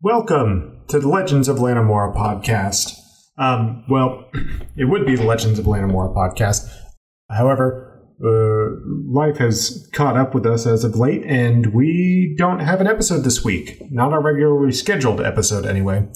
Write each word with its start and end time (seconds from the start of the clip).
Welcome 0.00 0.82
to 0.90 1.00
the 1.00 1.08
Legends 1.08 1.48
of 1.48 1.56
Lanimora 1.56 2.14
podcast. 2.14 2.96
Um, 3.36 3.82
well, 3.88 4.30
it 4.76 4.84
would 4.84 5.04
be 5.04 5.16
the 5.16 5.24
Legends 5.24 5.58
of 5.58 5.64
Lanimora 5.64 6.14
podcast. 6.14 6.72
However, 7.28 8.06
uh, 8.24 8.76
life 9.12 9.38
has 9.38 9.90
caught 9.92 10.16
up 10.16 10.36
with 10.36 10.46
us 10.46 10.68
as 10.68 10.84
of 10.84 10.94
late, 10.94 11.24
and 11.24 11.74
we 11.74 12.36
don't 12.38 12.60
have 12.60 12.80
an 12.80 12.86
episode 12.86 13.24
this 13.24 13.42
week. 13.42 13.82
Not 13.90 14.12
our 14.12 14.22
regularly 14.22 14.70
scheduled 14.70 15.20
episode, 15.20 15.66
anyway. 15.66 16.06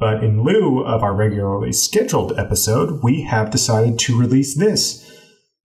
But 0.00 0.24
in 0.24 0.42
lieu 0.42 0.80
of 0.80 1.04
our 1.04 1.14
regularly 1.14 1.70
scheduled 1.70 2.36
episode, 2.36 3.04
we 3.04 3.22
have 3.22 3.52
decided 3.52 4.00
to 4.00 4.18
release 4.18 4.58
this 4.58 5.08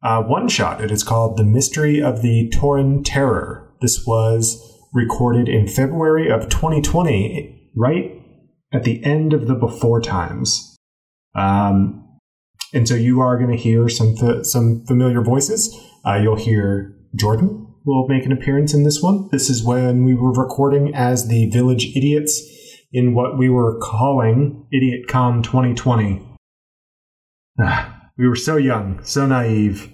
uh, 0.03 0.21
one 0.21 0.47
shot. 0.47 0.79
It 0.79 0.91
is 0.91 1.03
called 1.03 1.37
The 1.37 1.43
Mystery 1.43 2.03
of 2.03 2.21
the 2.21 2.51
Tooran 2.53 3.01
Terror. 3.03 3.73
This 3.81 4.05
was 4.05 4.61
recorded 4.93 5.49
in 5.49 5.67
February 5.67 6.29
of 6.29 6.49
2020 6.49 7.61
right 7.75 8.21
at 8.73 8.83
the 8.83 9.03
end 9.03 9.33
of 9.33 9.47
the 9.47 9.55
before 9.55 10.01
times. 10.01 10.77
Um, 11.35 11.99
and 12.73 12.87
so 12.87 12.95
you 12.95 13.21
are 13.21 13.37
going 13.37 13.51
to 13.51 13.57
hear 13.57 13.87
some 13.87 14.15
some 14.43 14.85
familiar 14.85 15.21
voices. 15.21 15.77
Uh, 16.05 16.15
you'll 16.15 16.35
hear 16.35 16.95
Jordan 17.15 17.67
will 17.85 18.07
make 18.07 18.25
an 18.25 18.31
appearance 18.31 18.73
in 18.73 18.83
this 18.83 19.01
one. 19.01 19.29
This 19.31 19.49
is 19.49 19.63
when 19.63 20.05
we 20.05 20.15
were 20.15 20.31
recording 20.31 20.95
as 20.95 21.27
the 21.27 21.49
Village 21.49 21.95
Idiots 21.95 22.41
in 22.91 23.13
what 23.13 23.37
we 23.37 23.49
were 23.49 23.77
calling 23.79 24.65
Idiot 24.71 25.07
Con 25.07 25.43
2020. 25.43 26.21
Ah, 27.59 28.09
we 28.17 28.27
were 28.27 28.35
so 28.35 28.55
young, 28.57 29.03
so 29.03 29.25
naive. 29.25 29.93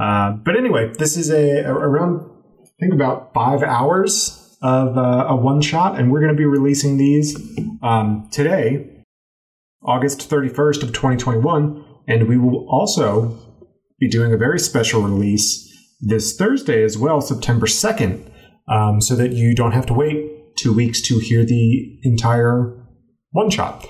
Uh, 0.00 0.32
but 0.32 0.56
anyway, 0.56 0.92
this 0.98 1.16
is 1.16 1.30
a, 1.30 1.60
a 1.60 1.72
around 1.72 2.30
I 2.62 2.66
think 2.80 2.94
about 2.94 3.32
five 3.34 3.62
hours 3.62 4.43
of 4.64 4.96
uh, 4.96 5.26
a 5.28 5.36
one 5.36 5.60
shot, 5.60 6.00
and 6.00 6.10
we're 6.10 6.20
going 6.20 6.32
to 6.32 6.36
be 6.36 6.46
releasing 6.46 6.96
these 6.96 7.36
um, 7.82 8.26
today, 8.32 9.04
August 9.82 10.30
31st 10.30 10.82
of 10.82 10.92
2021, 10.94 11.84
and 12.08 12.26
we 12.26 12.38
will 12.38 12.66
also 12.70 13.38
be 14.00 14.08
doing 14.08 14.32
a 14.32 14.38
very 14.38 14.58
special 14.58 15.02
release 15.02 15.70
this 16.00 16.34
Thursday 16.34 16.82
as 16.82 16.96
well, 16.96 17.20
September 17.20 17.66
2nd, 17.66 18.26
um, 18.66 19.02
so 19.02 19.14
that 19.14 19.32
you 19.32 19.54
don't 19.54 19.72
have 19.72 19.84
to 19.84 19.92
wait 19.92 20.56
two 20.56 20.72
weeks 20.72 21.02
to 21.02 21.18
hear 21.18 21.44
the 21.44 21.98
entire 22.02 22.74
one 23.32 23.50
shot. 23.50 23.86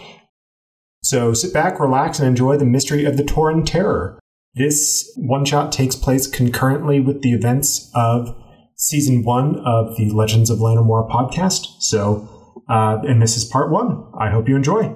So 1.05 1.35
sit 1.35 1.53
back, 1.53 1.79
relax, 1.79 2.19
and 2.19 2.27
enjoy 2.27 2.57
the 2.57 2.65
mystery 2.65 3.05
of 3.05 3.17
the 3.17 3.23
Tooran 3.23 3.65
Terror. 3.65 4.19
This 4.55 5.09
one 5.17 5.45
shot 5.45 5.71
takes 5.71 5.95
place 5.95 6.27
concurrently 6.27 6.99
with 6.99 7.23
the 7.23 7.33
events 7.33 7.93
of 7.95 8.35
season 8.77 9.25
one 9.25 9.61
of 9.65 9.97
the 9.97 10.11
Legends 10.11 10.51
of 10.51 10.59
Lanimora 10.59 11.09
podcast. 11.11 11.67
So, 11.81 12.63
uh, 12.69 12.99
and 13.07 13.21
this 13.23 13.37
is 13.37 13.45
part 13.45 13.71
one. 13.71 14.05
I 14.19 14.31
hope 14.31 14.49
you 14.49 14.57
enjoy. 14.57 14.95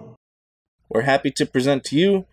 We're 0.89 1.03
happy 1.03 1.31
to 1.33 1.47
present 1.47 1.85
to 1.85 1.97
you 1.97 2.27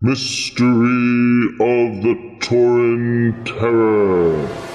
Mystery 0.00 1.46
of 1.60 2.02
the 2.02 2.36
Tooran 2.40 3.44
Terror. 3.44 4.71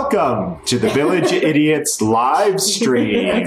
Welcome 0.00 0.64
to 0.64 0.78
the 0.78 0.88
Village 0.88 1.30
Idiots 1.32 2.00
live 2.00 2.58
stream. 2.58 3.44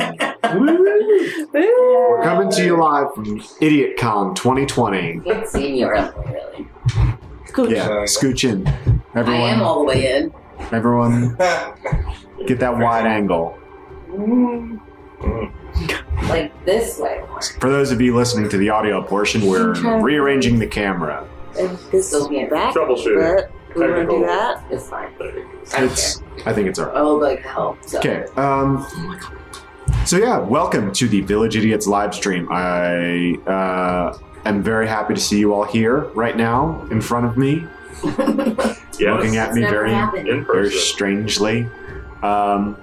We're 1.51 2.21
coming 2.21 2.51
to 2.51 2.63
you 2.63 2.77
live 2.79 3.11
from 3.15 3.39
IdiotCon 3.59 4.35
2020. 4.35 5.13
Good 5.15 5.47
seeing 5.47 5.77
you 5.77 5.87
around, 5.87 6.13
really. 6.31 6.67
Yeah, 7.73 8.03
scooch 8.05 8.47
in. 8.47 8.67
I 8.67 9.01
Everyone, 9.15 9.41
am 9.49 9.61
all 9.63 9.79
the 9.79 9.85
way 9.85 10.15
in. 10.15 10.31
everyone, 10.71 11.35
get 12.45 12.59
that 12.59 12.77
wide 12.77 13.07
angle. 13.07 13.57
Like 16.29 16.53
this 16.65 16.99
way. 16.99 17.19
For 17.59 17.71
those 17.71 17.91
of 17.91 17.99
you 17.99 18.15
listening 18.15 18.47
to 18.49 18.57
the 18.57 18.69
audio 18.69 19.01
portion, 19.01 19.47
we're 19.47 19.73
rearranging 20.03 20.59
the 20.59 20.67
camera. 20.67 21.27
And 21.59 21.79
this 21.91 22.09
Still 22.09 22.25
is 22.25 22.27
can't 22.29 22.51
back, 22.51 22.75
Troubleshooting. 22.75 23.37
but 23.37 23.51
we 23.75 23.81
want 23.81 23.95
to 23.95 24.05
do 24.07 24.25
that. 24.25 24.63
It's 24.69 24.89
fine. 24.89 25.13
I 25.15 25.17
don't 25.17 25.83
It's, 25.91 26.17
care. 26.17 26.27
I 26.45 26.53
think 26.53 26.67
it's 26.67 26.79
alright. 26.79 26.95
I 26.97 27.01
will 27.01 27.19
like 27.19 27.41
help. 27.41 27.83
So. 27.83 27.99
Okay. 27.99 28.25
Um, 28.35 28.85
so 30.05 30.17
yeah, 30.17 30.37
welcome 30.37 30.91
to 30.93 31.07
the 31.07 31.21
Village 31.21 31.55
Idiots 31.55 31.87
live 31.87 32.13
stream. 32.13 32.47
I 32.51 33.35
uh, 33.47 34.17
am 34.45 34.61
very 34.61 34.87
happy 34.87 35.13
to 35.13 35.19
see 35.19 35.39
you 35.39 35.53
all 35.53 35.63
here 35.63 35.99
right 36.13 36.35
now 36.35 36.85
in 36.91 37.01
front 37.01 37.25
of 37.25 37.37
me, 37.37 37.65
looking 38.03 39.37
at 39.37 39.47
It's 39.49 39.55
me 39.55 39.61
never 39.61 39.69
very, 39.75 39.91
happened. 39.91 40.27
In 40.27 40.45
very 40.45 40.65
person. 40.69 40.79
strangely. 40.79 41.69
Um, 42.21 42.77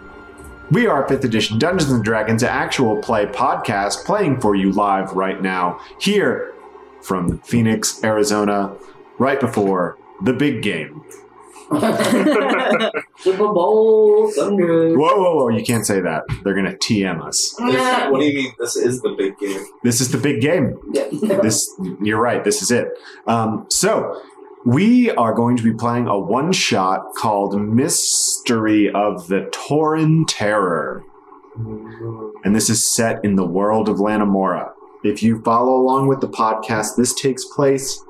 we 0.70 0.86
are 0.86 1.06
Fifth 1.08 1.24
Edition 1.24 1.58
Dungeons 1.58 1.90
and 1.90 2.04
Dragons 2.04 2.42
actual 2.42 2.96
play 3.02 3.26
podcast, 3.26 4.04
playing 4.04 4.40
for 4.40 4.54
you 4.54 4.72
live 4.72 5.12
right 5.12 5.40
now 5.42 5.80
here 6.00 6.54
from 7.02 7.38
Phoenix, 7.38 8.04
Arizona, 8.04 8.76
right 9.18 9.40
before 9.40 9.98
the 10.22 10.32
big 10.32 10.62
game. 10.62 11.04
Super 13.18 13.46
Bowl 13.52 14.28
Sunday. 14.32 14.92
Whoa, 14.96 15.16
whoa, 15.16 15.36
whoa! 15.36 15.48
You 15.50 15.62
can't 15.64 15.86
say 15.86 16.00
that. 16.00 16.24
They're 16.42 16.54
gonna 16.54 16.74
TM 16.74 17.24
us. 17.24 17.54
This- 17.58 18.10
what 18.10 18.20
do 18.20 18.26
you 18.26 18.34
mean? 18.34 18.52
This 18.58 18.74
is 18.74 19.02
the 19.02 19.14
big 19.16 19.38
game. 19.38 19.64
This 19.84 20.00
is 20.00 20.10
the 20.10 20.18
big 20.18 20.40
game. 20.40 20.76
Yeah. 20.92 21.04
this 21.42 21.68
you're 22.00 22.20
right 22.20 22.44
this 22.44 22.62
is 22.62 22.70
it 22.70 22.88
um, 23.26 23.66
so 23.68 24.20
we 24.64 25.10
are 25.12 25.32
going 25.32 25.56
to 25.56 25.62
be 25.62 25.72
playing 25.72 26.06
a 26.06 26.18
one 26.18 26.52
shot 26.52 27.14
called 27.16 27.60
mystery 27.60 28.90
of 28.90 29.28
the 29.28 29.50
Tooran 29.52 30.24
terror 30.26 31.04
and 31.56 32.54
this 32.54 32.70
is 32.70 32.92
set 32.94 33.24
in 33.24 33.36
the 33.36 33.46
world 33.46 33.88
of 33.88 33.96
lanimora 33.96 34.72
if 35.04 35.22
you 35.22 35.42
follow 35.42 35.74
along 35.74 36.08
with 36.08 36.20
the 36.20 36.28
podcast 36.28 36.96
this 36.96 37.14
takes 37.14 37.44
place 37.44 38.02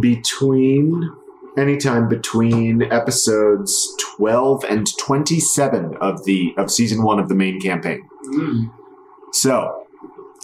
between 0.00 1.10
anytime 1.58 2.08
between 2.08 2.82
episodes 2.92 3.94
12 4.16 4.64
and 4.64 4.86
27 4.98 5.96
of 6.00 6.24
the 6.24 6.54
of 6.56 6.70
season 6.70 7.02
one 7.02 7.18
of 7.18 7.28
the 7.28 7.34
main 7.34 7.60
campaign 7.60 8.08
so 9.32 9.86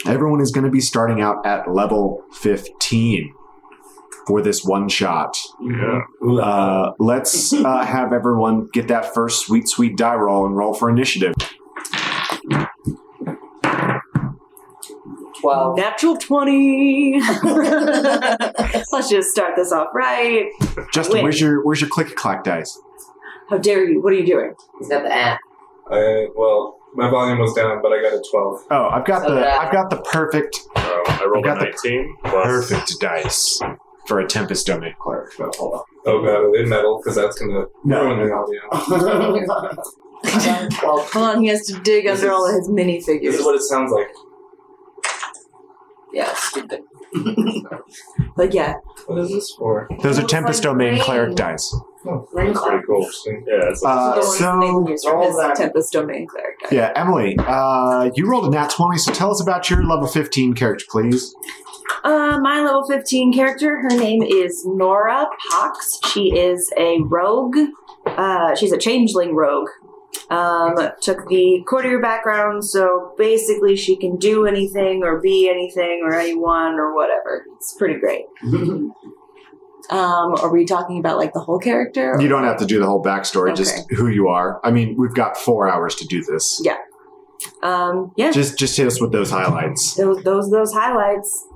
everyone 0.04 0.40
is 0.40 0.50
going 0.52 0.64
to 0.64 0.70
be 0.70 0.80
starting 0.80 1.20
out 1.20 1.44
at 1.46 1.70
level 1.70 2.22
15 2.32 3.32
for 4.26 4.42
this 4.42 4.64
one 4.64 4.88
shot. 4.88 5.36
Yeah. 5.60 6.00
Uh, 6.20 6.92
let's 6.98 7.52
uh, 7.52 7.84
have 7.84 8.12
everyone 8.12 8.68
get 8.72 8.88
that 8.88 9.14
first 9.14 9.46
sweet, 9.46 9.68
sweet 9.68 9.96
die 9.96 10.16
roll 10.16 10.44
and 10.46 10.56
roll 10.56 10.74
for 10.74 10.90
initiative. 10.90 11.34
Twelve. 15.46 15.76
Natural 15.76 16.16
20. 16.16 17.20
Let's 18.92 19.08
just 19.08 19.30
start 19.30 19.54
this 19.56 19.70
off 19.72 19.88
right. 19.94 20.50
Justin, 20.92 21.14
Win. 21.18 21.22
where's 21.24 21.40
your 21.40 21.64
where's 21.64 21.80
your 21.80 21.88
click 21.90 22.14
clack 22.16 22.42
dice? 22.44 22.76
How 23.48 23.58
dare 23.58 23.88
you? 23.88 24.02
What 24.02 24.12
are 24.12 24.16
you 24.16 24.26
doing? 24.26 24.54
He's 24.80 24.88
got 24.88 25.04
the 25.04 25.12
app. 25.14 25.38
I 25.90 26.26
well, 26.36 26.78
my 26.94 27.08
volume 27.08 27.38
was 27.38 27.54
down, 27.54 27.80
but 27.80 27.92
I 27.92 28.02
got 28.02 28.12
a 28.14 28.22
twelve. 28.30 28.64
Oh, 28.72 28.88
I've 28.88 29.04
got 29.04 29.22
So 29.22 29.28
the 29.34 29.40
that- 29.40 29.60
I've 29.60 29.72
got 29.72 29.88
the 29.90 29.98
perfect 29.98 30.58
Oh, 30.74 31.04
I 31.06 31.24
rolled 31.26 31.44
a 31.44 31.48
got 31.48 31.58
the 31.60 31.66
19 31.66 32.16
plus. 32.24 32.44
perfect 32.44 32.92
dice 33.00 33.60
for 34.08 34.18
a 34.18 34.26
Tempest 34.26 34.66
Domain 34.66 34.94
cleric. 35.00 35.32
Oh, 35.38 35.50
hold 35.56 35.74
on. 35.74 35.82
Oh 36.06 36.22
god, 36.24 36.56
in 36.60 36.68
metal 36.68 36.98
because 36.98 37.14
that's 37.16 37.38
gonna 37.38 37.66
No, 37.84 38.04
ruin 38.04 38.18
no, 38.18 38.24
the 38.24 38.30
no. 38.30 38.36
audio. 39.46 39.82
Hold 40.26 41.16
on, 41.16 41.40
he 41.42 41.48
has 41.48 41.66
to 41.66 41.78
dig 41.80 42.04
This 42.06 42.20
under 42.22 42.32
all 42.32 42.46
of 42.48 42.50
is- 42.56 42.66
his 42.66 42.74
This 42.74 42.84
minifigures. 43.08 43.34
is 43.34 43.44
what 43.44 43.54
it 43.54 43.62
sounds 43.62 43.92
like. 43.92 44.08
Yeah, 46.16 46.32
stupid. 46.34 46.80
But 48.36 48.52
yeah, 48.52 48.74
What 49.06 49.18
is 49.20 49.30
this 49.30 49.50
for? 49.58 49.88
Those 50.02 50.18
are 50.18 50.22
Looks 50.22 50.32
Tempest 50.32 50.64
like 50.64 50.72
Domain 50.72 50.92
rain. 50.94 51.02
cleric 51.02 51.36
dice. 51.36 51.74
Oh, 52.08 52.20
that's 52.20 52.32
pretty 52.32 52.52
cloud. 52.52 52.82
cool. 52.86 53.02
Yeah, 53.26 53.70
it's 53.70 53.82
Uh, 53.84 54.20
so- 54.22 54.58
Nathan 54.58 54.86
used 54.86 55.06
all 55.06 55.26
his 55.26 55.36
that- 55.36 55.56
Tempest 55.56 55.92
Domain 55.92 56.26
cleric 56.26 56.56
guy. 56.62 56.68
Yeah, 56.76 56.92
Emily, 56.94 57.36
uh, 57.38 58.10
you 58.14 58.28
rolled 58.30 58.46
a 58.46 58.50
nat 58.50 58.70
20, 58.70 58.98
so 58.98 59.12
tell 59.12 59.30
us 59.30 59.40
about 59.42 59.70
your 59.70 59.82
level 59.84 60.06
15 60.06 60.54
character, 60.54 60.84
please. 60.90 61.34
Uh, 62.04 62.38
my 62.42 62.60
level 62.62 62.84
15 62.86 63.32
character, 63.32 63.80
her 63.80 63.88
name 63.96 64.22
is 64.22 64.64
Nora 64.66 65.26
Pox. 65.50 65.98
She 66.12 66.36
is 66.36 66.70
a 66.78 67.00
rogue. 67.02 67.56
Uh, 68.06 68.54
she's 68.54 68.72
a 68.72 68.78
changeling 68.78 69.34
rogue. 69.34 69.68
Um, 70.30 70.76
took 71.02 71.28
the 71.28 71.62
courtier 71.68 72.00
background, 72.00 72.64
so 72.64 73.14
basically 73.16 73.76
she 73.76 73.96
can 73.96 74.16
do 74.16 74.46
anything 74.46 75.02
or 75.04 75.20
be 75.20 75.48
anything 75.48 76.02
or 76.04 76.14
anyone 76.14 76.74
or 76.74 76.94
whatever. 76.94 77.44
It's 77.56 77.74
pretty 77.78 78.00
great. 78.00 78.24
Um, 79.88 80.34
are 80.42 80.50
we 80.50 80.64
talking 80.64 80.98
about 80.98 81.16
like 81.16 81.32
the 81.32 81.40
whole 81.40 81.60
character? 81.60 82.16
You 82.20 82.26
don't 82.28 82.42
have 82.42 82.56
to 82.58 82.66
do 82.66 82.80
the 82.80 82.86
whole 82.86 83.02
backstory, 83.02 83.54
just 83.54 83.88
who 83.92 84.08
you 84.08 84.26
are. 84.28 84.60
I 84.64 84.72
mean, 84.72 84.96
we've 84.98 85.14
got 85.14 85.36
four 85.36 85.68
hours 85.68 85.94
to 85.96 86.06
do 86.06 86.24
this. 86.24 86.60
Yeah. 86.64 86.78
Um, 87.62 88.12
yeah. 88.16 88.32
Just 88.32 88.58
just 88.58 88.76
hit 88.76 88.86
us 88.86 89.00
with 89.00 89.12
those 89.12 89.30
highlights. 89.30 89.94
those 89.94 90.22
those 90.24 90.50
those 90.50 90.72
highlights. 90.72 91.46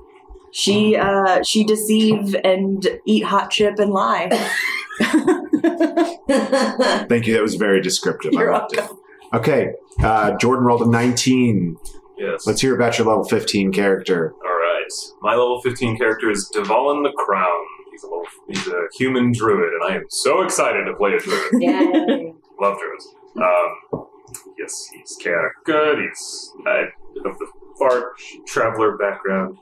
She 0.53 0.95
uh 0.95 1.43
she 1.43 1.63
deceive 1.63 2.35
and 2.43 2.87
eat 3.05 3.25
hot 3.25 3.51
chip 3.51 3.79
and 3.79 3.91
lie. 3.91 4.29
Thank 7.07 7.27
you. 7.27 7.33
That 7.33 7.41
was 7.41 7.55
very 7.55 7.81
descriptive. 7.81 8.33
You're 8.33 8.53
I 8.53 8.59
loved 8.59 8.77
it. 8.77 8.89
Okay. 9.33 9.73
Uh, 10.01 10.37
Jordan 10.37 10.65
rolled 10.65 10.81
a 10.81 10.89
19. 10.89 11.77
Yes. 12.17 12.45
Let's 12.45 12.61
hear 12.61 12.75
about 12.75 12.97
your 12.97 13.07
level 13.07 13.23
15 13.23 13.71
character. 13.71 14.33
All 14.33 14.51
right. 14.51 14.91
My 15.21 15.31
level 15.31 15.61
15 15.61 15.97
character 15.97 16.29
is 16.29 16.51
Dvalin 16.53 17.03
the 17.03 17.13
Crown. 17.17 17.65
He's 17.91 18.03
a 18.03 18.07
little, 18.07 18.25
he's 18.47 18.67
a 18.67 18.87
human 18.97 19.31
druid, 19.31 19.73
and 19.73 19.83
I 19.91 19.95
am 19.97 20.05
so 20.09 20.41
excited 20.41 20.85
to 20.85 20.93
play 20.93 21.13
a 21.13 21.19
druid. 21.19 21.51
Yay. 21.61 22.33
Love 22.59 22.77
druids. 22.77 23.07
Um, 23.37 24.07
yes, 24.57 24.89
he's 24.93 25.17
chaotic 25.21 25.53
good. 25.65 25.99
He's 25.99 26.53
uh, 26.67 26.83
of 27.29 27.37
the 27.39 27.47
far 27.79 28.11
traveler 28.45 28.97
background. 28.97 29.57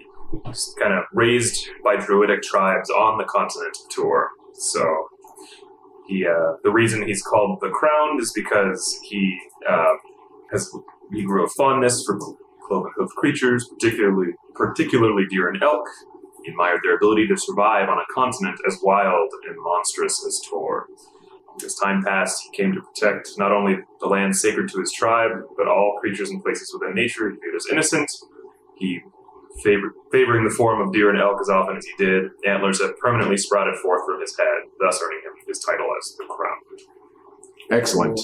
He's 0.46 0.76
kind 0.80 0.94
of 0.94 1.06
raised 1.14 1.68
by 1.84 1.96
druidic 1.96 2.42
tribes 2.44 2.90
on 2.90 3.18
the 3.18 3.24
continent 3.24 3.78
of 3.84 3.90
Tor. 3.90 4.30
So 4.54 5.08
he, 6.10 6.26
uh, 6.26 6.54
the 6.64 6.72
reason 6.72 7.06
he's 7.06 7.22
called 7.22 7.60
the 7.62 7.70
Crowned 7.70 8.20
is 8.20 8.32
because 8.34 9.00
he 9.04 9.40
uh, 9.70 9.94
has 10.52 10.70
he 11.14 11.24
grew 11.24 11.46
a 11.46 11.50
fondness 11.50 12.04
for 12.04 12.18
cloven 12.68 12.92
hoofed 12.98 13.16
creatures, 13.16 13.70
particularly 13.70 14.34
particularly 14.56 15.26
deer 15.30 15.50
and 15.50 15.62
elk. 15.62 15.86
He 16.44 16.52
admired 16.52 16.80
their 16.84 16.96
ability 16.96 17.28
to 17.28 17.38
survive 17.38 17.90
on 17.90 18.00
a 18.00 18.14
continent 18.14 18.60
as 18.68 18.80
wild 18.82 19.30
and 19.48 19.56
monstrous 19.60 20.26
as 20.26 20.42
Tor. 20.50 20.88
As 21.64 21.76
time 21.76 22.04
passed, 22.04 22.42
he 22.44 22.58
came 22.58 22.74
to 22.74 22.82
protect 22.82 23.30
not 23.38 23.52
only 23.52 23.78
the 24.00 24.08
land 24.08 24.36
sacred 24.36 24.70
to 24.70 24.80
his 24.80 24.92
tribe, 24.92 25.32
but 25.58 25.68
all 25.68 25.98
creatures 26.00 26.32
and 26.32 26.42
places 26.42 26.74
within 26.74 26.96
nature 26.96 27.30
he 27.30 27.36
viewed 27.36 27.56
as 27.56 27.68
innocent. 27.72 28.10
He 28.78 29.02
favored, 29.64 29.94
favoring 30.12 30.44
the 30.44 30.50
form 30.52 30.82
of 30.82 30.94
deer 30.94 31.10
and 31.10 31.20
elk 31.20 31.40
as 31.42 31.50
often 31.50 31.78
as 31.78 31.86
he 31.86 31.94
did, 32.04 32.26
antlers 32.46 32.80
that 32.80 32.98
permanently 33.00 33.38
sprouted 33.38 33.76
forth 33.78 34.06
from 34.06 34.22
his 34.22 34.38
head, 34.38 34.70
thus 34.80 35.00
earning 35.04 35.20
him 35.26 35.34
his 35.48 35.60
title 35.60 35.88
as 36.00 36.16
the 36.18 36.26
Crown. 36.26 36.58
Excellent. 37.72 38.20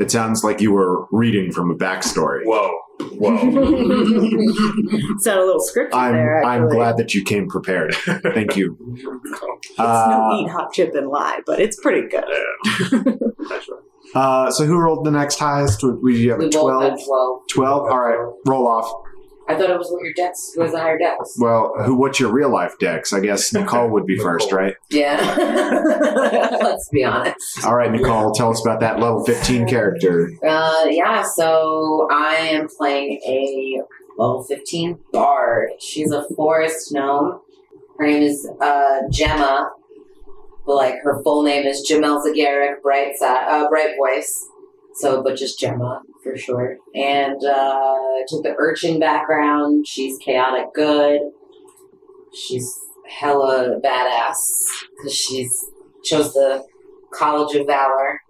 It 0.00 0.10
sounds 0.10 0.44
like 0.44 0.60
you 0.60 0.72
were 0.72 1.06
reading 1.10 1.50
from 1.52 1.70
a 1.70 1.74
backstory. 1.74 2.42
Whoa, 2.44 2.70
whoa. 3.00 3.36
Sound 5.18 5.40
a 5.40 5.44
little 5.44 5.60
scripted 5.60 5.94
I'm 5.94 6.12
there. 6.12 6.44
I'm 6.44 6.68
glad 6.68 6.96
that 6.98 7.14
you 7.14 7.24
came 7.24 7.48
prepared. 7.48 7.94
Thank 7.94 8.56
you. 8.56 8.76
It's 9.60 9.78
Uh, 9.80 10.06
no 10.08 10.38
eat 10.38 10.48
hot 10.50 10.72
chip 10.72 10.94
and 10.94 11.08
lie, 11.08 11.40
but 11.44 11.60
it's 11.60 11.78
pretty 11.80 12.08
good. 12.08 12.24
Yeah. 12.92 13.02
Uh, 14.14 14.50
so 14.50 14.64
who 14.64 14.78
rolled 14.78 15.04
the 15.04 15.10
next 15.10 15.38
highest? 15.38 15.82
We 16.02 16.28
have 16.28 16.38
we 16.38 16.46
a 16.46 16.48
both 16.48 16.62
12. 16.62 16.98
12. 17.04 17.42
12? 17.52 17.82
All 17.90 18.00
right, 18.00 18.32
roll 18.46 18.66
off. 18.66 18.90
I 19.48 19.54
thought 19.54 19.70
it 19.70 19.78
was 19.78 19.90
what 19.90 20.02
your 20.02 20.12
dex 20.12 20.52
who 20.54 20.60
has 20.60 20.72
the 20.72 20.78
higher 20.78 20.98
dex. 20.98 21.34
Well, 21.38 21.72
who? 21.84 21.94
What's 21.96 22.20
your 22.20 22.30
real 22.30 22.50
life 22.50 22.78
dex? 22.78 23.14
I 23.14 23.20
guess 23.20 23.52
Nicole 23.52 23.88
would 23.88 24.04
be 24.06 24.18
first, 24.22 24.52
right? 24.52 24.74
Yeah. 24.90 25.16
Let's 26.62 26.88
be 26.90 27.02
honest. 27.02 27.64
All 27.64 27.74
right, 27.74 27.90
Nicole, 27.90 28.32
tell 28.32 28.50
us 28.50 28.60
about 28.64 28.80
that 28.80 29.00
level 29.00 29.24
15 29.24 29.66
character. 29.66 30.30
Uh, 30.46 30.86
yeah, 30.90 31.22
so 31.22 32.08
I 32.12 32.34
am 32.34 32.68
playing 32.68 33.20
a 33.26 33.80
level 34.18 34.44
15 34.44 34.98
bard. 35.12 35.70
She's 35.80 36.12
a 36.12 36.26
forest 36.36 36.92
gnome. 36.92 37.40
Her 37.98 38.06
name 38.06 38.22
is 38.22 38.46
uh, 38.60 39.00
Gemma. 39.10 39.70
But, 40.66 40.76
like, 40.76 40.96
her 41.02 41.22
full 41.22 41.42
name 41.44 41.64
is 41.66 41.88
Jamel 41.90 42.22
Zagaric, 42.22 42.82
bright, 42.82 43.14
uh, 43.22 43.66
bright 43.70 43.96
voice. 43.96 44.46
So, 44.98 45.22
but 45.22 45.36
just 45.36 45.58
Gemma 45.60 46.02
for 46.22 46.36
short. 46.36 46.78
And 46.94 47.42
uh, 47.44 47.94
took 48.26 48.42
the 48.42 48.54
urchin 48.58 48.98
background. 48.98 49.86
She's 49.86 50.18
chaotic 50.18 50.66
good. 50.74 51.20
She's 52.34 52.68
hella 53.08 53.80
badass 53.82 54.36
because 54.96 55.14
she's 55.14 55.66
chose 56.04 56.32
the 56.34 56.64
College 57.12 57.54
of 57.56 57.66
Valor. 57.66 58.20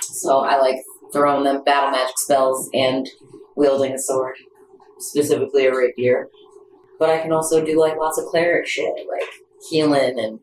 So 0.00 0.38
I 0.40 0.58
like 0.58 0.78
throwing 1.12 1.44
them 1.44 1.62
battle 1.64 1.90
magic 1.90 2.18
spells 2.18 2.68
and 2.74 3.08
wielding 3.56 3.92
a 3.92 3.98
sword, 3.98 4.36
specifically 4.98 5.66
a 5.66 5.74
rapier. 5.74 6.28
But 6.98 7.10
I 7.10 7.18
can 7.20 7.32
also 7.32 7.64
do 7.64 7.78
like 7.78 7.96
lots 7.96 8.18
of 8.18 8.26
cleric 8.26 8.66
shit, 8.66 8.92
like 9.08 9.28
healing 9.70 10.18
and 10.18 10.40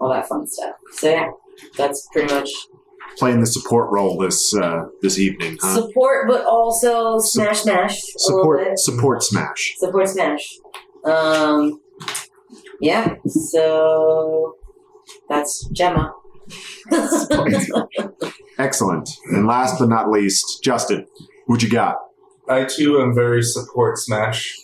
all 0.00 0.10
that 0.10 0.28
fun 0.28 0.46
stuff. 0.46 0.76
So 0.92 1.10
yeah, 1.10 1.30
that's 1.76 2.06
pretty 2.12 2.32
much 2.32 2.50
Playing 3.16 3.40
the 3.40 3.46
support 3.46 3.90
role 3.90 4.18
this 4.18 4.54
uh, 4.54 4.84
this 5.02 5.18
evening, 5.18 5.58
huh? 5.60 5.74
support, 5.74 6.28
but 6.28 6.44
also 6.44 7.18
smash 7.18 7.62
smash 7.62 8.00
Support 8.16 8.78
support 8.78 9.22
smash. 9.22 9.74
Support 9.78 10.08
smash. 10.08 10.58
Um, 11.04 11.80
yeah. 12.80 13.14
So 13.26 14.56
that's 15.28 15.68
Gemma. 15.72 16.12
Excellent. 18.58 19.10
And 19.26 19.46
last 19.46 19.78
but 19.78 19.88
not 19.88 20.10
least, 20.10 20.62
Justin, 20.62 21.06
what 21.46 21.62
you 21.62 21.68
got? 21.68 21.96
I 22.48 22.64
too 22.64 23.00
am 23.00 23.14
very 23.14 23.42
support 23.42 23.98
smash 23.98 24.54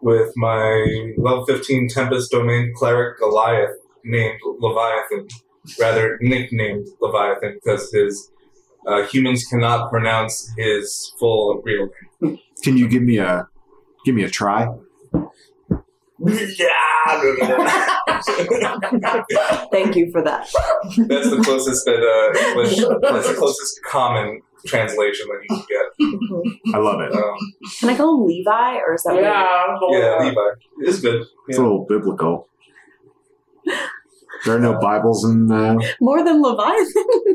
with 0.00 0.32
my 0.36 1.12
level 1.16 1.44
15 1.46 1.88
Tempest 1.88 2.30
Domain 2.30 2.72
Cleric 2.74 3.18
Goliath 3.18 3.76
named 4.04 4.40
Leviathan, 4.58 5.28
rather 5.78 6.18
nicknamed 6.20 6.86
Leviathan 7.00 7.58
because 7.62 7.92
his 7.92 8.30
uh, 8.86 9.02
humans 9.06 9.44
cannot 9.44 9.90
pronounce 9.90 10.52
his 10.56 11.14
full 11.18 11.60
real 11.64 11.88
name. 12.20 12.38
Can 12.62 12.76
you 12.76 12.88
give 12.88 13.02
me 13.02 13.18
a 13.18 13.48
give 14.04 14.14
me 14.14 14.22
a 14.24 14.30
try? 14.30 14.68
Thank 19.72 19.96
you 19.96 20.10
for 20.12 20.22
that. 20.22 20.48
That's 21.08 21.30
the 21.30 21.40
closest 21.42 21.84
that 21.86 22.02
uh, 22.02 22.48
English. 22.48 22.76
That's 23.02 23.28
the 23.28 23.34
closest 23.34 23.80
common 23.84 24.42
translation 24.66 25.26
that 25.28 25.40
you 25.42 25.48
can 25.56 25.64
get. 25.68 26.74
I 26.74 26.78
love 26.78 27.00
it. 27.00 27.12
Um, 27.12 27.36
Can 27.80 27.88
I 27.90 27.96
call 27.96 28.16
him 28.20 28.26
Levi 28.26 28.76
or 28.86 28.94
is 28.94 29.02
that 29.04 29.14
weird? 29.14 29.24
yeah, 29.24 30.18
Levi 30.20 30.88
is 30.90 31.00
good. 31.00 31.22
It's 31.48 31.56
Yeah. 31.58 31.60
a 31.60 31.62
little 31.62 31.86
biblical. 31.88 32.48
There 34.44 34.56
are 34.56 34.60
no 34.60 34.78
Bibles 34.80 35.24
in. 35.24 35.50
Uh, 35.50 35.78
more 36.00 36.24
than 36.24 36.42
Leviathan? 36.42 36.86
I 36.86 37.34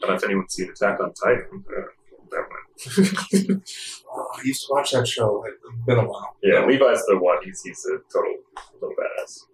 don't 0.00 0.10
know 0.10 0.14
if 0.14 0.24
anyone's 0.24 0.54
seen 0.54 0.70
Attack 0.70 1.00
on 1.00 1.12
Titan. 1.14 1.64
Uh, 1.68 1.82
that 2.30 2.44
one. 2.48 3.62
Oh, 4.10 4.28
I 4.36 4.42
used 4.44 4.66
to 4.66 4.72
watch 4.72 4.92
that 4.92 5.06
show. 5.06 5.44
It's 5.46 5.86
been 5.86 5.98
a 5.98 6.04
while. 6.04 6.36
Yeah, 6.42 6.64
Levi's 6.64 7.04
the 7.06 7.18
one. 7.18 7.38
He's, 7.44 7.62
he's 7.62 7.84
a 7.86 7.98
total 8.12 8.34
little 8.80 8.94
badass. 8.96 9.46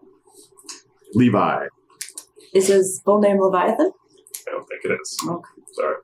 Levi. 1.14 1.66
Is 2.54 2.68
his 2.68 3.00
full 3.04 3.20
name 3.20 3.40
Leviathan? 3.40 3.92
I 4.48 4.50
don't 4.50 4.66
think 4.66 4.84
it 4.84 4.98
is. 5.00 5.18
Okay. 5.26 5.48
Sorry. 5.72 5.96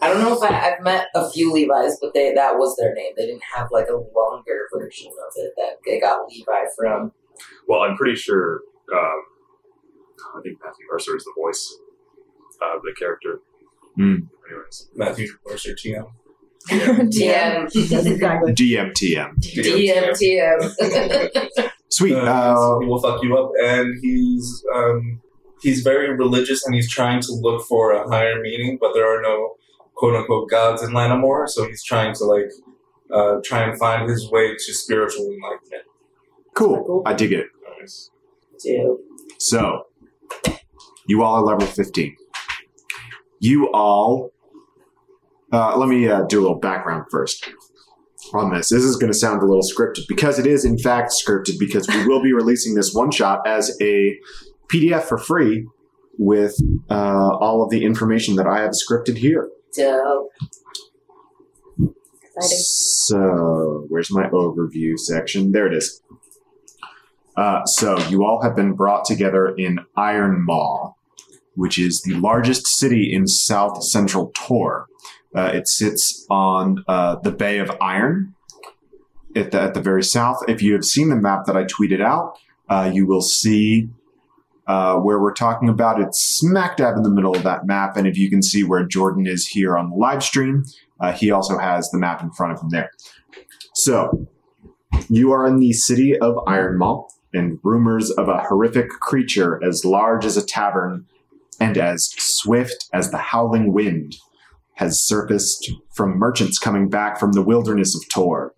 I 0.00 0.08
don't 0.08 0.20
know 0.20 0.34
if 0.36 0.42
I, 0.42 0.72
I've 0.72 0.82
met 0.82 1.08
a 1.14 1.30
few 1.30 1.52
Levi's, 1.52 1.98
but 2.00 2.12
they 2.14 2.32
that 2.34 2.56
was 2.56 2.76
their 2.76 2.92
name. 2.94 3.12
They 3.16 3.26
didn't 3.26 3.42
have 3.54 3.68
like 3.70 3.88
a 3.88 4.02
longer 4.16 4.68
version 4.72 5.12
of 5.12 5.32
it 5.36 5.52
that 5.56 5.78
they 5.86 6.00
got 6.00 6.28
Levi 6.28 6.64
from. 6.76 7.12
Well, 7.68 7.82
I'm 7.82 7.96
pretty 7.96 8.16
sure. 8.16 8.62
Um, 8.92 9.22
I 10.36 10.40
think 10.42 10.58
Matthew 10.64 10.86
Mercer 10.90 11.16
is 11.16 11.24
the 11.24 11.32
voice 11.36 11.78
of 12.74 12.82
the 12.82 12.94
character. 12.98 13.40
Hmm. 13.96 14.14
Anyways, 14.48 14.88
Matthew 14.94 15.28
Mercer 15.46 15.74
TM. 15.74 16.06
TM. 16.68 17.08
Yes, 17.12 17.74
exactly. 18.06 18.52
DMTM. 18.52 19.34
TM. 19.42 21.70
Sweet. 21.88 22.14
Uh, 22.14 22.18
Uh, 22.20 22.78
he 22.80 22.86
will 22.86 23.00
fuck 23.00 23.22
you 23.22 23.36
up, 23.36 23.50
and 23.62 23.98
he's 24.00 24.64
um, 24.74 25.20
he's 25.60 25.82
very 25.82 26.14
religious, 26.16 26.64
and 26.64 26.74
he's 26.74 26.90
trying 26.90 27.20
to 27.22 27.32
look 27.32 27.66
for 27.66 27.92
a 27.92 28.08
higher 28.08 28.40
meaning, 28.40 28.78
but 28.80 28.94
there 28.94 29.06
are 29.06 29.20
no 29.20 29.56
quote 29.94 30.14
unquote 30.14 30.48
gods 30.50 30.82
in 30.82 30.90
Lanimora, 30.90 31.48
so 31.48 31.66
he's 31.66 31.82
trying 31.84 32.14
to 32.14 32.24
like 32.24 32.50
uh, 33.12 33.40
try 33.44 33.64
and 33.64 33.78
find 33.78 34.08
his 34.08 34.30
way 34.30 34.54
to 34.54 34.74
spiritual 34.74 35.26
enlightenment. 35.26 35.84
cool. 36.54 37.02
I 37.04 37.12
dig 37.12 37.32
it. 37.32 37.46
nice. 37.78 38.10
Dude. 38.62 38.96
So, 39.38 39.86
you 41.06 41.22
all 41.22 41.36
are 41.36 41.44
level 41.44 41.66
15. 41.66 42.16
You 43.40 43.70
all. 43.72 44.30
Uh, 45.52 45.76
let 45.76 45.88
me 45.88 46.08
uh, 46.08 46.22
do 46.22 46.40
a 46.40 46.42
little 46.42 46.58
background 46.58 47.04
first 47.10 47.50
on 48.32 48.54
this. 48.54 48.70
This 48.70 48.84
is 48.84 48.96
going 48.96 49.12
to 49.12 49.18
sound 49.18 49.42
a 49.42 49.46
little 49.46 49.62
scripted 49.62 50.06
because 50.08 50.38
it 50.38 50.46
is, 50.46 50.64
in 50.64 50.78
fact, 50.78 51.12
scripted 51.12 51.58
because 51.58 51.86
we 51.88 52.06
will 52.06 52.22
be 52.22 52.32
releasing 52.34 52.74
this 52.74 52.94
one 52.94 53.10
shot 53.10 53.46
as 53.46 53.76
a 53.80 54.18
PDF 54.72 55.02
for 55.02 55.18
free 55.18 55.66
with 56.18 56.56
uh, 56.90 57.36
all 57.36 57.62
of 57.62 57.70
the 57.70 57.84
information 57.84 58.36
that 58.36 58.46
I 58.46 58.60
have 58.60 58.72
scripted 58.72 59.18
here. 59.18 59.50
Dope. 59.76 60.30
Exciting. 62.36 62.58
So, 62.58 63.86
where's 63.88 64.10
my 64.10 64.28
overview 64.28 64.98
section? 64.98 65.52
There 65.52 65.66
it 65.66 65.74
is. 65.74 66.00
Uh, 67.36 67.64
so 67.64 67.98
you 68.08 68.24
all 68.24 68.42
have 68.42 68.54
been 68.54 68.72
brought 68.72 69.04
together 69.04 69.54
in 69.56 69.80
Iron 69.96 70.44
Maw, 70.44 70.94
which 71.54 71.78
is 71.78 72.02
the 72.02 72.14
largest 72.14 72.66
city 72.66 73.12
in 73.12 73.26
South 73.26 73.82
Central 73.82 74.32
Tor. 74.34 74.86
Uh, 75.34 75.50
it 75.54 75.66
sits 75.66 76.26
on 76.28 76.84
uh, 76.88 77.16
the 77.16 77.30
Bay 77.30 77.58
of 77.58 77.70
Iron 77.80 78.34
at 79.34 79.50
the, 79.50 79.60
at 79.60 79.74
the 79.74 79.80
very 79.80 80.02
south. 80.02 80.42
If 80.46 80.62
you 80.62 80.74
have 80.74 80.84
seen 80.84 81.08
the 81.08 81.16
map 81.16 81.46
that 81.46 81.56
I 81.56 81.64
tweeted 81.64 82.02
out, 82.02 82.38
uh, 82.68 82.90
you 82.92 83.06
will 83.06 83.22
see 83.22 83.88
uh, 84.66 84.96
where 84.96 85.20
we're 85.20 85.32
talking 85.32 85.68
about. 85.68 86.00
It's 86.00 86.22
smack 86.22 86.76
dab 86.76 86.96
in 86.96 87.02
the 87.02 87.10
middle 87.10 87.34
of 87.34 87.42
that 87.42 87.66
map. 87.66 87.96
And 87.96 88.06
if 88.06 88.16
you 88.16 88.30
can 88.30 88.42
see 88.42 88.62
where 88.62 88.84
Jordan 88.84 89.26
is 89.26 89.46
here 89.46 89.76
on 89.76 89.90
the 89.90 89.96
live 89.96 90.22
stream, 90.22 90.64
uh, 91.00 91.12
he 91.12 91.30
also 91.30 91.58
has 91.58 91.90
the 91.90 91.98
map 91.98 92.22
in 92.22 92.30
front 92.30 92.52
of 92.52 92.60
him 92.60 92.68
there. 92.70 92.90
So 93.74 94.28
you 95.08 95.32
are 95.32 95.46
in 95.46 95.58
the 95.58 95.72
city 95.72 96.16
of 96.18 96.36
Ironmaw, 96.46 97.08
and 97.32 97.58
rumors 97.62 98.10
of 98.10 98.28
a 98.28 98.38
horrific 98.38 98.90
creature 98.90 99.62
as 99.64 99.84
large 99.84 100.24
as 100.24 100.36
a 100.36 100.44
tavern 100.44 101.06
and 101.60 101.78
as 101.78 102.10
swift 102.18 102.88
as 102.92 103.10
the 103.10 103.18
howling 103.18 103.72
wind 103.72 104.16
has 104.74 105.02
surfaced 105.02 105.70
from 105.94 106.18
merchants 106.18 106.58
coming 106.58 106.88
back 106.88 107.18
from 107.18 107.32
the 107.32 107.42
wilderness 107.42 107.94
of 107.94 108.08
Tor. 108.08 108.54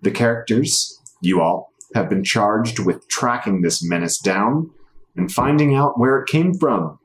The 0.00 0.10
characters, 0.10 1.00
you 1.20 1.40
all, 1.40 1.70
have 1.94 2.08
been 2.08 2.24
charged 2.24 2.78
with 2.78 3.08
tracking 3.08 3.60
this 3.60 3.86
menace 3.86 4.18
down 4.18 4.70
and 5.16 5.30
finding 5.30 5.74
out 5.74 5.98
where 5.98 6.18
it 6.18 6.28
came 6.28 6.54
from. 6.54 6.98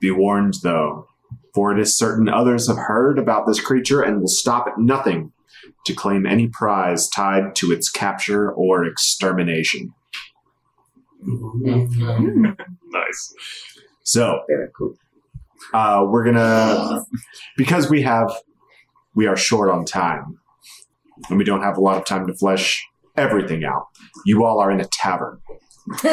Be 0.00 0.10
warned, 0.10 0.54
though, 0.62 1.06
for 1.54 1.72
it 1.72 1.80
is 1.80 1.96
certain 1.96 2.28
others 2.28 2.68
have 2.68 2.76
heard 2.76 3.18
about 3.18 3.46
this 3.46 3.60
creature 3.60 4.02
and 4.02 4.20
will 4.20 4.28
stop 4.28 4.66
at 4.68 4.78
nothing 4.78 5.32
to 5.86 5.94
claim 5.94 6.26
any 6.26 6.48
prize 6.48 7.08
tied 7.08 7.54
to 7.56 7.72
its 7.72 7.90
capture 7.90 8.52
or 8.52 8.84
extermination. 8.84 9.94
Nice. 11.24 13.34
So, 14.02 14.40
Very 14.48 14.68
cool. 14.76 14.94
uh, 15.72 16.04
we're 16.08 16.24
gonna 16.24 17.04
because 17.56 17.88
we 17.88 18.02
have 18.02 18.32
we 19.14 19.26
are 19.26 19.36
short 19.36 19.70
on 19.70 19.84
time 19.84 20.38
and 21.28 21.38
we 21.38 21.44
don't 21.44 21.62
have 21.62 21.76
a 21.76 21.80
lot 21.80 21.96
of 21.96 22.04
time 22.04 22.26
to 22.26 22.34
flesh 22.34 22.84
everything 23.16 23.64
out. 23.64 23.86
You 24.26 24.44
all 24.44 24.58
are 24.58 24.70
in 24.70 24.80
a 24.80 24.86
tavern 24.86 25.40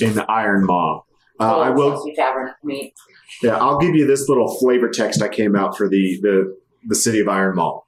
in 0.00 0.14
the 0.14 0.24
Iron 0.28 0.66
Maw. 0.66 1.02
Uh, 1.40 1.58
I 1.58 1.70
will 1.70 2.04
Tavern 2.16 2.50
meet. 2.64 2.94
Yeah, 3.42 3.56
I'll 3.58 3.78
give 3.78 3.94
you 3.94 4.06
this 4.06 4.28
little 4.28 4.58
flavor 4.58 4.88
text 4.88 5.22
I 5.22 5.28
came 5.28 5.54
out 5.54 5.76
for 5.76 5.88
the 5.88 6.18
the, 6.20 6.56
the 6.88 6.96
city 6.96 7.20
of 7.20 7.28
Iron 7.28 7.56
Maw. 7.56 7.82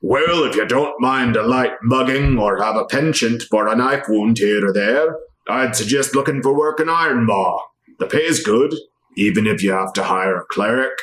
Well, 0.00 0.44
if 0.44 0.56
you 0.56 0.66
don't 0.66 1.00
mind 1.00 1.36
a 1.36 1.46
light 1.46 1.74
mugging 1.82 2.38
or 2.38 2.62
have 2.62 2.76
a 2.76 2.86
penchant 2.86 3.44
for 3.50 3.68
a 3.68 3.76
knife 3.76 4.04
wound 4.08 4.38
here 4.38 4.66
or 4.66 4.72
there, 4.72 5.16
I'd 5.48 5.76
suggest 5.76 6.16
looking 6.16 6.42
for 6.42 6.56
work 6.56 6.80
in 6.80 6.88
Iron 6.88 7.26
Maw. 7.26 7.60
The 7.98 8.06
pay's 8.06 8.42
good, 8.42 8.74
even 9.16 9.46
if 9.46 9.62
you 9.62 9.72
have 9.72 9.92
to 9.94 10.02
hire 10.02 10.38
a 10.38 10.44
cleric. 10.46 10.92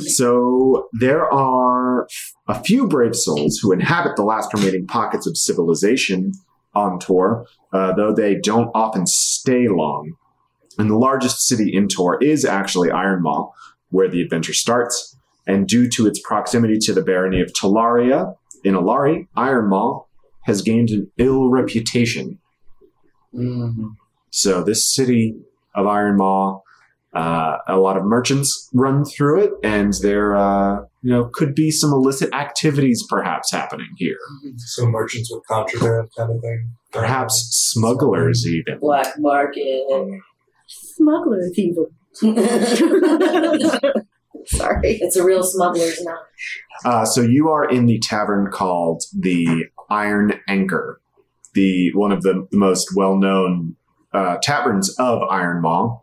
So 0.00 0.88
there 0.92 1.32
are 1.32 2.08
a 2.48 2.62
few 2.62 2.88
brave 2.88 3.14
souls 3.14 3.58
who 3.58 3.72
inhabit 3.72 4.16
the 4.16 4.24
last 4.24 4.52
remaining 4.52 4.86
pockets 4.86 5.26
of 5.26 5.36
civilization 5.36 6.32
on 6.74 6.98
Tor, 6.98 7.46
uh, 7.72 7.92
though 7.94 8.12
they 8.12 8.34
don't 8.34 8.70
often 8.74 9.06
stay 9.06 9.68
long. 9.68 10.14
And 10.78 10.90
the 10.90 10.96
largest 10.96 11.46
city 11.46 11.74
in 11.74 11.88
Tor 11.88 12.22
is 12.22 12.44
actually 12.44 12.88
Ironmaw, 12.90 13.52
where 13.90 14.08
the 14.08 14.20
adventure 14.20 14.52
starts. 14.52 15.16
And 15.46 15.66
due 15.66 15.88
to 15.90 16.06
its 16.06 16.20
proximity 16.20 16.78
to 16.80 16.92
the 16.92 17.02
barony 17.02 17.40
of 17.40 17.52
Talaria 17.52 18.36
in 18.64 18.74
Alari, 18.74 19.28
Ironmaw 19.36 20.04
has 20.42 20.62
gained 20.62 20.90
an 20.90 21.10
ill 21.18 21.50
reputation. 21.50 22.38
So 24.30 24.62
this 24.62 24.94
city 24.94 25.36
of 25.74 25.86
Iron 25.86 26.16
Maw, 26.16 26.60
uh, 27.14 27.58
a 27.66 27.76
lot 27.76 27.96
of 27.96 28.04
merchants 28.04 28.68
run 28.74 29.04
through 29.04 29.40
it, 29.44 29.52
and 29.62 29.92
there, 30.02 30.36
uh, 30.36 30.80
you 31.02 31.10
know, 31.10 31.30
could 31.32 31.54
be 31.54 31.70
some 31.70 31.92
illicit 31.92 32.32
activities 32.34 33.04
perhaps 33.08 33.50
happening 33.50 33.88
here. 33.96 34.18
So 34.58 34.86
merchants 34.86 35.30
with 35.32 35.46
contraband 35.46 36.10
kind 36.16 36.30
of 36.34 36.40
thing. 36.40 36.70
Perhaps 36.92 37.48
smugglers 37.50 38.46
even. 38.46 38.78
Black 38.80 39.18
market. 39.18 39.84
Smuggler 40.66 41.48
evil. 41.54 41.90
Sorry. 44.46 44.98
It's 45.00 45.16
a 45.16 45.24
real 45.24 45.42
smuggler's 45.42 46.02
knot. 46.04 46.18
Uh, 46.84 47.04
so 47.04 47.20
you 47.22 47.48
are 47.48 47.68
in 47.68 47.86
the 47.86 47.98
tavern 47.98 48.50
called 48.52 49.02
the 49.16 49.64
Iron 49.90 50.34
Anchor, 50.48 51.00
the 51.54 51.92
one 51.94 52.12
of 52.12 52.22
the, 52.22 52.46
the 52.50 52.56
most 52.56 52.94
well-known 52.94 53.74
uh, 54.12 54.36
taverns 54.42 54.94
of 54.98 55.22
Iron 55.30 55.62
Maw. 55.62 56.00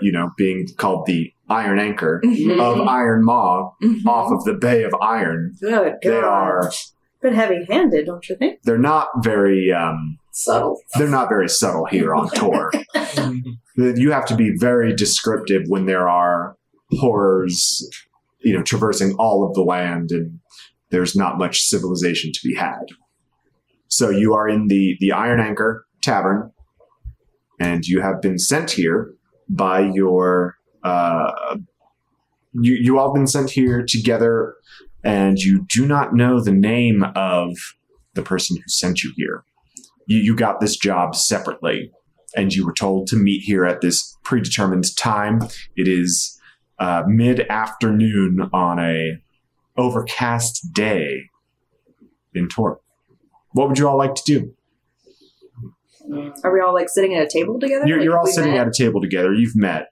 You 0.00 0.12
know, 0.12 0.30
being 0.36 0.66
called 0.76 1.06
the 1.06 1.32
Iron 1.48 1.78
Anchor 1.78 2.20
of 2.58 2.80
Iron 2.80 3.24
Maw, 3.24 3.72
Mhm. 3.82 4.04
off 4.06 4.32
of 4.32 4.44
the 4.44 4.54
Bay 4.54 4.82
of 4.82 4.92
Iron. 5.00 5.54
Good 5.60 5.70
God. 5.70 5.94
They 6.02 6.16
are. 6.16 6.72
Bit 7.22 7.34
heavy-handed, 7.34 8.06
don't 8.06 8.28
you 8.28 8.36
think? 8.36 8.62
They're 8.64 8.78
not 8.78 9.08
very. 9.22 9.70
Um, 9.72 10.18
Subtle. 10.32 10.80
they're 10.96 11.08
not 11.08 11.28
very 11.28 11.48
subtle 11.48 11.84
here 11.86 12.14
on 12.14 12.28
Tor. 12.30 12.72
you 13.76 14.10
have 14.10 14.24
to 14.26 14.34
be 14.34 14.56
very 14.56 14.94
descriptive 14.94 15.62
when 15.68 15.86
there 15.86 16.08
are 16.08 16.56
horrors, 16.98 17.88
you 18.40 18.54
know, 18.54 18.62
traversing 18.62 19.14
all 19.18 19.46
of 19.46 19.54
the 19.54 19.62
land, 19.62 20.10
and 20.10 20.40
there's 20.90 21.14
not 21.14 21.38
much 21.38 21.60
civilization 21.60 22.32
to 22.32 22.40
be 22.42 22.54
had. 22.54 22.86
So 23.88 24.10
you 24.10 24.34
are 24.34 24.48
in 24.48 24.68
the 24.68 24.96
the 25.00 25.12
Iron 25.12 25.38
Anchor 25.38 25.86
Tavern, 26.02 26.50
and 27.60 27.86
you 27.86 28.00
have 28.00 28.20
been 28.20 28.38
sent 28.38 28.70
here 28.70 29.14
by 29.48 29.80
your. 29.80 30.56
Uh, 30.82 31.58
you 32.54 32.74
you 32.74 32.98
all 32.98 33.12
been 33.12 33.26
sent 33.26 33.50
here 33.50 33.84
together, 33.86 34.54
and 35.04 35.38
you 35.38 35.66
do 35.68 35.86
not 35.86 36.14
know 36.14 36.40
the 36.40 36.52
name 36.52 37.04
of 37.14 37.56
the 38.14 38.22
person 38.22 38.56
who 38.56 38.62
sent 38.68 39.02
you 39.02 39.12
here. 39.16 39.44
You 40.06 40.18
you 40.18 40.36
got 40.36 40.60
this 40.60 40.76
job 40.76 41.14
separately 41.14 41.90
and 42.36 42.52
you 42.52 42.64
were 42.64 42.74
told 42.74 43.06
to 43.08 43.16
meet 43.16 43.42
here 43.42 43.64
at 43.64 43.80
this 43.80 44.16
predetermined 44.24 44.96
time. 44.96 45.40
It 45.76 45.88
is 45.88 46.38
uh, 46.78 47.02
mid 47.06 47.40
afternoon 47.48 48.48
on 48.52 48.78
a 48.78 49.18
overcast 49.76 50.72
day 50.72 51.24
in 52.34 52.48
Torp. 52.48 52.80
What 53.52 53.68
would 53.68 53.78
you 53.78 53.88
all 53.88 53.98
like 53.98 54.14
to 54.14 54.22
do? 54.24 54.54
Are 56.42 56.52
we 56.52 56.60
all 56.60 56.74
like 56.74 56.88
sitting 56.88 57.14
at 57.14 57.22
a 57.22 57.28
table 57.28 57.60
together? 57.60 57.86
You're, 57.86 57.98
Like, 57.98 58.04
you're 58.04 58.18
all 58.18 58.26
sitting 58.26 58.52
met? 58.52 58.60
at 58.60 58.68
a 58.68 58.72
table 58.76 59.00
together. 59.00 59.32
You've 59.32 59.56
met. 59.56 59.88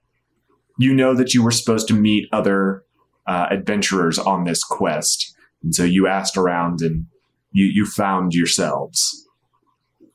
You 0.79 0.95
know 0.95 1.15
that 1.15 1.35
you 1.35 1.43
were 1.45 1.51
supposed 1.51 1.87
to 1.89 1.95
meet 1.95 2.27
other 2.33 2.85
uh, 3.27 3.47
adventurers 3.51 4.19
on 4.19 4.45
this 4.45 4.63
quest, 4.65 5.35
and 5.63 5.75
so 5.75 5.85
you 5.85 6.07
asked 6.07 6.37
around 6.37 6.81
and 6.81 7.07
you 7.53 7.67
you 7.67 7.87
found 7.87 8.33
yourselves. 8.35 9.27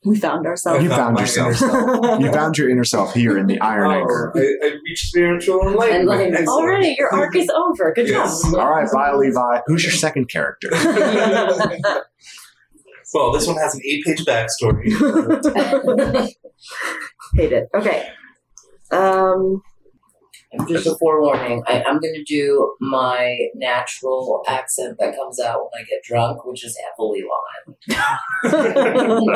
We 0.03 0.19
found 0.19 0.45
ourselves. 0.45 0.83
You 0.83 0.89
found 0.89 1.15
my 1.15 1.21
yourself. 1.21 1.59
You 2.21 2.31
found 2.31 2.59
your 2.59 2.69
inner 2.69 2.83
self 2.83 3.15
here 3.15 3.39
in 3.39 3.47
the 3.47 3.59
Iron 3.59 3.87
Oh, 3.89 3.91
Anchor. 4.01 4.33
I, 4.35 4.39
I 4.67 4.71
reached 4.85 5.07
spiritual 5.07 5.61
enlightenment. 5.67 6.01
Enlightenment. 6.03 6.41
Excellent. 6.41 6.63
Already, 6.63 6.95
your 6.99 7.11
arc 7.11 7.35
is 7.35 7.49
over. 7.49 7.91
Good 7.95 8.09
Yes. 8.09 8.43
job. 8.43 8.53
All 8.53 8.69
right, 8.69 8.87
bye, 8.93 9.13
Levi. 9.15 9.61
Who's 9.65 9.81
your 9.83 9.93
second 9.93 10.25
character? 10.29 10.69
Well, 13.13 13.31
this 13.31 13.47
one 13.47 13.55
has 13.57 13.73
an 13.75 13.81
eight-page 13.85 14.25
backstory. 14.25 14.89
Hate 17.35 17.51
it. 17.53 17.69
Okay. 17.73 18.09
Um. 18.91 19.61
Just 20.67 20.87
a 20.87 20.95
forewarning. 20.99 21.63
I, 21.67 21.83
I'm 21.83 21.99
going 21.99 22.13
to 22.13 22.23
do 22.23 22.75
my 22.79 23.37
natural 23.55 24.43
accent 24.47 24.97
that 24.99 25.15
comes 25.15 25.39
out 25.39 25.59
when 25.59 25.81
I 25.81 25.85
get 25.85 26.01
drunk, 26.03 26.45
which 26.45 26.63
is 26.65 26.77
heavily 26.89 27.21
lime. 27.21 27.75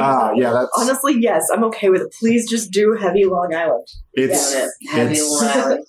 Ah, 0.01 0.31
yeah, 0.35 0.51
that's 0.51 0.69
Honestly, 0.77 1.15
yes, 1.19 1.47
I'm 1.53 1.63
okay 1.65 1.89
with 1.89 2.01
it. 2.01 2.13
Please 2.19 2.49
just 2.49 2.71
do 2.71 2.95
heavy 2.99 3.25
Long 3.25 3.53
Island. 3.53 3.87
it's 4.13 4.53
Damn 4.53 4.67
it. 4.67 4.71
Heavy 4.91 5.11
It's- 5.13 5.65
lime. 5.65 5.79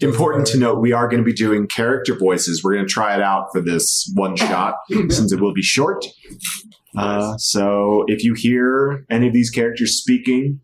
important 0.00 0.46
to 0.48 0.58
note 0.58 0.80
we 0.80 0.92
are 0.92 1.08
going 1.08 1.22
to 1.22 1.24
be 1.24 1.32
doing 1.32 1.66
character 1.66 2.16
voices. 2.18 2.62
We're 2.62 2.74
going 2.74 2.86
to 2.86 2.92
try 2.92 3.14
it 3.14 3.22
out 3.22 3.46
for 3.52 3.60
this 3.60 4.10
one 4.14 4.36
shot 4.36 4.74
since 5.10 5.32
it 5.32 5.40
will 5.40 5.54
be 5.54 5.62
short. 5.62 6.04
Uh, 6.96 7.36
so 7.38 8.04
if 8.06 8.22
you 8.22 8.34
hear 8.34 9.04
any 9.10 9.26
of 9.26 9.32
these 9.32 9.50
characters 9.50 9.96
speaking, 9.98 10.60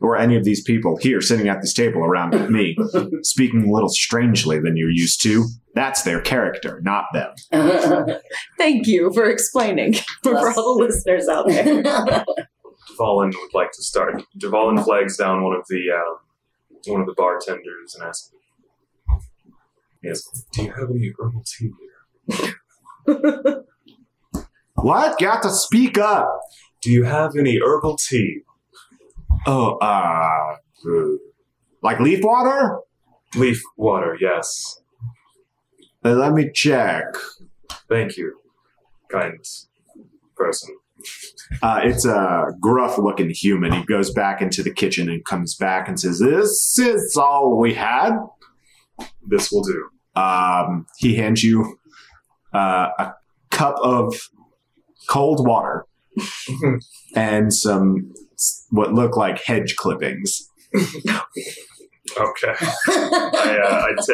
or 0.00 0.16
any 0.16 0.36
of 0.36 0.44
these 0.44 0.62
people 0.62 0.96
here 0.96 1.20
sitting 1.20 1.48
at 1.48 1.60
this 1.60 1.72
table 1.72 2.02
around 2.02 2.50
me 2.50 2.76
speaking 3.22 3.64
a 3.68 3.72
little 3.72 3.88
strangely 3.88 4.58
than 4.58 4.76
you're 4.76 4.90
used 4.90 5.22
to, 5.22 5.46
that's 5.74 6.02
their 6.02 6.20
character, 6.20 6.80
not 6.82 7.04
them. 7.12 7.34
Thank 8.58 8.86
you 8.86 9.12
for 9.12 9.28
explaining 9.28 9.94
for 10.22 10.36
all 10.36 10.78
the 10.78 10.84
listeners 10.84 11.28
out 11.28 11.46
there. 11.48 11.82
Dvalin 12.98 13.32
would 13.34 13.54
like 13.54 13.72
to 13.72 13.82
start. 13.82 14.22
Dvalin 14.38 14.82
flags 14.84 15.16
down 15.16 15.42
one 15.42 15.56
of 15.56 15.66
the 15.68 15.84
uh, 15.92 16.14
one 16.86 17.00
of 17.00 17.06
the 17.06 17.14
bartenders 17.14 17.94
and 17.94 18.04
asks, 18.04 18.32
"Yes, 20.02 20.22
do 20.52 20.62
you 20.62 20.72
have 20.72 20.90
any 20.90 21.12
herbal 21.18 21.44
tea 21.44 21.72
here?" 22.28 23.64
What? 24.74 25.20
You 25.20 25.28
have 25.28 25.42
to 25.42 25.50
speak 25.50 25.98
up. 25.98 26.40
Do 26.82 26.90
you 26.90 27.04
have 27.04 27.34
any 27.36 27.58
herbal 27.58 27.96
tea? 27.96 28.42
Oh, 29.46 29.76
uh, 29.76 30.56
like 31.82 32.00
leaf 32.00 32.24
water? 32.24 32.80
Leaf 33.36 33.62
water, 33.76 34.16
yes. 34.20 34.82
Uh, 36.04 36.14
let 36.14 36.32
me 36.32 36.50
check. 36.52 37.04
Thank 37.88 38.16
you, 38.16 38.40
kind 39.10 39.38
person. 40.34 40.76
Uh, 41.62 41.80
it's 41.84 42.04
a 42.04 42.46
gruff 42.60 42.98
looking 42.98 43.30
human. 43.30 43.72
He 43.72 43.84
goes 43.84 44.12
back 44.12 44.42
into 44.42 44.62
the 44.62 44.72
kitchen 44.72 45.08
and 45.08 45.24
comes 45.24 45.54
back 45.54 45.88
and 45.88 45.98
says, 45.98 46.18
This 46.18 46.78
is 46.78 47.16
all 47.16 47.56
we 47.56 47.74
had. 47.74 48.18
This 49.26 49.52
will 49.52 49.62
do. 49.62 49.88
Um, 50.20 50.86
he 50.98 51.14
hands 51.14 51.44
you 51.44 51.78
uh, 52.52 52.88
a 52.98 53.14
cup 53.50 53.76
of 53.82 54.14
cold 55.08 55.46
water 55.46 55.86
and 57.14 57.52
some 57.52 58.12
what 58.70 58.92
look 58.92 59.16
like 59.16 59.42
hedge 59.44 59.76
clippings. 59.76 60.50
Okay. 62.18 62.54
I, 62.60 63.58
uh, 63.62 63.82
I, 63.82 63.92
ta- 63.94 64.12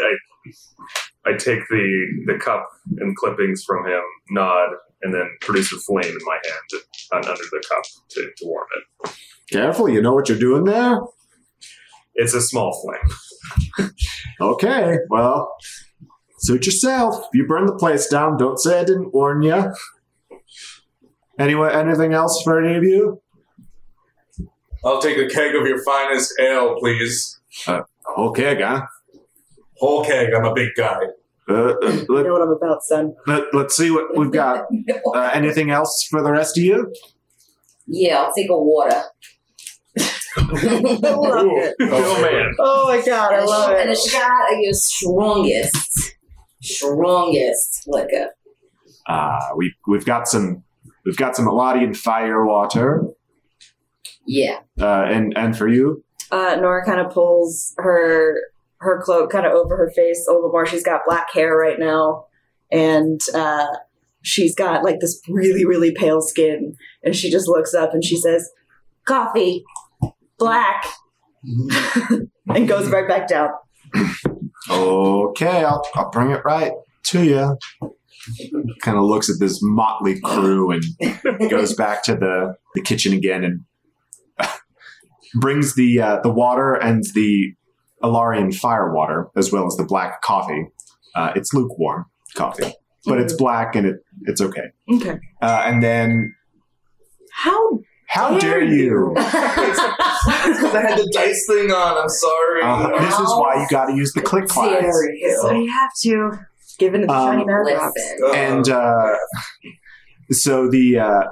I, 1.26 1.30
I 1.30 1.32
take 1.36 1.60
the 1.68 2.22
the 2.26 2.38
cup 2.38 2.66
and 2.98 3.14
clippings 3.16 3.62
from 3.64 3.86
him, 3.86 4.02
nod, 4.30 4.70
and 5.02 5.14
then 5.14 5.28
produce 5.40 5.72
a 5.72 5.78
flame 5.78 6.04
in 6.04 6.24
my 6.24 6.38
hand 6.44 6.82
un- 7.12 7.28
under 7.30 7.42
the 7.50 7.62
cup 7.68 7.82
to, 8.10 8.30
to 8.36 8.46
warm 8.46 8.66
it. 8.76 9.12
Careful, 9.50 9.88
you 9.88 10.00
know 10.00 10.14
what 10.14 10.28
you're 10.28 10.38
doing 10.38 10.64
there? 10.64 11.00
It's 12.14 12.34
a 12.34 12.40
small 12.40 12.72
flame. 12.82 13.90
Okay, 14.40 14.98
well, 15.08 15.54
suit 16.38 16.66
yourself. 16.66 17.26
You 17.32 17.46
burn 17.46 17.66
the 17.66 17.74
place 17.74 18.08
down. 18.08 18.36
Don't 18.36 18.58
say 18.58 18.80
I 18.80 18.84
didn't 18.84 19.12
warn 19.14 19.42
you. 19.42 19.72
Anyway, 21.38 21.72
anything 21.72 22.12
else 22.12 22.42
for 22.42 22.62
any 22.62 22.76
of 22.76 22.84
you? 22.84 23.20
I'll 24.84 25.00
take 25.00 25.16
a 25.18 25.28
keg 25.28 25.54
of 25.54 25.66
your 25.66 25.82
finest 25.84 26.32
ale, 26.40 26.76
please. 26.78 27.40
Okay, 28.18 28.54
guy. 28.56 28.82
Whole 29.78 30.04
keg. 30.04 30.32
I'm 30.34 30.44
a 30.44 30.54
big 30.54 30.70
guy. 30.76 30.98
Uh, 31.48 31.54
uh, 31.54 31.76
You 31.82 32.06
let, 32.08 32.26
know 32.26 32.32
what 32.32 32.42
I'm 32.42 32.48
about, 32.50 32.82
son. 32.82 33.14
let, 33.26 33.44
let's 33.52 33.76
see 33.76 33.90
what 33.90 34.16
we've 34.16 34.32
got. 34.32 34.66
Uh, 35.14 35.30
anything 35.34 35.70
else 35.70 36.06
for 36.10 36.22
the 36.22 36.30
rest 36.32 36.56
of 36.56 36.64
you? 36.64 36.92
yeah, 37.86 38.18
I'll 38.22 38.32
take 38.32 38.48
a 38.48 38.56
water. 38.58 39.02
Ooh, 40.38 41.72
oh 41.80 42.22
man. 42.22 42.54
Oh 42.58 42.86
my 42.88 43.02
god, 43.04 43.32
I 43.32 43.38
and, 43.38 43.44
a, 43.44 43.46
love 43.50 43.70
and 43.72 43.88
a 43.90 43.92
it. 43.92 43.98
shot 43.98 44.52
of 44.52 44.58
your 44.60 44.72
strongest, 44.72 46.14
strongest 46.62 47.84
liquor. 47.86 48.28
Uh, 49.06 49.38
we 49.56 49.74
we've 49.86 50.04
got 50.06 50.26
some 50.28 50.62
we've 51.04 51.16
got 51.16 51.36
some 51.36 51.46
Eladian 51.46 51.94
fire 51.96 52.44
water. 52.46 53.04
Yeah. 54.26 54.60
Uh, 54.80 55.02
and 55.04 55.36
and 55.36 55.56
for 55.56 55.68
you, 55.68 56.04
Uh, 56.30 56.56
Nora 56.60 56.84
kind 56.84 57.00
of 57.00 57.12
pulls 57.12 57.74
her 57.78 58.36
her 58.78 59.00
cloak 59.02 59.30
kind 59.30 59.46
of 59.46 59.52
over 59.52 59.76
her 59.76 59.90
face 59.94 60.26
a 60.28 60.32
little 60.32 60.50
more. 60.50 60.66
She's 60.66 60.82
got 60.84 61.02
black 61.06 61.32
hair 61.32 61.56
right 61.56 61.78
now, 61.78 62.26
and 62.70 63.20
uh, 63.34 63.66
she's 64.22 64.54
got 64.54 64.82
like 64.84 65.00
this 65.00 65.20
really 65.28 65.64
really 65.64 65.92
pale 65.92 66.20
skin. 66.20 66.76
And 67.04 67.14
she 67.14 67.30
just 67.30 67.48
looks 67.48 67.74
up 67.74 67.92
and 67.94 68.04
she 68.04 68.16
says, 68.16 68.50
"Coffee, 69.04 69.64
black," 70.38 70.84
and 72.48 72.68
goes 72.68 72.88
right 72.88 73.06
back 73.08 73.28
down. 73.28 73.50
okay, 74.70 75.64
I'll 75.64 75.82
I'll 75.94 76.10
bring 76.10 76.30
it 76.30 76.42
right 76.44 76.72
to 77.08 77.24
you. 77.24 77.56
Kind 78.82 78.96
of 78.96 79.04
looks 79.04 79.28
at 79.28 79.36
this 79.40 79.58
motley 79.62 80.20
crew 80.20 80.70
and 80.70 81.50
goes 81.50 81.74
back 81.74 82.04
to 82.04 82.14
the, 82.14 82.54
the 82.74 82.80
kitchen 82.80 83.12
again 83.12 83.42
and 83.42 83.64
brings 85.40 85.74
the 85.74 86.00
uh, 86.00 86.20
the 86.22 86.30
water 86.30 86.74
and 86.74 87.02
the 87.14 87.54
Alarian 88.02 88.54
fire 88.54 88.92
water 88.92 89.28
as 89.36 89.52
well 89.52 89.66
as 89.66 89.76
the 89.76 89.84
black 89.84 90.22
coffee. 90.22 90.66
Uh, 91.14 91.32
it's 91.36 91.52
lukewarm 91.52 92.06
coffee, 92.34 92.72
but 93.06 93.18
it's 93.18 93.32
black 93.34 93.74
and 93.76 93.86
it 93.86 93.96
it's 94.22 94.40
okay. 94.40 94.68
Okay. 94.92 95.18
Uh, 95.40 95.62
and 95.66 95.82
then 95.82 96.34
How 97.32 97.78
how 98.08 98.38
dare 98.38 98.62
you? 98.62 99.12
Because 99.14 99.30
I 100.74 100.84
had 100.88 100.98
the 100.98 101.10
dice 101.14 101.46
thing 101.48 101.70
on. 101.70 101.98
I'm 102.02 102.08
sorry. 102.08 102.62
Uh, 102.62 103.00
this 103.00 103.14
is 103.18 103.28
why 103.38 103.60
you 103.62 103.66
got 103.70 103.86
to 103.86 103.94
use 103.94 104.12
the 104.12 104.20
click 104.20 104.48
class. 104.48 104.80
Dare 104.80 105.14
you. 105.14 105.38
So 105.40 105.50
you 105.52 105.70
have 105.70 105.90
to 106.02 106.38
give 106.78 106.94
it 106.94 107.06
the 107.06 107.12
Um, 107.12 107.28
shiny 107.32 107.44
magic 107.44 107.78
box. 107.78 108.00
And 108.34 108.68
uh, 108.68 109.14
so 110.30 110.68
the 110.70 110.98
uh, 110.98 111.22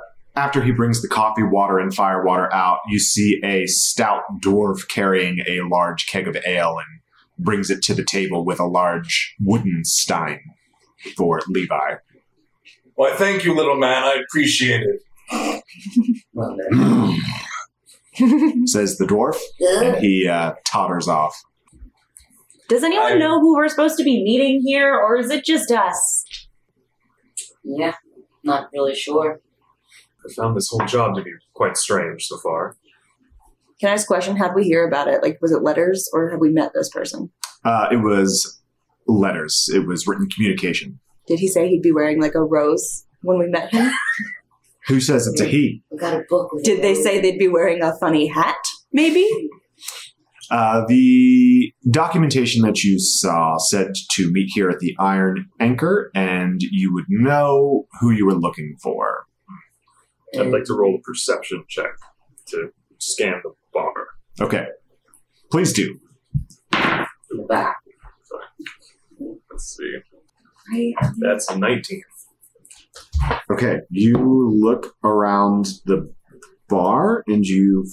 after 0.41 0.63
he 0.63 0.73
brings 0.73 1.03
the 1.03 1.09
coffee 1.09 1.43
water 1.43 1.79
and 1.79 1.95
fire 1.95 2.25
water 2.25 2.51
out, 2.53 2.79
you 2.89 2.99
see 2.99 3.39
a 3.45 3.67
stout 3.67 4.23
dwarf 4.43 4.89
carrying 4.89 5.41
a 5.47 5.61
large 5.71 6.07
keg 6.07 6.27
of 6.27 6.35
ale 6.47 6.79
and 6.79 6.87
brings 7.39 7.69
it 7.69 7.83
to 7.83 7.93
the 7.93 8.03
table 8.03 8.43
with 8.43 8.59
a 8.59 8.65
large 8.65 9.35
wooden 9.39 9.83
stein 9.85 10.41
for 11.15 11.43
Levi. 11.47 11.97
Why, 12.95 13.15
thank 13.17 13.45
you, 13.45 13.55
little 13.55 13.77
man. 13.77 14.03
I 14.03 14.23
appreciate 14.27 14.81
it. 14.83 15.03
Says 18.67 18.97
the 18.97 19.05
dwarf, 19.07 19.37
and 19.83 19.99
he 19.99 20.27
uh, 20.27 20.55
totters 20.67 21.07
off. 21.07 21.39
Does 22.71 22.83
anyone 22.83 23.13
I- 23.13 23.19
know 23.19 23.41
who 23.41 23.57
we're 23.57 23.69
supposed 23.69 23.99
to 23.99 24.05
be 24.05 24.25
meeting 24.25 24.63
here, 24.65 24.95
or 24.95 25.19
is 25.19 25.31
it 25.31 25.45
just 25.45 25.71
us? 25.71 26.25
Yeah, 27.63 27.97
not 28.43 28.71
really 28.73 28.95
sure. 28.95 29.43
I 30.29 30.33
found 30.35 30.57
this 30.57 30.69
whole 30.71 30.85
job 30.87 31.17
to 31.17 31.23
be 31.23 31.31
quite 31.55 31.77
strange 31.77 32.27
so 32.27 32.39
far. 32.39 32.77
Can 33.81 33.89
I 33.89 33.95
ask 33.95 34.05
a 34.05 34.07
question? 34.07 34.37
How 34.37 34.49
did 34.49 34.57
we 34.57 34.65
hear 34.65 34.87
about 34.87 35.09
it? 35.09 35.23
Like, 35.23 35.39
was 35.41 35.53
it 35.53 35.63
letters, 35.63 36.09
or 36.13 36.31
have 36.31 36.41
we 36.41 36.51
met 36.51 36.73
this 36.75 36.91
person? 36.91 37.31
Uh, 37.65 37.89
it 37.91 37.97
was 37.97 38.61
letters. 39.07 39.69
It 39.73 39.87
was 39.87 40.07
written 40.07 40.29
communication. 40.29 41.01
Did 41.27 41.39
he 41.39 41.49
say 41.49 41.69
he'd 41.69 41.83
be 41.83 41.93
wearing 41.93 42.21
like 42.21 42.35
a 42.35 42.43
rose 42.43 43.07
when 43.23 43.39
we 43.39 43.47
met 43.49 43.73
him? 43.73 43.91
Who 44.89 45.01
says 45.01 45.27
it's 45.27 45.41
a 45.41 45.47
he? 45.47 45.83
We 45.91 45.99
got 45.99 46.15
a 46.15 46.25
book. 46.29 46.53
With 46.53 46.65
Did 46.65 46.83
they 46.83 46.95
say 46.95 47.21
they'd 47.21 47.39
be 47.39 47.49
wearing 47.49 47.83
a 47.83 47.97
funny 47.99 48.27
hat? 48.27 48.57
Maybe. 48.93 49.27
Uh, 50.51 50.85
the 50.89 51.73
documentation 51.91 52.63
that 52.63 52.83
you 52.83 52.99
saw 52.99 53.57
said 53.57 53.93
to 54.11 54.33
meet 54.33 54.51
here 54.53 54.69
at 54.69 54.81
the 54.81 54.97
Iron 54.99 55.47
Anchor, 55.61 56.11
and 56.15 56.61
you 56.61 56.93
would 56.93 57.05
know 57.09 57.87
who 58.01 58.11
you 58.11 58.27
were 58.27 58.35
looking 58.35 58.77
for. 58.83 59.27
I'd 60.39 60.53
like 60.53 60.65
to 60.65 60.75
roll 60.75 60.97
a 60.97 61.01
perception 61.01 61.65
check 61.69 61.91
to 62.47 62.71
scan 62.99 63.41
the 63.43 63.53
bar. 63.73 63.93
Okay, 64.41 64.67
please 65.51 65.73
do. 65.73 65.99
in 66.73 67.37
the 67.37 67.43
back? 67.49 67.77
Let's 69.51 69.77
see. 69.77 70.93
That's 71.19 71.51
a 71.51 71.59
19. 71.59 72.03
Okay, 73.51 73.81
you 73.91 74.17
look 74.61 74.95
around 75.05 75.67
the 75.85 76.13
bar 76.69 77.25
and 77.27 77.45
you 77.45 77.87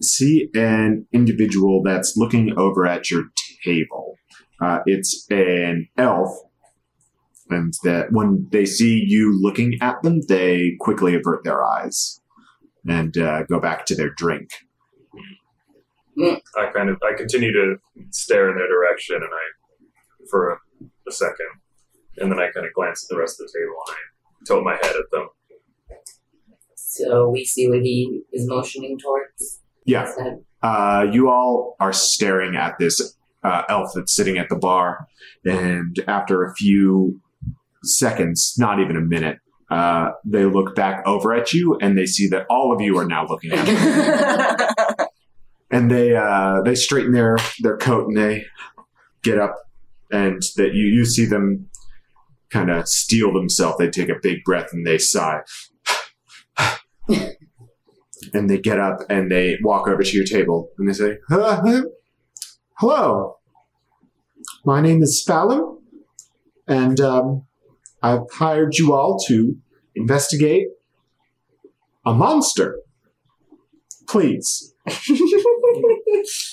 see 0.00 0.48
an 0.54 1.06
individual 1.12 1.82
that's 1.84 2.16
looking 2.16 2.56
over 2.56 2.86
at 2.86 3.10
your 3.10 3.24
table. 3.64 4.14
Uh, 4.60 4.78
it's 4.86 5.26
an 5.30 5.88
elf, 5.98 6.30
and 7.50 7.74
that 7.84 8.12
when 8.12 8.48
they 8.50 8.66
see 8.66 9.04
you 9.06 9.38
looking 9.40 9.78
at 9.80 10.02
them, 10.02 10.20
they 10.28 10.76
quickly 10.80 11.14
avert 11.14 11.44
their 11.44 11.64
eyes 11.64 12.20
and 12.88 13.16
uh, 13.16 13.44
go 13.44 13.60
back 13.60 13.86
to 13.86 13.94
their 13.94 14.10
drink. 14.10 14.50
I 16.18 16.66
kind 16.74 16.88
of 16.88 16.96
I 17.02 17.16
continue 17.16 17.52
to 17.52 17.76
stare 18.10 18.50
in 18.50 18.56
their 18.56 18.68
direction, 18.68 19.16
and 19.16 19.24
I 19.24 19.86
for 20.30 20.50
a, 20.50 20.56
a 21.08 21.12
second, 21.12 21.46
and 22.16 22.32
then 22.32 22.38
I 22.38 22.50
kind 22.50 22.66
of 22.66 22.72
glance 22.72 23.04
at 23.04 23.14
the 23.14 23.20
rest 23.20 23.40
of 23.40 23.46
the 23.46 23.58
table 23.58 23.74
and 23.86 23.96
I 23.96 24.44
tilt 24.46 24.64
my 24.64 24.74
head 24.74 24.96
at 24.96 25.10
them. 25.12 25.28
So 26.74 27.28
we 27.28 27.44
see 27.44 27.68
what 27.68 27.82
he 27.82 28.22
is 28.32 28.48
motioning 28.48 28.98
towards. 28.98 29.60
Yeah, 29.84 30.10
uh, 30.62 31.06
you 31.12 31.28
all 31.28 31.76
are 31.78 31.92
staring 31.92 32.56
at 32.56 32.78
this 32.78 33.16
uh, 33.44 33.62
elf 33.68 33.90
that's 33.94 34.14
sitting 34.14 34.38
at 34.38 34.48
the 34.48 34.56
bar, 34.56 35.06
and 35.44 36.02
after 36.08 36.44
a 36.44 36.54
few 36.54 37.20
seconds, 37.84 38.54
not 38.58 38.80
even 38.80 38.96
a 38.96 39.00
minute, 39.00 39.38
uh, 39.70 40.10
they 40.24 40.44
look 40.44 40.74
back 40.74 41.02
over 41.06 41.34
at 41.34 41.52
you 41.52 41.76
and 41.80 41.98
they 41.98 42.06
see 42.06 42.28
that 42.28 42.46
all 42.48 42.72
of 42.72 42.80
you 42.80 42.96
are 42.98 43.06
now 43.06 43.26
looking 43.26 43.52
at 43.52 43.66
them. 43.66 45.06
and 45.70 45.90
they 45.90 46.14
uh, 46.14 46.62
they 46.62 46.74
straighten 46.74 47.12
their 47.12 47.36
their 47.60 47.76
coat 47.76 48.06
and 48.06 48.16
they 48.16 48.44
get 49.22 49.38
up, 49.38 49.56
and 50.12 50.40
that 50.56 50.74
you 50.74 50.86
you 50.86 51.04
see 51.04 51.26
them 51.26 51.68
kind 52.50 52.70
of 52.70 52.86
steel 52.88 53.32
themselves. 53.32 53.78
They 53.78 53.90
take 53.90 54.08
a 54.08 54.20
big 54.22 54.44
breath 54.44 54.72
and 54.72 54.86
they 54.86 54.98
sigh. 54.98 55.40
and 58.32 58.48
they 58.48 58.58
get 58.58 58.78
up 58.78 59.00
and 59.10 59.30
they 59.30 59.58
walk 59.62 59.88
over 59.88 60.02
to 60.02 60.16
your 60.16 60.24
table 60.24 60.70
and 60.78 60.88
they 60.88 60.92
say, 60.92 61.18
"Uh, 61.30 61.40
uh, 61.40 61.82
"Hello, 62.78 63.38
my 64.64 64.80
name 64.80 65.02
is 65.02 65.22
Fallon, 65.24 65.78
and 66.68 67.00
um, 67.00 67.45
I've 68.06 68.30
hired 68.32 68.78
you 68.78 68.92
all 68.94 69.18
to 69.26 69.56
investigate 69.96 70.68
a 72.04 72.14
monster. 72.14 72.78
Please. 74.08 74.72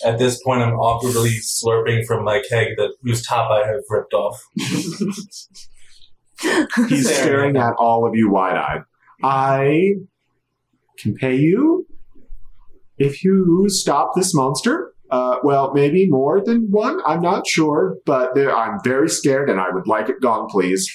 At 0.03 0.17
this 0.17 0.41
point, 0.43 0.61
I'm 0.63 0.73
awkwardly 0.73 1.37
slurping 1.41 2.07
from 2.07 2.25
my 2.25 2.41
keg 2.49 2.69
that 2.77 2.95
whose 3.03 3.23
top 3.23 3.51
I 3.51 3.67
have 3.67 3.81
ripped 3.87 4.15
off. 4.15 4.43
He's 6.89 7.15
staring 7.15 7.55
at 7.55 7.73
all 7.77 8.07
of 8.07 8.15
you 8.15 8.31
wide 8.31 8.57
eyed. 8.57 8.81
I 9.21 9.93
can 10.97 11.13
pay 11.13 11.35
you 11.35 11.85
if 12.97 13.23
you 13.23 13.67
stop 13.69 14.13
this 14.15 14.33
monster. 14.33 14.92
Uh, 15.13 15.37
well, 15.43 15.71
maybe 15.75 16.09
more 16.09 16.43
than 16.43 16.71
one. 16.71 16.99
I'm 17.05 17.21
not 17.21 17.45
sure, 17.45 17.97
but 18.03 18.33
there, 18.33 18.51
I'm 18.51 18.79
very 18.83 19.07
scared, 19.07 19.47
and 19.47 19.59
I 19.59 19.69
would 19.69 19.85
like 19.85 20.09
it 20.09 20.19
gone, 20.19 20.47
please. 20.49 20.91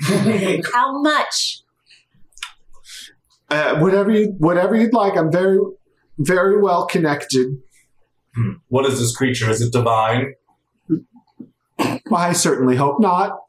How 0.72 1.02
much? 1.02 1.62
Uh, 3.50 3.80
whatever 3.80 4.12
you, 4.12 4.36
whatever 4.38 4.76
you'd 4.76 4.94
like. 4.94 5.16
I'm 5.16 5.32
very, 5.32 5.58
very 6.18 6.62
well 6.62 6.86
connected. 6.86 7.48
What 8.68 8.86
is 8.86 9.00
this 9.00 9.16
creature? 9.16 9.50
Is 9.50 9.60
it 9.60 9.72
divine? 9.72 10.34
I 12.12 12.32
certainly 12.32 12.76
hope 12.76 13.00
not. 13.00 13.40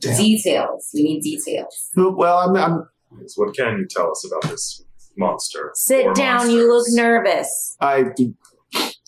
Details. 0.00 0.88
We 0.94 1.02
need 1.02 1.22
details. 1.22 1.90
Well, 1.96 2.38
I'm, 2.38 2.56
I'm 2.56 2.88
what 3.34 3.56
can 3.56 3.78
you 3.78 3.88
tell 3.90 4.12
us 4.12 4.24
about 4.24 4.48
this 4.48 4.84
monster? 5.16 5.70
Sit 5.74 6.06
or 6.06 6.14
down. 6.14 6.50
You 6.50 6.72
look 6.72 6.86
nervous. 6.90 7.76
I. 7.80 8.06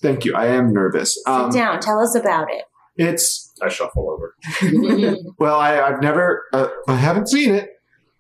Thank 0.03 0.27
you. 0.27 0.35
I 0.35 0.49
am 0.49 0.73
nervous. 0.73 1.19
Um, 1.27 1.51
Sit 1.51 1.59
down. 1.59 1.81
Tell 1.81 1.99
us 1.99 2.15
about 2.15 2.51
it. 2.51 2.65
It's 2.97 3.53
I 3.63 3.69
shuffle 3.69 4.11
over. 4.11 4.37
Well, 5.39 5.59
I, 5.59 5.81
I've 5.81 6.01
never, 6.01 6.45
uh, 6.53 6.69
I 6.87 6.97
haven't 6.97 7.29
seen 7.29 7.55
it. 7.55 7.71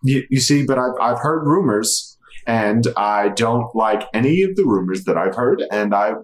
You, 0.02 0.24
you 0.30 0.40
see, 0.40 0.64
but 0.64 0.78
I've, 0.78 0.94
I've 1.00 1.20
heard 1.20 1.46
rumors, 1.46 2.18
and 2.46 2.86
I 2.96 3.28
don't 3.30 3.74
like 3.74 4.08
any 4.12 4.42
of 4.42 4.56
the 4.56 4.64
rumors 4.64 5.04
that 5.04 5.16
I've 5.16 5.34
heard, 5.34 5.62
and 5.70 5.94
I 5.94 6.14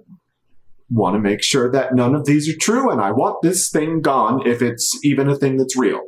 want 0.91 1.15
to 1.15 1.21
make 1.21 1.43
sure 1.43 1.71
that 1.71 1.95
none 1.95 2.15
of 2.15 2.27
these 2.27 2.49
are 2.49 2.57
true, 2.59 2.91
and 2.91 3.01
I 3.01 3.13
want 3.13 3.43
this 3.43 3.71
thing 3.71 4.01
gone 4.01 4.47
if 4.47 4.61
it's 4.61 4.99
even 5.05 5.29
a 5.29 5.37
thing 5.37 5.57
that's 5.57 5.77
real. 5.77 6.03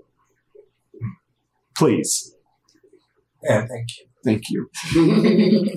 Please. 1.76 2.34
And 3.42 3.68
thank 3.68 3.88
you. 3.98 4.06
Thank 4.24 4.42
you. 4.50 4.68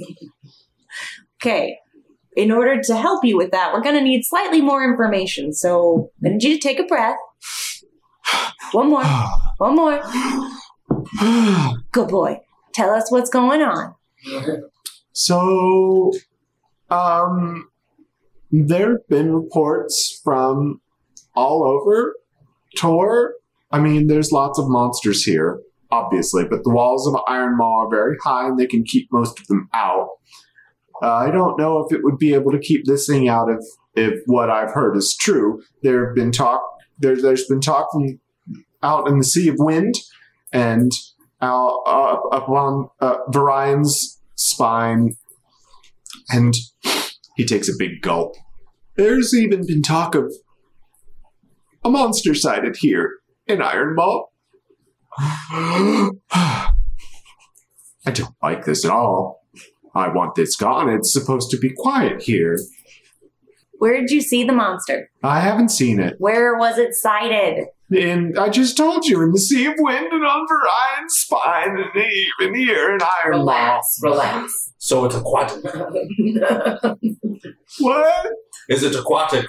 Okay. 1.43 1.77
In 2.35 2.51
order 2.51 2.81
to 2.81 2.95
help 2.95 3.23
you 3.23 3.37
with 3.37 3.51
that, 3.51 3.71
we're 3.71 3.81
going 3.81 3.95
to 3.95 4.01
need 4.01 4.23
slightly 4.23 4.61
more 4.61 4.83
information. 4.83 5.53
So 5.53 6.11
I 6.25 6.29
need 6.29 6.43
you 6.43 6.55
to 6.55 6.59
take 6.59 6.79
a 6.79 6.83
breath. 6.83 7.17
One 8.71 8.89
more. 8.89 9.03
One 9.57 9.75
more. 9.75 10.01
Good 11.91 12.07
boy. 12.09 12.39
Tell 12.73 12.89
us 12.89 13.11
what's 13.11 13.29
going 13.29 13.61
on. 13.61 13.95
So, 15.13 16.11
um, 16.89 17.69
there 18.51 18.91
have 18.93 19.07
been 19.07 19.33
reports 19.33 20.19
from 20.23 20.81
all 21.35 21.63
over 21.63 22.15
Tor. 22.75 23.35
I 23.71 23.79
mean, 23.79 24.07
there's 24.07 24.31
lots 24.31 24.59
of 24.59 24.65
monsters 24.67 25.23
here, 25.23 25.61
obviously, 25.95 26.43
but 26.49 26.63
the 26.63 26.73
walls 26.73 27.07
of 27.07 27.19
Iron 27.27 27.57
Maw 27.57 27.85
are 27.85 27.89
very 27.89 28.17
high 28.23 28.47
and 28.47 28.59
they 28.59 28.67
can 28.67 28.83
keep 28.83 29.07
most 29.11 29.39
of 29.39 29.47
them 29.47 29.69
out. 29.73 30.09
Uh, 31.01 31.13
I 31.13 31.31
don't 31.31 31.59
know 31.59 31.79
if 31.79 31.93
it 31.93 32.03
would 32.03 32.17
be 32.17 32.33
able 32.33 32.51
to 32.51 32.59
keep 32.59 32.85
this 32.85 33.07
thing 33.07 33.27
out 33.27 33.49
if, 33.49 33.59
if 33.95 34.19
what 34.25 34.49
I've 34.49 34.71
heard 34.71 34.95
is 34.95 35.15
true. 35.19 35.61
There 35.83 36.07
have 36.07 36.15
been 36.15 36.31
talk, 36.31 36.61
there, 36.99 37.19
there's 37.19 37.45
been 37.45 37.61
talk 37.61 37.91
from 37.91 38.19
out 38.81 39.07
in 39.07 39.17
the 39.17 39.23
Sea 39.23 39.49
of 39.49 39.55
Wind 39.57 39.95
and 40.53 40.91
out, 41.41 41.81
up, 41.85 42.23
up 42.31 42.91
uh, 43.01 43.17
Varion's 43.29 44.21
spine 44.35 45.15
and 46.29 46.53
he 47.35 47.45
takes 47.45 47.69
a 47.69 47.77
big 47.77 48.01
gulp. 48.01 48.35
There's 48.95 49.33
even 49.33 49.65
been 49.67 49.81
talk 49.81 50.15
of 50.15 50.31
a 51.83 51.89
monster 51.89 52.33
sighted 52.33 52.77
here 52.79 53.17
in 53.47 53.61
Iron 53.61 53.95
Maw. 53.95 54.25
I 55.17 56.11
don't 58.11 58.35
like 58.41 58.65
this 58.65 58.85
at 58.85 58.91
all. 58.91 59.43
I 59.93 60.09
want 60.09 60.35
this 60.35 60.55
gone. 60.55 60.89
It's 60.89 61.13
supposed 61.13 61.49
to 61.51 61.57
be 61.57 61.71
quiet 61.75 62.21
here. 62.23 62.57
Where 63.77 63.99
did 63.99 64.09
you 64.09 64.21
see 64.21 64.43
the 64.43 64.53
monster? 64.53 65.09
I 65.23 65.39
haven't 65.39 65.69
seen 65.69 65.99
it. 65.99 66.15
Where 66.17 66.57
was 66.57 66.77
it 66.77 66.93
sighted? 66.93 67.67
And 67.95 68.37
I 68.37 68.49
just 68.49 68.75
told 68.77 69.05
you, 69.05 69.21
in 69.21 69.31
the 69.31 69.37
Sea 69.37 69.67
of 69.67 69.75
Wind 69.77 70.07
and 70.11 70.25
on 70.25 70.47
Varion's 70.47 71.13
spine, 71.13 71.77
and 71.77 72.03
even 72.41 72.55
here 72.55 72.95
in 72.95 72.99
Iron 73.01 73.45
Maw. 73.45 73.79
relax, 73.79 73.99
relax. 74.01 74.71
So 74.77 75.05
it's 75.05 75.15
aquatic. 75.15 75.63
What? 77.79 78.31
Is 78.69 78.83
it 78.83 78.95
aquatic? 78.95 79.45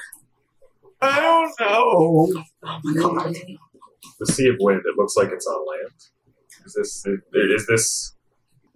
I 1.00 1.20
don't 1.20 1.52
know. 1.60 2.28
Oh 2.64 3.56
The 4.20 4.26
Sea 4.26 4.48
of 4.48 4.56
Wind. 4.60 4.80
It 4.84 4.96
looks 4.98 5.16
like 5.16 5.30
it's 5.32 5.46
on 5.46 5.64
land. 5.66 5.92
Is 6.64 6.74
this? 6.74 7.04
Is 7.34 7.66
this? 7.66 8.12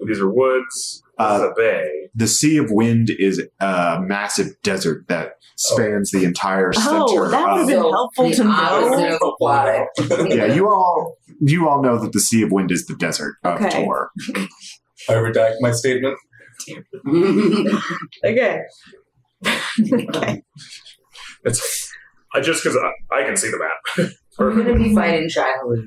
These 0.07 0.21
are 0.21 0.31
woods. 0.31 1.03
This 1.19 1.27
is 1.29 1.43
Uh, 1.43 1.49
a 1.51 1.55
bay. 1.55 2.09
The 2.15 2.27
Sea 2.27 2.57
of 2.57 2.71
Wind 2.71 3.11
is 3.19 3.43
a 3.61 3.99
massive 4.01 4.55
desert 4.63 5.07
that 5.09 5.33
spans 5.57 6.11
the 6.11 6.25
entire 6.25 6.73
center. 6.73 6.89
Oh, 7.01 7.29
that 7.29 7.49
of- 7.49 7.53
would've 7.53 7.67
been 7.69 7.79
helpful 7.93 8.29
the 8.31 8.35
to 8.37 8.45
know. 8.45 8.51
opposite 8.51 10.31
yeah, 10.37 10.47
you 10.55 10.69
all 10.69 11.19
you 11.41 11.69
all 11.69 11.83
know 11.83 11.99
that 11.99 12.13
the 12.13 12.21
Sea 12.21 12.43
of 12.43 12.51
Wind 12.53 12.71
is 12.71 12.87
the 12.87 12.95
desert 12.97 13.37
of 13.45 13.61
Okay. 13.61 13.85
Tor. 13.85 14.11
I 15.09 15.13
redact 15.15 15.57
my 15.61 15.73
statement. 15.73 16.17
Okay. 18.25 18.61
okay. 19.93 20.43
It's 21.45 21.93
I 22.35 22.41
just 22.41 22.63
because 22.63 22.77
I, 22.79 22.91
I 23.15 23.25
can 23.25 23.37
see 23.37 23.51
the 23.51 23.59
map. 23.59 24.11
We're 24.39 24.55
gonna 24.55 24.79
be 24.79 24.95
fighting 24.95 25.29
Shiloh. 25.29 25.85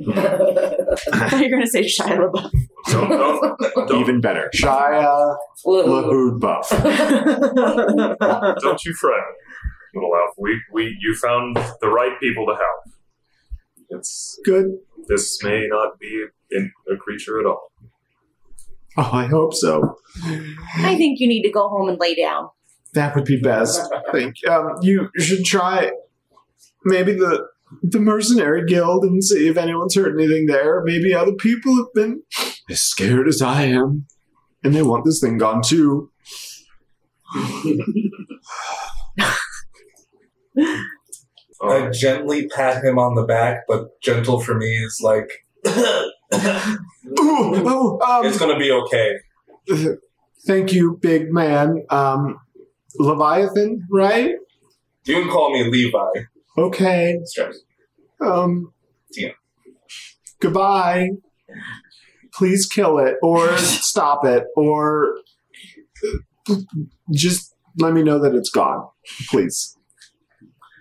I 0.00 1.28
thought 1.28 1.32
you 1.32 1.44
were 1.44 1.48
going 1.48 1.62
to 1.62 1.66
say 1.66 1.82
Shia 1.82 2.18
LaBeouf. 2.18 2.50
Don't, 2.86 3.08
don't, 3.08 3.88
don't, 3.88 4.00
Even 4.00 4.20
better, 4.20 4.50
Shia 4.54 5.36
LaHood 5.64 6.40
Buff. 6.40 6.68
don't 8.60 8.84
you 8.84 8.94
fret, 8.94 9.20
little 9.94 10.10
elf. 10.14 10.34
We 10.38 10.60
we 10.72 10.96
you 11.00 11.14
found 11.14 11.56
the 11.80 11.88
right 11.88 12.18
people 12.20 12.46
to 12.46 12.54
help. 12.54 12.96
It's 13.90 14.40
Good. 14.44 14.78
this 15.08 15.42
may 15.44 15.66
not 15.68 15.98
be 16.00 16.26
in, 16.50 16.72
a 16.90 16.96
creature 16.96 17.38
at 17.38 17.46
all. 17.46 17.70
Oh, 18.96 19.10
I 19.12 19.26
hope 19.26 19.54
so. 19.54 19.96
I 20.76 20.96
think 20.96 21.20
you 21.20 21.28
need 21.28 21.42
to 21.42 21.50
go 21.50 21.68
home 21.68 21.88
and 21.88 21.98
lay 22.00 22.14
down. 22.14 22.48
That 22.94 23.14
would 23.14 23.24
be 23.24 23.40
best. 23.40 23.90
I 23.92 24.10
think 24.12 24.36
um, 24.48 24.76
you 24.82 25.08
should 25.18 25.44
try 25.44 25.92
maybe 26.84 27.12
the 27.12 27.46
the 27.82 28.00
mercenary 28.00 28.64
guild 28.66 29.04
and 29.04 29.22
see 29.22 29.48
if 29.48 29.56
anyone's 29.56 29.94
heard 29.94 30.18
anything 30.18 30.46
there. 30.46 30.82
Maybe 30.84 31.14
other 31.14 31.32
people 31.32 31.76
have 31.76 31.92
been 31.94 32.22
as 32.68 32.82
scared 32.82 33.28
as 33.28 33.40
I 33.40 33.62
am, 33.64 34.06
and 34.62 34.74
they 34.74 34.82
want 34.82 35.04
this 35.04 35.20
thing 35.20 35.38
gone 35.38 35.62
too. 35.62 36.10
I 41.64 41.90
gently 41.90 42.48
pat 42.48 42.84
him 42.84 42.98
on 42.98 43.14
the 43.14 43.24
back, 43.24 43.64
but 43.68 44.00
gentle 44.02 44.40
for 44.40 44.54
me 44.54 44.66
is 44.66 45.00
like, 45.02 45.46
Oh, 47.18 47.98
oh, 48.02 48.26
it's 48.26 48.40
um, 48.40 48.48
gonna 48.48 48.58
be 48.58 48.70
okay. 48.72 49.16
thank 50.46 50.72
you, 50.72 50.98
big 51.00 51.32
man. 51.32 51.84
Um, 51.90 52.38
Leviathan, 52.96 53.86
right? 53.90 54.34
You 55.04 55.14
can 55.20 55.28
call 55.28 55.50
me 55.52 55.64
Levi. 55.64 56.24
Okay. 56.58 57.18
Um, 58.20 58.72
Yeah. 59.16 59.30
Goodbye. 60.40 61.10
Please 62.34 62.66
kill 62.66 62.98
it 62.98 63.16
or 63.22 63.56
stop 63.58 64.24
it 64.24 64.44
or 64.56 65.14
just 67.12 67.54
let 67.78 67.92
me 67.94 68.02
know 68.02 68.18
that 68.18 68.34
it's 68.34 68.50
gone. 68.50 68.86
Please. 69.28 69.76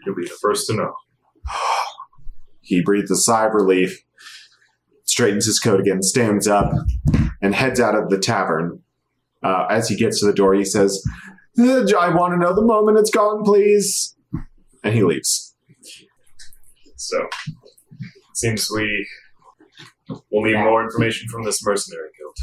you'll 0.05 0.15
be 0.15 0.23
the 0.23 0.37
first 0.41 0.67
to 0.67 0.73
know. 0.75 0.93
He 2.63 2.81
breathes 2.81 3.11
a 3.11 3.17
sigh 3.17 3.47
of 3.47 3.53
relief, 3.53 4.01
straightens 5.03 5.45
his 5.45 5.59
coat 5.59 5.81
again, 5.81 6.01
stands 6.01 6.47
up, 6.47 6.71
and 7.41 7.53
heads 7.53 7.81
out 7.81 7.95
of 7.95 8.09
the 8.09 8.17
tavern. 8.17 8.81
Uh, 9.43 9.65
as 9.69 9.89
he 9.89 9.97
gets 9.97 10.21
to 10.21 10.25
the 10.25 10.31
door, 10.31 10.53
he 10.53 10.63
says, 10.63 11.03
"Uh, 11.59 11.83
I 11.99 12.15
want 12.15 12.33
to 12.33 12.37
know 12.37 12.55
the 12.55 12.61
moment 12.61 12.97
it's 12.97 13.09
gone, 13.09 13.43
please. 13.43 14.15
And 14.85 14.93
he 14.93 15.03
leaves. 15.03 15.50
So 17.01 17.19
it 17.19 18.35
seems 18.35 18.69
we 18.69 19.07
will 20.29 20.43
need 20.43 20.55
more 20.55 20.83
information 20.83 21.27
from 21.29 21.43
this 21.43 21.65
mercenary 21.65 22.09
guild. 22.17 22.37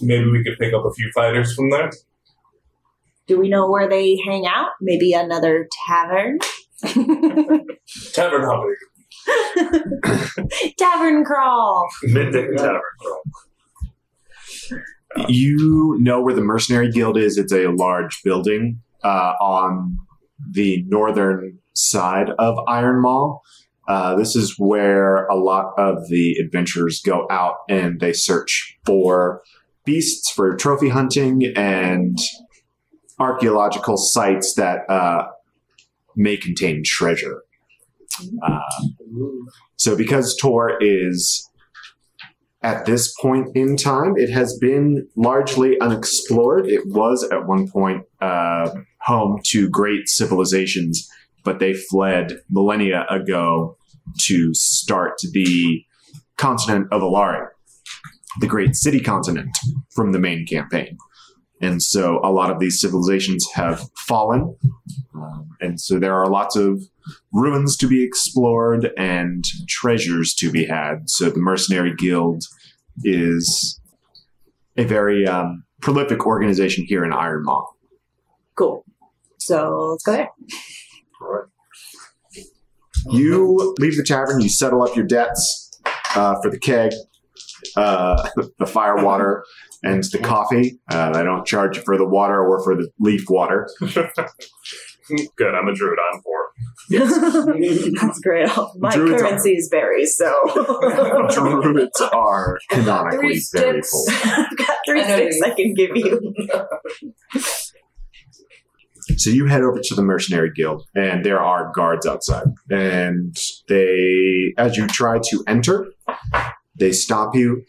Maybe 0.00 0.28
we 0.28 0.42
could 0.42 0.58
pick 0.58 0.74
up 0.74 0.84
a 0.84 0.92
few 0.92 1.08
fighters 1.14 1.54
from 1.54 1.70
there. 1.70 1.90
Do 3.28 3.38
we 3.38 3.48
know 3.48 3.70
where 3.70 3.88
they 3.88 4.18
hang 4.26 4.44
out? 4.46 4.70
Maybe 4.80 5.12
another 5.12 5.68
tavern? 5.86 6.40
Tavern 8.12 8.42
hopping. 8.42 8.74
Tavern 10.78 11.24
crawl. 11.24 11.86
Midday 12.02 12.48
tavern 12.56 12.80
crawl. 13.00 13.22
You 15.28 15.96
know 16.00 16.20
where 16.20 16.34
the 16.34 16.40
Mercenary 16.40 16.90
Guild 16.90 17.16
is. 17.16 17.38
It's 17.38 17.52
a 17.52 17.68
large 17.68 18.20
building 18.24 18.80
uh, 19.04 19.34
on 19.40 19.96
the 20.50 20.84
northern 20.88 21.60
side 21.74 22.30
of 22.38 22.56
Iron 22.68 23.00
Maw. 23.02 23.38
Uh, 23.88 24.14
this 24.14 24.36
is 24.36 24.54
where 24.58 25.26
a 25.26 25.34
lot 25.34 25.72
of 25.76 26.08
the 26.08 26.36
adventurers 26.36 27.00
go 27.04 27.26
out 27.30 27.56
and 27.68 28.00
they 28.00 28.12
search 28.12 28.78
for 28.86 29.42
beasts 29.84 30.30
for 30.30 30.56
trophy 30.56 30.88
hunting 30.88 31.52
and 31.56 32.18
archaeological 33.18 33.96
sites 33.96 34.54
that 34.54 34.88
uh, 34.88 35.26
may 36.16 36.36
contain 36.36 36.82
treasure. 36.84 37.42
Uh, 38.42 38.60
so, 39.76 39.96
because 39.96 40.36
Tor 40.36 40.76
is 40.80 41.48
at 42.62 42.84
this 42.84 43.12
point 43.20 43.48
in 43.56 43.76
time, 43.76 44.14
it 44.16 44.30
has 44.30 44.56
been 44.58 45.08
largely 45.16 45.80
unexplored. 45.80 46.66
It 46.66 46.82
was 46.86 47.28
at 47.32 47.46
one 47.46 47.68
point 47.68 48.04
uh, 48.20 48.70
home 49.00 49.40
to 49.46 49.68
great 49.68 50.08
civilizations, 50.08 51.08
but 51.44 51.58
they 51.58 51.74
fled 51.74 52.40
millennia 52.50 53.06
ago 53.10 53.76
to 54.20 54.52
start 54.54 55.14
the 55.32 55.84
continent 56.36 56.88
of 56.90 57.02
Alari, 57.02 57.46
the 58.40 58.46
great 58.46 58.74
city 58.74 59.00
continent 59.00 59.50
from 59.94 60.12
the 60.12 60.18
main 60.18 60.46
campaign. 60.46 60.96
And 61.60 61.80
so 61.80 62.20
a 62.24 62.32
lot 62.32 62.50
of 62.50 62.58
these 62.58 62.80
civilizations 62.80 63.48
have 63.52 63.88
fallen. 63.96 64.56
Um, 65.14 65.50
and 65.60 65.80
so 65.80 66.00
there 66.00 66.14
are 66.14 66.28
lots 66.28 66.56
of 66.56 66.82
ruins 67.32 67.76
to 67.76 67.86
be 67.86 68.02
explored 68.02 68.90
and 68.96 69.44
treasures 69.68 70.34
to 70.34 70.50
be 70.50 70.64
had. 70.66 71.08
So 71.08 71.30
the 71.30 71.38
Mercenary 71.38 71.94
Guild 71.96 72.42
is 73.04 73.80
a 74.76 74.84
very 74.84 75.26
um, 75.26 75.62
prolific 75.80 76.26
organization 76.26 76.84
here 76.84 77.04
in 77.04 77.12
Iron 77.12 77.44
Maw. 77.44 77.64
Cool. 78.56 78.84
So 79.38 79.90
let's 79.92 80.02
go 80.02 80.12
there. 80.12 80.30
You 83.10 83.74
leave 83.78 83.96
the 83.96 84.04
tavern, 84.04 84.40
you 84.40 84.48
settle 84.48 84.82
up 84.82 84.94
your 84.94 85.04
debts 85.06 85.70
uh, 86.14 86.40
for 86.40 86.50
the 86.50 86.58
keg, 86.58 86.92
uh, 87.76 88.28
the 88.58 88.66
fire 88.66 89.02
water, 89.04 89.44
and 89.82 90.04
the 90.04 90.18
coffee. 90.18 90.78
Uh, 90.90 91.12
I 91.14 91.22
don't 91.24 91.44
charge 91.46 91.76
you 91.76 91.82
for 91.82 91.96
the 91.98 92.06
water 92.06 92.40
or 92.46 92.62
for 92.62 92.76
the 92.76 92.88
leaf 93.00 93.24
water. 93.28 93.68
Good, 95.36 95.54
I'm 95.54 95.66
a 95.68 95.74
druid. 95.74 95.98
I'm 96.14 96.22
poor. 96.22 96.48
That's 98.00 98.20
great. 98.20 98.48
My 98.78 98.94
Druids 98.94 99.20
are- 99.20 99.26
currency 99.26 99.50
is 99.56 99.68
berries, 99.68 100.16
so 100.16 100.32
Druids 101.30 102.00
are 102.00 102.58
canonically 102.70 103.18
three 103.18 103.42
very 103.52 103.82
sticks. 103.82 103.90
full. 103.90 104.04
I've 104.08 104.56
got 104.56 104.76
three 104.86 105.02
I 105.02 105.08
know 105.08 105.16
sticks 105.16 105.36
you- 105.36 105.44
I 105.44 105.50
can 105.54 105.74
give 105.74 105.96
you. 105.96 106.34
So 109.16 109.30
you 109.30 109.46
head 109.46 109.62
over 109.62 109.80
to 109.82 109.94
the 109.94 110.02
Mercenary 110.02 110.50
Guild, 110.54 110.86
and 110.94 111.24
there 111.24 111.40
are 111.40 111.72
guards 111.72 112.06
outside. 112.06 112.46
And 112.70 113.36
they, 113.68 114.54
as 114.56 114.76
you 114.76 114.86
try 114.86 115.18
to 115.18 115.44
enter, 115.46 115.92
they 116.76 116.92
stop 116.92 117.34
you 117.34 117.64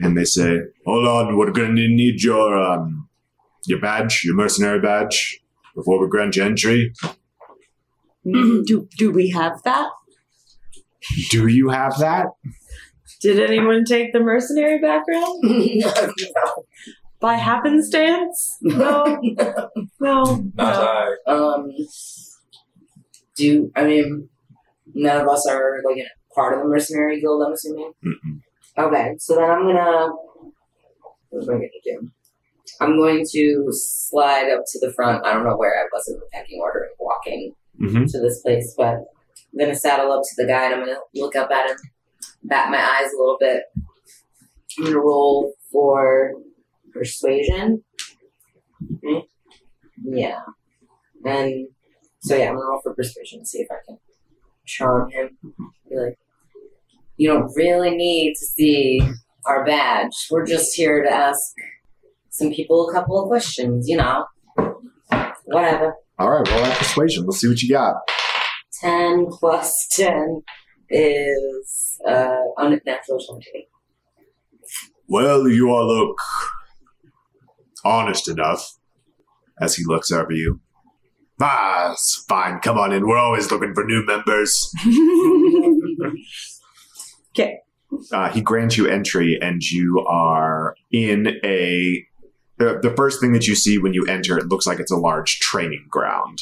and 0.00 0.16
they 0.16 0.24
say, 0.24 0.60
"Hold 0.84 1.06
on, 1.06 1.36
we're 1.36 1.50
going 1.50 1.76
to 1.76 1.88
need 1.88 2.22
your 2.22 2.56
um, 2.56 3.08
your 3.66 3.80
badge, 3.80 4.22
your 4.24 4.34
mercenary 4.34 4.80
badge, 4.80 5.40
before 5.74 6.00
we 6.00 6.08
grant 6.08 6.36
you 6.36 6.44
entry. 6.44 6.92
do 8.24 8.88
do 8.96 9.10
we 9.10 9.30
have 9.30 9.62
that? 9.64 9.90
Do 11.30 11.46
you 11.48 11.68
have 11.68 11.98
that? 11.98 12.26
Did 13.20 13.38
anyone 13.38 13.84
take 13.84 14.12
the 14.12 14.20
mercenary 14.20 14.78
background 14.78 15.42
by 17.20 17.34
happenstance? 17.34 18.58
No, 18.62 19.04
no, 19.22 19.70
Not 20.00 20.50
no. 20.56 20.56
I. 20.58 21.14
um, 21.26 21.70
do 23.36 23.70
I 23.74 23.84
mean 23.84 24.28
none 24.94 25.20
of 25.20 25.28
us 25.28 25.46
are 25.48 25.80
like 25.84 25.98
a 25.98 26.34
part 26.34 26.54
of 26.54 26.60
the 26.60 26.68
mercenary 26.68 27.20
guild? 27.20 27.42
I'm 27.46 27.52
assuming. 27.52 27.92
Mm-mm. 28.04 28.40
Okay, 28.76 29.14
so 29.18 29.36
then 29.36 29.50
I'm 29.50 29.62
gonna. 29.66 30.08
What 31.30 31.42
am 31.44 31.48
I 31.50 31.52
gonna 31.54 31.68
do? 31.84 32.10
I'm 32.80 32.96
going 32.96 33.24
to 33.32 33.66
slide 33.70 34.50
up 34.50 34.64
to 34.72 34.78
the 34.80 34.92
front. 34.92 35.24
I 35.24 35.32
don't 35.32 35.44
know 35.44 35.56
where 35.56 35.74
I 35.78 35.84
was 35.92 36.08
in 36.08 36.14
the 36.14 36.26
pecking 36.32 36.60
order 36.60 36.80
and 36.84 36.92
walking 36.98 37.52
Mm-hmm. 37.80 38.04
to 38.04 38.20
this 38.20 38.40
place, 38.40 38.72
but 38.76 38.94
I'm 38.94 39.58
gonna 39.58 39.74
saddle 39.74 40.12
up 40.12 40.22
to 40.22 40.34
the 40.42 40.46
guy 40.46 40.66
and 40.66 40.74
I'm 40.74 40.80
gonna 40.86 40.98
look 41.16 41.34
up 41.34 41.50
at 41.50 41.70
him, 41.70 41.76
bat 42.44 42.70
my 42.70 42.78
eyes 42.78 43.12
a 43.12 43.18
little 43.18 43.36
bit. 43.40 43.64
I'm 44.78 44.84
gonna 44.84 45.00
roll 45.00 45.52
for 45.72 46.34
persuasion. 46.94 47.84
Mhm. 49.04 49.22
Yeah, 50.04 50.40
and 51.24 51.68
so 52.20 52.36
yeah, 52.36 52.48
I'm 52.48 52.54
gonna 52.56 52.66
roll 52.66 52.80
for 52.82 52.94
persuasion 52.94 53.40
and 53.40 53.48
see 53.48 53.58
if 53.58 53.68
I 53.70 53.76
can 53.86 53.98
charm 54.66 55.10
him. 55.10 55.36
Be 55.88 55.96
like, 55.96 56.18
you 57.16 57.28
don't 57.28 57.50
really 57.54 57.90
need 57.90 58.34
to 58.34 58.46
see 58.46 59.00
our 59.46 59.64
badge. 59.64 60.14
We're 60.30 60.46
just 60.46 60.74
here 60.74 61.02
to 61.02 61.10
ask 61.10 61.40
some 62.30 62.50
people 62.52 62.88
a 62.88 62.92
couple 62.92 63.20
of 63.22 63.28
questions. 63.28 63.88
You 63.88 63.98
know, 63.98 64.24
whatever. 65.46 65.94
All 66.18 66.30
right, 66.30 66.48
roll 66.48 66.62
that 66.62 66.78
persuasion. 66.78 67.26
Let's 67.26 67.40
see 67.40 67.48
what 67.48 67.60
you 67.62 67.68
got. 67.74 67.96
10 68.80 69.26
plus 69.30 69.88
10 69.92 70.42
is 70.90 71.98
uh, 72.06 72.36
unnatural 72.56 73.18
20. 73.18 73.68
Well, 75.08 75.48
you 75.48 75.70
all 75.70 75.86
look 75.86 76.16
honest 77.84 78.28
enough 78.28 78.76
as 79.60 79.76
he 79.76 79.84
looks 79.86 80.10
over 80.10 80.32
you. 80.32 80.60
Ah, 81.40 81.92
it's 81.92 82.24
fine. 82.28 82.60
Come 82.60 82.78
on 82.78 82.92
in. 82.92 83.06
We're 83.06 83.18
always 83.18 83.50
looking 83.50 83.74
for 83.74 83.84
new 83.84 84.04
members. 84.04 84.72
Okay. 87.36 87.58
Uh, 88.12 88.28
he 88.30 88.40
grants 88.40 88.76
you 88.76 88.86
entry, 88.86 89.38
and 89.40 89.62
you 89.62 90.04
are 90.08 90.76
in 90.92 91.38
a. 91.44 92.06
The, 92.58 92.78
the 92.80 92.94
first 92.96 93.20
thing 93.20 93.32
that 93.32 93.48
you 93.48 93.56
see 93.56 93.78
when 93.78 93.94
you 93.94 94.06
enter, 94.06 94.38
it 94.38 94.46
looks 94.46 94.66
like 94.66 94.78
it's 94.78 94.92
a 94.92 94.96
large 94.96 95.40
training 95.40 95.86
ground. 95.90 96.38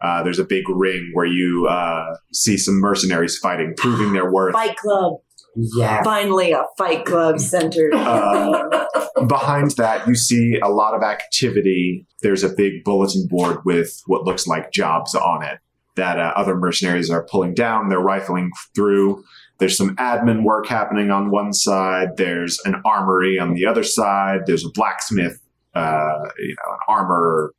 Uh, 0.00 0.24
there's 0.24 0.40
a 0.40 0.44
big 0.44 0.68
ring 0.68 1.10
where 1.14 1.26
you 1.26 1.68
uh, 1.68 2.16
see 2.32 2.56
some 2.56 2.80
mercenaries 2.80 3.38
fighting, 3.38 3.74
proving 3.76 4.12
their 4.12 4.30
worth. 4.30 4.54
Fight 4.54 4.76
club. 4.76 5.20
Yeah. 5.56 6.02
Finally, 6.02 6.52
a 6.52 6.64
fight 6.76 7.04
club 7.04 7.40
centered. 7.40 7.94
Uh, 7.94 8.86
behind 9.26 9.70
that, 9.72 10.06
you 10.06 10.14
see 10.14 10.58
a 10.62 10.68
lot 10.68 10.94
of 10.94 11.02
activity. 11.02 12.06
There's 12.22 12.44
a 12.44 12.48
big 12.48 12.84
bulletin 12.84 13.26
board 13.28 13.64
with 13.64 14.00
what 14.06 14.24
looks 14.24 14.46
like 14.46 14.70
jobs 14.72 15.14
on 15.14 15.42
it 15.42 15.58
that 15.96 16.18
uh, 16.18 16.32
other 16.36 16.54
mercenaries 16.54 17.08
are 17.10 17.24
pulling 17.24 17.54
down. 17.54 17.88
They're 17.88 17.98
rifling 18.00 18.50
through. 18.74 19.24
There's 19.58 19.76
some 19.78 19.96
admin 19.96 20.42
work 20.44 20.66
happening 20.66 21.10
on 21.10 21.30
one 21.30 21.54
side. 21.54 22.18
There's 22.18 22.60
an 22.66 22.82
armory 22.84 23.38
on 23.38 23.54
the 23.54 23.64
other 23.64 23.82
side. 23.82 24.40
There's 24.46 24.62
a 24.66 24.68
blacksmith, 24.74 25.40
uh, 25.74 26.18
you 26.38 26.54
know, 26.54 26.72
an 26.72 26.78
armor. 26.88 27.54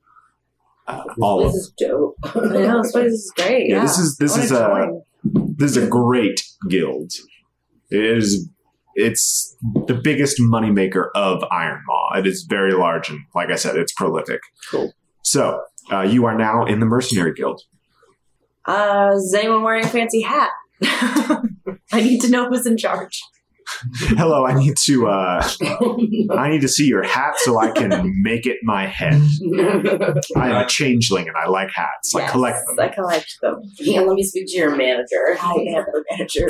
Uh, 0.88 1.04
all 1.20 1.44
This 1.46 1.50
of 1.50 1.56
is 1.56 1.74
dope. 1.80 2.16
Know 2.36 2.82
this 2.84 2.92
place 2.92 3.12
is 3.12 3.34
great. 3.36 3.70
yeah, 3.70 3.76
Yeah, 3.78 3.82
this 3.82 3.98
is 3.98 4.18
this 4.18 4.38
is 4.38 4.52
a 4.52 4.68
join. 4.68 5.02
this 5.58 5.72
is 5.76 5.84
a 5.84 5.88
great 5.88 6.44
guild. 6.70 7.12
It 7.90 8.04
is 8.04 8.50
it's 8.96 9.56
the 9.86 9.94
biggest 9.94 10.40
moneymaker 10.40 11.10
of 11.14 11.44
Iron 11.52 11.82
Maw. 11.86 12.18
It 12.18 12.26
is 12.26 12.44
very 12.50 12.74
large 12.74 13.10
and 13.10 13.20
like 13.36 13.50
I 13.50 13.56
said, 13.56 13.78
it's 13.78 13.94
prolific. 13.94 14.42
Cool. 14.72 14.94
So 15.22 15.62
uh, 15.92 16.02
you 16.02 16.26
are 16.26 16.36
now 16.36 16.66
in 16.66 16.80
the 16.80 16.86
Mercenary 16.86 17.34
Guild. 17.34 17.62
Uh, 18.66 19.12
is 19.16 19.34
anyone 19.34 19.64
wearing 19.64 19.86
a 19.86 19.88
fancy 19.88 20.22
hat? 20.22 20.50
I 20.84 22.02
need 22.02 22.22
to 22.22 22.30
know 22.30 22.50
who's 22.50 22.66
in 22.66 22.78
charge. 22.78 23.22
Hello, 23.96 24.46
I 24.46 24.54
need 24.54 24.78
to 24.78 25.08
uh, 25.08 25.48
I 26.32 26.50
need 26.50 26.62
to 26.62 26.68
see 26.68 26.88
your 26.88 27.04
hat 27.04 27.34
so 27.38 27.58
I 27.58 27.72
can 27.72 28.14
make 28.22 28.46
it 28.46 28.58
my 28.64 28.86
head. 28.86 29.22
I 30.36 30.50
am 30.50 30.56
a 30.56 30.68
changeling 30.68 31.28
and 31.28 31.36
I 31.36 31.48
like 31.48 31.70
hats. 31.74 32.16
I 32.16 32.28
collect 32.28 32.66
them. 32.68 32.80
I 32.80 32.88
collect 32.90 33.38
them. 33.42 33.62
yeah, 33.80 34.02
let 34.02 34.16
me 34.16 34.24
speak 34.24 34.48
to 34.48 34.58
your 34.58 34.76
manager. 34.76 35.38
I 35.42 35.54
am 35.54 35.86
the 35.92 36.04
manager. 36.12 36.48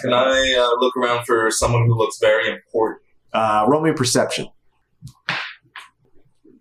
Can 0.00 0.12
I 0.12 0.54
uh, 0.58 0.80
look 0.80 0.96
around 0.96 1.24
for 1.24 1.50
someone 1.50 1.86
who 1.86 1.94
looks 1.96 2.18
very 2.20 2.50
important? 2.50 3.02
Uh, 3.32 3.66
roll 3.68 3.82
me 3.82 3.90
a 3.90 3.94
perception. 3.94 4.48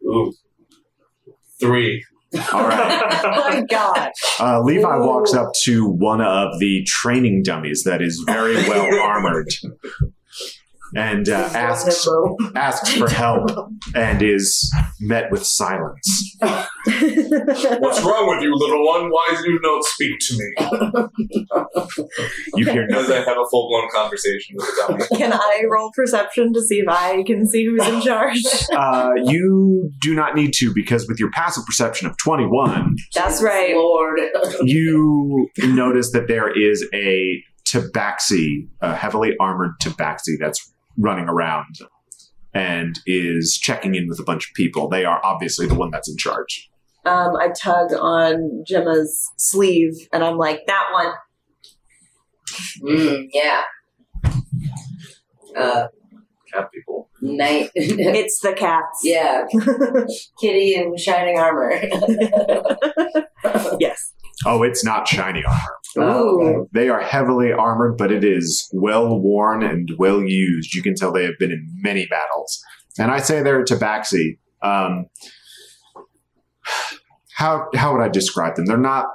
Ooh. 0.05 0.33
Three. 1.59 2.05
All 2.53 2.63
right. 2.63 3.23
my 3.23 3.63
god. 3.69 4.11
Uh, 4.39 4.61
Levi 4.61 4.97
walks 4.97 5.33
up 5.33 5.51
to 5.63 5.87
one 5.87 6.21
of 6.21 6.59
the 6.59 6.83
training 6.85 7.41
dummies 7.43 7.83
that 7.83 8.01
is 8.01 8.21
very 8.25 8.55
well 8.67 8.99
armored. 9.01 9.49
And 10.95 11.29
uh, 11.29 11.49
asks 11.53 12.07
asks 12.55 12.93
for 12.93 13.09
help 13.09 13.49
and 13.95 14.21
is 14.21 14.71
met 14.99 15.31
with 15.31 15.45
silence. 15.45 16.37
What's 16.41 18.01
wrong 18.01 18.27
with 18.27 18.43
you, 18.43 18.53
little 18.55 18.85
one? 18.85 19.09
Why 19.09 19.35
do 19.41 19.51
you 19.51 19.59
not 19.61 19.83
speak 19.83 20.17
to 20.19 20.37
me? 20.37 21.09
You 22.55 22.65
hear 22.65 22.83
As 22.83 22.89
nothing. 22.89 23.11
I 23.15 23.19
have 23.21 23.37
a 23.37 23.45
full 23.49 23.69
blown 23.69 23.89
conversation 23.91 24.55
with 24.57 24.65
the 24.65 24.85
dummy. 24.87 25.03
Can 25.17 25.33
I 25.33 25.63
roll 25.69 25.91
perception 25.95 26.53
to 26.53 26.61
see 26.61 26.79
if 26.79 26.87
I 26.87 27.23
can 27.23 27.45
see 27.47 27.65
who's 27.65 27.85
in 27.87 28.01
charge? 28.01 28.41
Uh, 28.79 29.11
you 29.25 29.91
do 30.01 30.13
not 30.15 30.35
need 30.35 30.53
to 30.53 30.73
because 30.73 31.07
with 31.07 31.19
your 31.19 31.29
passive 31.31 31.65
perception 31.65 32.07
of 32.07 32.15
twenty 32.17 32.45
one, 32.45 32.95
That's 33.13 33.41
right. 33.41 33.75
Lord. 33.75 34.19
you 34.63 35.49
notice 35.59 36.11
that 36.11 36.27
there 36.27 36.49
is 36.49 36.87
a 36.93 37.43
tabaxi, 37.67 38.67
a 38.81 38.95
heavily 38.95 39.35
armored 39.39 39.71
tabaxi 39.81 40.35
that's 40.39 40.71
running 40.99 41.27
around 41.29 41.75
and 42.53 42.99
is 43.05 43.57
checking 43.57 43.95
in 43.95 44.07
with 44.07 44.19
a 44.19 44.23
bunch 44.23 44.49
of 44.49 44.53
people. 44.55 44.89
They 44.89 45.05
are 45.05 45.23
obviously 45.23 45.65
the 45.67 45.75
one 45.75 45.91
that's 45.91 46.09
in 46.09 46.17
charge. 46.17 46.69
Um, 47.05 47.35
I 47.37 47.49
tug 47.49 47.93
on 47.93 48.63
Gemma's 48.67 49.31
sleeve 49.37 49.93
and 50.11 50.23
I'm 50.23 50.37
like, 50.37 50.61
that 50.67 50.85
one. 50.91 51.13
Mm, 52.83 53.27
yeah. 53.33 53.61
Uh, 55.55 55.87
Cat 56.51 56.69
people. 56.73 57.09
night. 57.21 57.69
It's 57.75 58.39
the 58.39 58.53
cats. 58.53 58.99
yeah. 59.03 59.43
Kitty 60.41 60.75
in 60.75 60.97
shining 60.97 61.37
armor. 61.39 61.73
Yes. 63.79 64.13
Oh, 64.45 64.63
it's 64.63 64.83
not 64.85 65.07
shiny 65.07 65.43
armor. 65.43 65.77
Oh, 65.97 66.67
They 66.71 66.87
are 66.89 67.01
heavily 67.01 67.51
armored, 67.51 67.97
but 67.97 68.11
it 68.11 68.23
is 68.23 68.69
well 68.71 69.19
worn 69.19 69.63
and 69.63 69.89
well 69.97 70.21
used. 70.21 70.73
You 70.73 70.81
can 70.81 70.95
tell 70.95 71.11
they 71.11 71.25
have 71.25 71.37
been 71.39 71.51
in 71.51 71.67
many 71.81 72.05
battles. 72.07 72.61
And 72.97 73.11
I 73.11 73.19
say 73.19 73.41
they're 73.43 73.61
a 73.61 73.65
tabaxi. 73.65 74.37
Um, 74.61 75.05
how 77.35 77.67
how 77.75 77.93
would 77.93 78.01
I 78.01 78.09
describe 78.09 78.55
them? 78.55 78.65
They're 78.65 78.77
not 78.77 79.05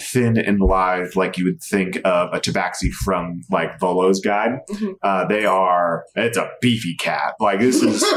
thin 0.00 0.36
and 0.36 0.60
lithe 0.60 1.14
like 1.14 1.38
you 1.38 1.44
would 1.44 1.62
think 1.62 1.96
of 2.04 2.32
a 2.32 2.40
tabaxi 2.40 2.90
from 2.90 3.42
like 3.50 3.78
Volo's 3.78 4.20
guide. 4.20 4.58
Mhm. 4.70 4.94
Uh, 5.02 5.24
they 5.26 5.44
are. 5.44 6.04
It's 6.16 6.36
a 6.38 6.50
beefy 6.60 6.94
cat. 6.96 7.34
Like 7.40 7.60
this 7.60 7.82
is. 7.82 8.04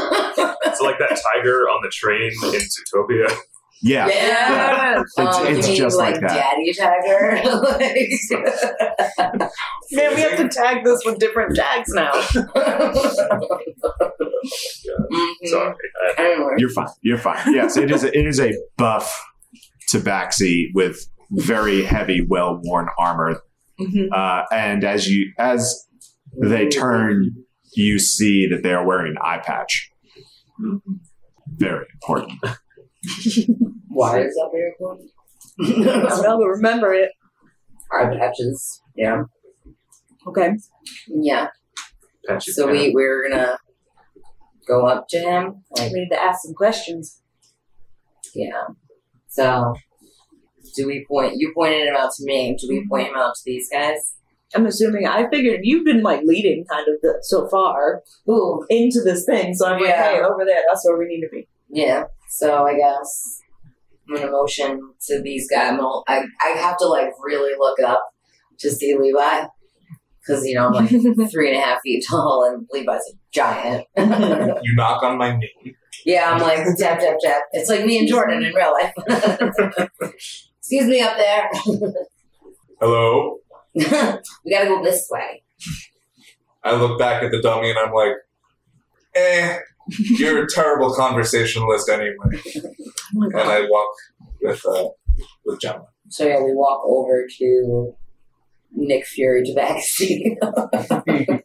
It's 0.64 0.80
like 0.82 0.98
that 0.98 1.08
tiger 1.34 1.62
on 1.70 1.80
the 1.82 1.88
train 1.90 2.30
in 2.30 2.60
Zootopia. 2.60 3.34
Yeah. 3.82 4.08
Yeah. 4.08 5.00
It's, 5.02 5.18
Um, 5.18 5.46
it's 5.46 5.68
you 5.68 5.76
just 5.76 5.96
like, 5.98 6.14
that. 6.20 6.28
Daddy 6.28 6.72
Tiger. 6.72 7.42
Like- 9.28 9.50
Man, 9.92 10.14
we 10.14 10.20
have 10.20 10.36
to 10.38 10.48
tag 10.48 10.84
this 10.84 11.02
with 11.04 11.18
different 11.18 11.54
tags 11.56 11.88
now. 11.94 12.10
Mhm. 15.10 15.32
Sorry. 15.44 15.74
I, 16.18 16.36
You're 16.58 16.70
fine. 16.70 16.88
You're 17.02 17.18
fine. 17.18 17.54
Yes, 17.54 17.76
it 17.76 17.90
is. 17.90 18.04
A, 18.04 18.08
it 18.18 18.26
is 18.26 18.40
a 18.40 18.52
buff 18.76 19.24
tabaxi 19.92 20.66
with 20.74 21.08
very 21.30 21.82
heavy, 21.82 22.20
well 22.28 22.60
worn 22.62 22.88
armor. 22.98 23.40
Mhm. 23.80 24.08
Uh, 24.12 24.44
and 24.52 24.84
as 24.84 25.08
you 25.08 25.32
as 25.38 25.86
they 26.40 26.68
turn, 26.68 27.30
you 27.74 27.98
see 27.98 28.46
that 28.50 28.62
they 28.62 28.72
are 28.72 28.84
wearing 28.86 29.12
an 29.12 29.18
eye 29.22 29.38
patch. 29.38 29.90
Very 31.48 31.86
important. 31.94 32.32
Why 33.88 34.20
is 34.20 34.34
that 34.34 34.50
very 34.52 34.70
important? 34.70 35.10
I 35.60 36.08
don't 36.08 36.22
know, 36.22 36.38
but 36.38 36.46
remember 36.46 36.92
it. 36.92 37.10
Eye 37.92 38.14
patches. 38.18 38.82
Yeah. 38.96 39.24
Okay. 40.26 40.50
Yeah. 41.08 41.48
patchy 42.26 42.52
So 42.52 42.66
cat. 42.66 42.72
we 42.72 42.92
we're 42.94 43.28
gonna 43.28 43.58
go 44.66 44.86
up 44.86 45.08
to 45.08 45.18
him. 45.18 45.64
Like, 45.70 45.92
We 45.92 46.00
need 46.00 46.10
to 46.10 46.22
ask 46.22 46.42
some 46.42 46.54
questions. 46.54 47.22
yeah. 48.34 48.64
So 49.28 49.74
do 50.74 50.86
we 50.86 51.04
point? 51.08 51.34
You 51.36 51.52
pointed 51.54 51.88
him 51.88 51.96
out 51.96 52.12
to 52.16 52.24
me. 52.24 52.56
Do 52.60 52.68
we 52.68 52.80
mm-hmm. 52.80 52.88
point 52.88 53.08
him 53.08 53.16
out 53.16 53.34
to 53.34 53.40
these 53.44 53.68
guys? 53.70 54.14
I'm 54.54 54.66
assuming 54.66 55.06
I 55.06 55.28
figured 55.28 55.60
you've 55.62 55.84
been 55.84 56.02
like 56.02 56.22
leading 56.24 56.64
kind 56.64 56.86
of 56.88 57.00
the, 57.02 57.18
so 57.22 57.48
far 57.48 58.02
Ooh. 58.28 58.64
into 58.70 59.02
this 59.02 59.24
thing. 59.26 59.54
So 59.54 59.66
I'm 59.66 59.80
like, 59.80 59.94
hey, 59.94 60.20
over 60.20 60.44
there, 60.44 60.62
that's 60.68 60.86
where 60.86 60.98
we 60.98 61.06
need 61.06 61.20
to 61.20 61.28
be. 61.30 61.46
Yeah. 61.68 62.04
So 62.28 62.64
I 62.64 62.76
guess 62.76 63.40
I'm 64.08 64.16
gonna 64.16 64.30
motion 64.30 64.80
to 65.06 65.22
these 65.22 65.48
guys. 65.48 65.72
I'm 65.72 65.80
I 65.80 66.24
I 66.42 66.48
have 66.58 66.76
to 66.78 66.86
like 66.86 67.10
really 67.22 67.54
look 67.58 67.80
up 67.80 68.02
to 68.58 68.70
see 68.70 68.96
Levi 68.96 69.46
because 70.20 70.44
you 70.46 70.54
know 70.54 70.66
I'm 70.66 70.72
like 70.72 70.90
three 71.30 71.48
and 71.48 71.56
a 71.56 71.60
half 71.60 71.80
feet 71.82 72.04
tall 72.08 72.44
and 72.48 72.66
Levi's 72.72 73.02
a 73.12 73.16
giant. 73.32 73.86
You 74.62 74.74
knock 74.74 75.02
on 75.02 75.16
my 75.18 75.36
knee. 75.36 75.74
yeah, 76.04 76.30
I'm 76.30 76.40
like 76.40 76.64
tap 76.76 77.00
tap 77.00 77.16
tap. 77.22 77.42
It's 77.52 77.70
like 77.70 77.84
me 77.86 77.98
and 77.98 78.08
Jordan 78.08 78.42
in 78.42 78.52
real 78.54 78.72
life. 78.72 78.92
Excuse 80.58 80.86
me 80.86 81.00
up 81.00 81.16
there. 81.16 81.48
Hello? 82.80 83.38
we 83.74 83.82
gotta 83.84 84.66
go 84.66 84.82
this 84.82 85.08
way. 85.10 85.42
I 86.62 86.74
look 86.74 86.98
back 86.98 87.22
at 87.22 87.30
the 87.30 87.40
dummy 87.40 87.70
and 87.70 87.78
I'm 87.78 87.92
like, 87.92 88.12
eh, 89.14 89.58
you're 89.98 90.44
a 90.44 90.48
terrible 90.48 90.92
conversationalist 90.94 91.88
anyway. 91.88 92.14
Oh 93.16 93.22
And. 93.22 93.36
I 93.36 93.66
walk 93.68 93.88
with 94.42 94.64
uh, 94.66 94.88
with 95.44 95.60
Gemma. 95.60 95.86
So 96.08 96.26
yeah, 96.26 96.40
we 96.42 96.52
walk 96.54 96.82
over 96.84 97.26
to 97.38 97.94
Nick 98.72 99.06
Fury 99.06 99.42
Tabaxi. 99.44 100.36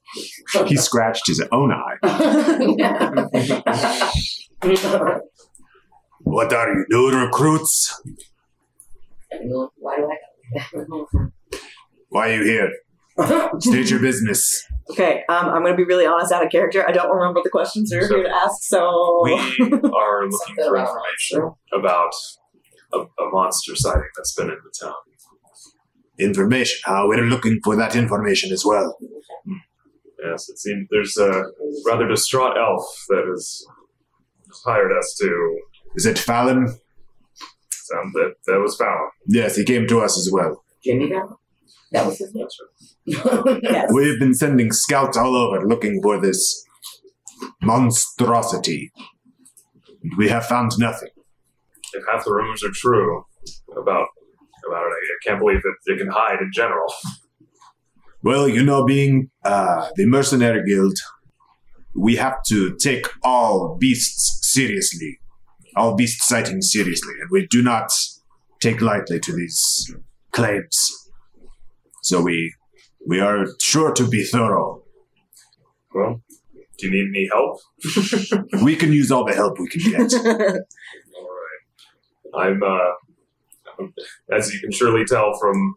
He 0.67 0.75
scratched 0.77 1.25
his 1.27 1.41
own 1.51 1.71
eye. 1.71 1.97
What 6.25 6.53
are 6.53 6.73
you 6.73 6.85
doing, 6.89 7.15
recruits? 7.15 8.01
Why 9.75 9.97
do 9.97 10.09
I? 10.09 10.17
Why 12.09 12.29
are 12.29 12.33
you 12.35 12.43
here? 12.43 12.71
State 13.59 13.89
your 13.89 13.99
business. 13.99 14.65
Okay, 14.91 15.23
um, 15.29 15.45
I'm 15.49 15.61
going 15.61 15.73
to 15.73 15.77
be 15.77 15.83
really 15.83 16.05
honest 16.05 16.31
out 16.31 16.43
of 16.45 16.51
character. 16.51 16.87
I 16.87 16.91
don't 16.91 17.09
remember 17.15 17.41
the 17.43 17.49
questions 17.49 17.91
we 17.91 17.97
were 17.99 18.07
So- 18.07 18.15
here 18.15 18.23
to 18.25 18.35
ask, 18.35 18.55
so. 18.63 19.21
We 19.23 19.33
are 19.33 19.39
looking 20.29 20.55
for 20.55 20.75
about 20.75 20.89
information 20.89 21.51
about 21.73 22.13
a, 22.93 22.99
a 22.99 23.29
monster 23.31 23.75
sighting 23.75 24.09
that's 24.15 24.33
been 24.33 24.49
in 24.49 24.57
the 24.63 24.85
town. 24.85 24.95
Information. 26.19 26.79
Uh, 26.87 27.03
we're 27.05 27.23
looking 27.23 27.59
for 27.63 27.75
that 27.75 27.95
information 27.95 28.51
as 28.51 28.63
well. 28.65 28.97
Yes, 30.23 30.47
it 30.49 30.57
seems 30.59 30.87
there's 30.91 31.17
a 31.17 31.43
rather 31.85 32.07
distraught 32.07 32.55
elf 32.57 32.85
that 33.09 33.25
has 33.29 33.65
hired 34.65 34.91
us 34.97 35.15
to. 35.19 35.59
Is 35.95 36.05
it 36.05 36.17
Fallon? 36.17 36.67
Um, 37.95 38.11
that 38.13 38.35
that 38.47 38.59
was 38.59 38.75
found. 38.77 39.11
Yes, 39.27 39.55
he 39.57 39.63
came 39.65 39.85
to 39.87 39.99
us 39.99 40.17
as 40.17 40.29
well. 40.31 40.63
Jimmy 40.83 41.07
Brown? 41.07 41.35
That 41.93 42.07
was 42.07 42.17
his 42.17 42.33
name. 42.33 42.47
yes. 43.05 43.91
We've 43.93 44.19
been 44.19 44.33
sending 44.33 44.71
scouts 44.71 45.15
all 45.15 45.35
over 45.35 45.65
looking 45.65 46.01
for 46.01 46.19
this 46.19 46.65
monstrosity. 47.61 48.91
We 50.17 50.27
have 50.29 50.45
found 50.45 50.71
nothing. 50.79 51.09
If 51.93 52.03
half 52.11 52.25
the 52.25 52.33
rumors 52.33 52.63
are 52.63 52.71
true 52.73 53.23
about 53.71 54.07
about 54.67 54.85
it, 54.85 54.91
I 54.91 55.29
can't 55.29 55.39
believe 55.39 55.61
that 55.61 55.75
it 55.85 55.99
can 55.99 56.09
hide 56.09 56.41
in 56.41 56.49
general. 56.51 56.91
Well, 58.23 58.47
you 58.47 58.63
know, 58.63 58.85
being 58.85 59.29
uh, 59.43 59.89
the 59.95 60.05
mercenary 60.07 60.67
guild, 60.67 60.97
we 61.95 62.15
have 62.15 62.41
to 62.47 62.75
take 62.77 63.05
all 63.21 63.77
beasts 63.79 64.39
seriously, 64.41 65.19
all 65.75 65.95
beast 65.95 66.23
sightings 66.23 66.71
seriously, 66.71 67.13
and 67.21 67.29
we 67.31 67.45
do 67.47 67.61
not 67.61 67.91
take 68.61 68.81
lightly 68.81 69.19
to 69.19 69.33
these 69.33 69.93
claims. 70.31 71.02
So 72.03 72.21
we 72.21 72.53
we 73.07 73.19
are 73.21 73.45
sure 73.61 73.93
to 73.93 74.07
be 74.07 74.23
thorough. 74.23 74.83
Well, 75.95 76.21
do 76.77 76.87
you 76.87 76.91
need 76.91 77.09
any 77.15 77.29
help? 77.31 77.59
We 78.63 78.75
can 78.75 78.91
use 78.91 79.09
all 79.11 79.25
the 79.25 79.33
help 79.33 79.57
we 79.59 79.69
can 79.69 79.91
get. 79.91 80.13
All 81.15 81.29
right. 81.39 82.49
I'm, 82.49 82.61
uh, 82.63 83.87
as 84.31 84.53
you 84.53 84.59
can 84.59 84.71
surely 84.71 85.05
tell 85.05 85.37
from 85.39 85.75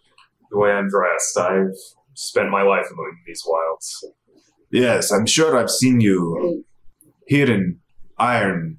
the 0.50 0.58
way 0.58 0.70
I'm 0.70 0.88
dressed, 0.88 1.36
I've 1.38 1.76
spent 2.14 2.50
my 2.50 2.62
life 2.62 2.86
among 2.92 3.18
these 3.26 3.42
wilds. 3.46 4.04
yes, 4.70 5.12
I'm 5.12 5.26
sure 5.26 5.56
I've 5.56 5.70
seen 5.70 6.00
you 6.00 6.64
here 7.26 7.50
in 7.50 7.78
Iron 8.18 8.78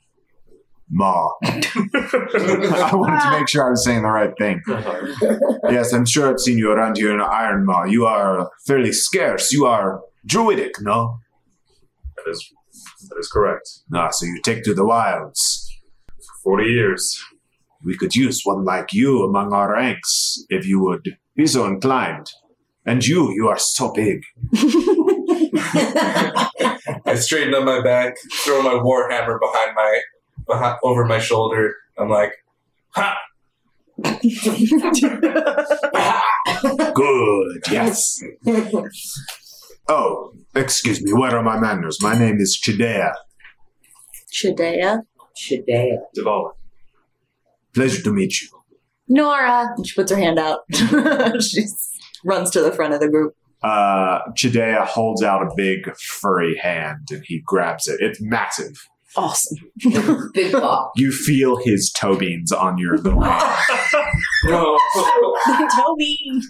Maw. 0.89 1.33
I 1.43 2.89
wanted 2.93 3.21
to 3.21 3.31
make 3.31 3.49
sure 3.49 3.67
I 3.67 3.69
was 3.71 3.83
saying 3.83 4.03
the 4.03 4.09
right 4.09 4.33
thing. 4.37 4.61
Yes, 5.69 5.91
I'm 5.91 6.05
sure 6.05 6.29
I've 6.29 6.39
seen 6.39 6.57
you 6.57 6.71
around 6.71 6.95
here 6.97 7.13
in 7.13 7.19
Iron 7.19 7.65
Maw. 7.65 7.83
You 7.83 8.05
are 8.05 8.49
fairly 8.65 8.93
scarce. 8.93 9.51
You 9.51 9.65
are 9.65 10.01
druidic, 10.25 10.75
no? 10.79 11.19
That 12.15 12.31
is, 12.31 12.49
that 13.09 13.17
is 13.19 13.27
correct. 13.27 13.69
Ah, 13.93 14.09
so 14.11 14.25
you 14.25 14.39
take 14.43 14.63
to 14.63 14.73
the 14.73 14.85
wilds. 14.85 15.69
For 16.07 16.33
Forty 16.43 16.69
years. 16.69 17.21
We 17.83 17.97
could 17.97 18.15
use 18.15 18.41
one 18.43 18.63
like 18.63 18.93
you 18.93 19.23
among 19.23 19.53
our 19.53 19.73
ranks, 19.73 20.43
if 20.49 20.65
you 20.65 20.79
would 20.81 21.17
be 21.35 21.47
so 21.47 21.65
inclined. 21.65 22.31
And 22.85 23.05
you, 23.05 23.31
you 23.33 23.49
are 23.49 23.59
so 23.59 23.91
big. 23.91 24.23
I 27.05 27.15
straighten 27.15 27.53
up 27.53 27.65
my 27.65 27.81
back, 27.81 28.15
throw 28.45 28.61
my 28.61 28.81
war 28.81 29.09
hammer 29.09 29.37
behind 29.37 29.75
my 29.75 30.01
behind, 30.47 30.77
over 30.83 31.05
my 31.05 31.19
shoulder. 31.19 31.73
I'm 31.97 32.09
like, 32.09 32.31
ha! 32.89 33.17
Good, 36.93 37.61
yes. 37.71 38.19
Oh, 39.87 40.33
excuse 40.55 41.01
me, 41.01 41.13
where 41.13 41.35
are 41.35 41.43
my 41.43 41.59
manners? 41.59 41.97
My 42.01 42.17
name 42.17 42.37
is 42.39 42.59
Chidea. 42.61 43.13
Shadea. 44.31 45.01
Shadea. 45.35 45.97
Devala. 46.15 46.51
Pleasure 47.73 48.03
to 48.03 48.11
meet 48.11 48.41
you. 48.41 48.49
Nora. 49.07 49.73
And 49.75 49.87
she 49.87 49.95
puts 49.95 50.11
her 50.11 50.17
hand 50.17 50.37
out. 50.39 50.59
she 50.73 51.65
runs 52.25 52.49
to 52.51 52.61
the 52.61 52.71
front 52.71 52.93
of 52.93 52.99
the 52.99 53.09
group. 53.09 53.35
Uh, 53.63 54.19
Chidea 54.31 54.85
holds 54.85 55.23
out 55.23 55.41
a 55.41 55.49
big 55.55 55.95
furry 55.97 56.57
hand 56.57 57.07
and 57.09 57.23
he 57.25 57.41
grabs 57.45 57.87
it. 57.87 57.99
It's 57.99 58.21
massive. 58.21 58.87
Awesome. 59.15 59.57
Big 60.33 60.51
paw. 60.51 60.91
You 60.95 61.11
feel 61.11 61.57
his 61.63 61.91
toe 61.91 62.17
beans 62.17 62.51
on 62.51 62.77
your 62.77 62.97
little 62.97 63.21
hand, 63.21 63.57
No. 64.45 64.77
Toby. 65.75 66.41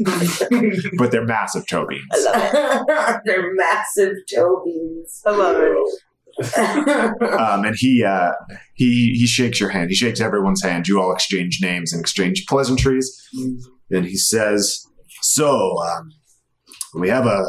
but 0.97 1.11
they're 1.11 1.25
massive 1.25 1.67
toe 1.67 1.85
beans. 1.87 2.03
I 2.11 2.17
love 2.17 2.85
it. 2.89 3.21
They're 3.25 3.53
massive 3.53 4.13
toe 4.33 4.61
beans. 4.65 5.21
I 5.25 5.31
love 5.31 5.55
it. 5.59 6.01
Um, 7.39 7.65
and 7.65 7.75
he 7.77 8.03
uh, 8.03 8.31
he 8.75 9.13
he 9.17 9.25
shakes 9.25 9.59
your 9.59 9.69
hand. 9.69 9.89
He 9.89 9.95
shakes 9.95 10.19
everyone's 10.21 10.61
hand. 10.61 10.87
You 10.87 11.01
all 11.01 11.11
exchange 11.11 11.59
names 11.61 11.93
and 11.93 11.99
exchange 11.99 12.45
pleasantries. 12.47 13.09
Then 13.89 14.03
he 14.03 14.17
says, 14.17 14.85
"So 15.21 15.77
um, 15.81 16.11
we 16.95 17.09
have 17.09 17.25
a 17.25 17.45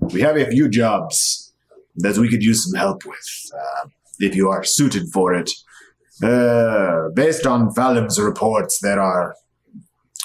we 0.00 0.20
have 0.22 0.36
a 0.36 0.46
few 0.50 0.68
jobs 0.70 1.52
that 1.96 2.16
we 2.16 2.28
could 2.30 2.42
use 2.42 2.64
some 2.64 2.78
help 2.78 3.04
with. 3.04 3.50
Uh, 3.54 3.88
if 4.18 4.34
you 4.34 4.48
are 4.48 4.64
suited 4.64 5.08
for 5.12 5.34
it, 5.34 5.50
uh, 6.22 7.08
based 7.14 7.46
on 7.46 7.72
Falim's 7.74 8.20
reports, 8.20 8.78
there 8.80 9.00
are, 9.00 9.34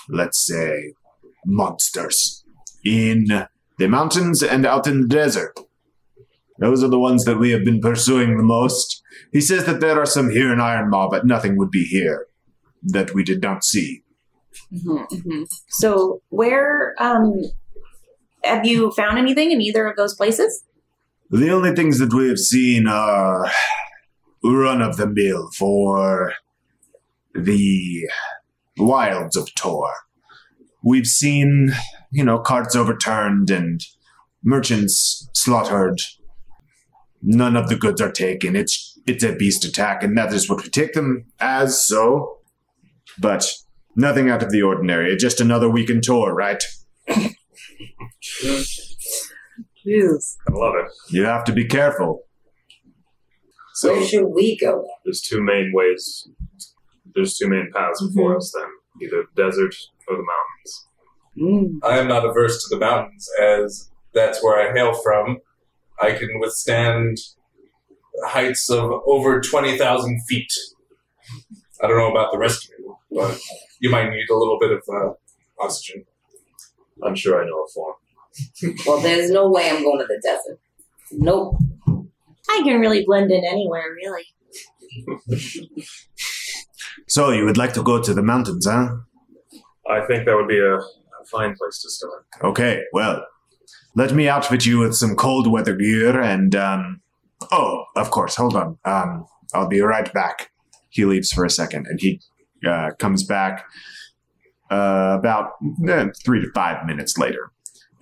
let's 0.09 0.45
say, 0.45 0.93
monsters 1.45 2.43
in 2.83 3.25
the 3.77 3.87
mountains 3.87 4.41
and 4.43 4.65
out 4.65 4.87
in 4.87 5.01
the 5.01 5.07
desert." 5.07 5.59
Those 6.59 6.83
are 6.83 6.89
the 6.89 6.99
ones 6.99 7.25
that 7.25 7.39
we 7.39 7.49
have 7.49 7.65
been 7.65 7.81
pursuing 7.81 8.37
the 8.37 8.43
most. 8.43 9.01
He 9.31 9.41
says 9.41 9.65
that 9.65 9.81
there 9.81 9.99
are 9.99 10.05
some 10.05 10.29
here 10.29 10.53
in 10.53 10.59
Iron 10.59 10.89
Maw, 10.89 11.09
but 11.09 11.25
nothing 11.25 11.57
would 11.57 11.71
be 11.71 11.83
here 11.83 12.27
that 12.83 13.13
we 13.13 13.23
did 13.23 13.41
not 13.41 13.63
see. 13.63 14.03
Mm-hmm, 14.71 15.43
So, 15.67 16.21
where 16.29 16.93
um, 16.99 17.43
have 18.43 18.65
you 18.65 18.91
found 18.91 19.17
anything 19.17 19.51
in 19.51 19.61
either 19.61 19.87
of 19.87 19.95
those 19.95 20.13
places? 20.15 20.63
The 21.34 21.49
only 21.49 21.73
things 21.73 21.97
that 21.97 22.13
we 22.13 22.29
have 22.29 22.38
seen 22.38 22.88
are 22.88 23.49
run 24.43 24.84
of 24.84 24.97
the 24.97 25.07
mill 25.07 25.49
for 25.57 26.34
the 27.34 28.07
wilds 28.77 29.36
of 29.36 29.49
Tor. 29.55 29.89
We've 30.84 31.07
seen, 31.07 31.73
you 32.11 32.23
know, 32.23 32.38
carts 32.38 32.75
overturned 32.75 33.49
and 33.49 33.81
merchants 34.43 35.27
slaughtered. 35.34 36.01
None 37.23 37.55
of 37.55 37.67
the 37.67 37.77
goods 37.77 37.99
are 37.99 38.11
taken. 38.11 38.55
It's 38.55 38.99
it's 39.07 39.23
a 39.23 39.34
beast 39.34 39.65
attack, 39.65 40.03
and 40.03 40.15
that 40.15 40.31
is 40.34 40.47
what 40.47 40.61
we 40.61 40.69
take 40.69 40.93
them 40.93 41.25
as. 41.39 41.84
So, 41.84 42.41
but 43.17 43.51
nothing 43.95 44.29
out 44.29 44.43
of 44.43 44.51
the 44.51 44.61
ordinary. 44.61 45.17
Just 45.17 45.41
another 45.41 45.67
week 45.67 45.89
in 45.89 46.01
Tor, 46.01 46.36
right? 46.36 46.63
Yes. 49.86 50.38
I 50.47 50.53
love 50.53 50.73
it. 50.75 50.91
You 51.09 51.23
have 51.23 51.43
to 51.45 51.51
be 51.51 51.65
careful. 51.65 52.21
So 53.75 53.93
Where 53.93 54.05
should 54.05 54.25
we 54.27 54.57
go? 54.57 54.86
there's 55.03 55.21
two 55.21 55.41
main 55.41 55.71
ways. 55.73 56.27
There's 57.15 57.36
two 57.38 57.47
main 57.47 57.69
paths 57.75 58.05
before 58.05 58.38
us 58.38 58.53
then. 58.55 58.69
Either 59.01 59.25
desert 59.36 59.75
or 60.07 60.15
the 60.17 60.23
mountains. 60.23 60.88
Mm. 61.38 61.79
I 61.84 61.97
am 61.97 62.07
not 62.07 62.25
averse 62.25 62.63
to 62.63 62.75
the 62.75 62.79
mountains, 62.79 63.27
as 63.41 63.89
that's 64.13 64.43
where 64.43 64.59
I 64.59 64.73
hail 64.73 64.93
from. 64.93 65.39
I 66.01 66.11
can 66.11 66.39
withstand 66.39 67.17
heights 68.25 68.69
of 68.69 68.91
over 69.07 69.41
20,000 69.41 70.21
feet. 70.27 70.51
I 71.81 71.88
don't 71.88 71.97
know 71.97 72.11
about 72.11 72.31
the 72.31 72.38
rest 72.38 72.65
of 72.65 72.71
you, 72.77 72.97
but 73.11 73.39
you 73.79 73.89
might 73.89 74.09
need 74.09 74.29
a 74.29 74.36
little 74.36 74.57
bit 74.59 74.71
of 74.71 74.81
uh, 74.93 75.13
oxygen. 75.59 76.05
I'm 77.03 77.15
sure 77.15 77.41
I 77.41 77.45
know 77.45 77.63
a 77.63 77.67
form. 77.73 77.95
Well, 78.86 78.99
there's 78.99 79.29
no 79.29 79.49
way 79.49 79.69
I'm 79.69 79.84
going 79.84 79.99
to 79.99 80.05
the 80.05 80.21
desert. 80.23 80.59
Nope. 81.11 81.55
I 82.49 82.61
can 82.63 82.79
really 82.79 83.05
blend 83.05 83.31
in 83.31 83.43
anywhere, 83.45 83.93
really. 83.95 84.25
So 87.07 87.29
you 87.29 87.45
would 87.45 87.57
like 87.57 87.73
to 87.73 87.84
go 87.84 88.01
to 88.01 88.13
the 88.13 88.23
mountains, 88.23 88.65
huh? 88.67 88.95
I 89.89 90.05
think 90.07 90.25
that 90.25 90.36
would 90.36 90.47
be 90.47 90.59
a, 90.59 90.77
a 90.77 91.25
fine 91.29 91.55
place 91.55 91.81
to 91.81 91.89
start. 91.89 92.25
Okay, 92.43 92.84
well, 92.91 93.25
let 93.95 94.13
me 94.13 94.27
outfit 94.27 94.65
you 94.65 94.79
with 94.79 94.95
some 94.95 95.15
cold 95.15 95.45
weather 95.51 95.75
gear 95.75 96.19
and, 96.19 96.55
um, 96.55 97.01
oh, 97.51 97.86
of 97.95 98.09
course, 98.11 98.36
hold 98.36 98.55
on. 98.55 98.77
Um, 98.86 99.25
I'll 99.53 99.67
be 99.67 99.81
right 99.81 100.11
back. 100.13 100.51
He 100.89 101.05
leaves 101.05 101.31
for 101.31 101.45
a 101.45 101.49
second 101.49 101.88
and 101.88 101.99
he 101.99 102.19
uh, 102.67 102.91
comes 102.97 103.23
back 103.23 103.65
uh, 104.71 105.17
about 105.19 105.51
eh, 105.88 106.07
three 106.23 106.41
to 106.41 106.51
five 106.53 106.86
minutes 106.86 107.17
later. 107.17 107.51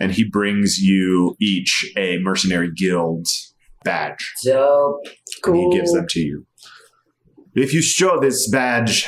And 0.02 0.12
he 0.12 0.24
brings 0.24 0.80
you 0.80 1.36
each 1.40 1.92
a 1.96 2.18
mercenary 2.20 2.72
guild 2.76 3.28
badge. 3.84 4.34
Dope. 4.44 5.02
and 5.46 5.56
he 5.56 5.78
gives 5.78 5.94
them 5.94 6.08
to 6.10 6.20
you. 6.20 6.46
If 7.54 7.74
you 7.74 7.82
show 7.82 8.20
this 8.20 8.50
badge 8.50 9.08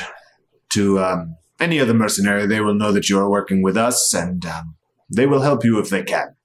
to 0.74 0.98
um, 1.00 1.36
any 1.58 1.80
other 1.80 1.94
mercenary, 1.94 2.46
they 2.46 2.60
will 2.60 2.74
know 2.74 2.92
that 2.92 3.08
you 3.08 3.18
are 3.18 3.30
working 3.30 3.62
with 3.62 3.76
us, 3.76 4.12
and 4.14 4.44
um, 4.46 4.76
they 5.12 5.26
will 5.26 5.40
help 5.42 5.64
you 5.64 5.78
if 5.78 5.90
they 5.90 6.02
can. 6.02 6.36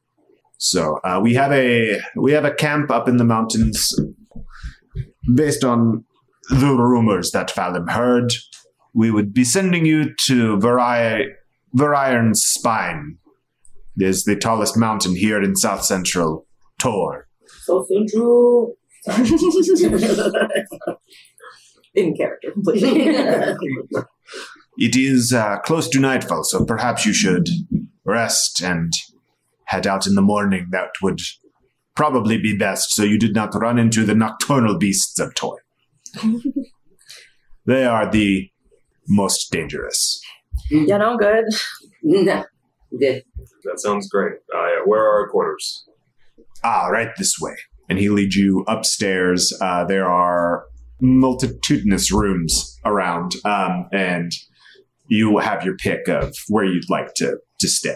So 0.57 0.99
uh, 1.03 1.19
we 1.21 1.33
have 1.35 1.51
a 1.51 1.99
we 2.15 2.31
have 2.33 2.45
a 2.45 2.53
camp 2.53 2.91
up 2.91 3.07
in 3.07 3.17
the 3.17 3.23
mountains, 3.23 3.93
based 5.35 5.63
on 5.63 6.05
the 6.49 6.73
rumors 6.75 7.31
that 7.31 7.49
Falim 7.49 7.89
heard. 7.91 8.33
We 8.93 9.11
would 9.11 9.33
be 9.33 9.43
sending 9.43 9.85
you 9.85 10.13
to 10.25 10.59
Vari- 10.59 11.33
Variron's 11.75 12.41
Spine. 12.43 13.17
It 13.99 14.05
is 14.05 14.23
the 14.23 14.37
tallest 14.37 14.77
mountain 14.77 15.13
here 15.15 15.43
in 15.43 15.57
South 15.57 15.83
Central 15.83 16.47
Tor. 16.79 17.27
So 17.63 17.85
central. 17.85 18.77
In 21.95 22.15
character, 22.15 22.51
completely. 22.51 23.15
It 24.77 24.95
is 24.95 25.33
uh, 25.33 25.57
close 25.65 25.89
to 25.89 25.99
nightfall, 25.99 26.45
so 26.45 26.63
perhaps 26.63 27.05
you 27.05 27.11
should 27.11 27.49
rest 28.05 28.61
and 28.61 28.93
head 29.65 29.85
out 29.85 30.07
in 30.07 30.15
the 30.15 30.21
morning. 30.21 30.67
That 30.71 30.91
would 31.01 31.19
probably 31.95 32.37
be 32.37 32.55
best, 32.55 32.93
so 32.93 33.03
you 33.03 33.19
did 33.19 33.35
not 33.35 33.53
run 33.53 33.77
into 33.77 34.05
the 34.05 34.15
nocturnal 34.15 34.77
beasts 34.77 35.19
of 35.19 35.35
Tor. 35.35 35.57
they 37.65 37.83
are 37.83 38.09
the 38.09 38.49
most 39.09 39.51
dangerous. 39.51 40.21
yeah, 40.69 40.95
no, 40.97 41.17
good. 41.17 41.43
No. 42.01 42.45
Good. 42.97 43.23
That 43.63 43.79
sounds 43.79 44.09
great. 44.09 44.37
Uh, 44.53 44.65
yeah, 44.65 44.79
where 44.85 45.01
are 45.01 45.21
our 45.21 45.29
quarters? 45.29 45.85
Ah, 46.63 46.87
right 46.87 47.09
this 47.17 47.35
way. 47.39 47.55
And 47.89 47.99
he 47.99 48.09
leads 48.09 48.35
you 48.35 48.63
upstairs. 48.67 49.53
Uh, 49.61 49.85
there 49.85 50.07
are 50.07 50.65
multitudinous 51.01 52.11
rooms 52.11 52.79
around, 52.85 53.35
um, 53.45 53.87
and 53.93 54.31
you 55.07 55.37
have 55.37 55.63
your 55.63 55.75
pick 55.77 56.07
of 56.07 56.35
where 56.49 56.65
you'd 56.65 56.89
like 56.89 57.13
to, 57.15 57.37
to 57.59 57.67
stay. 57.67 57.95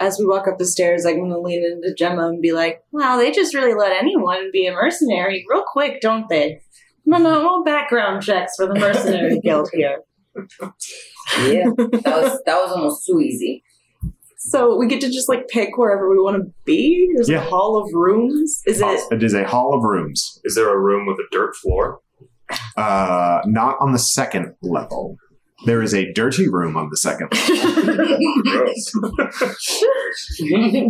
As 0.00 0.18
we 0.18 0.26
walk 0.26 0.48
up 0.48 0.58
the 0.58 0.64
stairs, 0.64 1.06
I'm 1.06 1.18
going 1.18 1.30
to 1.30 1.38
lean 1.38 1.64
into 1.64 1.94
Gemma 1.94 2.28
and 2.28 2.42
be 2.42 2.52
like, 2.52 2.82
wow, 2.90 3.16
they 3.16 3.30
just 3.30 3.54
really 3.54 3.74
let 3.74 3.92
anyone 3.92 4.50
be 4.52 4.66
a 4.66 4.72
mercenary 4.72 5.44
real 5.48 5.64
quick, 5.66 6.00
don't 6.00 6.28
they? 6.28 6.60
No, 7.06 7.18
no, 7.18 7.42
no 7.42 7.64
background 7.64 8.22
checks 8.22 8.56
for 8.56 8.66
the 8.66 8.74
mercenary 8.74 9.38
guild 9.44 9.68
here. 9.72 9.98
Yeah. 11.38 11.70
That 11.76 12.02
was 12.04 12.42
that 12.44 12.56
was 12.56 12.72
almost 12.72 13.06
too 13.06 13.20
easy. 13.20 13.62
So 14.46 14.76
we 14.76 14.86
get 14.86 15.00
to 15.00 15.08
just 15.10 15.28
like 15.28 15.48
pick 15.48 15.76
wherever 15.78 16.10
we 16.10 16.16
want 16.18 16.36
to 16.36 16.52
be. 16.64 17.10
There's 17.14 17.28
Yeah. 17.30 17.38
a 17.46 17.48
hall 17.48 17.76
of 17.82 17.88
rooms. 17.94 18.60
Is 18.66 18.80
it? 18.80 19.00
It 19.10 19.22
is 19.22 19.32
a 19.34 19.44
hall 19.44 19.74
of 19.74 19.82
rooms. 19.84 20.40
Is 20.44 20.54
there 20.54 20.68
a 20.72 20.78
room 20.78 21.06
with 21.06 21.16
a 21.18 21.24
dirt 21.32 21.56
floor? 21.56 22.00
Uh, 22.76 23.40
not 23.46 23.76
on 23.80 23.92
the 23.92 23.98
second 23.98 24.54
level. 24.62 25.16
There 25.64 25.82
is 25.82 25.94
a 25.94 26.12
dirty 26.12 26.48
room 26.48 26.76
on 26.76 26.90
the 26.90 26.96
second. 26.96 27.30
Gross. 27.30 28.92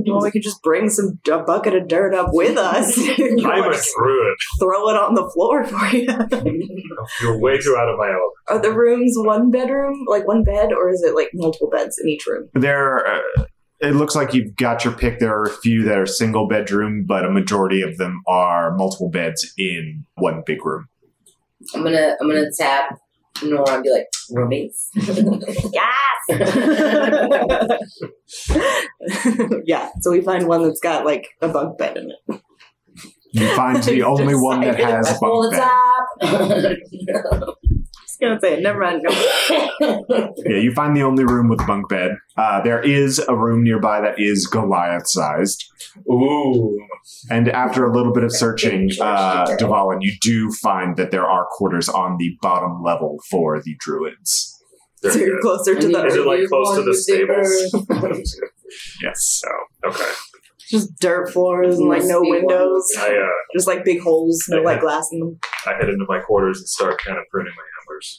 well, 0.06 0.22
we 0.22 0.30
could 0.30 0.42
just 0.42 0.62
bring 0.62 0.90
some 0.90 1.18
a 1.30 1.38
bucket 1.38 1.74
of 1.74 1.88
dirt 1.88 2.14
up 2.14 2.30
with 2.32 2.56
us. 2.58 2.98
I'm 2.98 3.38
a 3.38 3.76
druid. 3.96 4.36
Throw 4.58 4.88
it 4.88 4.96
on 4.96 5.14
the 5.14 5.30
floor 5.30 5.64
for 5.64 5.96
you. 5.96 6.06
You're 7.22 7.38
way 7.38 7.58
too 7.58 7.76
out 7.78 7.88
of 7.88 7.98
my 7.98 8.08
element. 8.08 8.32
Are 8.48 8.60
the 8.60 8.72
rooms 8.72 9.14
one 9.16 9.50
bedroom, 9.50 10.04
like 10.08 10.26
one 10.26 10.44
bed, 10.44 10.72
or 10.72 10.90
is 10.90 11.02
it 11.02 11.14
like 11.14 11.30
multiple 11.34 11.70
beds 11.70 11.98
in 11.98 12.08
each 12.08 12.26
room? 12.26 12.48
There, 12.54 13.06
uh, 13.06 13.46
it 13.80 13.94
looks 13.94 14.14
like 14.14 14.34
you've 14.34 14.56
got 14.56 14.84
your 14.84 14.94
pick. 14.94 15.18
There 15.18 15.36
are 15.36 15.44
a 15.44 15.50
few 15.50 15.84
that 15.84 15.98
are 15.98 16.06
single 16.06 16.48
bedroom, 16.48 17.04
but 17.06 17.24
a 17.24 17.30
majority 17.30 17.82
of 17.82 17.96
them 17.96 18.22
are 18.26 18.74
multiple 18.74 19.10
beds 19.10 19.52
in 19.56 20.04
one 20.16 20.42
big 20.44 20.64
room. 20.64 20.88
I'm 21.74 21.82
gonna 21.82 22.16
I'm 22.20 22.28
gonna 22.28 22.50
tap 22.52 22.98
Nora 23.42 23.74
and 23.74 23.82
be 23.82 23.90
like, 23.90 24.06
roommates. 24.30 24.90
Yes! 25.72 25.90
yeah, 29.66 29.90
so 30.00 30.12
we 30.12 30.20
find 30.22 30.46
one 30.46 30.62
that's 30.62 30.80
got 30.80 31.04
like 31.04 31.28
a 31.42 31.48
bunk 31.48 31.76
bed 31.78 31.96
in 31.96 32.10
it. 32.10 32.18
You 33.32 33.48
find 33.56 33.82
the 33.82 34.02
only 34.04 34.34
one 34.34 34.60
that 34.60 34.78
has 34.78 35.10
a 35.10 35.14
Pull 35.18 35.50
bunk 35.50 36.04
the 36.20 36.76
bed. 37.02 37.42
Top. 38.20 38.28
I 38.30 38.32
was 38.34 38.40
gonna 38.40 38.40
say, 38.40 38.58
it. 38.58 38.62
never 38.62 38.80
mind. 38.80 39.02
No. 39.02 40.30
Yeah, 40.46 40.56
you 40.58 40.72
find 40.72 40.96
the 40.96 41.02
only 41.02 41.24
room 41.24 41.48
with 41.48 41.60
a 41.60 41.64
bunk 41.66 41.88
bed. 41.88 42.12
Uh, 42.36 42.60
there 42.62 42.80
is 42.82 43.18
a 43.18 43.34
room 43.36 43.62
nearby 43.64 44.00
that 44.00 44.18
is 44.18 44.46
Goliath 44.46 45.06
sized. 45.08 45.64
Ooh. 46.10 46.78
And 47.30 47.48
after 47.48 47.84
a 47.84 47.92
little 47.92 48.12
bit 48.12 48.24
of 48.24 48.32
searching, 48.32 48.90
uh, 49.00 49.46
Dvalin, 49.58 49.98
you 50.00 50.12
do 50.20 50.50
find 50.52 50.96
that 50.96 51.10
there 51.10 51.26
are 51.26 51.46
quarters 51.52 51.88
on 51.88 52.16
the 52.18 52.36
bottom 52.42 52.82
level 52.82 53.18
for 53.30 53.60
the 53.62 53.74
druids. 53.80 54.50
Very 55.02 55.14
So 55.14 55.20
you're 55.20 55.30
good. 55.36 55.42
closer 55.42 55.74
to 55.80 55.88
the 55.88 56.06
Is 56.06 56.16
it 56.16 56.26
like 56.26 56.48
close 56.48 56.76
to 56.76 56.82
the 56.82 56.94
stables? 56.94 58.32
Yes. 59.02 59.42
oh, 59.46 59.90
okay. 59.90 60.10
just 60.70 60.96
dirt 60.98 61.30
floors 61.32 61.78
and 61.78 61.88
like 61.88 62.02
no 62.04 62.20
windows, 62.22 62.90
I 62.98 63.10
uh, 63.16 63.28
just 63.54 63.68
like 63.68 63.84
big 63.84 64.00
holes, 64.00 64.42
no 64.48 64.62
like 64.62 64.80
glass 64.80 65.08
in 65.12 65.20
them. 65.20 65.38
I 65.66 65.74
head 65.74 65.88
into 65.88 66.04
my 66.08 66.18
quarters 66.20 66.58
and 66.58 66.68
start 66.68 67.00
kind 67.04 67.16
of 67.18 67.24
pruning 67.30 67.52
my 67.56 67.62
embers. 67.84 68.18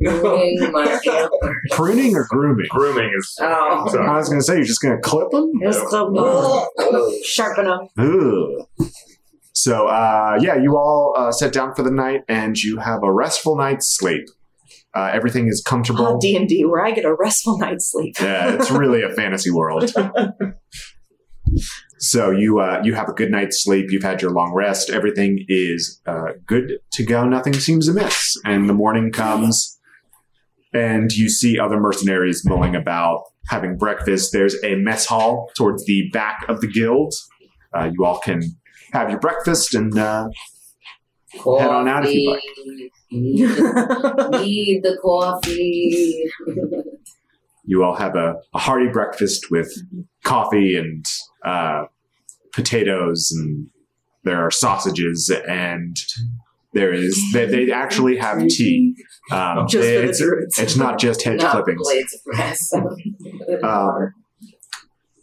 Doing 0.00 0.72
my 0.72 1.00
hammer. 1.04 1.30
Pruning 1.70 2.14
or 2.16 2.26
grooming? 2.28 2.66
Grooming 2.70 3.10
is. 3.18 3.36
Oh. 3.40 3.86
so- 3.90 4.00
I 4.02 4.16
was 4.16 4.28
going 4.28 4.40
to 4.40 4.44
say, 4.44 4.56
you're 4.56 4.64
just 4.64 4.80
going 4.82 4.94
to 4.96 5.00
clip 5.00 5.30
them? 5.30 5.50
Just 5.62 5.84
club 5.86 6.12
Oh. 6.16 7.14
sharpen 7.24 7.66
them. 7.66 7.88
Ugh. 7.98 8.88
So, 9.54 9.86
uh, 9.86 10.38
yeah, 10.40 10.56
you 10.56 10.76
all 10.76 11.14
uh, 11.16 11.30
sit 11.30 11.52
down 11.52 11.74
for 11.74 11.82
the 11.82 11.90
night 11.90 12.22
and 12.28 12.56
you 12.58 12.78
have 12.78 13.02
a 13.02 13.12
restful 13.12 13.56
night's 13.56 13.86
sleep. 13.96 14.24
Uh, 14.94 15.10
everything 15.12 15.46
is 15.48 15.62
comfortable. 15.64 16.18
D 16.18 16.36
and 16.36 16.48
D, 16.48 16.64
where 16.64 16.84
I 16.84 16.90
get 16.90 17.04
a 17.04 17.14
restful 17.14 17.58
night's 17.58 17.90
sleep. 17.90 18.14
Yeah, 18.20 18.54
it's 18.54 18.70
really 18.70 19.02
a 19.02 19.10
fantasy 19.10 19.50
world. 19.50 19.90
So 22.02 22.32
you 22.32 22.58
uh, 22.58 22.80
you 22.82 22.94
have 22.94 23.08
a 23.08 23.12
good 23.12 23.30
night's 23.30 23.62
sleep. 23.62 23.86
You've 23.90 24.02
had 24.02 24.20
your 24.20 24.32
long 24.32 24.52
rest. 24.52 24.90
Everything 24.90 25.44
is 25.46 26.00
uh, 26.04 26.32
good 26.44 26.80
to 26.94 27.04
go. 27.04 27.24
Nothing 27.28 27.52
seems 27.54 27.86
amiss. 27.86 28.36
And 28.44 28.68
the 28.68 28.74
morning 28.74 29.12
comes, 29.12 29.78
and 30.74 31.12
you 31.12 31.28
see 31.28 31.60
other 31.60 31.78
mercenaries 31.78 32.42
mulling 32.44 32.74
about, 32.74 33.22
having 33.46 33.76
breakfast. 33.78 34.32
There's 34.32 34.56
a 34.64 34.74
mess 34.74 35.06
hall 35.06 35.48
towards 35.56 35.84
the 35.86 36.10
back 36.12 36.44
of 36.48 36.60
the 36.60 36.66
guild. 36.66 37.14
Uh, 37.72 37.88
you 37.92 38.04
all 38.04 38.18
can 38.18 38.42
have 38.92 39.08
your 39.08 39.20
breakfast 39.20 39.72
and 39.72 39.96
uh, 39.96 40.28
Head 41.34 41.70
on 41.70 41.88
out 41.88 42.04
if 42.04 42.14
you'd 42.14 42.30
like. 42.30 42.42
Need 43.12 43.48
the, 43.48 44.40
need 44.42 44.82
the 44.82 44.98
coffee. 45.00 46.30
you 47.64 47.84
all 47.84 47.94
have 47.94 48.16
a, 48.16 48.34
a 48.52 48.58
hearty 48.58 48.88
breakfast 48.88 49.50
with 49.50 49.72
coffee 50.24 50.76
and 50.76 51.06
uh, 51.44 51.84
potatoes, 52.52 53.30
and 53.34 53.68
there 54.24 54.38
are 54.44 54.50
sausages, 54.50 55.30
and 55.48 55.96
there 56.74 56.92
is 56.92 57.20
they, 57.32 57.46
they 57.46 57.72
actually 57.72 58.16
have 58.16 58.46
tea. 58.48 58.94
Um, 59.30 59.66
Just 59.68 60.20
for 60.20 60.38
it's, 60.40 60.58
it's 60.58 60.76
not 60.76 60.98
just 60.98 61.22
hedge 61.22 61.40
Not 61.42 61.52
clippings, 61.52 61.80
blades 61.82 62.14
of 62.14 62.20
grass. 62.24 62.72
Um, 63.62 64.12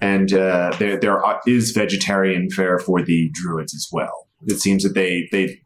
and 0.01 0.32
uh, 0.32 0.73
there 0.80 0.97
there 0.97 1.23
are- 1.23 1.41
is 1.45 1.71
vegetarian 1.71 2.49
fare 2.49 2.80
for 2.80 3.01
the 3.03 3.30
druids 3.34 3.73
as 3.73 3.88
well. 3.91 4.27
It 4.47 4.61
seems 4.61 4.84
that 4.84 4.93
they 4.93 5.27
they 5.32 5.59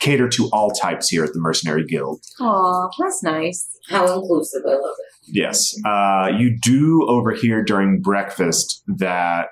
cater 0.00 0.28
to 0.28 0.48
all 0.52 0.70
types 0.70 1.08
here 1.08 1.24
at 1.24 1.32
the 1.32 1.40
Mercenary 1.40 1.84
Guild. 1.84 2.20
Aw, 2.40 2.88
that's 2.98 3.22
nice. 3.22 3.68
How 3.88 4.20
inclusive. 4.20 4.62
I 4.66 4.72
love 4.72 4.80
it. 4.98 5.30
Yes. 5.30 5.74
Uh, 5.84 6.30
you 6.36 6.56
do 6.60 7.06
overhear 7.08 7.62
during 7.62 8.00
breakfast 8.00 8.82
that 8.86 9.48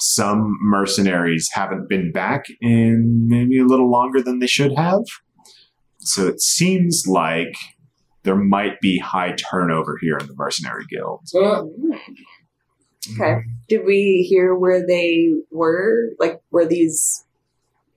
some 0.00 0.56
mercenaries 0.62 1.48
haven't 1.52 1.88
been 1.88 2.12
back 2.12 2.44
in 2.60 3.26
maybe 3.28 3.58
a 3.58 3.64
little 3.64 3.90
longer 3.90 4.22
than 4.22 4.38
they 4.38 4.46
should 4.46 4.72
have. 4.76 5.02
So 5.98 6.26
it 6.26 6.40
seems 6.40 7.04
like 7.06 7.54
there 8.22 8.36
might 8.36 8.80
be 8.80 8.98
high 8.98 9.32
turnover 9.32 9.98
here 10.00 10.16
in 10.18 10.26
the 10.26 10.34
Mercenary 10.34 10.84
Guild. 10.88 11.20
Okay. 13.14 13.40
Did 13.68 13.84
we 13.86 14.26
hear 14.28 14.54
where 14.54 14.86
they 14.86 15.30
were? 15.50 16.10
Like 16.18 16.40
where 16.50 16.66
these 16.66 17.24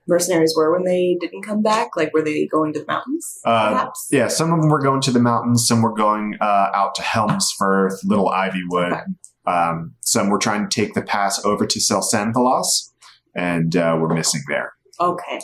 mercenaries 0.06 0.54
were 0.56 0.72
when 0.72 0.84
they 0.84 1.16
didn't 1.20 1.42
come 1.42 1.62
back? 1.62 1.90
Like 1.96 2.12
were 2.12 2.22
they 2.22 2.46
going 2.46 2.72
to 2.74 2.80
the 2.80 2.86
mountains? 2.86 3.40
Uh. 3.44 3.86
Yeah, 4.10 4.28
some 4.28 4.52
of 4.52 4.60
them 4.60 4.70
were 4.70 4.80
going 4.80 5.00
to 5.02 5.10
the 5.10 5.20
mountains, 5.20 5.66
some 5.66 5.82
were 5.82 5.94
going 5.94 6.36
uh, 6.40 6.70
out 6.74 6.94
to 6.96 7.02
Helmsfirth, 7.02 7.98
Little 8.04 8.30
Ivywood. 8.30 8.92
Okay. 8.92 9.02
Um, 9.46 9.94
some 10.00 10.28
were 10.30 10.38
trying 10.38 10.68
to 10.68 10.74
take 10.80 10.94
the 10.94 11.02
pass 11.02 11.44
over 11.44 11.66
to 11.66 11.78
Selsanthalos, 11.78 12.92
and 13.36 13.76
uh, 13.76 13.96
we're 14.00 14.14
missing 14.14 14.42
there. 14.48 14.72
Okay. 15.00 15.40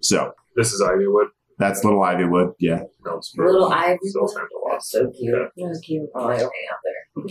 So 0.00 0.32
This 0.56 0.72
is 0.72 0.80
Ivywood. 0.80 1.26
that's 1.58 1.84
Little 1.84 2.00
Ivywood, 2.00 2.52
yeah. 2.60 2.82
Little 3.36 3.72
Ivy. 3.72 3.98
Still 4.04 4.28
sounds 4.28 4.48
a. 4.52 4.70
That's 4.70 4.90
so 4.90 5.10
cute. 5.10 5.34
Yeah. 5.56 5.66
That's 5.66 5.80
cute. 5.80 6.08
Oh, 6.14 6.28
I 6.28 6.36
hang 6.36 6.44
out 6.44 6.78
there. 6.84 7.28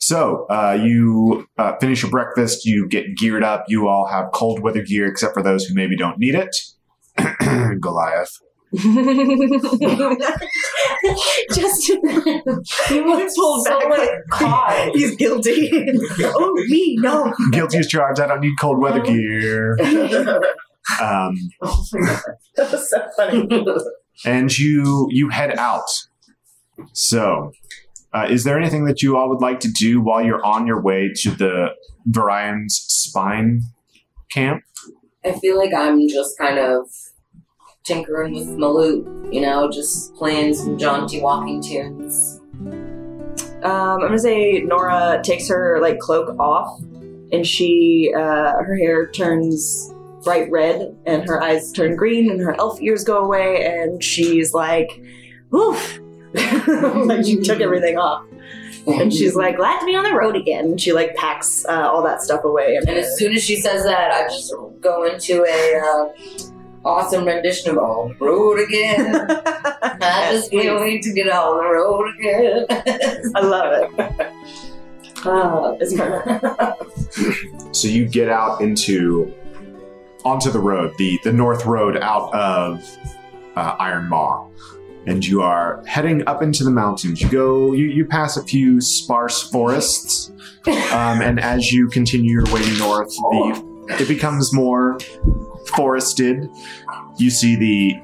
So 0.00 0.46
uh, 0.50 0.78
you 0.80 1.46
uh, 1.58 1.76
finish 1.80 2.02
your 2.02 2.10
breakfast, 2.10 2.64
you 2.66 2.86
get 2.88 3.16
geared 3.16 3.42
up. 3.42 3.64
You 3.68 3.88
all 3.88 4.06
have 4.06 4.26
cold 4.32 4.60
weather 4.60 4.82
gear, 4.82 5.06
except 5.06 5.34
for 5.34 5.42
those 5.42 5.64
who 5.64 5.74
maybe 5.74 5.96
don't 5.96 6.18
need 6.18 6.34
it. 6.34 6.54
Goliath. 7.80 8.38
Just 11.54 11.86
he 11.86 12.00
pulled 13.36 13.66
So, 13.66 13.78
back. 13.78 13.90
like, 13.90 14.10
caught. 14.30 14.90
He's 14.94 15.16
guilty. 15.16 15.70
oh 16.22 16.52
me, 16.68 16.96
no. 17.00 17.32
Guilty 17.52 17.78
as 17.78 17.88
charged. 17.88 18.20
I 18.20 18.26
don't 18.26 18.40
need 18.40 18.54
cold 18.60 18.80
weather 18.80 19.00
gear. 19.00 19.76
Um, 21.00 21.34
oh 21.62 21.84
my 21.92 22.06
god. 22.06 22.20
That 22.56 22.72
was 22.72 22.90
so 22.90 22.98
funny. 23.16 23.48
and 24.24 24.56
you 24.58 25.08
you 25.10 25.28
head 25.30 25.56
out. 25.58 25.88
So, 26.92 27.52
uh, 28.12 28.26
is 28.28 28.44
there 28.44 28.58
anything 28.58 28.84
that 28.86 29.02
you 29.02 29.16
all 29.16 29.28
would 29.28 29.40
like 29.40 29.60
to 29.60 29.70
do 29.70 30.00
while 30.00 30.22
you're 30.24 30.44
on 30.44 30.66
your 30.66 30.80
way 30.82 31.12
to 31.22 31.30
the 31.30 31.68
Varian's 32.06 32.74
spine 32.88 33.62
camp? 34.30 34.62
I 35.24 35.32
feel 35.38 35.56
like 35.56 35.72
I'm 35.72 36.06
just 36.08 36.36
kind 36.38 36.58
of 36.58 36.88
tinkering 37.84 38.34
with 38.34 38.48
my 38.48 38.66
you 39.30 39.40
know, 39.40 39.70
just 39.70 40.14
playing 40.14 40.54
some 40.54 40.78
jaunty 40.78 41.20
walking 41.20 41.62
tunes. 41.62 42.40
Um, 43.62 44.00
I'm 44.00 44.00
gonna 44.00 44.18
say 44.18 44.60
Nora 44.60 45.20
takes 45.22 45.48
her 45.48 45.80
like 45.80 45.98
cloak 45.98 46.38
off, 46.38 46.80
and 47.32 47.46
she 47.46 48.12
uh, 48.16 48.52
her 48.62 48.76
hair 48.76 49.10
turns 49.10 49.92
bright 50.22 50.50
red, 50.50 50.96
and 51.06 51.26
her 51.26 51.42
eyes 51.42 51.72
turn 51.72 51.94
green, 51.96 52.30
and 52.30 52.40
her 52.40 52.58
elf 52.58 52.80
ears 52.80 53.04
go 53.04 53.18
away, 53.18 53.64
and 53.64 54.02
she's 54.02 54.54
like, 54.54 55.02
"Oof!" 55.54 56.00
like 56.34 57.24
she 57.24 57.36
took 57.36 57.60
everything 57.60 57.98
off, 57.98 58.24
and 58.86 59.12
she's 59.12 59.34
like, 59.34 59.56
"Glad 59.56 59.80
to 59.80 59.86
be 59.86 59.94
on 59.94 60.04
the 60.04 60.14
road 60.14 60.36
again." 60.36 60.64
And 60.64 60.80
she 60.80 60.92
like 60.92 61.14
packs 61.16 61.64
uh, 61.66 61.90
all 61.90 62.02
that 62.02 62.22
stuff 62.22 62.44
away, 62.44 62.76
and 62.76 62.88
And 62.88 62.98
as 62.98 63.18
soon 63.18 63.34
as 63.34 63.42
she 63.42 63.56
says 63.56 63.84
that, 63.84 64.10
I 64.10 64.24
just 64.24 64.54
go 64.80 65.04
into 65.04 65.44
a 65.44 65.80
uh, 65.80 66.50
awesome 66.84 67.24
rendition 67.24 67.72
of 67.72 67.78
"On 67.78 68.08
the 68.18 68.24
Road 68.24 68.60
Again." 68.60 69.26
I 70.04 70.32
just 70.32 70.50
can't 70.50 70.80
wait 70.80 71.02
to 71.02 71.12
get 71.12 71.28
on 71.28 71.56
the 71.56 71.70
road 71.70 72.14
again. 72.18 72.66
I 73.34 73.40
love 73.40 73.72
it. 73.72 75.26
Uh, 75.26 75.76
it's 75.80 75.94
perfect. 75.94 77.70
So 77.74 77.88
you 77.88 78.06
get 78.06 78.28
out 78.28 78.60
into 78.60 79.34
onto 80.24 80.50
the 80.50 80.60
road, 80.60 80.94
the 80.96 81.18
the 81.24 81.32
north 81.32 81.66
road 81.66 81.96
out 81.96 82.32
of 82.32 82.98
uh, 83.56 83.76
Iron 83.80 84.08
Maw, 84.08 84.48
and 85.06 85.24
you 85.24 85.42
are 85.42 85.82
heading 85.86 86.26
up 86.28 86.40
into 86.40 86.62
the 86.62 86.70
mountains. 86.70 87.20
You 87.20 87.28
go, 87.28 87.72
you 87.72 87.86
you 87.86 88.04
pass 88.04 88.36
a 88.36 88.44
few 88.44 88.80
sparse 88.80 89.42
forests, 89.50 90.30
um, 90.92 91.20
and 91.20 91.40
as 91.40 91.72
you 91.72 91.88
continue 91.88 92.30
your 92.30 92.44
way 92.46 92.62
north, 92.78 93.08
the 93.08 93.96
it 93.98 94.08
becomes 94.08 94.54
more 94.54 94.98
forested. 95.68 96.48
You 97.18 97.30
see 97.30 97.56
the 97.56 97.94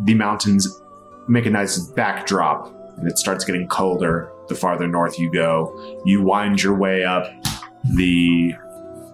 the 0.00 0.14
mountains 0.14 0.80
make 1.28 1.46
a 1.46 1.50
nice 1.50 1.78
backdrop, 1.78 2.66
and 2.96 3.08
it 3.08 3.18
starts 3.18 3.44
getting 3.44 3.68
colder 3.68 4.32
the 4.48 4.54
farther 4.54 4.88
north 4.88 5.18
you 5.18 5.30
go. 5.32 6.00
You 6.04 6.22
wind 6.22 6.62
your 6.62 6.76
way 6.76 7.04
up 7.04 7.26
the 7.84 8.54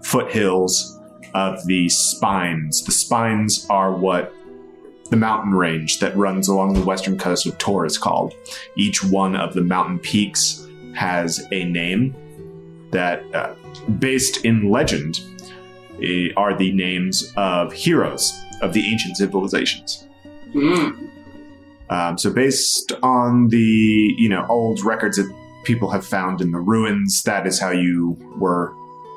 foothills 0.03 1.01
of 1.35 1.65
the 1.67 1.89
spines. 1.89 2.85
The 2.85 2.93
spines 2.93 3.67
are 3.69 3.93
what 3.93 4.33
the 5.11 5.17
mountain 5.17 5.53
range 5.53 6.01
that 6.01 6.17
runs 6.17 6.49
along 6.49 6.75
the 6.75 6.85
western 6.85 7.19
coast 7.19 7.47
of 7.47 7.57
Tor 7.59 7.87
is 7.87 7.99
called. 7.99 8.35
Each 8.77 9.03
one 9.03 9.37
of 9.37 9.55
the 9.55 9.63
mountain 9.63 9.99
peaks 9.99 10.67
has 10.95 11.47
a 11.51 11.65
name 11.65 12.15
that, 12.91 13.23
uh, 13.35 13.55
based 13.99 14.45
in 14.45 14.71
legend, 14.71 15.21
are 16.37 16.57
the 16.57 16.73
names 16.73 17.33
of 17.37 17.73
heroes 17.73 18.41
of 18.63 18.73
the 18.73 18.87
ancient 18.87 19.17
civilizations. 19.17 20.07
Mm. 20.55 21.09
Um, 21.91 22.19
so 22.19 22.33
based 22.33 22.93
on 23.03 23.49
the 23.49 24.15
you 24.19 24.29
know 24.29 24.47
old 24.49 24.83
records 24.85 25.17
that 25.17 25.33
people 25.65 25.91
have 25.91 26.07
found 26.07 26.41
in 26.41 26.51
the 26.51 26.59
ruins, 26.59 27.23
that 27.23 27.47
is 27.47 27.59
how 27.59 27.71
you 27.71 28.17
were, 28.37 28.75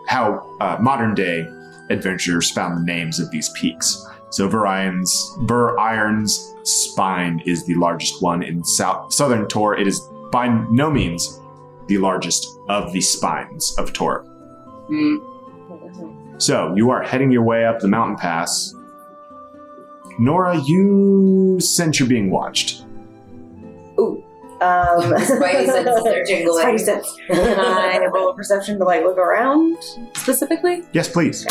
how 0.08 0.58
uh, 0.60 0.78
modern 0.82 1.14
day 1.14 1.48
adventurers 1.90 2.52
found 2.52 2.78
the 2.78 2.84
names 2.84 3.20
of 3.20 3.30
these 3.32 3.50
peaks. 3.50 4.06
So 4.30 4.48
Verion's 4.48 5.36
Ver 5.42 5.78
Iron's 5.78 6.54
spine 6.64 7.42
is 7.46 7.66
the 7.66 7.76
largest 7.76 8.22
one 8.22 8.44
in 8.44 8.64
south 8.64 9.14
southern 9.14 9.48
Tor. 9.48 9.78
It 9.78 9.88
is 9.88 10.00
by 10.32 10.48
no 10.70 10.90
means 10.90 11.42
the 11.88 11.98
largest 11.98 12.48
of 12.70 12.94
the 12.94 13.02
spines 13.02 13.76
of 13.78 13.92
Tor. 13.92 14.26
Mm. 14.90 15.31
So 16.42 16.74
you 16.76 16.89
are 16.89 17.04
heading 17.04 17.30
your 17.32 17.44
way 17.44 17.66
up 17.66 17.80
the 17.82 17.88
mountain 17.88 18.16
pass. 18.18 18.74
Nora, 20.18 20.58
you 20.66 21.60
sense 21.60 22.00
you're 22.00 22.10
being 22.10 22.32
watched. 22.32 22.82
Um, 24.00 24.18
Spidey 24.60 25.66
senses 25.68 26.06
are 26.08 26.24
jingling. 26.26 26.66
Spidey 26.66 26.80
sense. 26.80 27.16
Can 27.28 27.60
I 27.60 28.08
roll 28.08 28.30
a 28.30 28.36
perception 28.36 28.80
to 28.80 28.84
like 28.86 29.04
look 29.04 29.18
around 29.18 29.78
specifically? 30.16 30.84
Yes, 30.94 31.08
please. 31.08 31.46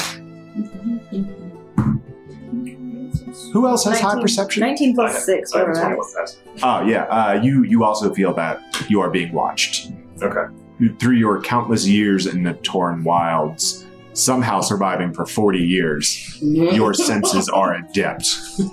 Who 3.52 3.66
else 3.68 3.84
has 3.84 4.00
high 4.00 4.20
perception? 4.20 4.60
19 4.60 4.98
I 4.98 5.02
have- 5.12 5.22
6. 5.22 5.52
I 5.54 5.58
have 5.58 5.68
whatever 5.68 5.80
that 5.80 5.96
21 5.96 6.06
is. 6.06 6.14
pass. 6.16 6.62
Oh 6.64 6.82
yeah, 6.84 7.04
uh, 7.04 7.40
you 7.40 7.62
you 7.62 7.84
also 7.84 8.12
feel 8.12 8.34
that 8.34 8.60
you 8.88 9.00
are 9.00 9.10
being 9.10 9.32
watched 9.32 9.92
Okay. 10.20 10.52
through 10.98 11.14
your 11.16 11.40
countless 11.42 11.86
years 11.86 12.26
in 12.26 12.42
the 12.42 12.54
torn 12.54 13.04
wilds. 13.04 13.86
Somehow 14.12 14.60
surviving 14.60 15.12
for 15.14 15.24
forty 15.24 15.60
years, 15.60 16.38
your 16.42 16.92
senses 16.94 17.48
are 17.48 17.74
adept. 17.76 18.24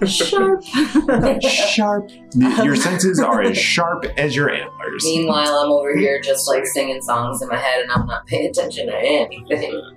Sharp. 0.07 0.63
Sharp. 1.43 2.09
Your 2.35 2.75
senses 2.75 3.19
are 3.19 3.41
as 3.43 3.57
sharp 3.57 4.05
as 4.17 4.35
your 4.35 4.49
antlers. 4.49 5.03
Meanwhile, 5.05 5.53
I'm 5.59 5.71
over 5.71 5.95
here 5.95 6.19
just 6.21 6.47
like 6.47 6.65
singing 6.65 7.01
songs 7.01 7.41
in 7.41 7.49
my 7.49 7.55
head, 7.57 7.81
and 7.83 7.91
I'm 7.91 8.07
not 8.07 8.25
paying 8.25 8.49
attention 8.49 8.87
to 8.87 8.95
anything. 8.97 9.93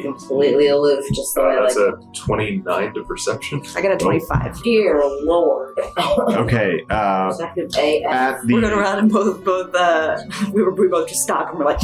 Completely 0.00 0.68
aloof, 0.68 1.04
just 1.12 1.34
the 1.34 1.42
way 1.42 1.56
Uh, 1.56 1.58
I 1.58 1.62
that's 1.62 1.76
like. 1.76 1.94
a 1.94 2.12
29 2.14 2.94
to 2.94 3.02
perception. 3.02 3.62
I 3.74 3.82
got 3.82 3.90
a 3.92 3.96
25. 3.96 4.62
Dear 4.62 5.02
Lord. 5.24 5.76
Okay. 5.98 6.80
Uh, 6.88 7.26
Perceptive 7.30 7.70
AF. 7.76 8.04
at 8.06 8.44
We're 8.44 8.60
going 8.60 8.72
the 8.72 8.78
around 8.78 9.00
and 9.00 9.10
both, 9.12 9.42
both, 9.44 9.74
uh, 9.74 10.22
we 10.52 10.62
were, 10.62 10.72
we 10.72 10.86
both 10.86 11.08
just 11.08 11.22
stopped 11.22 11.50
and 11.50 11.58
we're 11.58 11.64
like, 11.64 11.80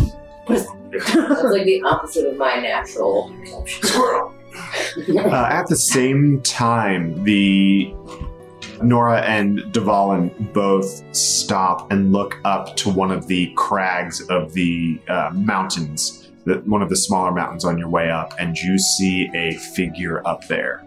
That's 0.48 0.66
like 1.44 1.64
the 1.64 1.82
opposite 1.84 2.26
of 2.26 2.36
my 2.36 2.56
natural 2.56 3.32
perception. 3.40 5.18
uh, 5.18 5.48
at 5.50 5.66
the 5.66 5.76
same 5.76 6.40
time, 6.42 7.22
the 7.24 7.92
Nora 8.82 9.22
and 9.22 9.60
Dvalin 9.72 10.52
both 10.52 11.02
stop 11.14 11.90
and 11.90 12.12
look 12.12 12.38
up 12.44 12.76
to 12.76 12.90
one 12.90 13.10
of 13.10 13.26
the 13.26 13.52
crags 13.56 14.20
of 14.28 14.52
the 14.52 15.00
uh, 15.08 15.30
mountains, 15.32 16.30
the, 16.44 16.56
one 16.66 16.82
of 16.82 16.88
the 16.88 16.96
smaller 16.96 17.32
mountains 17.32 17.64
on 17.64 17.78
your 17.78 17.88
way 17.88 18.10
up, 18.10 18.34
and 18.38 18.56
you 18.56 18.78
see 18.78 19.30
a 19.34 19.54
figure 19.54 20.26
up 20.26 20.46
there 20.48 20.84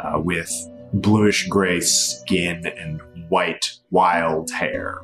uh, 0.00 0.18
with 0.18 0.50
bluish 0.94 1.48
gray 1.48 1.80
skin 1.80 2.66
and 2.66 3.00
white 3.28 3.78
wild 3.90 4.50
hair, 4.50 4.98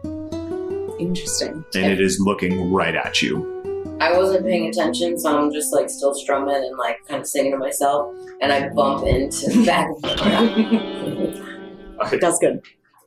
interesting. 0.98 1.64
and 1.74 1.86
it 1.86 2.00
is 2.00 2.20
looking 2.20 2.70
right 2.72 2.94
at 2.94 3.22
you. 3.22 3.57
I 4.00 4.16
wasn't 4.16 4.46
paying 4.46 4.68
attention, 4.68 5.18
so 5.18 5.36
I'm 5.36 5.52
just 5.52 5.72
like 5.72 5.90
still 5.90 6.14
strumming 6.14 6.54
and 6.54 6.76
like 6.78 6.98
kind 7.08 7.20
of 7.20 7.26
singing 7.26 7.52
to 7.52 7.58
myself, 7.58 8.14
and 8.40 8.52
I 8.52 8.68
bump 8.68 9.06
into 9.06 9.50
the 9.50 9.64
back 9.66 9.88
of 9.90 10.02
the 10.02 11.58
I, 12.00 12.16
That's 12.16 12.38
good. 12.38 12.60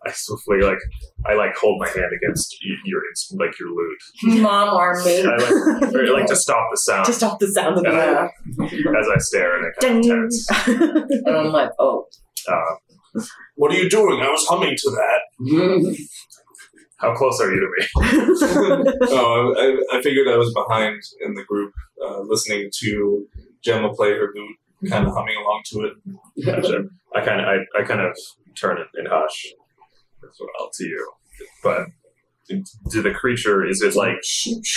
I 0.05 0.11
swiftly 0.11 0.61
like 0.61 0.79
I 1.27 1.35
like 1.35 1.55
hold 1.55 1.79
my 1.79 1.87
hand 1.87 2.11
against 2.15 2.57
your 2.85 3.01
like 3.33 3.57
your 3.59 3.69
lute. 3.69 4.41
Mom 4.41 4.73
or 4.75 5.01
me. 5.03 5.21
I 5.21 5.35
like, 5.35 5.93
or, 5.93 6.13
like 6.13 6.25
to 6.27 6.35
stop 6.35 6.67
the 6.71 6.77
sound 6.77 7.05
To 7.05 7.13
stop 7.13 7.39
the 7.39 7.47
sound 7.47 7.77
of 7.77 7.83
and 7.85 7.93
the 7.93 8.91
I, 8.95 8.99
as 8.99 9.07
I 9.07 9.17
stare 9.19 9.57
and 9.57 9.67
I 9.67 9.69
kind 9.79 9.99
of 9.99 10.05
tense. 10.05 10.47
And 10.67 11.37
I'm 11.37 11.51
like, 11.51 11.69
oh. 11.79 12.07
Uh, 12.47 13.21
What 13.55 13.71
are 13.71 13.75
you 13.75 13.89
doing? 13.89 14.21
I 14.21 14.29
was 14.29 14.45
humming 14.47 14.75
to 14.75 14.89
that. 14.89 15.21
how 17.01 17.15
close 17.15 17.41
are 17.41 17.51
you 17.51 17.59
to 17.59 17.69
me? 17.77 17.87
oh, 19.09 19.55
I, 19.57 19.97
I 19.97 20.01
figured 20.01 20.27
I 20.27 20.37
was 20.37 20.53
behind 20.53 21.01
in 21.25 21.33
the 21.33 21.43
group, 21.43 21.73
uh, 22.05 22.21
listening 22.21 22.69
to 22.79 23.27
Gemma 23.63 23.91
play 23.93 24.11
her 24.11 24.31
lute, 24.33 24.89
kind 24.89 25.07
of 25.07 25.13
humming 25.13 25.35
along 25.35 25.61
to 25.65 25.79
it. 25.85 26.45
Gotcha. 26.45 26.83
I 27.15 27.21
kind 27.21 27.41
of 27.41 27.47
I, 27.47 27.79
I 27.79 27.83
kind 27.83 28.01
of 28.01 28.15
turn 28.55 28.77
it 28.77 28.87
and 28.93 29.07
hush 29.07 29.53
as 30.23 30.39
well 30.39 30.69
to 30.73 30.85
you, 30.85 31.11
but. 31.63 31.87
Do 32.89 33.01
the 33.01 33.13
creature 33.13 33.65
is 33.65 33.81
it 33.81 33.95
like 33.95 34.17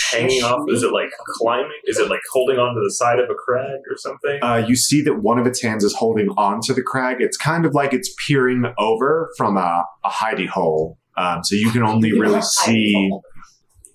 hanging 0.09 0.43
off? 0.43 0.65
Is 0.69 0.81
it 0.81 0.93
like 0.93 1.09
climbing? 1.27 1.77
Is 1.83 1.97
it 1.97 2.09
like 2.09 2.21
holding 2.31 2.57
onto 2.57 2.79
the 2.81 2.93
side 2.93 3.19
of 3.19 3.29
a 3.29 3.33
crag 3.33 3.81
or 3.91 3.97
something? 3.97 4.39
Uh, 4.41 4.63
you 4.65 4.77
see 4.77 5.01
that 5.01 5.15
one 5.15 5.37
of 5.37 5.45
its 5.45 5.61
hands 5.61 5.83
is 5.83 5.93
holding 5.93 6.29
onto 6.37 6.73
the 6.73 6.81
crag. 6.81 7.17
It's 7.19 7.35
kind 7.35 7.65
of 7.65 7.73
like 7.73 7.91
it's 7.91 8.15
peering 8.25 8.63
over 8.77 9.29
from 9.35 9.57
a, 9.57 9.83
a 10.05 10.09
hidey 10.09 10.47
hole. 10.47 10.97
Um, 11.17 11.43
so 11.43 11.55
you 11.55 11.71
can 11.71 11.83
only 11.83 12.11
really 12.17 12.41
see 12.41 13.09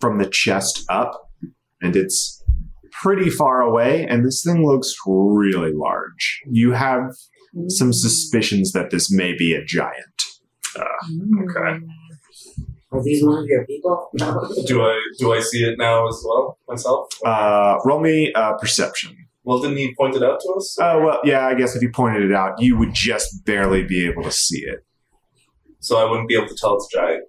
from 0.01 0.19
the 0.19 0.29
chest 0.29 0.85
up, 0.89 1.31
and 1.83 1.95
it's 1.97 2.43
pretty 3.03 3.31
far 3.31 3.61
away. 3.61 4.07
And 4.07 4.25
this 4.25 4.43
thing 4.45 4.67
looks 4.67 4.95
really 5.07 5.73
large. 5.73 6.41
You 6.51 6.73
have 6.73 7.15
some 7.69 7.93
suspicions 7.93 8.73
that 8.73 8.91
this 8.91 9.11
may 9.11 9.35
be 9.37 9.55
a 9.55 9.65
giant. 9.65 10.23
okay. 10.77 11.81
Are 12.93 13.03
these 13.03 13.25
one 13.25 13.39
of 13.39 13.47
your 13.47 13.65
people? 13.67 14.11
Do 14.67 14.83
I 14.83 15.01
do 15.19 15.33
I 15.33 15.41
see 15.41 15.63
it 15.65 15.79
now 15.79 16.09
as 16.09 16.23
well 16.27 16.59
myself? 16.69 17.09
Uh, 17.25 17.79
roll 17.85 18.01
me 18.01 18.33
uh, 18.33 18.55
perception. 18.55 19.17
Well, 19.45 19.61
didn't 19.61 19.77
he 19.79 19.95
point 19.99 20.17
it 20.17 20.23
out 20.23 20.41
to 20.41 20.55
us? 20.57 20.77
Oh 20.81 21.01
well, 21.05 21.21
yeah. 21.25 21.47
I 21.47 21.55
guess 21.55 21.77
if 21.77 21.83
he 21.83 21.89
pointed 21.89 22.23
it 22.23 22.33
out, 22.35 22.61
you 22.61 22.77
would 22.77 22.93
just 22.93 23.45
barely 23.45 23.85
be 23.85 24.07
able 24.07 24.23
to 24.25 24.33
see 24.33 24.61
it. 24.61 24.85
So 25.81 25.97
I 25.99 26.09
wouldn't 26.11 26.29
be 26.29 26.37
able 26.37 26.49
to 26.49 26.55
tell 26.57 26.77
it's 26.77 26.89
a 26.95 26.99
giant. 26.99 27.25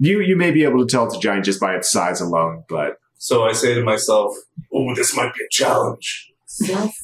You 0.00 0.20
you 0.20 0.36
may 0.36 0.50
be 0.50 0.64
able 0.64 0.78
to 0.84 0.90
tell 0.90 1.04
it's 1.06 1.16
a 1.16 1.20
giant 1.20 1.44
just 1.44 1.60
by 1.60 1.74
its 1.74 1.90
size 1.90 2.20
alone, 2.20 2.64
but 2.68 2.96
So 3.18 3.44
I 3.44 3.52
say 3.52 3.74
to 3.74 3.82
myself, 3.82 4.34
"Oh, 4.72 4.94
this 4.94 5.14
might 5.16 5.32
be 5.34 5.40
a 5.44 5.48
challenge." 5.50 6.32
Self. 6.46 6.94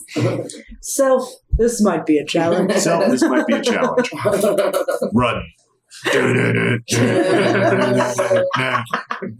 Self, 0.80 1.28
this 1.59 1.82
might 1.82 2.07
be 2.07 2.18
a 2.18 2.24
challenge. 2.24 2.72
so 2.86 3.09
this 3.11 3.22
might 3.22 3.47
be 3.47 3.55
a 3.55 3.62
challenge. 3.62 4.11
Run. 5.12 5.42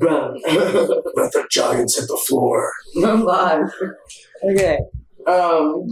Run. 0.01 0.39
Let 1.17 1.33
the 1.33 1.47
giants 1.51 1.99
hit 1.99 2.09
the 2.09 2.23
floor. 2.29 2.71
oh 2.97 3.25
God. 3.25 3.71
okay. 4.51 4.79
Um. 5.27 5.87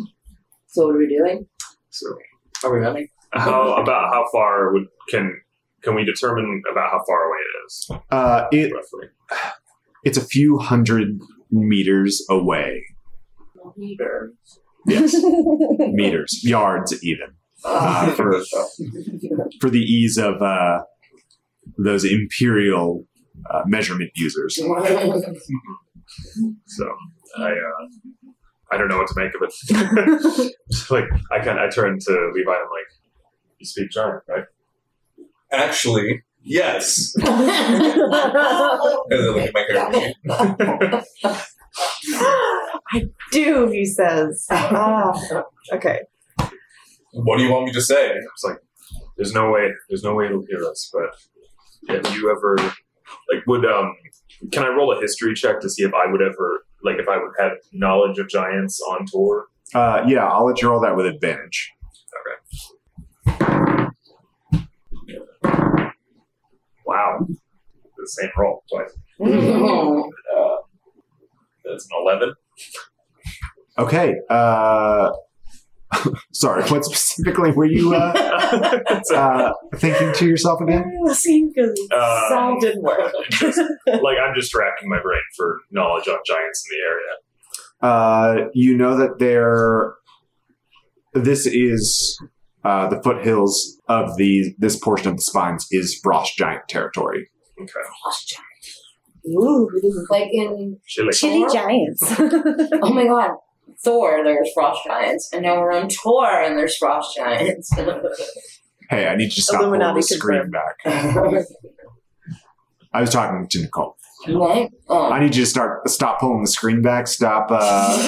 So 0.69 0.87
what 0.87 0.95
are 0.97 0.99
we 0.99 1.09
doing? 1.09 1.47
So 1.91 2.07
Are 2.65 2.73
we 2.73 2.81
running? 2.81 3.09
how 3.35 3.75
about 3.75 4.13
how 4.13 4.27
far 4.31 4.73
would 4.73 4.87
can 5.09 5.41
can 5.83 5.95
we 5.95 6.05
determine 6.05 6.63
about 6.71 6.91
how 6.91 7.01
far 7.07 7.25
away 7.29 7.39
it 7.39 7.67
is 7.67 7.91
Uh, 8.11 8.47
it 8.53 8.73
roughly? 8.73 9.09
it's 10.05 10.19
a 10.19 10.25
few 10.25 10.59
hundred 10.59 11.19
meters 11.51 12.25
away. 12.31 12.85
Meter. 13.77 14.33
Yes, 14.87 15.15
meters, 15.79 16.41
yards, 16.43 16.93
even. 17.05 17.29
Uh, 17.65 18.11
for 18.15 18.43
for 19.61 19.71
the 19.71 19.79
ease 19.81 20.19
of 20.19 20.43
uh, 20.43 20.81
those 21.79 22.05
imperial 22.05 23.05
uh, 23.51 23.63
measurement 23.67 24.11
users. 24.17 24.59
So 26.67 26.85
I 27.39 27.53
uh, 27.53 27.87
I 28.73 28.77
don't 28.77 28.89
know 28.89 28.99
what 28.99 29.09
to 29.09 29.15
make 29.17 29.33
of 29.35 29.43
it. 29.43 30.55
like 30.91 31.05
I 31.31 31.39
kind 31.45 31.59
I 31.59 31.69
turn 31.71 31.99
to 31.99 32.13
Levi 32.35 32.51
and 32.51 32.59
I'm 32.65 32.71
like, 32.71 32.91
you 33.59 33.67
speak 33.67 33.91
giant, 33.91 34.23
right? 34.29 34.45
Actually, 35.53 36.23
yes. 36.43 37.15
And 37.23 39.21
then 39.21 39.31
look 39.31 39.37
at 39.39 39.55
my 39.55 39.65
hair. 39.69 41.05
I 42.93 43.09
do, 43.31 43.71
he 43.71 43.85
says. 43.85 44.47
Ah, 44.51 45.13
okay. 45.73 46.01
What 47.13 47.39
do 47.39 47.45
you 47.45 47.51
want 47.51 47.67
me 47.67 47.73
to 47.73 47.81
say? 47.81 48.11
It's 48.11 48.45
like 48.45 48.57
there's 49.17 49.33
no 49.35 49.51
way 49.51 49.71
there's 49.89 50.03
no 50.03 50.15
way 50.15 50.27
it'll 50.27 50.45
hear 50.47 50.65
us, 50.65 50.91
but 50.93 51.95
have 51.95 52.15
you 52.15 52.31
ever 52.31 52.57
like 52.59 53.47
would 53.47 53.65
um 53.65 53.95
can 54.51 54.65
I 54.65 54.69
roll 54.69 54.93
a 54.93 55.01
history 55.01 55.35
check 55.35 55.61
to 55.61 55.71
see 55.71 55.85
if 55.85 55.93
I 55.95 56.11
would 56.11 56.23
ever 56.23 56.65
like 56.83 56.97
if 56.99 57.09
I 57.09 57.17
would 57.19 57.33
have 57.39 57.53
knowledge 57.73 58.19
of 58.19 58.29
giants 58.29 58.81
on 58.81 59.07
Tor? 59.07 59.47
Uh, 59.75 60.05
yeah, 60.07 60.27
I'll 60.27 60.47
let 60.47 60.61
you 60.61 60.69
roll 60.69 60.81
that 60.81 60.97
with 60.97 61.07
advantage. 61.07 61.71
Wow. 66.87 67.27
the 67.29 68.07
same 68.07 68.31
roll 68.37 68.63
twice. 68.71 68.93
Uh, 69.21 69.25
that's 71.65 71.85
an 71.85 71.91
eleven. 72.03 72.35
Okay. 73.79 74.15
Uh, 74.29 75.11
sorry. 76.33 76.65
What 76.65 76.85
specifically 76.85 77.53
were 77.53 77.65
you 77.67 77.95
uh, 77.95 78.81
uh, 79.15 79.53
thinking 79.77 80.13
to 80.15 80.27
yourself 80.27 80.61
again? 80.61 80.85
Listening 81.03 81.53
because 81.55 81.79
Uh, 81.95 82.29
sound 82.29 82.61
didn't 82.61 82.83
work. 82.83 83.13
just, 83.31 83.59
like 83.87 84.19
I'm 84.19 84.35
just 84.35 84.53
racking 84.55 84.89
my 84.89 85.01
brain 85.01 85.23
for 85.37 85.61
knowledge 85.71 86.09
on 86.09 86.19
giants 86.27 86.65
in 86.71 86.77
the 86.77 86.83
area. 86.91 87.15
Uh, 87.81 88.49
you 88.55 88.77
know 88.77 88.97
that 88.97 89.19
there. 89.19 89.95
This 91.15 91.47
is 91.47 92.19
uh, 92.65 92.89
the 92.89 93.01
foothills 93.03 93.81
of 93.89 94.17
the 94.17 94.55
this 94.59 94.77
portion 94.79 95.09
of 95.09 95.17
the 95.17 95.23
spines 95.23 95.67
is 95.71 95.99
frost 96.03 96.37
giant 96.37 96.69
territory. 96.69 97.29
Okay. 97.61 97.73
Frost 98.05 98.29
giant. 98.29 98.47
Ooh, 99.29 99.69
like 100.11 100.29
in 100.33 100.79
Chili. 100.87 101.13
chili 101.13 101.47
giants. 101.53 102.03
oh 102.83 102.93
my 102.93 103.07
god, 103.07 103.31
Thor, 103.85 104.23
there's 104.25 104.51
frost 104.53 104.81
giants, 104.85 105.31
and 105.33 105.43
now 105.43 105.61
we're 105.61 105.73
on 105.73 105.89
Tor, 105.89 106.27
and 106.43 106.59
there's 106.59 106.77
frost 106.77 107.17
giants. 107.17 107.71
Hey, 108.91 109.07
I 109.07 109.17
need 109.17 109.25
you 109.27 109.31
to 109.31 109.43
stop 109.43 109.61
pulling 109.61 109.81
Illuminati 109.81 110.01
the 110.01 110.03
screen 110.03 110.43
confirmed. 110.43 111.33
back. 111.33 111.47
I 112.93 113.01
was 113.01 113.09
talking 113.09 113.49
to 113.49 113.61
Nicole. 113.63 113.97
What? 114.29 114.71
Oh. 114.89 115.11
I 115.11 115.21
need 115.21 115.35
you 115.37 115.45
to 115.45 115.51
start 115.51 115.89
stop 115.89 116.21
pulling 116.21 116.43
the 116.43 116.49
screen 116.49 116.83
back. 116.83 117.07
Stop. 117.07 117.49
Uh, 117.51 117.99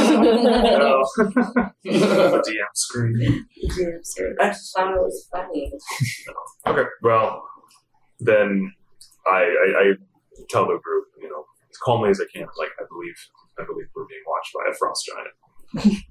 Oh. 0.80 1.04
the 1.16 2.42
DM 2.46 2.74
screen. 2.74 3.46
I 4.40 4.48
just 4.48 4.74
thought 4.76 4.92
it 4.94 5.00
was 5.00 5.28
funny. 5.32 5.72
Okay. 6.66 6.88
Well, 7.02 7.42
then 8.20 8.72
I, 9.26 9.38
I, 9.40 9.80
I 9.80 9.92
tell 10.50 10.64
the 10.66 10.78
group, 10.82 11.06
you 11.20 11.28
know, 11.28 11.44
as 11.70 11.76
calmly 11.84 12.10
as 12.10 12.20
I 12.20 12.24
can, 12.32 12.46
like 12.58 12.70
I 12.80 12.84
believe 12.88 13.14
I 13.58 13.64
believe 13.64 13.86
we're 13.94 14.06
being 14.06 14.22
watched 14.26 14.52
by 14.54 14.70
a 14.70 14.74
frost 14.74 15.10
giant. 15.84 16.02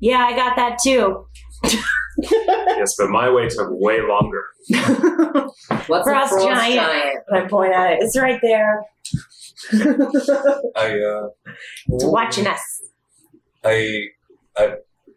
yeah, 0.00 0.18
I 0.26 0.34
got 0.36 0.56
that 0.56 0.78
too. 0.82 1.26
yes, 2.18 2.94
but 2.98 3.10
my 3.10 3.30
way 3.30 3.48
took 3.48 3.68
way 3.70 4.00
longer. 4.02 4.44
What's 5.86 6.04
Frost 6.08 6.32
a 6.32 6.36
frost 6.36 6.44
giant. 6.46 6.74
giant? 6.74 7.18
I 7.32 7.40
point 7.48 7.72
at 7.72 7.92
it. 7.94 7.98
It's 8.02 8.16
right 8.18 8.40
there. 8.42 8.84
I 10.76 11.00
uh, 11.00 11.28
It's 11.88 12.04
watching 12.04 12.46
us. 12.46 12.60
I 13.64 14.06
I 14.56 14.74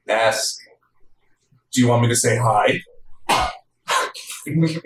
ask, 0.07 0.55
do 1.73 1.81
you 1.81 1.87
want 1.87 2.03
me 2.03 2.07
to 2.09 2.15
say 2.15 2.37
hi? 2.37 2.79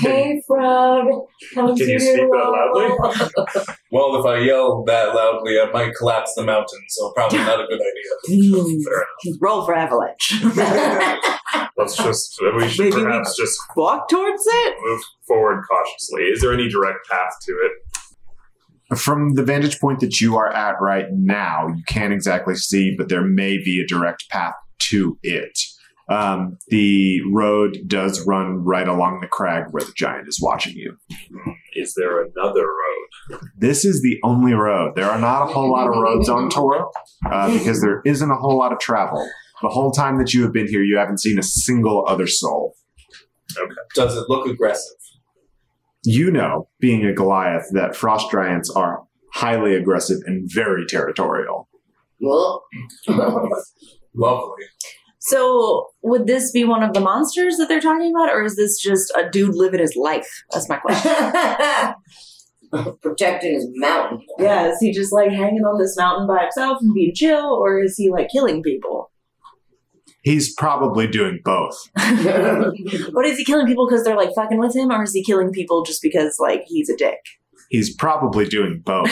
Hey, 0.00 0.42
frog. 0.46 1.06
Come 1.54 1.76
Can 1.76 1.88
you 1.88 1.98
speak 2.00 2.16
that 2.16 2.72
loudly? 2.74 3.64
Well, 3.90 4.16
if 4.20 4.26
I 4.26 4.38
yell 4.40 4.84
that 4.84 5.14
loudly, 5.14 5.58
I 5.58 5.70
might 5.72 5.94
collapse 5.96 6.34
the 6.34 6.44
mountain, 6.44 6.80
so 6.88 7.10
probably 7.14 7.38
not 7.38 7.60
a 7.60 7.66
good 7.66 7.80
idea. 7.80 8.12
Mm. 8.58 8.82
Fair 8.84 9.06
Roll 9.40 9.64
for 9.64 9.74
avalanche. 9.74 10.42
Let's 11.76 11.96
just 11.96 12.38
we 12.56 12.68
should 12.68 12.84
Maybe 12.84 12.96
we- 12.96 13.02
perhaps 13.04 13.36
just 13.36 13.58
Walk 13.76 14.08
towards 14.08 14.42
it. 14.46 14.74
move 14.82 15.00
forward 15.26 15.62
cautiously. 15.70 16.24
Is 16.24 16.40
there 16.40 16.52
any 16.52 16.68
direct 16.68 17.08
path 17.10 17.32
to 17.46 17.52
it? 17.52 17.72
from 18.98 19.34
the 19.34 19.42
vantage 19.42 19.78
point 19.80 20.00
that 20.00 20.18
you 20.18 20.36
are 20.38 20.50
at 20.50 20.74
right 20.80 21.06
now, 21.12 21.68
you 21.68 21.82
can't 21.86 22.10
exactly 22.12 22.54
see, 22.54 22.94
but 22.96 23.10
there 23.10 23.22
may 23.22 23.58
be 23.62 23.80
a 23.82 23.86
direct 23.86 24.26
path 24.30 24.54
to 24.78 25.18
it. 25.22 25.58
Um, 26.08 26.58
the 26.68 27.20
road 27.30 27.78
does 27.86 28.26
run 28.26 28.64
right 28.64 28.88
along 28.88 29.20
the 29.20 29.26
crag 29.26 29.66
where 29.70 29.84
the 29.84 29.92
giant 29.94 30.26
is 30.26 30.40
watching 30.40 30.74
you. 30.74 30.96
Is 31.74 31.94
there 31.94 32.22
another 32.22 32.66
road? 32.66 33.40
This 33.56 33.84
is 33.84 34.00
the 34.02 34.18
only 34.24 34.54
road. 34.54 34.94
There 34.96 35.10
are 35.10 35.18
not 35.18 35.42
a 35.42 35.52
whole 35.52 35.70
lot 35.70 35.86
of 35.86 35.96
roads 35.96 36.28
on 36.28 36.48
Tor 36.48 36.90
uh, 37.30 37.52
because 37.52 37.82
there 37.82 38.00
isn't 38.06 38.30
a 38.30 38.36
whole 38.36 38.56
lot 38.56 38.72
of 38.72 38.78
travel. 38.78 39.28
The 39.60 39.68
whole 39.68 39.90
time 39.90 40.18
that 40.18 40.32
you 40.32 40.42
have 40.42 40.52
been 40.52 40.68
here, 40.68 40.82
you 40.82 40.96
haven't 40.96 41.18
seen 41.18 41.38
a 41.38 41.42
single 41.42 42.06
other 42.08 42.26
soul. 42.26 42.74
Okay. 43.56 43.72
Does 43.94 44.16
it 44.16 44.24
look 44.28 44.46
aggressive? 44.46 44.96
You 46.04 46.30
know, 46.30 46.68
being 46.80 47.04
a 47.04 47.12
Goliath, 47.12 47.66
that 47.72 47.96
frost 47.96 48.30
giants 48.30 48.70
are 48.70 49.02
highly 49.34 49.74
aggressive 49.74 50.18
and 50.26 50.48
very 50.50 50.86
territorial. 50.86 51.68
Well, 52.20 52.64
Lovely. 54.14 54.64
So, 55.28 55.86
would 56.02 56.26
this 56.26 56.50
be 56.52 56.64
one 56.64 56.82
of 56.82 56.94
the 56.94 57.00
monsters 57.00 57.56
that 57.56 57.68
they're 57.68 57.80
talking 57.80 58.14
about, 58.14 58.34
or 58.34 58.44
is 58.44 58.56
this 58.56 58.80
just 58.80 59.12
a 59.16 59.28
dude 59.28 59.54
living 59.54 59.80
his 59.80 59.96
life? 59.96 60.28
That's 60.52 60.68
my 60.68 60.76
question. 60.76 61.12
protecting 63.02 63.54
his 63.54 63.66
mountain. 63.74 64.20
yeah, 64.38 64.70
is 64.70 64.78
he 64.80 64.92
just 64.92 65.12
like 65.12 65.30
hanging 65.30 65.64
on 65.64 65.78
this 65.78 65.96
mountain 65.96 66.26
by 66.26 66.42
himself 66.42 66.78
and 66.80 66.94
being 66.94 67.12
chill, 67.14 67.54
or 67.54 67.82
is 67.82 67.96
he 67.96 68.10
like 68.10 68.28
killing 68.30 68.62
people? 68.62 69.10
He's 70.22 70.52
probably 70.54 71.06
doing 71.06 71.40
both. 71.44 71.76
But 71.96 73.24
is 73.24 73.38
he 73.38 73.44
killing 73.44 73.66
people 73.66 73.88
because 73.88 74.04
they're 74.04 74.16
like 74.16 74.34
fucking 74.34 74.58
with 74.58 74.76
him, 74.76 74.90
or 74.90 75.02
is 75.02 75.12
he 75.12 75.24
killing 75.24 75.52
people 75.52 75.84
just 75.84 76.02
because 76.02 76.36
like 76.38 76.64
he's 76.66 76.90
a 76.90 76.96
dick? 76.96 77.18
He's 77.70 77.94
probably 77.94 78.46
doing 78.46 78.82
both. 78.84 79.10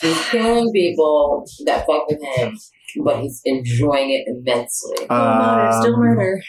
he's 0.00 0.28
killing 0.28 0.70
people 0.72 1.46
that 1.64 1.86
fuck 1.86 2.08
with 2.08 2.22
him, 2.22 2.58
but 3.02 3.20
he's 3.20 3.40
enjoying 3.44 4.10
it 4.10 4.24
immensely. 4.26 4.96
Still 4.96 5.08
murder, 5.08 5.70
still 5.80 5.94
Um, 5.94 6.00
murder. 6.00 6.40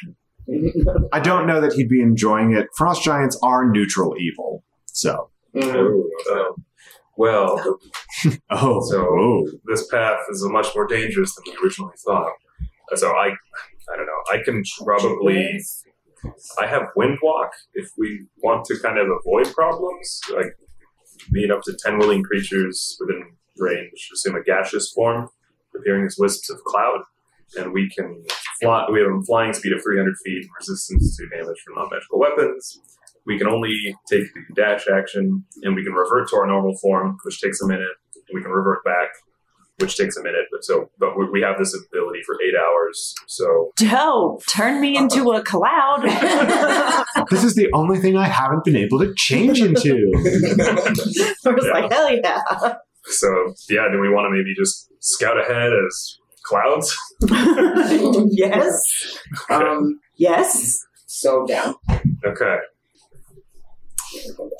I 1.13 1.19
don't 1.19 1.45
know 1.45 1.61
that 1.61 1.73
he'd 1.73 1.89
be 1.89 2.01
enjoying 2.01 2.53
it. 2.53 2.67
Frost 2.75 3.03
giants 3.03 3.37
are 3.43 3.69
neutral 3.69 4.15
evil. 4.19 4.63
So, 4.85 5.29
Mm. 5.55 5.73
Oh, 6.29 6.35
um, 6.35 6.65
well, 7.17 7.79
oh, 8.51 8.81
So- 8.89 9.07
oh. 9.19 9.47
this 9.65 9.87
path 9.87 10.19
is 10.29 10.43
much 10.49 10.67
more 10.75 10.85
dangerous 10.87 11.33
than 11.35 11.43
we 11.47 11.57
originally 11.65 11.93
thought. 12.05 12.31
So 12.95 13.09
I, 13.09 13.27
I 13.91 13.95
don't 13.97 14.05
know. 14.05 14.21
I 14.31 14.37
can 14.43 14.63
probably. 14.85 15.59
I 16.59 16.67
have 16.67 16.87
wind 16.95 17.17
walk 17.23 17.51
if 17.73 17.89
we 17.97 18.25
want 18.43 18.65
to 18.65 18.77
kind 18.79 18.97
of 18.97 19.07
avoid 19.09 19.53
problems. 19.53 20.21
Like 20.35 20.53
meet 21.31 21.49
up 21.51 21.61
to 21.63 21.77
ten 21.83 21.97
willing 21.97 22.23
creatures 22.23 22.97
within 22.99 23.23
range. 23.57 24.09
Assume 24.13 24.35
a 24.35 24.43
gaseous 24.43 24.91
form, 24.95 25.29
appearing 25.79 26.05
as 26.05 26.15
wisps 26.17 26.49
of 26.49 26.59
cloud, 26.65 27.01
and 27.57 27.73
we 27.73 27.89
can 27.89 28.23
fly. 28.61 28.85
We 28.91 28.99
have 28.99 29.09
a 29.09 29.21
flying 29.23 29.53
speed 29.53 29.73
of 29.73 29.81
300 29.81 30.13
feet, 30.25 30.43
and 30.43 30.49
resistance 30.59 31.17
to 31.17 31.27
damage 31.29 31.57
from 31.65 31.75
non-magical 31.75 32.19
weapons. 32.19 32.79
We 33.25 33.37
can 33.37 33.47
only 33.47 33.95
take 34.09 34.23
the 34.33 34.55
dash 34.55 34.87
action, 34.87 35.45
and 35.63 35.75
we 35.75 35.83
can 35.83 35.93
revert 35.93 36.29
to 36.29 36.37
our 36.37 36.47
normal 36.47 36.75
form, 36.77 37.17
which 37.23 37.41
takes 37.41 37.61
a 37.61 37.67
minute. 37.67 37.95
And 38.15 38.35
we 38.35 38.41
can 38.41 38.51
revert 38.51 38.83
back, 38.83 39.09
which 39.79 39.97
takes 39.97 40.17
a 40.17 40.23
minute. 40.23 40.45
But 40.51 40.63
so, 40.63 40.89
but 40.99 41.17
we, 41.17 41.29
we 41.29 41.41
have 41.41 41.57
this 41.57 41.75
ability 41.75 42.21
for 42.25 42.35
eight 42.41 42.55
hours. 42.55 43.13
So 43.27 43.71
Dope! 43.77 44.45
Turn 44.47 44.81
me 44.81 44.97
into 44.97 45.31
a 45.31 45.43
cloud. 45.43 46.03
This 47.29 47.43
is 47.43 47.55
the 47.55 47.69
only 47.73 47.99
thing 47.99 48.17
I 48.17 48.27
haven't 48.27 48.63
been 48.63 48.75
able 48.75 48.99
to 48.99 49.13
change 49.15 49.61
into. 49.61 50.11
I 51.45 51.49
was 51.51 51.67
like, 51.71 51.91
hell 51.91 52.11
yeah. 52.11 52.41
So 53.05 53.53
yeah, 53.69 53.87
do 53.91 53.99
we 53.99 54.09
want 54.09 54.25
to 54.25 54.31
maybe 54.31 54.53
just 54.55 54.88
scout 54.99 55.39
ahead 55.39 55.71
as 55.87 56.17
clouds? 56.43 56.95
yes. 58.31 59.19
Um, 59.49 59.99
Yes. 60.15 60.79
so 61.07 61.45
down. 61.45 61.75
Okay. 62.25 62.57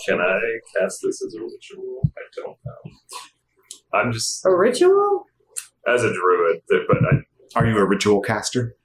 Can 0.07 0.19
I 0.21 0.39
cast 0.77 0.99
this 1.03 1.21
as 1.25 1.35
a 1.35 1.41
ritual? 1.41 2.01
I 2.05 2.21
don't 2.35 2.57
know. 2.65 2.91
I'm 3.93 4.11
just 4.11 4.45
A 4.45 4.55
ritual? 4.55 5.25
as 5.87 6.03
a 6.03 6.13
druid, 6.13 6.61
but 6.87 6.97
I, 6.97 7.59
Are 7.59 7.65
you 7.67 7.77
a 7.77 7.85
ritual 7.85 8.21
caster? 8.21 8.75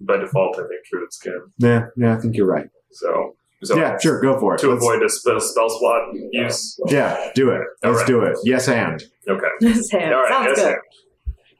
by 0.00 0.16
default, 0.18 0.56
I 0.58 0.62
think 0.62 0.80
druids 0.90 1.18
can. 1.18 1.40
Yeah, 1.58 1.86
yeah, 1.96 2.16
I 2.16 2.20
think 2.20 2.36
you're 2.36 2.46
right. 2.46 2.68
So, 2.90 3.36
so 3.64 3.76
Yeah, 3.76 3.96
sure, 3.98 4.20
go 4.20 4.38
for 4.38 4.54
it. 4.54 4.60
To 4.60 4.70
Let's- 4.70 4.82
avoid 4.84 5.02
a 5.02 5.08
spell, 5.08 5.40
spell 5.40 5.68
slot 5.68 6.14
use. 6.32 6.78
yeah, 6.86 7.30
do 7.34 7.50
it. 7.50 7.62
Let's 7.82 7.94
Alright. 7.94 8.06
do 8.06 8.22
it. 8.22 8.38
Yes, 8.44 8.68
and 8.68 9.02
Okay. 9.28 9.46
This 9.60 9.90
hand. 9.90 10.14
All 10.14 10.22
right. 10.22 10.28
Sounds 10.46 10.58
good. 10.58 10.66
and. 10.72 10.76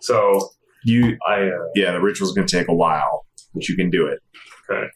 So 0.00 0.50
you. 0.84 1.16
I 1.28 1.42
uh, 1.48 1.50
Yeah, 1.74 1.92
the 1.92 2.00
ritual's 2.00 2.32
going 2.34 2.46
to 2.46 2.56
take 2.58 2.68
a 2.68 2.74
while, 2.74 3.26
but 3.54 3.68
you 3.68 3.76
can 3.76 3.90
do 3.90 4.06
it. 4.06 4.20
okay. 4.70 4.80
All 4.80 4.80
right. 4.80 4.90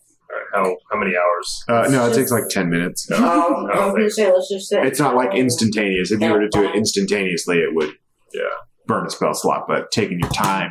How 0.54 0.76
how 0.90 0.98
many 0.98 1.12
hours? 1.16 1.64
Uh, 1.68 1.88
no, 1.90 2.06
it 2.10 2.14
takes 2.14 2.30
like 2.30 2.48
ten 2.48 2.70
minutes. 2.70 3.10
Um, 3.10 3.22
I 3.22 3.84
was 3.86 3.92
gonna 3.94 4.10
say, 4.10 4.30
let's 4.32 4.48
just 4.50 4.68
say 4.68 4.86
It's 4.86 4.98
not 4.98 5.14
like 5.14 5.34
instantaneous. 5.34 6.10
If 6.12 6.20
you 6.20 6.30
were 6.30 6.40
to 6.40 6.48
do 6.48 6.64
it 6.64 6.74
instantaneously, 6.74 7.58
it 7.58 7.74
would 7.74 7.90
Yeah. 8.32 8.42
burn 8.86 9.06
a 9.06 9.10
spell 9.10 9.34
slot. 9.34 9.64
But 9.68 9.90
taking 9.90 10.18
your 10.20 10.30
time, 10.30 10.70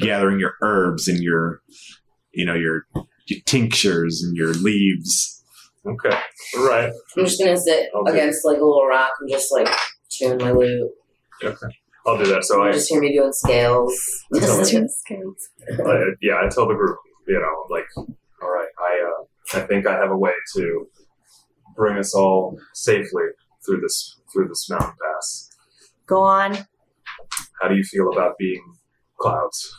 gathering 0.00 0.38
your 0.38 0.54
herbs 0.62 1.08
and 1.08 1.18
your, 1.22 1.60
you 2.32 2.44
know, 2.46 2.54
your, 2.54 2.86
your 3.26 3.40
tinctures 3.46 4.22
and 4.22 4.34
your 4.36 4.52
leaves. 4.54 5.42
Okay. 5.86 6.18
All 6.58 6.66
right. 6.68 6.92
I'm 7.16 7.24
just 7.24 7.38
gonna 7.38 7.56
sit 7.58 7.88
Okay. 7.94 8.12
against 8.12 8.44
like 8.44 8.56
a 8.58 8.64
little 8.64 8.86
rock 8.86 9.12
and 9.20 9.30
just 9.30 9.50
like 9.52 9.68
tune 10.10 10.38
my 10.38 10.52
lute. 10.52 10.90
Okay. 11.42 11.66
I'll 12.06 12.16
do 12.16 12.26
that. 12.26 12.44
So 12.44 12.62
I, 12.62 12.72
just 12.72 12.88
hear 12.88 13.00
me 13.00 13.12
doing 13.12 13.32
scales. 13.32 13.94
Tell 14.34 14.58
me. 14.62 14.70
Just 14.70 15.06
kidding. 15.06 15.34
I 15.86 16.04
yeah, 16.22 16.40
I 16.44 16.48
tell 16.48 16.68
the 16.68 16.74
group, 16.74 16.98
you 17.26 17.38
know, 17.38 17.74
like, 17.74 17.86
all 17.96 18.50
right, 18.50 18.68
I 18.78 19.10
uh, 19.10 19.58
I 19.58 19.66
think 19.66 19.86
I 19.86 19.94
have 19.94 20.10
a 20.10 20.16
way 20.16 20.32
to 20.56 20.86
bring 21.74 21.98
us 21.98 22.14
all 22.14 22.58
safely 22.74 23.24
through 23.64 23.80
this 23.80 24.20
through 24.32 24.48
this 24.48 24.68
mountain 24.70 24.94
pass. 25.02 25.50
Go 26.06 26.22
on. 26.22 26.56
How 27.60 27.68
do 27.68 27.74
you 27.74 27.82
feel 27.82 28.10
about 28.12 28.38
being 28.38 28.62
clouds? 29.18 29.72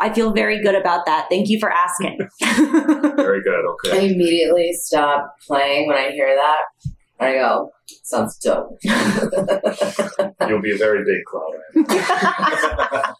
I 0.00 0.12
feel 0.12 0.32
very 0.32 0.62
good 0.62 0.74
about 0.74 1.06
that. 1.06 1.26
Thank 1.30 1.48
you 1.48 1.60
for 1.60 1.70
asking. 1.70 2.18
Very 2.42 3.42
good. 3.42 3.64
Okay. 3.64 3.98
I 3.98 4.00
immediately 4.10 4.72
stop 4.72 5.36
playing 5.46 5.86
when 5.86 5.96
I 5.96 6.10
hear 6.10 6.34
that. 6.34 6.92
I 7.20 7.32
go, 7.32 7.70
sounds 8.02 8.36
dope. 8.38 8.76
You'll 8.82 10.60
be 10.60 10.72
a 10.72 10.76
very 10.76 11.04
big 11.04 11.24
cloud. 11.24 11.52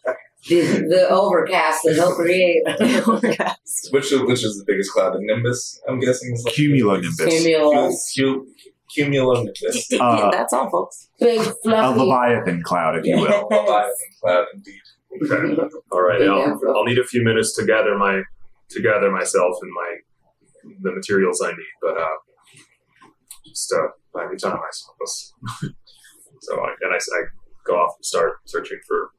the, 0.47 0.85
the 0.89 1.07
overcast 1.09 1.81
that 1.85 1.93
he'll 1.95 2.13
create. 2.13 2.61
Which 3.91 4.11
which 4.11 4.43
is 4.43 4.57
the 4.57 4.63
biggest 4.65 4.91
cloud? 4.91 5.13
The 5.13 5.19
Nimbus, 5.21 5.81
I'm 5.87 5.99
guessing. 5.99 6.33
Is 6.33 6.43
like 6.43 6.53
Cumulonimbus. 6.55 7.29
Cumulus. 7.29 8.13
Cu- 8.17 8.45
Cumulonimbus. 8.97 9.99
Uh, 9.99 10.31
That's 10.31 10.53
all, 10.53 10.69
folks. 10.69 11.09
Big 11.19 11.39
fluffy. 11.39 11.55
A 11.65 11.93
fluffy. 11.93 11.99
Leviathan 11.99 12.63
cloud, 12.63 12.97
if 12.97 13.05
you 13.05 13.17
will. 13.17 13.47
Leviathan 13.49 13.91
cloud, 14.21 14.45
indeed. 14.53 14.81
Okay. 15.23 15.61
All 15.91 16.01
right. 16.01 16.21
I'll. 16.21 16.59
I'll 16.75 16.83
need 16.83 16.99
a 16.99 17.03
few 17.05 17.23
minutes 17.23 17.55
to 17.55 17.65
gather 17.65 17.97
my 17.97 18.23
to 18.69 18.81
gather 18.81 19.11
myself 19.11 19.55
and 19.61 19.71
my 19.73 19.95
the 20.81 20.91
materials 20.91 21.41
I 21.41 21.51
need, 21.51 21.73
but 21.81 21.97
uh, 21.97 22.07
uh, 23.75 23.87
by 24.13 24.27
the 24.31 24.37
time 24.37 24.57
I 24.57 24.71
suppose. 24.71 25.33
so 26.41 26.59
I, 26.59 26.75
then 26.81 26.91
I, 26.91 26.97
I 26.97 27.21
go 27.65 27.73
off 27.73 27.95
and 27.97 28.05
start 28.05 28.37
searching 28.45 28.79
for 28.87 29.11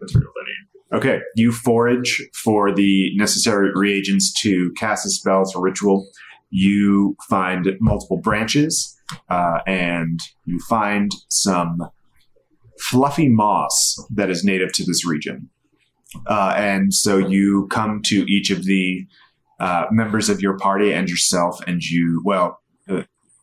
materials 0.00 0.34
I 0.40 0.44
need. 0.44 0.98
Okay, 0.98 1.20
you 1.36 1.52
forage 1.52 2.22
for 2.34 2.74
the 2.74 3.16
necessary 3.16 3.70
reagents 3.74 4.32
to 4.42 4.72
cast 4.76 5.06
a 5.06 5.10
spell 5.10 5.44
for 5.44 5.60
ritual. 5.60 6.08
You 6.50 7.16
find 7.28 7.76
multiple 7.80 8.16
branches, 8.16 8.98
uh, 9.28 9.60
and 9.68 10.20
you 10.46 10.58
find 10.68 11.12
some 11.28 11.78
fluffy 12.80 13.28
moss 13.28 13.96
that 14.10 14.30
is 14.30 14.42
native 14.42 14.72
to 14.72 14.84
this 14.84 15.06
region. 15.06 15.48
Uh, 16.26 16.54
and 16.56 16.92
so 16.92 17.18
you 17.18 17.68
come 17.70 18.02
to 18.06 18.24
each 18.28 18.50
of 18.50 18.64
the 18.64 19.06
uh, 19.60 19.84
members 19.92 20.28
of 20.28 20.40
your 20.40 20.56
party 20.58 20.92
and 20.92 21.08
yourself, 21.08 21.60
and 21.66 21.82
you, 21.82 22.20
well, 22.24 22.60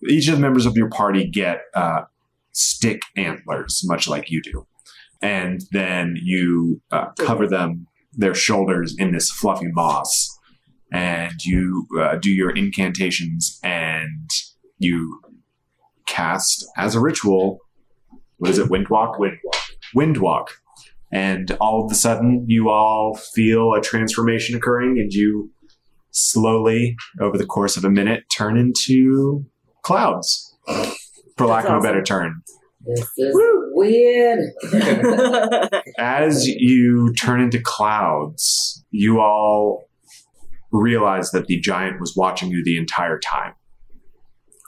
each 0.08 0.28
of 0.28 0.36
the 0.36 0.42
members 0.42 0.66
of 0.66 0.76
your 0.76 0.90
party 0.90 1.28
get 1.28 1.62
uh, 1.74 2.04
stick 2.52 3.02
antlers, 3.16 3.82
much 3.86 4.08
like 4.08 4.30
you 4.30 4.42
do. 4.42 4.68
And 5.22 5.62
then 5.72 6.18
you 6.22 6.82
uh, 6.92 7.08
cover 7.20 7.48
them, 7.48 7.88
their 8.14 8.36
shoulders, 8.36 8.96
in 8.98 9.12
this 9.12 9.32
fluffy 9.32 9.70
moss. 9.72 10.30
And 10.92 11.34
you 11.44 11.88
uh, 12.00 12.16
do 12.16 12.32
your 12.32 12.52
incantations 12.52 13.60
and 13.64 14.30
you 14.78 15.22
cast 16.06 16.66
as 16.78 16.96
a 16.96 17.00
ritual. 17.00 17.60
What 18.38 18.52
is 18.52 18.60
it? 18.60 18.70
Windwalk? 18.70 19.18
Windwalk. 19.20 19.58
Windwalk. 19.96 20.48
And 21.12 21.52
all 21.60 21.86
of 21.86 21.92
a 21.92 21.96
sudden, 21.96 22.46
you 22.48 22.70
all 22.70 23.16
feel 23.16 23.74
a 23.74 23.82
transformation 23.82 24.56
occurring, 24.56 25.00
and 25.00 25.12
you 25.12 25.52
slowly, 26.12 26.98
over 27.22 27.38
the 27.38 27.46
course 27.46 27.78
of 27.78 27.86
a 27.86 27.90
minute, 27.90 28.26
turn 28.36 28.58
into 28.58 29.46
clouds, 29.88 30.54
for 31.38 31.46
lack 31.48 31.64
That's 31.64 31.68
of 31.68 31.74
a 31.74 31.78
awesome. 31.78 31.82
better 31.82 32.04
term. 32.04 32.44
This 32.86 33.10
is 33.18 33.36
weird. 33.74 34.40
As 35.98 36.46
you 36.46 37.14
turn 37.14 37.40
into 37.40 37.60
clouds, 37.62 38.84
you 38.92 39.22
all 39.22 39.88
realize 40.74 41.32
that 41.32 41.48
the 41.48 41.58
giant 41.60 42.02
was 42.02 42.14
watching 42.18 42.50
you 42.50 42.64
the 42.66 42.78
entire 42.78 43.18
time. 43.18 43.54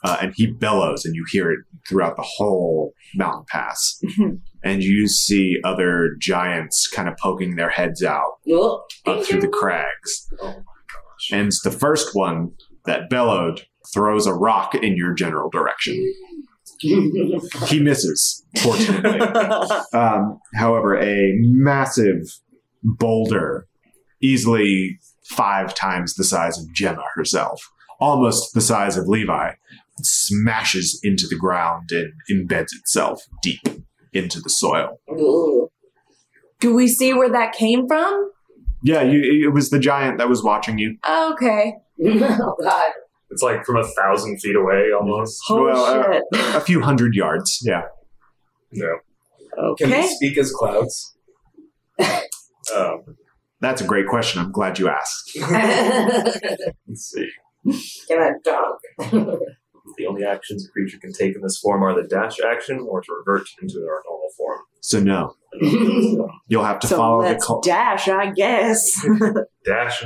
Uh, 0.05 0.17
and 0.21 0.33
he 0.37 0.47
bellows, 0.47 1.03
and 1.03 1.13
you 1.13 1.25
hear 1.29 1.51
it 1.51 1.59
throughout 1.89 2.15
the 2.15 2.25
whole 2.25 2.93
mountain 3.15 3.43
pass. 3.49 3.99
and 4.63 4.81
you 4.81 5.05
see 5.09 5.57
other 5.65 6.15
giants 6.21 6.87
kind 6.87 7.09
of 7.09 7.17
poking 7.17 7.57
their 7.57 7.69
heads 7.69 8.01
out 8.01 8.37
Oh, 8.49 8.85
up 9.05 9.25
through 9.25 9.41
the 9.41 9.49
crags. 9.49 10.29
Oh 10.41 10.47
my 10.47 10.53
gosh. 10.53 11.29
And 11.33 11.51
the 11.65 11.71
first 11.71 12.15
one 12.15 12.53
that 12.85 13.09
bellowed 13.09 13.65
throws 13.93 14.25
a 14.27 14.33
rock 14.33 14.75
in 14.75 14.95
your 14.95 15.13
general 15.13 15.49
direction. 15.49 16.13
He 16.79 17.79
misses, 17.79 18.45
fortunately. 18.61 19.19
Um, 19.93 20.39
however, 20.55 20.97
a 20.97 21.33
massive 21.41 22.39
boulder, 22.83 23.67
easily 24.21 24.99
five 25.29 25.73
times 25.73 26.13
the 26.13 26.23
size 26.23 26.57
of 26.59 26.71
Gemma 26.73 27.03
herself, 27.15 27.69
almost 27.99 28.53
the 28.53 28.61
size 28.61 28.97
of 28.97 29.07
Levi, 29.07 29.53
smashes 30.01 30.99
into 31.03 31.27
the 31.27 31.35
ground 31.35 31.91
and 31.91 32.13
embeds 32.31 32.73
itself 32.77 33.23
deep 33.41 33.61
into 34.13 34.39
the 34.39 34.49
soil. 34.49 34.99
Do 36.59 36.73
we 36.73 36.87
see 36.87 37.13
where 37.13 37.31
that 37.31 37.53
came 37.53 37.87
from? 37.87 38.31
Yeah, 38.83 39.01
you, 39.01 39.47
it 39.47 39.53
was 39.53 39.69
the 39.69 39.79
giant 39.79 40.17
that 40.19 40.29
was 40.29 40.43
watching 40.43 40.77
you. 40.77 40.97
Okay. 41.07 41.73
oh 42.05 42.55
God. 42.61 42.91
It's 43.31 43.41
like 43.43 43.65
from 43.65 43.77
a 43.77 43.83
thousand 43.87 44.39
feet 44.39 44.55
away 44.55 44.89
almost. 44.99 45.39
Oh 45.49 45.63
Well, 45.63 45.85
uh, 45.85 46.13
shit. 46.13 46.55
A 46.55 46.61
few 46.61 46.81
hundred 46.81 47.13
yards, 47.15 47.59
yeah. 47.63 47.83
No. 48.71 48.97
Can 49.77 49.87
Okay. 49.91 50.01
we 50.01 50.07
speak 50.07 50.37
as 50.37 50.51
clouds? 50.51 51.15
Um, 52.75 53.17
That's 53.61 53.81
a 53.81 53.83
great 53.83 54.05
question. 54.07 54.39
I'm 54.41 54.51
glad 54.51 54.77
you 54.77 54.89
asked. 54.89 55.31
let's 56.87 57.11
see. 57.11 57.27
Can 58.07 58.19
I 58.21 58.31
talk? 58.45 58.77
The 59.97 60.05
only 60.07 60.23
actions 60.23 60.67
a 60.67 60.71
creature 60.71 60.99
can 61.01 61.11
take 61.11 61.35
in 61.35 61.41
this 61.41 61.57
form 61.57 61.81
are 61.81 61.99
the 61.99 62.07
dash 62.07 62.37
action 62.39 62.79
or 62.87 63.01
to 63.01 63.07
revert 63.25 63.47
into 63.59 63.79
our 63.79 64.03
normal 64.07 64.29
form. 64.37 64.59
So 64.81 64.99
no, 64.99 65.35
you'll 66.47 66.63
have 66.63 66.79
to 66.79 66.87
So 66.87 66.97
follow 66.97 67.21
the 67.21 67.29
let's 67.29 67.45
call. 67.45 67.61
dash, 67.61 68.07
I 68.07 68.31
guess. 68.31 69.05
Dash 69.65 70.03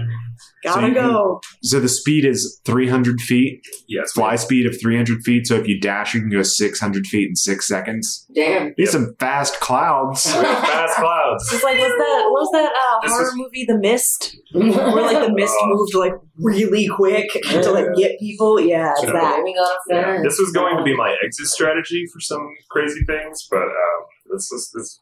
Gotta 0.64 0.88
you- 0.88 0.94
go. 0.96 1.40
so 1.62 1.80
the 1.80 1.88
speed 1.88 2.26
is 2.26 2.60
300 2.66 3.22
feet, 3.22 3.62
yes, 3.88 4.12
fly 4.14 4.36
speed 4.36 4.66
of 4.66 4.76
300 4.82 5.22
feet. 5.24 5.46
So 5.48 5.56
if 5.56 5.68
you 5.68 5.80
dash, 5.80 6.16
you 6.16 6.22
can 6.22 6.32
go 6.32 6.42
600 6.42 7.06
feet 7.06 7.30
in 7.30 7.36
six 7.36 7.68
seconds. 7.68 8.26
Damn. 8.34 8.74
These 8.78 8.92
some 8.92 9.16
fast 9.20 9.60
clouds. 9.60 10.26
fast 10.34 10.96
clouds. 10.98 11.54
It's 11.54 11.64
like 11.64 11.78
what's 11.78 11.94
that? 11.94 12.24
What 12.30 12.42
was 12.42 12.50
that 12.54 12.72
uh, 12.74 13.00
This 13.04 13.12
horror 13.12 13.28
is- 13.28 13.34
movie, 13.36 13.66
The 13.68 13.78
Mist, 13.78 14.36
where 14.54 15.04
like 15.04 15.26
the 15.26 15.34
mist 15.34 15.54
Oh. 15.62 15.68
moved 15.68 15.94
like 15.94 16.14
really 16.40 16.88
quick 16.88 17.30
to 17.44 17.72
like 17.72 17.94
get 17.96 18.20
people? 18.20 18.60
Yeah, 18.60 18.92
it's 18.94 19.04
Yeah. 19.04 19.12
that. 19.12 19.36
Blaming 19.36 19.56
on 19.56 19.72
a 19.92 19.96
Yeah, 20.18 20.22
this 20.24 20.40
was 20.40 20.52
going 20.52 20.78
to 20.78 20.84
be 20.84 20.96
my 20.98 21.16
exit 21.24 21.46
strategy 21.46 22.06
for 22.12 22.20
some 22.20 22.50
crazy 22.72 23.02
things, 23.06 23.48
but 23.52 23.62
um, 23.62 24.00
this 24.34 24.52
is 24.52 24.72
this. 24.74 25.00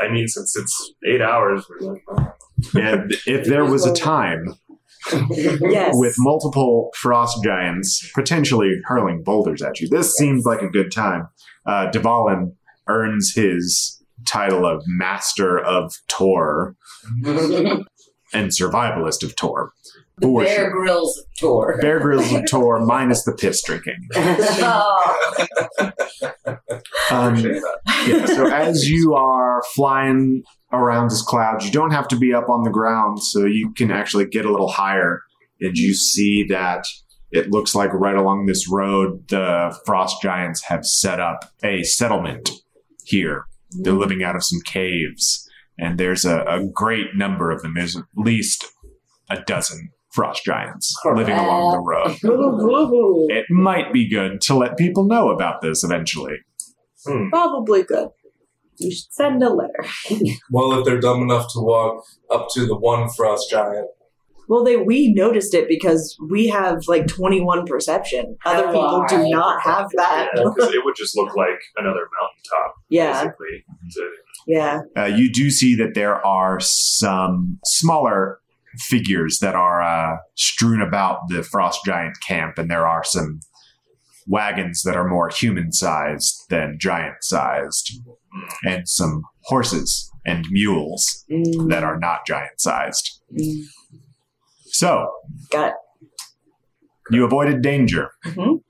I 0.00 0.10
mean, 0.10 0.26
since 0.28 0.56
it's 0.56 0.92
eight 1.06 1.20
hours, 1.22 1.64
we're 1.68 1.92
like, 1.92 2.02
oh. 2.10 2.32
And 2.74 3.12
if 3.26 3.46
there 3.46 3.64
was 3.64 3.86
a 3.86 3.94
time 3.94 4.54
Yes. 5.30 5.90
with 5.96 6.14
multiple 6.18 6.90
frost 6.96 7.42
giants 7.42 8.08
potentially 8.14 8.70
hurling 8.84 9.22
boulders 9.24 9.60
at 9.62 9.80
you, 9.80 9.88
this 9.88 10.14
seems 10.16 10.44
like 10.44 10.62
a 10.62 10.68
good 10.68 10.92
time. 10.92 11.28
Uh, 11.66 11.90
Dvalin 11.90 12.52
earns 12.88 13.32
his 13.34 14.00
title 14.26 14.64
of 14.64 14.82
Master 14.86 15.58
of 15.58 15.92
Tor 16.08 16.76
and 17.24 18.50
Survivalist 18.50 19.22
of 19.24 19.34
Tor. 19.36 19.72
The 20.18 20.26
For 20.26 20.44
Bear 20.44 20.56
sure. 20.56 20.70
Grylls 20.70 21.24
Tor. 21.40 21.78
Bear 21.80 22.00
Grylls 22.00 22.32
of 22.34 22.44
Tor 22.48 22.80
minus 22.84 23.24
the 23.24 23.32
piss 23.32 23.62
drinking. 23.62 24.08
oh, 24.14 25.22
Um, 27.10 27.36
yeah, 28.06 28.24
so 28.26 28.46
as 28.46 28.88
you 28.88 29.14
are 29.14 29.62
flying 29.74 30.42
around 30.72 31.10
this 31.10 31.22
cloud, 31.22 31.62
you 31.62 31.70
don't 31.70 31.90
have 31.90 32.08
to 32.08 32.16
be 32.16 32.32
up 32.32 32.48
on 32.48 32.62
the 32.64 32.70
ground, 32.70 33.22
so 33.22 33.44
you 33.44 33.72
can 33.72 33.90
actually 33.90 34.26
get 34.26 34.44
a 34.44 34.50
little 34.50 34.70
higher. 34.70 35.22
And 35.60 35.76
you 35.76 35.94
see 35.94 36.44
that 36.48 36.84
it 37.30 37.50
looks 37.50 37.74
like 37.74 37.92
right 37.92 38.16
along 38.16 38.46
this 38.46 38.68
road, 38.68 39.28
the 39.28 39.76
frost 39.86 40.20
giants 40.22 40.62
have 40.64 40.84
set 40.84 41.20
up 41.20 41.50
a 41.62 41.82
settlement 41.84 42.50
here. 43.04 43.44
They're 43.70 43.92
living 43.92 44.22
out 44.22 44.36
of 44.36 44.44
some 44.44 44.60
caves, 44.64 45.48
and 45.78 45.98
there's 45.98 46.24
a, 46.24 46.40
a 46.44 46.66
great 46.66 47.14
number 47.14 47.50
of 47.50 47.62
them. 47.62 47.74
There's 47.74 47.96
at 47.96 48.04
least 48.16 48.66
a 49.30 49.40
dozen 49.42 49.90
frost 50.12 50.44
giants 50.44 50.94
living 51.14 51.34
along 51.36 51.72
the 51.72 51.78
road. 51.80 52.16
It 53.36 53.46
might 53.50 53.92
be 53.92 54.08
good 54.08 54.40
to 54.42 54.54
let 54.54 54.76
people 54.76 55.04
know 55.04 55.30
about 55.30 55.60
this 55.62 55.82
eventually. 55.84 56.36
Probably 57.30 57.82
good. 57.82 58.08
You 58.78 58.90
should 58.90 59.12
send 59.12 59.42
a 59.42 59.50
letter. 59.50 59.84
Well, 60.50 60.78
if 60.78 60.84
they're 60.84 61.00
dumb 61.00 61.22
enough 61.22 61.46
to 61.54 61.60
walk 61.60 62.04
up 62.30 62.48
to 62.54 62.66
the 62.66 62.76
one 62.76 63.08
frost 63.16 63.50
giant, 63.50 63.88
Well, 64.48 64.64
they 64.64 64.76
we 64.76 65.12
noticed 65.14 65.54
it 65.54 65.66
because 65.68 66.16
we 66.30 66.48
have 66.48 66.82
like 66.88 67.06
twenty 67.06 67.40
one 67.40 67.64
perception. 67.66 68.36
Other 68.44 68.66
people 68.66 69.04
do 69.08 69.16
Right. 69.16 69.30
not 69.30 69.62
have 69.62 69.88
that. 69.96 70.28
because 70.34 70.74
it 70.74 70.84
would 70.84 70.94
just 70.96 71.16
look 71.16 71.34
like 71.36 71.60
another 71.76 72.06
mountaintop, 72.20 72.74
Yeah, 72.88 73.24
basically. 73.24 73.64
So, 73.90 74.02
yeah. 74.46 74.80
uh, 74.96 75.04
you 75.06 75.32
do 75.32 75.50
see 75.50 75.74
that 75.76 75.94
there 75.94 76.24
are 76.26 76.58
some 76.60 77.58
smaller 77.64 78.40
figures 78.78 79.38
that 79.40 79.54
are 79.54 79.82
uh, 79.82 80.16
strewn 80.36 80.80
about 80.80 81.20
the 81.28 81.42
frost 81.42 81.80
giant 81.84 82.16
camp, 82.26 82.58
and 82.58 82.70
there 82.70 82.86
are 82.86 83.04
some 83.04 83.40
wagons 84.26 84.82
that 84.82 84.96
are 84.96 85.08
more 85.08 85.28
human 85.28 85.72
sized 85.72 86.44
than 86.48 86.76
giant 86.80 87.16
sized, 87.22 88.00
and 88.64 88.88
some 88.88 89.22
horses 89.44 90.10
and 90.24 90.46
mules 90.50 91.24
Mm, 91.30 91.68
that 91.70 91.82
are 91.82 91.98
not 91.98 92.24
giant 92.26 92.60
sized. 92.60 93.20
mm. 93.36 93.62
So, 94.66 95.08
Got 95.50 95.74
you 97.10 97.24
avoided 97.24 97.60
danger. 97.62 98.10
Mhm. 98.24 98.60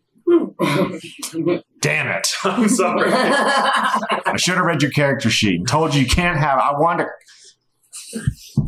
Damn 1.80 2.08
it. 2.08 2.28
I'm 2.44 2.68
sorry. 2.68 3.10
I 3.12 4.34
should 4.36 4.54
have 4.56 4.64
read 4.64 4.82
your 4.82 4.90
character 4.90 5.28
sheet 5.30 5.58
and 5.58 5.68
told 5.68 5.94
you 5.94 6.02
you 6.02 6.06
can't 6.08 6.38
have. 6.38 6.58
I 6.58 6.72
want 6.78 7.00
to. 7.00 7.06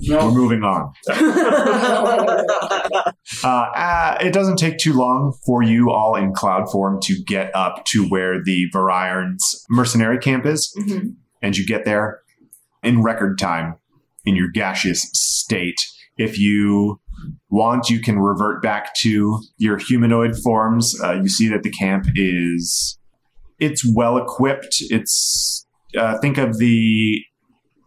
We're 0.08 0.30
moving 0.30 0.62
on. 0.62 0.92
Uh, 3.42 3.48
uh, 3.74 4.16
it 4.20 4.32
doesn't 4.32 4.56
take 4.56 4.78
too 4.78 4.92
long 4.92 5.32
for 5.44 5.62
you 5.62 5.90
all 5.90 6.14
in 6.14 6.32
cloud 6.32 6.70
form 6.70 6.98
to 7.02 7.14
get 7.26 7.54
up 7.54 7.84
to 7.86 8.06
where 8.08 8.42
the 8.42 8.66
Varirons 8.72 9.38
mercenary 9.68 10.18
camp 10.18 10.46
is, 10.46 10.72
Mhm. 10.78 11.14
and 11.42 11.56
you 11.56 11.66
get 11.66 11.84
there 11.84 12.20
in 12.82 13.02
record 13.02 13.38
time 13.38 13.74
in 14.24 14.36
your 14.36 14.48
gaseous 14.48 15.08
state. 15.12 15.78
If 16.16 16.38
you 16.38 17.00
want, 17.50 17.90
you 17.90 18.00
can 18.00 18.18
revert 18.18 18.62
back 18.62 18.94
to 19.00 19.40
your 19.58 19.78
humanoid 19.78 20.36
forms. 20.42 20.94
Uh, 21.02 21.14
you 21.14 21.28
see 21.28 21.48
that 21.48 21.62
the 21.62 21.70
camp 21.70 22.06
is 22.14 22.98
it's 23.58 23.84
well 23.94 24.16
equipped. 24.16 24.76
It's 24.90 25.66
uh, 25.98 26.18
think 26.18 26.38
of 26.38 26.58
the, 26.58 27.22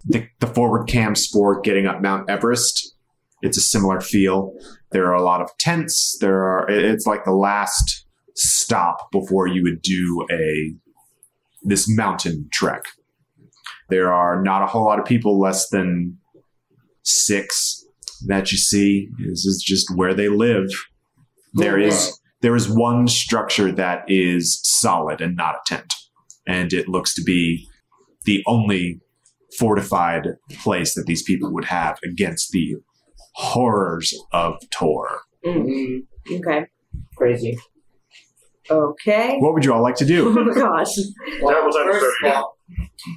the 0.07 0.27
the 0.39 0.47
forward 0.47 0.87
camps 0.87 1.27
for 1.27 1.59
getting 1.61 1.85
up 1.85 2.01
Mount 2.01 2.29
Everest. 2.29 2.95
It's 3.41 3.57
a 3.57 3.61
similar 3.61 4.01
feel. 4.01 4.53
There 4.91 5.07
are 5.07 5.13
a 5.13 5.21
lot 5.21 5.41
of 5.41 5.49
tents. 5.59 6.17
There 6.19 6.41
are. 6.41 6.69
It's 6.69 7.05
like 7.05 7.23
the 7.23 7.33
last 7.33 8.05
stop 8.35 9.11
before 9.11 9.47
you 9.47 9.63
would 9.63 9.81
do 9.81 10.25
a 10.31 10.73
this 11.63 11.85
mountain 11.89 12.47
trek. 12.51 12.83
There 13.89 14.11
are 14.11 14.41
not 14.41 14.63
a 14.63 14.67
whole 14.67 14.85
lot 14.85 14.99
of 14.99 15.05
people, 15.05 15.39
less 15.39 15.69
than 15.69 16.17
six 17.03 17.85
that 18.25 18.51
you 18.51 18.57
see. 18.57 19.09
This 19.19 19.45
is 19.45 19.63
just 19.65 19.95
where 19.95 20.13
they 20.13 20.29
live. 20.29 20.69
There 21.53 21.77
is 21.77 22.11
oh, 22.11 22.17
there 22.41 22.55
is 22.55 22.69
one 22.69 23.07
structure 23.07 23.71
that 23.71 24.03
is 24.07 24.59
solid 24.63 25.21
and 25.21 25.35
not 25.35 25.55
a 25.55 25.59
tent, 25.65 25.93
and 26.47 26.73
it 26.73 26.87
looks 26.87 27.13
to 27.15 27.23
be 27.23 27.67
the 28.25 28.43
only 28.45 29.01
fortified 29.57 30.27
place 30.59 30.93
that 30.95 31.05
these 31.05 31.23
people 31.23 31.51
would 31.53 31.65
have 31.65 31.97
against 32.03 32.51
the 32.51 32.75
horrors 33.35 34.13
of 34.31 34.55
Tor. 34.71 35.21
Mm. 35.45 36.03
Okay. 36.31 36.65
Crazy. 37.15 37.57
Okay. 38.69 39.37
What 39.39 39.53
would 39.53 39.63
you 39.63 39.73
all 39.73 39.81
like 39.81 39.95
to 39.95 40.05
do? 40.05 40.27
Oh 40.37 40.43
my 40.43 40.53
gosh. 40.53 40.89
Well, 41.41 41.53
That 41.55 41.65
was 41.65 41.75
first 41.75 42.15
of 42.25 42.33
all, 42.33 42.57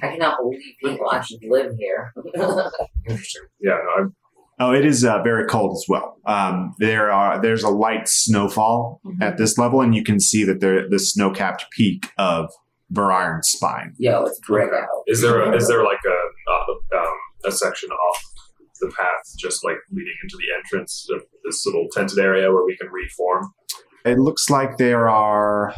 I 0.01 0.07
cannot 0.07 0.37
believe 0.39 0.61
people 0.83 1.11
actually 1.11 1.49
live 1.49 1.73
here. 1.77 2.13
Interesting. 3.07 3.41
Yeah, 3.59 3.77
no, 3.83 4.03
I'm, 4.03 4.15
Oh, 4.59 4.71
it 4.73 4.85
is 4.85 5.03
uh, 5.03 5.23
very 5.23 5.47
cold 5.47 5.71
as 5.71 5.85
well. 5.89 6.17
Um, 6.27 6.75
there 6.77 7.11
are 7.11 7.41
there's 7.41 7.63
a 7.63 7.69
light 7.69 8.07
snowfall 8.07 9.01
at 9.19 9.37
this 9.37 9.57
level, 9.57 9.81
and 9.81 9.95
you 9.95 10.03
can 10.03 10.19
see 10.19 10.43
that 10.43 10.59
there 10.59 10.87
the 10.87 10.99
snow-capped 10.99 11.65
peak 11.71 12.11
of 12.19 12.51
Variron's 12.93 13.47
spine. 13.49 13.95
Yo, 13.97 14.23
it's 14.25 14.39
brick 14.41 14.69
out. 14.71 14.87
is 15.07 15.21
there 15.21 15.41
a, 15.41 15.55
is 15.55 15.67
there 15.67 15.83
like 15.83 15.97
a 16.05 16.20
a 17.45 17.51
section 17.51 17.89
off 17.89 18.23
the 18.79 18.87
path, 18.87 19.37
just 19.37 19.63
like 19.63 19.77
leading 19.91 20.13
into 20.23 20.37
the 20.37 20.47
entrance 20.57 21.07
of 21.13 21.21
this 21.43 21.65
little 21.65 21.87
tented 21.91 22.19
area 22.19 22.51
where 22.51 22.65
we 22.65 22.75
can 22.77 22.87
reform? 22.89 23.51
It 24.05 24.17
looks 24.17 24.49
like 24.49 24.77
there 24.77 25.07
are, 25.07 25.73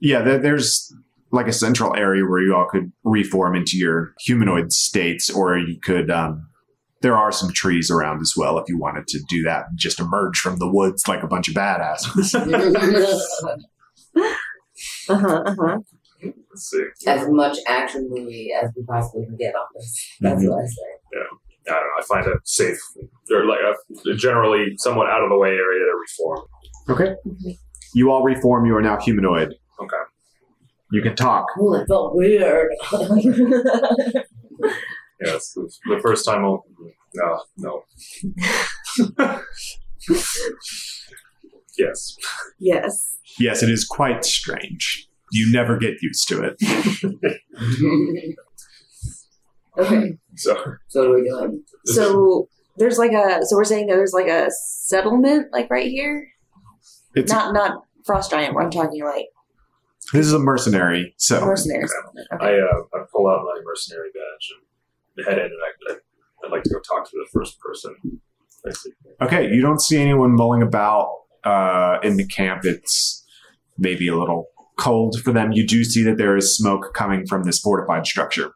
yeah, 0.00 0.22
there, 0.22 0.38
there's 0.38 0.94
like 1.32 1.48
a 1.48 1.52
central 1.52 1.96
area 1.96 2.24
where 2.24 2.40
you 2.40 2.54
all 2.54 2.68
could 2.70 2.92
reform 3.04 3.56
into 3.56 3.76
your 3.76 4.12
humanoid 4.20 4.72
states, 4.72 5.30
or 5.30 5.58
you 5.58 5.78
could. 5.82 6.10
Um, 6.10 6.48
there 7.02 7.16
are 7.16 7.30
some 7.30 7.52
trees 7.52 7.90
around 7.90 8.20
as 8.20 8.32
well 8.36 8.58
if 8.58 8.68
you 8.68 8.78
wanted 8.78 9.06
to 9.08 9.20
do 9.28 9.42
that 9.42 9.66
and 9.68 9.78
just 9.78 10.00
emerge 10.00 10.38
from 10.38 10.58
the 10.58 10.68
woods 10.68 11.06
like 11.06 11.22
a 11.22 11.28
bunch 11.28 11.48
of 11.48 11.54
badasses. 11.54 12.34
Uh 15.08 15.18
huh. 15.18 15.78
Uh 16.22 16.26
huh. 16.26 16.32
Let's 16.50 16.70
see. 16.70 16.84
as 17.06 17.28
much 17.28 17.58
action 17.66 18.08
movie 18.10 18.50
as 18.52 18.70
we 18.76 18.82
possibly 18.84 19.26
can 19.26 19.36
get 19.36 19.54
on 19.54 19.66
this. 19.74 20.16
That's 20.20 20.44
what 20.44 20.62
I 20.62 20.66
say. 20.66 20.82
I 21.68 21.72
don't 21.72 21.80
know. 21.80 21.98
I 21.98 22.02
find 22.06 22.26
it 22.26 22.38
safe, 22.44 22.78
They're 23.28 23.44
like 23.44 23.58
a 23.60 24.14
generally 24.14 24.74
somewhat 24.78 25.08
out 25.08 25.22
of 25.22 25.30
the 25.30 25.36
way 25.36 25.50
area 25.50 25.80
to 25.84 25.96
reform. 26.00 26.46
Okay. 26.88 27.14
You 27.94 28.12
all 28.12 28.22
reform. 28.22 28.66
You 28.66 28.76
are 28.76 28.82
now 28.82 29.00
humanoid. 29.00 29.54
Okay. 29.80 29.96
You 30.92 31.02
can 31.02 31.16
talk. 31.16 31.46
Cool, 31.56 31.74
it 31.74 31.86
felt 31.88 32.14
weird. 32.14 32.70
Yeah, 35.24 35.32
the, 35.54 35.70
the 35.86 35.98
first 36.02 36.26
time 36.26 36.44
I'll. 36.44 36.64
No, 37.14 37.40
no. 37.56 37.82
yes. 41.78 42.16
yes. 42.58 43.16
Yes, 43.38 43.62
it 43.62 43.70
is 43.70 43.86
quite 43.86 44.24
strange. 44.26 45.08
You 45.36 45.52
never 45.52 45.76
get 45.76 46.00
used 46.02 46.26
to 46.28 46.42
it. 46.42 46.56
Okay. 49.78 50.16
So 50.36 50.56
so 50.88 51.14
we 51.14 51.28
doing? 51.28 51.62
So 51.84 52.48
there's 52.78 52.96
like 52.96 53.12
a. 53.12 53.40
So 53.44 53.56
we're 53.56 53.64
saying 53.64 53.88
that 53.88 53.96
there's 53.96 54.14
like 54.14 54.26
a 54.26 54.48
settlement 54.50 55.52
like 55.52 55.70
right 55.70 55.90
here. 55.90 56.28
It's 57.14 57.30
Not 57.30 57.52
not 57.52 57.82
frost 58.04 58.30
giant. 58.30 58.54
Where 58.54 58.64
I'm 58.64 58.70
talking 58.70 59.04
like 59.04 59.26
this 60.12 60.24
is 60.26 60.32
a 60.32 60.38
mercenary 60.38 61.14
settlement. 61.18 61.50
mercenary 61.50 61.88
settlement. 61.88 62.26
I 62.40 62.54
uh, 62.54 62.82
I 62.94 63.04
pull 63.12 63.28
out 63.28 63.44
my 63.44 63.60
mercenary 63.64 64.08
badge 64.14 64.52
and 65.18 65.26
head 65.26 65.38
in, 65.38 65.44
and 65.44 65.52
I, 65.52 65.92
I 65.92 65.96
I'd 66.46 66.52
like 66.52 66.62
to 66.62 66.70
go 66.70 66.80
talk 66.80 67.04
to 67.10 67.12
the 67.16 67.28
first 67.32 67.58
person. 67.60 67.94
Okay, 69.20 69.50
you 69.52 69.60
don't 69.60 69.80
see 69.80 69.98
anyone 69.98 70.34
mulling 70.34 70.62
about 70.62 71.10
uh, 71.44 71.98
in 72.02 72.16
the 72.16 72.26
camp. 72.26 72.64
It's 72.64 73.24
maybe 73.78 74.08
a 74.08 74.16
little 74.16 74.46
cold 74.78 75.20
for 75.22 75.32
them. 75.32 75.52
You 75.52 75.66
do 75.66 75.84
see 75.84 76.02
that 76.04 76.18
there 76.18 76.36
is 76.36 76.56
smoke 76.56 76.92
coming 76.94 77.26
from 77.26 77.44
this 77.44 77.58
fortified 77.58 78.06
structure. 78.06 78.52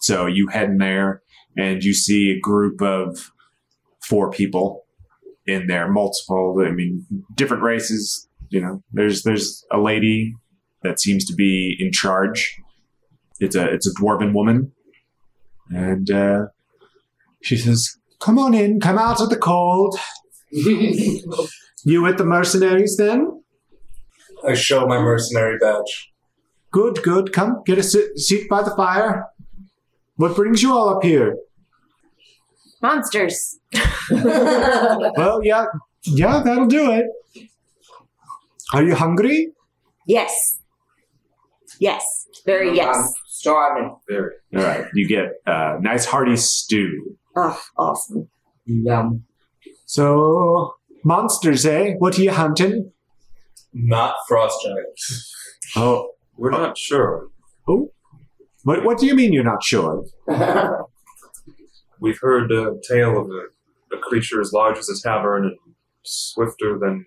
So 0.00 0.26
you 0.26 0.48
head 0.48 0.70
in 0.70 0.78
there, 0.78 1.22
and 1.56 1.82
you 1.82 1.94
see 1.94 2.30
a 2.30 2.40
group 2.40 2.80
of 2.82 3.30
four 4.02 4.30
people 4.30 4.84
in 5.46 5.66
there, 5.66 5.90
multiple. 5.90 6.64
I 6.66 6.70
mean, 6.70 7.06
different 7.34 7.62
races. 7.62 8.28
You 8.48 8.60
know, 8.60 8.82
there's 8.92 9.22
there's 9.22 9.64
a 9.72 9.78
lady 9.78 10.34
that 10.82 11.00
seems 11.00 11.24
to 11.26 11.34
be 11.34 11.76
in 11.78 11.92
charge. 11.92 12.56
It's 13.40 13.56
a 13.56 13.72
it's 13.72 13.86
a 13.86 13.94
dwarven 13.94 14.32
woman, 14.32 14.72
and 15.70 16.10
uh, 16.10 16.46
she 17.42 17.56
says, 17.56 17.96
"Come 18.20 18.38
on 18.38 18.54
in, 18.54 18.80
come 18.80 18.98
out 18.98 19.20
of 19.20 19.30
the 19.30 19.38
cold." 19.38 19.98
You 21.84 22.02
with 22.02 22.16
the 22.16 22.24
mercenaries 22.24 22.96
then? 22.96 23.41
I 24.46 24.54
show 24.54 24.86
my 24.86 24.98
mercenary 25.00 25.58
badge. 25.58 26.12
Good, 26.70 27.02
good. 27.02 27.32
Come, 27.32 27.62
get 27.66 27.78
a 27.78 27.82
sit- 27.82 28.18
seat 28.18 28.48
by 28.48 28.62
the 28.62 28.74
fire. 28.74 29.26
What 30.16 30.34
brings 30.36 30.62
you 30.62 30.72
all 30.72 30.88
up 30.88 31.02
here? 31.02 31.36
Monsters. 32.82 33.58
Well, 34.10 35.40
yeah, 35.44 35.66
yeah, 36.04 36.42
that'll 36.44 36.66
do 36.66 36.90
it. 36.90 37.06
Are 38.74 38.82
you 38.82 38.94
hungry? 38.94 39.52
yes. 40.06 40.58
Yes. 41.80 42.04
Very 42.44 42.70
I'm 42.70 42.76
yes. 42.76 43.12
starving. 43.28 43.96
Very. 44.08 44.32
All 44.56 44.62
right, 44.62 44.84
you 44.94 45.08
get 45.08 45.32
a 45.46 45.78
nice 45.80 46.04
hearty 46.04 46.36
stew. 46.36 47.16
Oh, 47.36 47.58
awesome. 47.78 48.28
Yum. 48.66 49.24
So, 49.86 50.74
monsters, 51.04 51.64
eh? 51.66 51.94
What 51.98 52.18
are 52.18 52.22
you 52.22 52.30
hunting? 52.32 52.92
Not 53.72 54.14
frost 54.28 54.56
giants. 54.64 55.34
Oh, 55.76 56.10
We're 56.36 56.50
not 56.50 56.76
sure. 56.76 57.28
what, 58.64 58.84
what 58.84 58.98
do 58.98 59.06
you 59.06 59.14
mean 59.14 59.32
you're 59.32 59.44
not 59.44 59.62
sure? 59.62 60.04
We've 62.00 62.18
heard 62.20 62.50
a 62.52 62.74
tale 62.88 63.18
of 63.20 63.28
a, 63.30 63.96
a 63.96 63.98
creature 64.00 64.40
as 64.40 64.52
large 64.52 64.78
as 64.78 64.88
a 64.88 65.00
tavern 65.00 65.44
and 65.44 65.56
swifter 66.02 66.78
than 66.78 67.06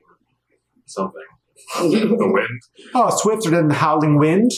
something. 0.85 1.21
the 1.79 2.17
wind. 2.19 2.61
Oh, 2.93 3.09
swifter 3.17 3.49
than 3.49 3.67
the 3.67 3.73
howling 3.73 4.17
wind. 4.17 4.51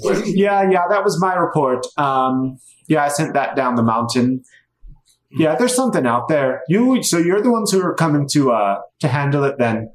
Wind. 0.00 0.24
Yeah, 0.26 0.68
yeah, 0.70 0.82
that 0.88 1.04
was 1.04 1.20
my 1.20 1.34
report. 1.34 1.86
Um, 1.96 2.58
yeah, 2.88 3.04
I 3.04 3.08
sent 3.08 3.34
that 3.34 3.56
down 3.56 3.76
the 3.76 3.82
mountain. 3.82 4.42
Yeah, 5.30 5.54
there's 5.54 5.74
something 5.74 6.06
out 6.06 6.28
there. 6.28 6.62
You, 6.68 7.02
so 7.02 7.18
you're 7.18 7.40
the 7.40 7.52
ones 7.52 7.70
who 7.70 7.80
are 7.82 7.94
coming 7.94 8.26
to 8.32 8.50
uh 8.52 8.80
to 8.98 9.08
handle 9.08 9.44
it 9.44 9.58
then. 9.58 9.92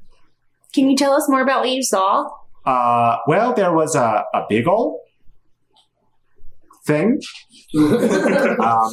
Can 0.74 0.90
you 0.90 0.96
tell 0.96 1.12
us 1.12 1.28
more 1.28 1.42
about 1.42 1.60
what 1.60 1.70
you 1.70 1.82
saw? 1.82 2.28
Uh, 2.64 3.18
well, 3.26 3.54
there 3.54 3.72
was 3.72 3.94
a 3.94 4.24
a 4.34 4.42
big 4.48 4.66
old 4.66 5.00
thing 6.86 7.20
um, 7.78 8.92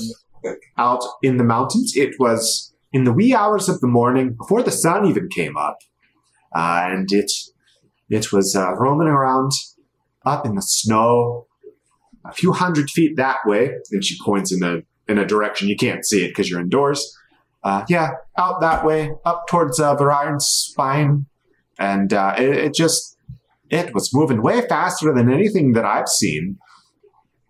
out 0.77 1.03
in 1.21 1.37
the 1.37 1.43
mountains. 1.43 1.93
It 1.95 2.15
was 2.19 2.73
in 2.91 3.03
the 3.03 3.11
wee 3.11 3.33
hours 3.33 3.69
of 3.69 3.79
the 3.81 3.87
morning, 3.87 4.33
before 4.33 4.61
the 4.61 4.71
sun 4.71 5.05
even 5.05 5.27
came 5.29 5.57
up, 5.57 5.79
uh, 6.55 6.85
and 6.87 7.11
it 7.11 7.31
it 8.09 8.31
was 8.31 8.55
uh, 8.55 8.73
roaming 8.75 9.07
around 9.07 9.51
up 10.25 10.45
in 10.45 10.55
the 10.55 10.61
snow, 10.61 11.47
a 12.25 12.31
few 12.31 12.53
hundred 12.53 12.89
feet 12.89 13.17
that 13.17 13.39
way. 13.45 13.71
And 13.91 14.05
she 14.05 14.17
points 14.23 14.51
in 14.51 14.63
a 14.63 14.81
in 15.07 15.17
a 15.17 15.25
direction 15.25 15.67
you 15.67 15.75
can't 15.75 16.05
see 16.05 16.23
it 16.23 16.29
because 16.29 16.49
you're 16.49 16.61
indoors. 16.61 17.17
Uh, 17.63 17.85
yeah, 17.87 18.11
out 18.37 18.59
that 18.59 18.85
way, 18.85 19.11
up 19.25 19.47
towards 19.47 19.79
uh, 19.79 19.95
Varian's 19.95 20.45
spine, 20.45 21.25
and 21.79 22.13
uh, 22.13 22.35
it, 22.37 22.49
it 22.57 22.73
just 22.73 23.17
it 23.69 23.93
was 23.93 24.13
moving 24.13 24.41
way 24.41 24.61
faster 24.67 25.13
than 25.13 25.31
anything 25.31 25.73
that 25.73 25.85
I've 25.85 26.07
seen. 26.07 26.57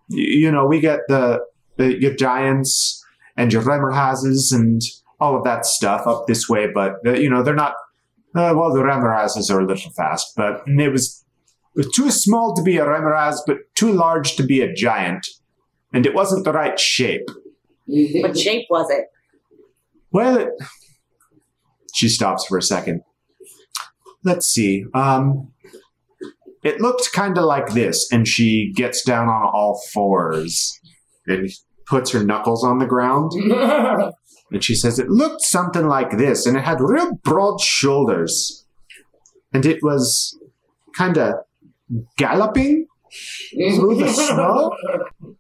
Y- 0.10 0.18
you 0.20 0.52
know, 0.52 0.66
we 0.66 0.80
get 0.80 1.00
the, 1.08 1.40
the 1.78 2.00
your 2.02 2.16
giants 2.16 3.04
and 3.36 3.52
your 3.52 3.62
Remorhazes 3.62 4.54
and 4.54 4.82
all 5.20 5.38
of 5.38 5.44
that 5.44 5.66
stuff 5.66 6.06
up 6.08 6.28
this 6.28 6.48
way, 6.50 6.68
but 6.74 6.96
uh, 7.06 7.14
you 7.14 7.30
know 7.30 7.44
they're 7.44 7.56
not. 7.56 7.74
Uh, 8.36 8.54
well, 8.56 8.74
the 8.74 8.82
Remorhazes 8.82 9.52
are 9.52 9.60
a 9.60 9.66
little 9.66 9.92
fast, 9.92 10.34
but 10.36 10.64
it 10.68 10.92
was 10.92 11.24
it 11.76 11.86
was 11.86 11.92
too 11.96 12.10
small 12.12 12.56
to 12.56 12.62
be 12.64 12.78
a 12.78 12.86
Remorhaz, 12.86 13.38
but 13.46 13.58
too 13.76 13.92
large 13.92 14.36
to 14.36 14.44
be 14.44 14.62
a 14.62 14.74
giant, 14.74 15.28
and 15.94 16.06
it 16.06 16.14
wasn't 16.14 16.46
the 16.46 16.52
right 16.52 16.80
shape. 16.80 17.28
What 18.22 18.38
shape 18.38 18.66
was 18.70 18.90
it? 18.90 19.06
Well, 20.12 20.38
it, 20.38 20.50
she 21.94 22.08
stops 22.10 22.46
for 22.46 22.58
a 22.58 22.62
second. 22.62 23.02
Let's 24.24 24.48
see. 24.48 24.86
Um, 24.94 25.52
it 26.64 26.80
looked 26.80 27.12
kind 27.12 27.38
of 27.38 27.44
like 27.46 27.70
this, 27.74 28.10
and 28.12 28.28
she 28.28 28.72
gets 28.76 29.04
down 29.04 29.28
on 29.28 29.44
all 29.54 29.82
fours 29.94 30.80
and 31.28 31.50
puts 31.86 32.12
her 32.12 32.24
knuckles 32.24 32.64
on 32.64 32.80
the 32.80 32.86
ground. 32.86 33.32
And 34.52 34.64
she 34.64 34.76
says 34.76 35.00
it 35.00 35.10
looked 35.10 35.42
something 35.42 35.88
like 35.88 36.12
this, 36.20 36.46
and 36.46 36.56
it 36.56 36.64
had 36.64 36.80
real 36.80 37.16
broad 37.24 37.60
shoulders, 37.60 38.68
and 39.52 39.66
it 39.66 39.82
was 39.82 40.38
kind 40.96 41.18
of 41.18 41.34
galloping 42.18 42.86
through 43.76 43.96
the 43.96 44.10
snow. 44.10 44.72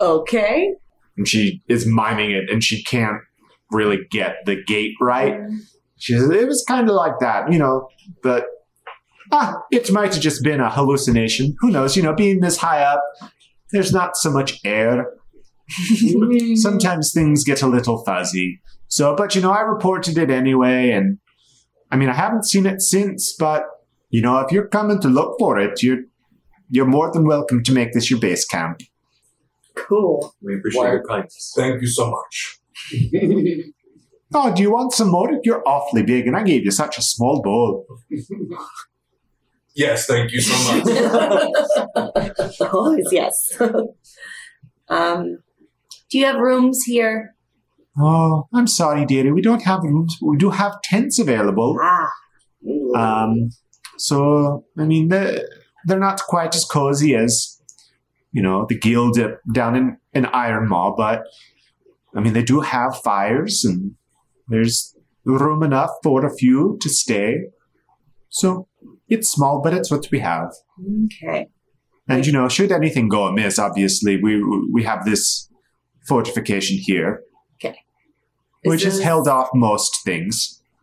Okay. 0.00 0.74
and 1.16 1.26
she 1.26 1.60
is 1.68 1.84
miming 1.84 2.30
it 2.30 2.48
and 2.48 2.62
she 2.62 2.84
can't 2.84 3.20
really 3.72 3.98
get 4.12 4.36
the 4.46 4.62
gait 4.62 4.92
right. 5.00 5.40
She 5.98 6.14
says, 6.14 6.30
it 6.30 6.46
was 6.46 6.64
kind 6.66 6.88
of 6.88 6.94
like 6.94 7.18
that, 7.20 7.52
you 7.52 7.58
know, 7.58 7.88
but 8.22 8.46
ah, 9.32 9.62
it 9.70 9.90
might 9.92 10.14
have 10.14 10.22
just 10.22 10.42
been 10.42 10.60
a 10.60 10.70
hallucination. 10.70 11.56
Who 11.60 11.70
knows? 11.70 11.96
You 11.96 12.02
know, 12.02 12.14
being 12.14 12.40
this 12.40 12.56
high 12.56 12.82
up, 12.82 13.02
there's 13.72 13.92
not 13.92 14.16
so 14.16 14.30
much 14.30 14.60
air. 14.64 15.12
Sometimes 16.54 17.12
things 17.12 17.44
get 17.44 17.62
a 17.62 17.66
little 17.66 18.04
fuzzy. 18.04 18.60
So, 18.88 19.14
but 19.14 19.34
you 19.34 19.42
know, 19.42 19.50
I 19.50 19.60
reported 19.60 20.16
it 20.16 20.30
anyway, 20.30 20.90
and 20.90 21.18
I 21.90 21.96
mean, 21.96 22.08
I 22.08 22.14
haven't 22.14 22.46
seen 22.46 22.64
it 22.64 22.80
since, 22.80 23.34
but 23.38 23.64
you 24.08 24.22
know, 24.22 24.38
if 24.38 24.50
you're 24.50 24.68
coming 24.68 25.00
to 25.00 25.08
look 25.08 25.38
for 25.38 25.58
it, 25.58 25.82
you're 25.82 26.04
you're 26.70 26.86
more 26.86 27.12
than 27.12 27.26
welcome 27.26 27.62
to 27.64 27.72
make 27.72 27.92
this 27.92 28.10
your 28.10 28.20
base 28.20 28.46
camp. 28.46 28.80
Cool. 29.74 30.34
We 30.42 30.56
appreciate 30.56 30.80
Why- 30.80 30.90
your 30.92 31.04
kindness. 31.04 31.52
Thank 31.56 31.82
you 31.82 31.88
so 31.88 32.10
much. 32.10 32.58
Oh, 34.34 34.54
do 34.54 34.62
you 34.62 34.70
want 34.70 34.92
some 34.92 35.10
more? 35.10 35.30
You're 35.42 35.66
awfully 35.66 36.02
big, 36.02 36.26
and 36.26 36.36
I 36.36 36.42
gave 36.42 36.64
you 36.64 36.70
such 36.70 36.98
a 36.98 37.02
small 37.02 37.40
bowl. 37.42 37.86
Yes, 39.74 40.06
thank 40.06 40.32
you 40.32 40.40
so 40.40 40.82
much. 40.82 42.60
Always 42.72 43.08
yes. 43.12 43.60
um, 44.88 45.38
do 46.10 46.18
you 46.18 46.24
have 46.24 46.40
rooms 46.40 46.82
here? 46.84 47.34
Oh, 48.00 48.48
I'm 48.52 48.66
sorry, 48.66 49.04
dearie. 49.06 49.32
We 49.32 49.40
don't 49.40 49.62
have 49.62 49.82
rooms. 49.82 50.16
but 50.20 50.28
We 50.28 50.36
do 50.36 50.50
have 50.50 50.80
tents 50.82 51.18
available. 51.18 51.76
Ah. 51.80 52.10
Um, 52.96 53.50
so, 53.98 54.64
I 54.76 54.84
mean, 54.84 55.08
they're, 55.08 55.46
they're 55.84 55.98
not 55.98 56.20
quite 56.22 56.54
as 56.54 56.64
cozy 56.64 57.14
as, 57.14 57.60
you 58.32 58.42
know, 58.42 58.66
the 58.68 58.78
guild 58.78 59.18
up 59.18 59.38
down 59.52 59.74
in, 59.76 59.96
in 60.12 60.26
Iron 60.26 60.68
Maw, 60.68 60.94
but, 60.96 61.22
I 62.14 62.20
mean, 62.20 62.32
they 62.32 62.42
do 62.42 62.60
have 62.60 62.96
fires, 62.98 63.64
and 63.64 63.94
there's 64.48 64.94
room 65.24 65.62
enough 65.62 65.90
for 66.02 66.24
a 66.24 66.34
few 66.34 66.78
to 66.80 66.88
stay. 66.88 67.36
So, 68.30 68.68
it's 69.08 69.30
small, 69.30 69.60
but 69.62 69.72
it's 69.74 69.90
what 69.90 70.06
we 70.10 70.18
have. 70.20 70.50
okay. 71.06 71.48
And 72.10 72.26
you 72.26 72.32
know, 72.32 72.48
should 72.48 72.72
anything 72.72 73.08
go 73.08 73.24
amiss, 73.26 73.58
obviously 73.58 74.18
we 74.22 74.42
we 74.72 74.82
have 74.84 75.04
this 75.04 75.50
fortification 76.06 76.78
here, 76.78 77.20
Okay. 77.56 77.76
which 78.64 78.82
has 78.84 79.00
held 79.00 79.28
off 79.28 79.48
most 79.54 79.98
things. 80.04 80.62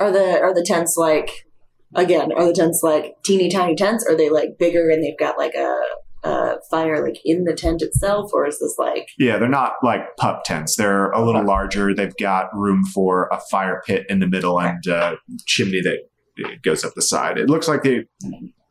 Are 0.00 0.10
the 0.10 0.40
are 0.40 0.54
the 0.54 0.64
tents 0.66 0.96
like 0.96 1.46
again? 1.94 2.32
Are 2.32 2.46
the 2.46 2.54
tents 2.54 2.80
like 2.82 3.16
teeny 3.22 3.50
tiny 3.50 3.76
tents? 3.76 4.04
Are 4.08 4.16
they 4.16 4.30
like 4.30 4.56
bigger 4.58 4.88
and 4.88 5.04
they've 5.04 5.18
got 5.18 5.36
like 5.36 5.54
a, 5.54 5.78
a 6.22 6.56
fire 6.70 7.02
like 7.04 7.16
in 7.24 7.44
the 7.44 7.54
tent 7.54 7.82
itself, 7.82 8.30
or 8.34 8.46
is 8.46 8.58
this 8.58 8.74
like 8.78 9.08
Yeah, 9.18 9.38
they're 9.38 9.48
not 9.48 9.74
like 9.82 10.16
pup 10.18 10.42
tents. 10.44 10.76
They're 10.76 11.10
a 11.10 11.24
little 11.24 11.44
larger. 11.44 11.94
They've 11.94 12.16
got 12.20 12.54
room 12.54 12.84
for 12.94 13.28
a 13.32 13.40
fire 13.50 13.82
pit 13.86 14.04
in 14.08 14.18
the 14.20 14.26
middle 14.26 14.60
and 14.60 14.84
a 14.86 15.16
chimney 15.46 15.80
that 15.82 15.98
uh, 16.44 16.50
goes 16.62 16.84
up 16.84 16.94
the 16.94 17.02
side. 17.02 17.38
It 17.38 17.48
looks 17.48 17.68
like 17.68 17.82
they. 17.82 18.04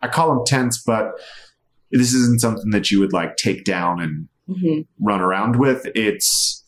I 0.01 0.07
call 0.07 0.29
them 0.29 0.45
tents, 0.45 0.81
but 0.85 1.11
this 1.91 2.13
isn't 2.13 2.39
something 2.41 2.69
that 2.71 2.89
you 2.91 2.99
would 2.99 3.13
like 3.13 3.35
take 3.35 3.63
down 3.65 3.99
and 3.99 4.27
Mhm. 4.49 4.87
run 4.99 5.21
around 5.21 5.57
with. 5.57 5.85
It's 5.95 6.65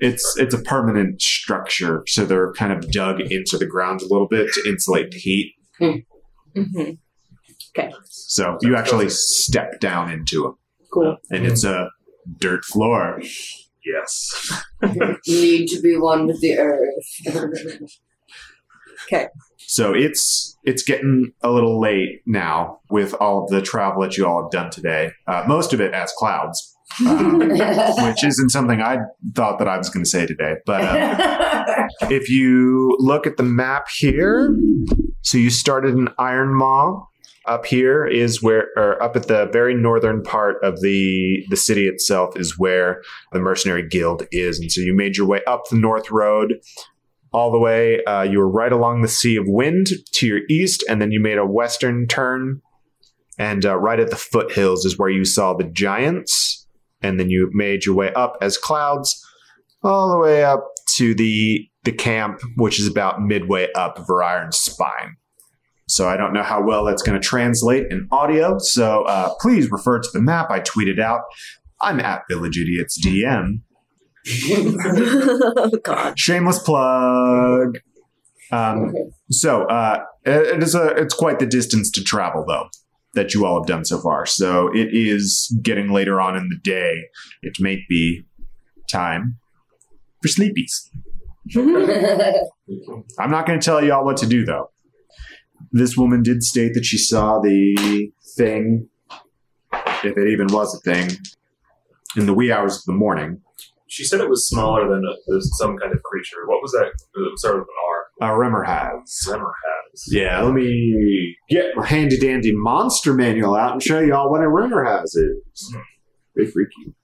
it's 0.00 0.36
it's 0.38 0.54
a 0.54 0.62
permanent 0.62 1.20
structure, 1.20 2.04
so 2.06 2.24
they're 2.24 2.52
kind 2.52 2.72
of 2.72 2.90
dug 2.92 3.20
into 3.20 3.58
the 3.58 3.66
ground 3.66 4.00
a 4.00 4.06
little 4.06 4.28
bit 4.28 4.52
to 4.52 4.68
insulate 4.68 5.10
the 5.10 5.18
heat. 5.18 5.54
Hmm. 5.78 5.90
Mm-hmm. 6.56 6.90
Mhm. 7.76 7.92
So 8.04 8.58
you 8.62 8.76
actually 8.76 9.08
step 9.10 9.80
down 9.80 10.10
into 10.10 10.42
them, 10.42 10.54
cool? 10.92 11.16
and 11.30 11.46
it's 11.46 11.64
a 11.64 11.90
dirt 12.38 12.64
floor. 12.64 13.20
Yes. 13.84 14.62
Need 15.26 15.68
to 15.68 15.80
be 15.80 15.96
one 15.96 16.26
with 16.26 16.40
the 16.40 16.58
earth. 16.58 17.58
Okay. 19.06 19.28
So 19.58 19.94
it's 19.94 20.56
it's 20.64 20.82
getting 20.82 21.32
a 21.42 21.50
little 21.50 21.80
late 21.80 22.20
now 22.26 22.80
with 22.90 23.14
all 23.14 23.44
of 23.44 23.50
the 23.50 23.62
travel 23.62 24.02
that 24.02 24.16
you 24.16 24.26
all 24.26 24.42
have 24.42 24.50
done 24.50 24.70
today. 24.70 25.12
Uh, 25.26 25.44
most 25.46 25.72
of 25.72 25.80
it 25.80 25.92
as 25.94 26.12
clouds, 26.18 26.76
um, 27.06 27.38
which 27.38 28.24
isn't 28.24 28.50
something 28.50 28.80
I 28.82 28.98
thought 29.34 29.58
that 29.58 29.68
I 29.68 29.76
was 29.78 29.88
going 29.88 30.04
to 30.04 30.10
say 30.10 30.26
today. 30.26 30.54
But 30.66 30.82
uh, 30.82 31.86
if 32.10 32.28
you 32.28 32.96
look 32.98 33.26
at 33.26 33.36
the 33.36 33.42
map 33.42 33.88
here, 33.94 34.54
so 35.22 35.38
you 35.38 35.50
started 35.50 35.94
in 35.94 36.08
Iron 36.18 36.54
Maw. 36.54 37.06
Up 37.48 37.64
here 37.64 38.06
is 38.06 38.42
where, 38.42 38.66
or 38.76 39.02
up 39.02 39.16
at 39.16 39.26
the 39.26 39.48
very 39.50 39.74
northern 39.74 40.22
part 40.22 40.62
of 40.62 40.82
the 40.82 41.46
the 41.48 41.56
city 41.56 41.88
itself 41.88 42.38
is 42.38 42.58
where 42.58 43.02
the 43.32 43.40
mercenary 43.40 43.88
guild 43.88 44.24
is, 44.30 44.60
and 44.60 44.70
so 44.70 44.82
you 44.82 44.94
made 44.94 45.16
your 45.16 45.26
way 45.26 45.40
up 45.46 45.62
the 45.70 45.76
north 45.76 46.10
road, 46.10 46.60
all 47.32 47.50
the 47.50 47.58
way. 47.58 48.04
Uh, 48.04 48.22
you 48.22 48.38
were 48.38 48.50
right 48.50 48.70
along 48.70 49.00
the 49.00 49.08
Sea 49.08 49.36
of 49.36 49.44
Wind 49.46 49.88
to 50.12 50.26
your 50.26 50.40
east, 50.50 50.84
and 50.90 51.00
then 51.00 51.10
you 51.10 51.20
made 51.20 51.38
a 51.38 51.46
western 51.46 52.06
turn, 52.06 52.60
and 53.38 53.64
uh, 53.64 53.78
right 53.78 53.98
at 53.98 54.10
the 54.10 54.16
foothills 54.16 54.84
is 54.84 54.98
where 54.98 55.10
you 55.10 55.24
saw 55.24 55.54
the 55.54 55.64
giants, 55.64 56.66
and 57.00 57.18
then 57.18 57.30
you 57.30 57.50
made 57.54 57.86
your 57.86 57.94
way 57.94 58.12
up 58.12 58.36
as 58.42 58.58
clouds, 58.58 59.24
all 59.82 60.10
the 60.10 60.18
way 60.18 60.44
up 60.44 60.64
to 60.96 61.14
the 61.14 61.66
the 61.84 61.92
camp, 61.92 62.40
which 62.56 62.78
is 62.78 62.86
about 62.86 63.22
midway 63.22 63.72
up 63.72 63.96
Variron's 64.06 64.58
spine. 64.58 65.16
So 65.88 66.08
I 66.08 66.16
don't 66.16 66.32
know 66.32 66.42
how 66.42 66.62
well 66.62 66.84
that's 66.84 67.02
going 67.02 67.20
to 67.20 67.26
translate 67.26 67.86
in 67.90 68.06
audio. 68.12 68.58
So 68.58 69.04
uh, 69.04 69.34
please 69.40 69.70
refer 69.70 69.98
to 70.00 70.08
the 70.12 70.20
map 70.20 70.50
I 70.50 70.60
tweeted 70.60 71.00
out. 71.00 71.22
I'm 71.80 71.98
at 72.00 72.22
Village 72.28 72.58
Idiots 72.58 73.04
DM. 73.04 73.62
oh 74.50 75.70
God. 75.84 76.18
Shameless 76.18 76.58
plug. 76.58 77.78
Um, 78.50 78.94
so 79.30 79.64
uh, 79.64 80.04
it 80.24 80.56
it 80.56 80.62
is 80.62 80.74
a 80.74 80.88
it's 80.88 81.14
quite 81.14 81.38
the 81.38 81.46
distance 81.46 81.90
to 81.92 82.02
travel 82.02 82.44
though 82.46 82.68
that 83.14 83.34
you 83.34 83.44
all 83.44 83.60
have 83.60 83.66
done 83.66 83.84
so 83.84 84.00
far. 84.00 84.26
So 84.26 84.68
it 84.74 84.88
is 84.92 85.54
getting 85.62 85.90
later 85.90 86.20
on 86.20 86.36
in 86.36 86.48
the 86.48 86.58
day. 86.62 87.04
It 87.42 87.56
may 87.60 87.84
be 87.88 88.24
time 88.90 89.38
for 90.22 90.28
sleepies. 90.28 90.88
I'm 93.18 93.30
not 93.30 93.46
going 93.46 93.58
to 93.58 93.64
tell 93.64 93.82
y'all 93.82 94.04
what 94.04 94.18
to 94.18 94.26
do 94.26 94.44
though. 94.44 94.70
This 95.72 95.96
woman 95.96 96.22
did 96.22 96.42
state 96.42 96.74
that 96.74 96.84
she 96.84 96.98
saw 96.98 97.40
the 97.40 98.10
thing, 98.36 98.88
if 100.04 100.16
it 100.16 100.28
even 100.28 100.46
was 100.48 100.74
a 100.74 100.80
thing, 100.80 101.10
in 102.16 102.26
the 102.26 102.34
wee 102.34 102.50
hours 102.52 102.76
of 102.78 102.84
the 102.86 102.92
morning. 102.92 103.42
She 103.86 104.04
said 104.04 104.20
it 104.20 104.28
was 104.28 104.46
smaller 104.46 104.88
than 104.88 105.02
a, 105.04 105.14
there's 105.26 105.50
some 105.58 105.76
kind 105.78 105.94
of 105.94 106.02
creature. 106.02 106.46
What 106.46 106.60
was 106.62 106.72
that? 106.72 106.86
It 106.86 107.38
started 107.38 107.60
with 107.60 107.68
an 108.20 108.28
Uh, 108.28 108.32
Remorhaz. 108.32 109.28
R. 109.30 109.38
Has. 109.38 110.04
Yeah, 110.08 110.42
let 110.42 110.52
me 110.54 111.36
get 111.48 111.74
my 111.74 111.86
handy 111.86 112.18
dandy 112.18 112.52
monster 112.54 113.14
manual 113.14 113.54
out 113.54 113.72
and 113.72 113.82
show 113.82 114.00
y'all 114.00 114.30
what 114.30 114.42
a 114.42 114.44
Remorhaz 114.46 115.04
is. 115.16 115.76
Very 116.36 116.50
freaky. 116.50 116.94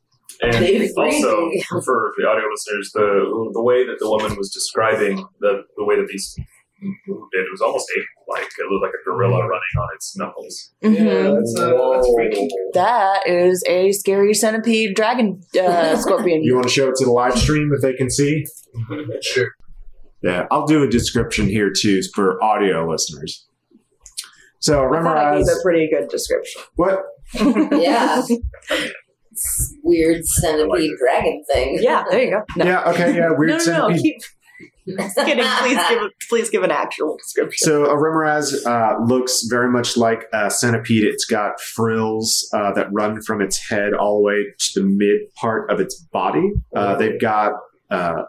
And 0.42 0.54
also, 0.98 1.50
for 1.84 2.12
the 2.18 2.26
audio 2.28 2.44
listeners, 2.50 2.90
the 2.92 3.50
the 3.54 3.62
way 3.62 3.86
that 3.86 3.96
the 4.00 4.08
woman 4.10 4.36
was 4.36 4.50
describing 4.52 5.24
the 5.40 5.62
the 5.76 5.84
way 5.84 5.96
that 5.96 6.08
these 6.08 6.34
moved, 6.36 6.48
it 6.84 7.46
was 7.50 7.60
almost 7.60 7.86
ape-like. 7.96 8.42
It 8.44 8.70
looked 8.70 8.82
like 8.82 8.92
a 8.92 9.04
gorilla 9.10 9.38
running 9.40 9.76
on 9.78 9.88
its 9.94 10.16
knuckles. 10.16 10.72
Mhm. 10.82 11.36
that's, 11.36 11.58
uh, 11.58 11.92
that's 11.92 12.14
freaky. 12.14 12.48
That 12.74 13.26
is 13.26 13.62
a 13.68 13.92
scary 13.92 14.34
centipede 14.34 14.94
dragon 14.96 15.40
uh, 15.60 15.96
scorpion. 16.00 16.42
You 16.44 16.54
want 16.54 16.66
to 16.68 16.72
show 16.72 16.88
it 16.88 16.96
to 16.96 17.04
the 17.04 17.12
live 17.12 17.38
stream 17.38 17.70
if 17.74 17.82
they 17.82 17.94
can 17.94 18.10
see? 18.10 18.44
Sure. 19.22 19.48
Yeah, 20.22 20.46
I'll 20.50 20.66
do 20.66 20.82
a 20.82 20.88
description 20.88 21.46
here 21.48 21.70
too 21.70 22.00
for 22.14 22.42
audio 22.42 22.88
listeners. 22.90 23.46
So 24.60 24.82
I 24.92 25.02
thought 25.02 25.16
I 25.18 25.36
gave 25.38 25.46
Remorhaz, 25.46 25.58
a 25.60 25.62
pretty 25.62 25.90
good 25.90 26.08
description. 26.08 26.62
what? 26.76 27.02
Yeah. 27.80 28.22
Weird 29.82 30.24
centipede 30.24 30.92
dragon 30.98 31.42
thing. 31.52 31.78
Yeah, 31.80 32.04
there 32.10 32.22
you 32.22 32.30
go. 32.30 32.42
No. 32.56 32.64
Yeah, 32.64 32.90
okay, 32.90 33.14
yeah, 33.16 33.30
weird 33.36 33.50
no, 33.50 33.56
no, 33.56 33.56
no. 33.56 33.62
centipede. 33.88 34.02
Keep 34.02 34.16
just 34.86 35.16
kidding. 35.16 35.44
Please 35.44 35.78
give 35.88 36.02
a, 36.02 36.08
please 36.28 36.50
give 36.50 36.62
an 36.62 36.70
actual 36.70 37.16
description. 37.16 37.64
So 37.64 37.84
a 37.86 37.96
Remorhaz 37.96 38.66
uh, 38.66 39.02
looks 39.04 39.44
very 39.48 39.70
much 39.70 39.96
like 39.96 40.24
a 40.32 40.50
centipede. 40.50 41.04
It's 41.04 41.24
got 41.24 41.60
frills 41.60 42.48
uh, 42.54 42.72
that 42.74 42.88
run 42.92 43.22
from 43.22 43.40
its 43.40 43.58
head 43.68 43.94
all 43.94 44.18
the 44.18 44.24
way 44.24 44.44
to 44.58 44.80
the 44.80 44.86
mid 44.86 45.32
part 45.34 45.70
of 45.70 45.80
its 45.80 45.94
body. 46.12 46.52
Uh, 46.74 46.96
they've 46.96 47.20
got, 47.20 47.52
uh, 47.90 48.24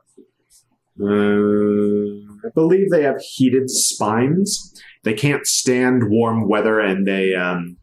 uh, 1.02 1.06
I 1.06 2.50
believe 2.54 2.90
they 2.90 3.04
have 3.04 3.20
heated 3.20 3.70
spines. 3.70 4.82
They 5.04 5.14
can't 5.14 5.46
stand 5.46 6.04
warm 6.08 6.48
weather, 6.48 6.80
and 6.80 7.06
they 7.06 7.36
um, 7.36 7.78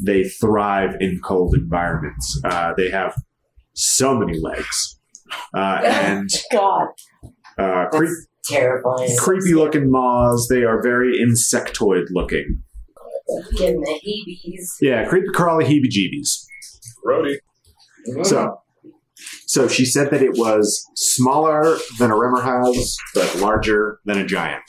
they 0.00 0.24
thrive 0.24 0.96
in 1.00 1.20
cold 1.22 1.54
environments. 1.54 2.40
Uh, 2.44 2.72
they 2.76 2.90
have 2.90 3.14
so 3.74 4.16
many 4.16 4.38
legs, 4.38 5.00
uh, 5.54 5.80
and 5.84 6.30
God. 6.52 6.88
Uh, 7.58 7.86
creep, 7.90 8.10
terrifying. 8.44 9.16
creepy 9.18 9.54
looking 9.54 9.90
moths. 9.90 10.48
They 10.48 10.64
are 10.64 10.82
very 10.82 11.18
insectoid 11.18 12.06
looking. 12.10 12.62
Getting 13.56 13.80
the 13.80 14.00
heebies. 14.04 14.76
Yeah, 14.80 15.04
creepy 15.06 15.28
crawly 15.32 15.64
heebie 15.64 15.90
jeebies. 15.90 16.44
Rody. 17.04 17.38
So, 18.24 18.60
so 19.46 19.68
she 19.68 19.84
said 19.84 20.10
that 20.10 20.22
it 20.22 20.36
was 20.36 20.84
smaller 20.96 21.78
than 21.98 22.10
a 22.10 22.14
Remorhaz, 22.14 22.96
but 23.14 23.36
larger 23.36 24.00
than 24.04 24.18
a 24.18 24.26
giant. 24.26 24.64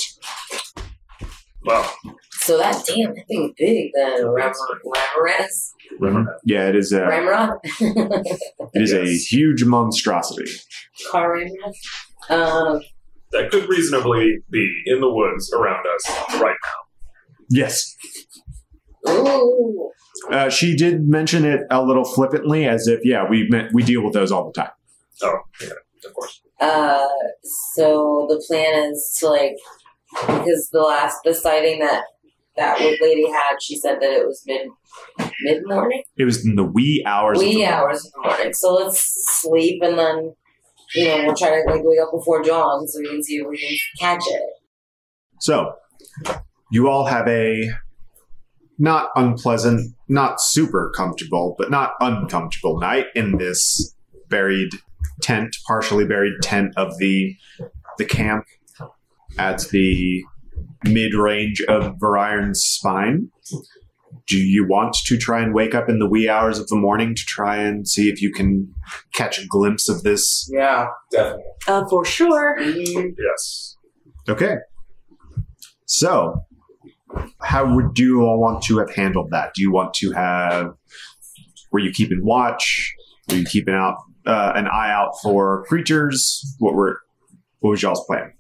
Wow. 1.66 1.90
So 2.32 2.58
that 2.58 2.84
damn 2.86 3.14
thing 3.16 3.54
big 3.58 3.92
then 3.96 4.28
Ram- 4.28 4.52
Ramirez? 4.84 5.74
Yeah, 6.46 6.68
it 6.68 6.76
is 6.76 6.92
a 6.92 7.08
Ramrod? 7.08 7.52
it 7.64 8.82
is 8.82 8.92
a 8.94 9.06
huge 9.06 9.64
monstrosity. 9.64 10.52
Car 11.10 11.38
Ramirez? 12.30 12.76
Um, 12.76 12.82
That 13.32 13.52
could 13.52 13.68
reasonably 13.68 14.38
be 14.52 14.84
in 14.86 15.02
the 15.02 15.12
woods 15.12 15.52
around 15.54 15.86
us 15.88 16.40
right 16.40 16.56
now. 16.64 16.80
Yes, 17.50 17.96
ooh. 19.10 19.92
uh, 20.32 20.50
she 20.50 20.76
did 20.76 21.08
mention 21.08 21.46
it 21.46 21.62
a 21.70 21.84
little 21.84 22.06
flippantly, 22.06 22.66
as 22.66 22.88
if 22.88 23.02
yeah, 23.04 23.28
we 23.30 23.48
met, 23.50 23.72
we 23.74 23.84
deal 23.84 24.04
with 24.04 24.14
those 24.14 24.32
all 24.32 24.46
the 24.46 24.54
time. 24.54 24.72
Oh, 25.22 25.40
yeah, 25.62 25.70
of 26.06 26.14
course. 26.14 26.42
Uh, 26.60 27.08
so 27.74 28.26
the 28.30 28.44
plan 28.48 28.92
is 28.92 29.18
to 29.20 29.28
like, 29.28 29.58
because 30.22 30.70
the 30.72 30.80
last, 30.80 31.18
the 31.24 31.34
sighting 31.34 31.80
that 31.80 32.04
that 32.56 32.80
old 32.82 32.96
lady 33.02 33.28
had, 33.30 33.58
she 33.62 33.76
said 33.76 34.00
that 34.00 34.12
it 34.12 34.26
was 34.26 34.44
mid, 34.46 34.68
mid 35.42 35.64
morning? 35.66 36.04
It 36.18 36.26
was 36.26 36.46
in 36.46 36.56
the 36.56 36.64
wee 36.64 37.04
hours. 37.06 37.40
of 37.40 37.44
the 37.44 37.50
wee 37.50 37.56
morning. 37.58 37.74
hours 37.74 38.06
of 38.06 38.12
the 38.14 38.30
morning. 38.30 38.54
So 38.54 38.74
let's 38.76 39.42
sleep 39.42 39.82
and 39.84 39.98
then, 39.98 40.36
you 40.96 41.08
know, 41.08 41.26
we'll 41.26 41.36
try 41.36 41.50
to 41.50 41.70
like 41.70 41.82
wake 41.84 42.00
up 42.00 42.12
before 42.12 42.42
dawn 42.42 42.88
so 42.88 43.00
we 43.00 43.10
can 43.10 43.24
see 43.24 43.36
if 43.38 43.48
we 43.48 43.58
can 43.58 43.78
catch 44.00 44.24
it. 44.28 44.42
So, 45.40 45.74
you 46.72 46.90
all 46.90 47.06
have 47.06 47.28
a 47.28 47.70
not 48.78 49.10
unpleasant, 49.16 49.96
not 50.08 50.42
super 50.42 50.92
comfortable, 50.96 51.56
but 51.58 51.70
not 51.70 51.94
uncomfortable 52.00 52.80
night 52.80 53.08
in 53.16 53.38
this 53.38 53.96
buried 54.30 54.72
tent, 55.22 55.56
partially 55.68 56.06
buried 56.06 56.34
tent 56.42 56.74
of 56.78 56.98
the 56.98 57.36
the 57.98 58.06
camp 58.06 58.46
at 59.38 59.62
the 59.70 60.24
mid 60.86 61.14
range 61.14 61.62
of 61.68 61.96
Variron's 61.96 62.64
spine. 62.64 63.30
Do 64.28 64.38
you 64.38 64.66
want 64.66 64.96
to 65.06 65.18
try 65.18 65.42
and 65.42 65.54
wake 65.54 65.76
up 65.76 65.90
in 65.90 66.00
the 66.00 66.08
wee 66.08 66.30
hours 66.30 66.58
of 66.58 66.68
the 66.68 66.78
morning 66.78 67.14
to 67.14 67.22
try 67.26 67.58
and 67.58 67.88
see 67.88 68.10
if 68.10 68.22
you 68.22 68.32
can 68.32 68.74
catch 69.14 69.38
a 69.38 69.46
glimpse 69.46 69.90
of 69.90 70.04
this? 70.04 70.50
Yeah, 70.52 70.88
definitely. 71.12 71.44
Uh, 71.68 71.86
for 71.90 72.06
sure. 72.06 72.60
Yes. 72.60 73.78
Okay. 74.30 74.58
So, 75.86 76.46
how 77.42 77.76
would 77.76 78.00
you 78.00 78.22
all 78.22 78.40
want 78.40 78.64
to 78.64 78.78
have 78.80 78.96
handled 78.96 79.32
that? 79.32 79.54
Do 79.56 79.62
you 79.62 79.72
want 79.72 79.94
to 79.96 80.12
have? 80.12 80.74
Were 81.72 81.80
you 81.80 81.92
keeping 81.92 82.24
watch? 82.24 82.94
Were 83.30 83.36
you 83.36 83.46
keeping 83.46 83.74
out 83.74 83.98
uh, 84.26 84.54
an 84.56 84.68
eye 84.68 84.92
out 84.92 85.12
for 85.22 85.66
creatures? 85.66 86.56
What 86.60 86.76
were? 86.76 87.02
What 87.60 87.72
was 87.72 87.82
y'all's 87.82 88.06
plan? 88.06 88.34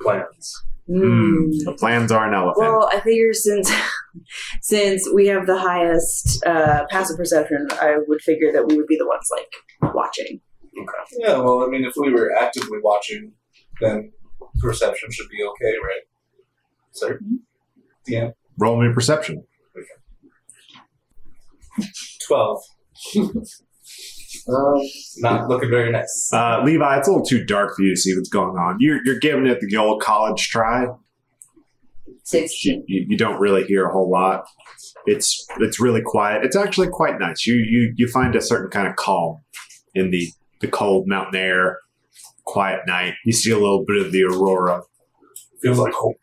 Plans. 0.00 0.62
Mm. 0.88 1.64
The 1.64 1.74
plans 1.78 2.10
are 2.12 2.26
an 2.26 2.34
elephant. 2.34 2.66
Well, 2.66 2.88
I 2.92 3.00
figure 3.00 3.34
since 3.34 3.70
since 4.62 5.08
we 5.14 5.26
have 5.26 5.46
the 5.46 5.58
highest 5.58 6.44
uh, 6.46 6.84
passive 6.90 7.16
perception, 7.16 7.68
I 7.80 7.96
would 8.06 8.20
figure 8.22 8.52
that 8.52 8.66
we 8.66 8.76
would 8.76 8.86
be 8.86 8.96
the 8.96 9.06
ones 9.06 9.28
like 9.30 9.94
watching. 9.94 10.40
Okay. 10.80 11.16
Yeah, 11.18 11.38
well, 11.38 11.62
I 11.62 11.66
mean, 11.66 11.84
if 11.84 11.94
we 11.96 12.12
were 12.12 12.32
actively 12.34 12.78
watching, 12.82 13.32
then 13.80 14.12
perception 14.60 15.10
should 15.10 15.28
be 15.28 15.42
okay, 15.42 15.74
right? 15.82 16.02
Sir? 16.92 17.20
Yeah. 18.06 18.30
Roll 18.58 18.80
me 18.80 18.92
perception. 18.92 19.44
12. 22.26 22.62
Um, 24.48 24.80
Not 25.18 25.48
looking 25.48 25.68
very 25.68 25.92
nice. 25.92 26.30
Uh, 26.32 26.62
Levi, 26.64 26.98
it's 26.98 27.06
a 27.06 27.10
little 27.10 27.24
too 27.24 27.44
dark 27.44 27.76
for 27.76 27.82
you 27.82 27.94
to 27.94 28.00
see 28.00 28.14
what's 28.16 28.30
going 28.30 28.56
on. 28.56 28.76
You're 28.80 29.04
you're 29.04 29.18
giving 29.18 29.46
it 29.46 29.60
the 29.60 29.76
old 29.76 30.00
college 30.00 30.48
try. 30.48 30.86
Sixteen. 32.28 32.84
You, 32.86 33.06
you 33.08 33.16
don't 33.16 33.40
really 33.40 33.64
hear 33.64 33.86
a 33.86 33.92
whole 33.92 34.10
lot. 34.10 34.44
It's 35.06 35.46
it's 35.58 35.80
really 35.80 36.02
quiet. 36.04 36.44
It's 36.44 36.56
actually 36.56 36.88
quite 36.88 37.18
nice. 37.18 37.46
You 37.46 37.54
you 37.54 37.92
you 37.96 38.08
find 38.08 38.36
a 38.36 38.40
certain 38.40 38.70
kind 38.70 38.86
of 38.86 38.96
calm 38.96 39.40
in 39.94 40.10
the 40.10 40.28
the 40.60 40.68
cold 40.68 41.06
mountain 41.06 41.36
air, 41.36 41.78
quiet 42.44 42.80
night. 42.86 43.14
You 43.24 43.32
see 43.32 43.50
a 43.50 43.58
little 43.58 43.84
bit 43.86 44.04
of 44.04 44.12
the 44.12 44.24
aurora. 44.24 44.82
Feels 45.62 45.78
like 45.78 45.92
home. 45.92 46.14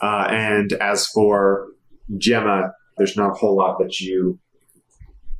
Uh, 0.00 0.26
and 0.30 0.72
as 0.74 1.06
for 1.08 1.68
Gemma, 2.18 2.72
there's 2.96 3.16
not 3.16 3.30
a 3.30 3.34
whole 3.34 3.56
lot 3.56 3.78
that 3.78 4.00
you 4.00 4.38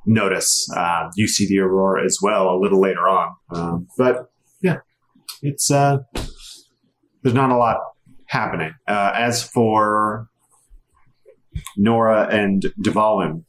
notice. 0.07 0.69
Uh, 0.77 1.11
you 1.17 1.27
see 1.29 1.47
the 1.47 1.59
aurora 1.59 2.05
as 2.05 2.19
well 2.23 2.51
a 2.51 2.59
little 2.59 2.81
later 2.81 3.09
on, 3.09 3.35
um, 3.51 3.87
but 3.97 4.31
yeah, 4.63 4.79
it's 5.43 5.71
uh, 5.71 5.99
there's 7.23 7.35
not 7.35 7.51
a 7.51 7.57
lot 7.57 7.79
happening. 8.35 8.75
Uh, 8.89 9.13
as 9.15 9.43
for 9.45 10.29
Nora 11.77 12.27
and 12.31 12.63
Dvalin, 12.83 13.45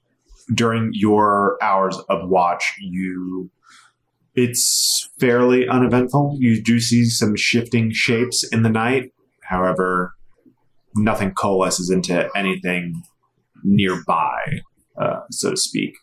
during 0.53 0.91
your 0.93 1.57
hours 1.61 1.97
of 2.07 2.29
watch, 2.29 2.75
you 2.79 3.49
it's 4.35 5.09
fairly 5.19 5.67
uneventful. 5.67 6.37
You 6.39 6.61
do 6.61 6.79
see 6.79 7.05
some 7.05 7.35
shifting 7.35 7.91
shapes 7.91 8.47
in 8.51 8.63
the 8.63 8.69
night. 8.69 9.11
However, 9.43 10.13
nothing 10.95 11.31
coalesces 11.31 11.89
into 11.89 12.29
anything 12.35 13.01
nearby, 13.63 14.39
uh, 15.01 15.21
so 15.31 15.51
to 15.51 15.57
speak. 15.57 15.95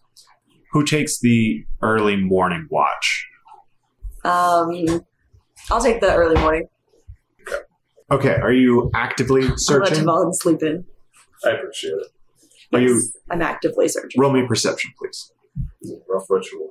Who 0.72 0.84
takes 0.84 1.20
the 1.20 1.64
early 1.82 2.16
morning 2.16 2.66
watch? 2.70 3.26
Um, 4.24 5.04
I'll 5.70 5.82
take 5.82 6.00
the 6.00 6.14
early 6.14 6.40
morning. 6.40 6.68
Okay, 8.12 8.34
are 8.40 8.52
you 8.52 8.90
actively 8.94 9.43
I'll 9.43 9.48
let 9.51 9.59
searching? 9.60 10.05
Dvalin 10.05 10.32
sleep 10.34 10.62
in. 10.62 10.84
I 11.44 11.51
appreciate 11.52 11.94
it. 11.94 12.06
Are 12.72 12.80
you 12.80 13.02
I'm 13.30 13.43
actively 13.43 13.89
searching. 13.89 14.20
roll 14.20 14.32
me 14.32 14.47
perception, 14.47 14.93
please? 14.98 15.32
Rough 16.09 16.26
ritual. 16.28 16.68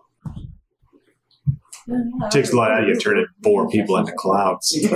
takes 2.31 2.53
a 2.53 2.55
lot 2.55 2.71
out 2.71 2.83
of 2.83 2.87
you 2.87 2.93
to 2.93 2.99
turn 2.99 3.17
it 3.19 3.27
four 3.43 3.67
people 3.69 3.97
into 3.97 4.13
clouds. 4.13 4.77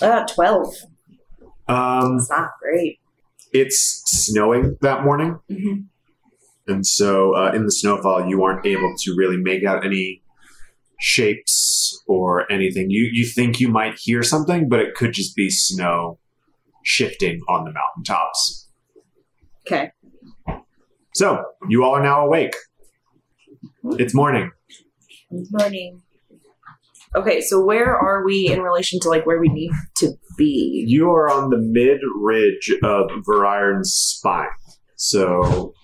Uh, 0.00 0.24
twelve. 0.32 0.72
Um, 1.66 2.18
It's 2.18 2.30
not 2.30 2.50
great. 2.62 3.00
it's 3.52 4.00
snowing 4.06 4.76
that 4.80 5.02
morning, 5.04 5.40
Mhm. 5.50 5.86
and 6.68 6.86
so 6.86 7.34
uh, 7.34 7.50
in 7.52 7.64
the 7.64 7.72
snowfall, 7.72 8.28
you 8.28 8.44
aren't 8.44 8.64
able 8.64 8.94
to 8.96 9.14
really 9.16 9.36
make 9.36 9.64
out 9.64 9.84
any 9.84 10.22
shapes 11.00 11.67
or 12.08 12.50
anything. 12.50 12.90
You 12.90 13.08
you 13.12 13.26
think 13.26 13.60
you 13.60 13.68
might 13.68 13.98
hear 13.98 14.22
something, 14.22 14.68
but 14.68 14.80
it 14.80 14.94
could 14.94 15.12
just 15.12 15.36
be 15.36 15.50
snow 15.50 16.18
shifting 16.82 17.40
on 17.48 17.64
the 17.64 17.72
mountaintops. 17.72 18.68
Okay. 19.66 19.92
So, 21.14 21.44
you 21.68 21.84
all 21.84 21.96
are 21.96 22.02
now 22.02 22.24
awake. 22.24 22.54
It's 23.98 24.14
morning. 24.14 24.50
Morning. 25.30 26.00
Okay, 27.14 27.40
so 27.40 27.64
where 27.64 27.96
are 27.96 28.24
we 28.24 28.48
in 28.50 28.62
relation 28.62 29.00
to 29.00 29.08
like 29.08 29.26
where 29.26 29.40
we 29.40 29.48
need 29.48 29.72
to 29.96 30.12
be? 30.36 30.84
You 30.86 31.10
are 31.10 31.30
on 31.30 31.50
the 31.50 31.58
mid 31.58 32.00
ridge 32.16 32.70
of 32.82 33.10
Variron's 33.26 33.92
spine. 33.94 34.48
So, 34.96 35.74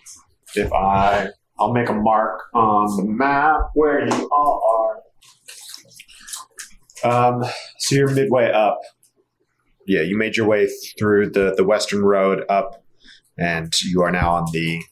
if 0.55 0.73
I, 0.73 1.29
I'll 1.59 1.73
make 1.73 1.89
a 1.89 1.95
mark 1.95 2.41
on 2.55 2.97
the 2.97 3.05
map 3.05 3.61
where 3.75 4.07
you 4.07 4.31
all 4.33 4.63
are. 4.79 5.04
Um, 7.03 7.45
so 7.79 7.97
you're 7.97 8.11
midway 8.11 8.51
up. 8.51 8.79
Yeah, 9.87 10.03
you 10.03 10.17
made 10.17 10.37
your 10.37 10.47
way 10.47 10.69
through 10.99 11.31
the 11.31 11.55
the 11.57 11.65
western 11.65 12.05
road 12.05 12.45
up, 12.49 12.83
and 13.39 13.73
you 13.83 14.03
are 14.03 14.11
now 14.11 14.33
on 14.33 14.47
the 14.53 14.83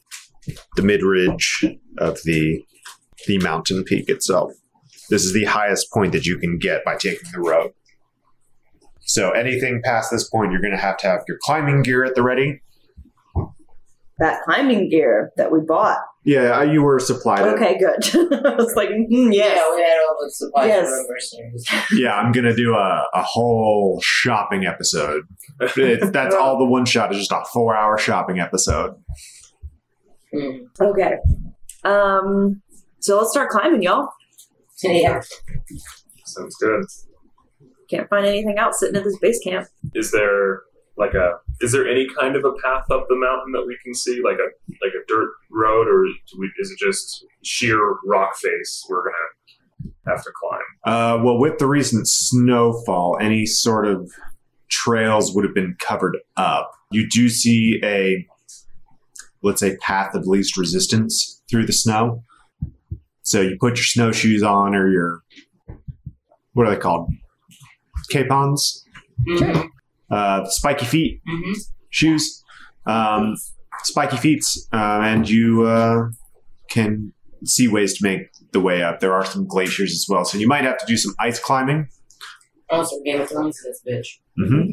the 0.76 0.82
mid 0.82 1.02
ridge 1.02 1.64
of 1.98 2.18
the 2.24 2.62
the 3.26 3.38
mountain 3.38 3.84
peak 3.84 4.08
itself. 4.08 4.52
This 5.08 5.24
is 5.24 5.32
the 5.32 5.44
highest 5.44 5.92
point 5.92 6.12
that 6.12 6.26
you 6.26 6.38
can 6.38 6.58
get 6.58 6.84
by 6.84 6.96
taking 6.96 7.30
the 7.32 7.40
road. 7.40 7.72
So 9.02 9.30
anything 9.32 9.82
past 9.84 10.10
this 10.10 10.28
point, 10.28 10.52
you're 10.52 10.60
going 10.60 10.76
to 10.76 10.80
have 10.80 10.96
to 10.98 11.06
have 11.06 11.20
your 11.28 11.38
climbing 11.42 11.82
gear 11.82 12.04
at 12.04 12.14
the 12.14 12.22
ready. 12.22 12.62
That 14.18 14.42
climbing 14.44 14.88
gear 14.88 15.32
that 15.36 15.50
we 15.50 15.60
bought. 15.60 15.98
Yeah, 16.24 16.58
uh, 16.58 16.62
you 16.62 16.82
were 16.82 17.00
supplied. 17.00 17.40
it. 17.40 17.54
Okay, 17.54 17.78
good. 17.78 18.44
I 18.46 18.54
was 18.54 18.74
like, 18.76 18.90
mm, 18.90 19.34
Yeah, 19.34 19.54
we 19.74 19.82
had 19.82 19.98
all 20.08 20.16
the 20.20 20.30
supplies 20.30 20.68
Yes. 20.68 21.86
Yeah, 21.92 22.14
I'm 22.14 22.30
going 22.30 22.44
to 22.44 22.54
do 22.54 22.74
a, 22.74 23.06
a 23.12 23.22
whole 23.22 24.00
shopping 24.02 24.64
episode. 24.64 25.24
It, 25.60 26.12
that's 26.12 26.34
all 26.34 26.58
the 26.58 26.64
one 26.64 26.84
shot 26.84 27.12
is 27.12 27.18
just 27.18 27.32
a 27.32 27.44
four 27.52 27.76
hour 27.76 27.98
shopping 27.98 28.38
episode. 28.38 28.94
Hmm. 30.32 30.58
Okay. 30.80 31.14
Um. 31.84 32.62
So 33.00 33.18
let's 33.18 33.30
start 33.32 33.50
climbing, 33.50 33.82
y'all. 33.82 34.08
Yeah. 34.84 35.20
Sounds 36.24 36.56
good. 36.60 36.84
Can't 37.90 38.08
find 38.08 38.24
anything 38.26 38.58
else 38.58 38.78
sitting 38.80 38.96
at 38.96 39.04
this 39.04 39.18
base 39.18 39.40
camp. 39.40 39.66
Is 39.94 40.12
there 40.12 40.62
like 40.96 41.14
a 41.14 41.38
is 41.60 41.72
there 41.72 41.88
any 41.88 42.06
kind 42.18 42.36
of 42.36 42.44
a 42.44 42.52
path 42.62 42.90
up 42.90 43.06
the 43.08 43.16
mountain 43.16 43.52
that 43.52 43.64
we 43.66 43.78
can 43.82 43.94
see, 43.94 44.20
like 44.22 44.36
a 44.36 44.48
like 44.84 44.92
a 44.94 45.04
dirt 45.08 45.30
road, 45.50 45.88
or 45.88 46.04
do 46.04 46.38
we, 46.38 46.50
is 46.58 46.70
it 46.70 46.78
just 46.78 47.24
sheer 47.42 47.96
rock 48.04 48.36
face 48.36 48.84
we're 48.88 49.02
gonna 49.04 49.94
have 50.06 50.22
to 50.22 50.30
climb? 50.40 50.60
Uh, 50.84 51.22
well, 51.22 51.38
with 51.38 51.58
the 51.58 51.66
recent 51.66 52.06
snowfall, 52.08 53.16
any 53.20 53.46
sort 53.46 53.86
of 53.86 54.10
trails 54.68 55.34
would 55.34 55.44
have 55.44 55.54
been 55.54 55.76
covered 55.78 56.16
up. 56.36 56.70
You 56.90 57.08
do 57.08 57.28
see 57.28 57.80
a, 57.84 58.26
let's 59.42 59.60
say, 59.60 59.76
path 59.76 60.14
of 60.14 60.26
least 60.26 60.56
resistance 60.56 61.42
through 61.50 61.66
the 61.66 61.72
snow. 61.72 62.22
So 63.22 63.40
you 63.40 63.56
put 63.60 63.76
your 63.76 63.84
snowshoes 63.84 64.42
on 64.42 64.74
or 64.74 64.88
your, 64.88 65.22
what 66.54 66.66
are 66.66 66.70
they 66.74 66.80
called? 66.80 67.10
Crampons? 68.10 68.84
Mhm. 69.28 69.68
Uh, 70.12 70.44
spiky 70.48 70.84
feet 70.84 71.20
Mhm. 71.26 71.54
shoes, 71.90 72.44
um, 72.86 73.34
spiky 73.84 74.16
feet, 74.18 74.44
uh, 74.72 75.00
and 75.02 75.28
you 75.28 75.64
uh, 75.66 76.08
can 76.70 77.12
see 77.44 77.66
ways 77.66 77.96
to 77.98 78.04
make 78.06 78.28
the 78.52 78.60
way 78.60 78.82
up. 78.82 79.00
There 79.00 79.14
are 79.14 79.24
some 79.24 79.46
glaciers 79.46 79.90
as 79.92 80.04
well, 80.08 80.24
so 80.24 80.36
you 80.38 80.46
might 80.46 80.64
have 80.64 80.76
to 80.78 80.86
do 80.86 80.96
some 80.96 81.14
ice 81.18 81.38
climbing. 81.38 81.88
Oh, 82.70 82.82
so 82.84 83.00
Game 83.04 83.20
of 83.22 83.28
Thrones 83.28 83.58
this 83.64 83.80
bitch. 83.88 84.20
hmm 84.36 84.70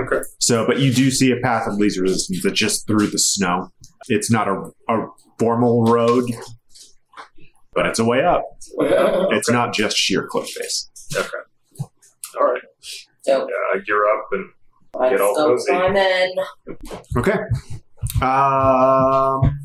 Okay. 0.00 0.20
So, 0.38 0.66
but 0.66 0.78
you 0.78 0.92
do 0.92 1.10
see 1.10 1.32
a 1.32 1.36
path 1.42 1.66
of 1.66 1.74
least 1.74 1.98
resistance 1.98 2.42
that's 2.44 2.58
just 2.58 2.86
through 2.86 3.08
the 3.08 3.18
snow. 3.18 3.72
It's 4.08 4.30
not 4.30 4.46
a, 4.46 4.70
a 4.88 5.06
formal 5.38 5.84
road, 5.84 6.24
but 7.74 7.86
it's 7.86 7.98
a 7.98 8.04
way 8.04 8.24
up. 8.24 8.44
It's 9.32 9.50
not 9.50 9.72
just 9.74 9.96
sheer 9.96 10.26
cliff 10.28 10.48
face. 10.48 10.88
Okay. 11.16 11.28
All 12.40 12.52
right. 12.52 12.62
So 13.22 13.46
Yeah, 13.48 13.78
I 13.78 13.78
gear 13.84 14.04
up 14.06 14.26
and 14.32 14.50
let's 14.98 15.10
Get 15.12 15.20
all 15.20 15.34
go 15.34 15.46
cozy. 15.56 15.72
climbing. 15.72 16.34
Okay. 17.16 17.38
Um, 18.24 19.58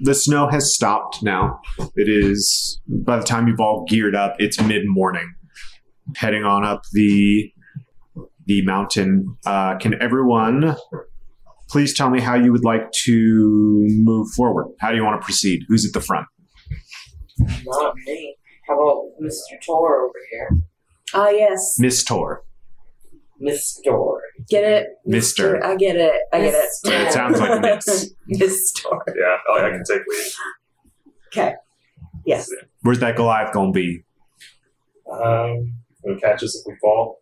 the 0.00 0.14
snow 0.14 0.48
has 0.48 0.74
stopped 0.74 1.22
now. 1.22 1.60
It 1.96 2.08
is, 2.08 2.80
by 2.88 3.18
the 3.18 3.24
time 3.24 3.48
you've 3.48 3.60
all 3.60 3.84
geared 3.88 4.14
up, 4.14 4.36
it's 4.38 4.60
mid 4.62 4.82
morning. 4.86 5.34
Heading 6.16 6.44
on 6.44 6.64
up 6.64 6.82
the 6.92 7.52
the 8.46 8.62
mountain. 8.64 9.36
Uh, 9.46 9.76
can 9.78 9.94
everyone 10.02 10.74
please 11.68 11.94
tell 11.94 12.10
me 12.10 12.18
how 12.20 12.34
you 12.34 12.50
would 12.50 12.64
like 12.64 12.90
to 13.04 13.86
move 13.90 14.28
forward? 14.34 14.66
How 14.80 14.90
do 14.90 14.96
you 14.96 15.04
want 15.04 15.20
to 15.20 15.24
proceed? 15.24 15.60
Who's 15.68 15.86
at 15.86 15.92
the 15.92 16.00
front? 16.00 16.26
Not 17.38 17.94
me. 18.06 18.34
How 18.66 18.74
about 18.74 19.02
Mr. 19.22 19.60
Tor 19.64 20.02
over 20.06 20.18
here? 20.32 20.50
Ah, 21.14 21.28
yes. 21.28 21.76
Miss 21.78 22.02
Tor. 22.02 22.42
Miss 23.40 23.80
Tor. 23.84 24.20
Get 24.48 24.64
it, 24.64 24.88
Mister. 25.06 25.64
I 25.64 25.74
get 25.76 25.96
it. 25.96 26.22
I 26.32 26.40
get 26.40 26.54
it. 26.54 26.68
Mister. 26.84 26.92
It 26.92 27.12
sounds 27.12 27.40
like 27.40 27.60
Miss. 27.60 28.14
Miss 28.26 28.70
Store. 28.70 29.02
yeah, 29.08 29.36
I, 29.54 29.66
I 29.66 29.70
can 29.70 29.82
take 29.84 30.02
lead. 30.06 30.32
Okay. 31.32 31.54
Yes. 32.26 32.50
Where's 32.82 33.00
that 33.00 33.16
Goliath 33.16 33.52
gonna 33.52 33.72
be? 33.72 34.04
Um, 35.10 35.74
Will 36.04 36.16
it 36.16 36.20
catch 36.20 36.42
us 36.42 36.56
if 36.56 36.66
we 36.66 36.76
fall? 36.80 37.18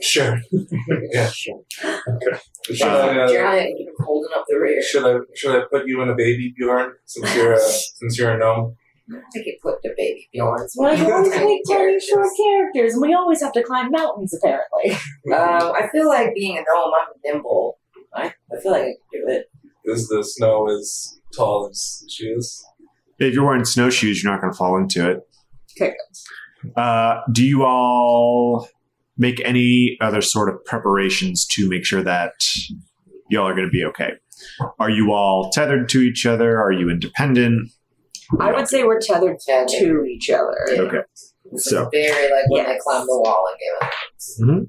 sure. 0.00 0.38
yeah, 1.12 1.28
sure. 1.28 1.60
Okay. 1.84 2.38
Should 2.72 2.86
I, 2.86 3.18
uh, 3.18 3.28
Giant 3.28 3.88
holding 4.00 4.30
up 4.34 4.44
the 4.48 4.58
rear. 4.58 4.82
should 4.82 5.04
I 5.04 5.18
should 5.34 5.54
I 5.54 5.64
put 5.70 5.86
you 5.86 6.02
in 6.02 6.08
a 6.08 6.14
baby 6.14 6.54
Bjorn 6.56 6.92
since 7.04 7.34
you're 7.34 7.52
a, 7.54 7.58
since 7.58 8.18
you're 8.18 8.32
a 8.32 8.38
gnome? 8.38 8.76
I 9.12 9.38
could 9.38 9.54
put 9.62 9.82
the 9.82 9.90
baby 9.96 10.28
Bjorns. 10.34 10.72
Well, 10.76 10.96
you 10.96 11.12
always 11.12 11.30
make 11.30 11.62
tiny 11.68 12.00
short 12.00 12.28
characters, 12.36 12.94
and 12.94 13.02
we 13.02 13.14
always 13.14 13.40
have 13.40 13.52
to 13.52 13.62
climb 13.62 13.90
mountains, 13.90 14.34
apparently. 14.34 14.98
Um, 15.26 15.72
I 15.74 15.88
feel 15.90 16.06
like 16.06 16.34
being 16.34 16.56
a 16.56 16.60
gnome, 16.60 16.92
I'm 17.00 17.08
nimble. 17.24 17.78
I, 18.14 18.32
I 18.52 18.60
feel 18.62 18.70
like 18.70 18.82
I 18.82 18.94
could 19.10 19.18
do 19.18 19.24
it. 19.26 19.50
Is 19.84 20.06
the 20.06 20.22
snow 20.22 20.68
as 20.68 21.18
tall 21.36 21.68
as 21.68 22.04
she 22.08 22.26
is? 22.26 22.64
If 23.18 23.34
you're 23.34 23.44
wearing 23.44 23.64
snowshoes, 23.64 24.22
you're 24.22 24.32
not 24.32 24.40
going 24.40 24.52
to 24.52 24.56
fall 24.56 24.76
into 24.78 25.10
it. 25.10 25.28
Okay. 25.76 25.94
Uh, 26.76 27.22
do 27.32 27.44
you 27.44 27.64
all 27.64 28.68
make 29.18 29.40
any 29.44 29.96
other 30.00 30.20
sort 30.20 30.48
of 30.48 30.64
preparations 30.64 31.44
to 31.46 31.68
make 31.68 31.84
sure 31.84 32.02
that 32.02 32.32
y'all 33.28 33.48
are 33.48 33.54
going 33.54 33.66
to 33.66 33.70
be 33.70 33.84
okay? 33.84 34.12
Are 34.78 34.90
you 34.90 35.12
all 35.12 35.50
tethered 35.50 35.88
to 35.90 36.00
each 36.00 36.24
other? 36.26 36.60
Are 36.60 36.72
you 36.72 36.88
independent? 36.90 37.70
I 38.40 38.52
would 38.52 38.68
say 38.68 38.82
we're 38.84 39.00
tethered 39.00 39.38
Tethered. 39.40 39.68
to 39.80 40.04
each 40.04 40.30
other. 40.30 40.54
Okay. 40.70 40.98
This 41.52 41.64
So- 41.66 41.88
very 41.92 42.30
like 42.30 42.50
when 42.50 42.64
Yes. 42.64 42.76
I 42.76 42.78
climb 42.82 43.06
the 43.06 43.18
wall 43.20 43.44
and 43.50 43.58
Game 43.60 43.88
of 44.58 44.58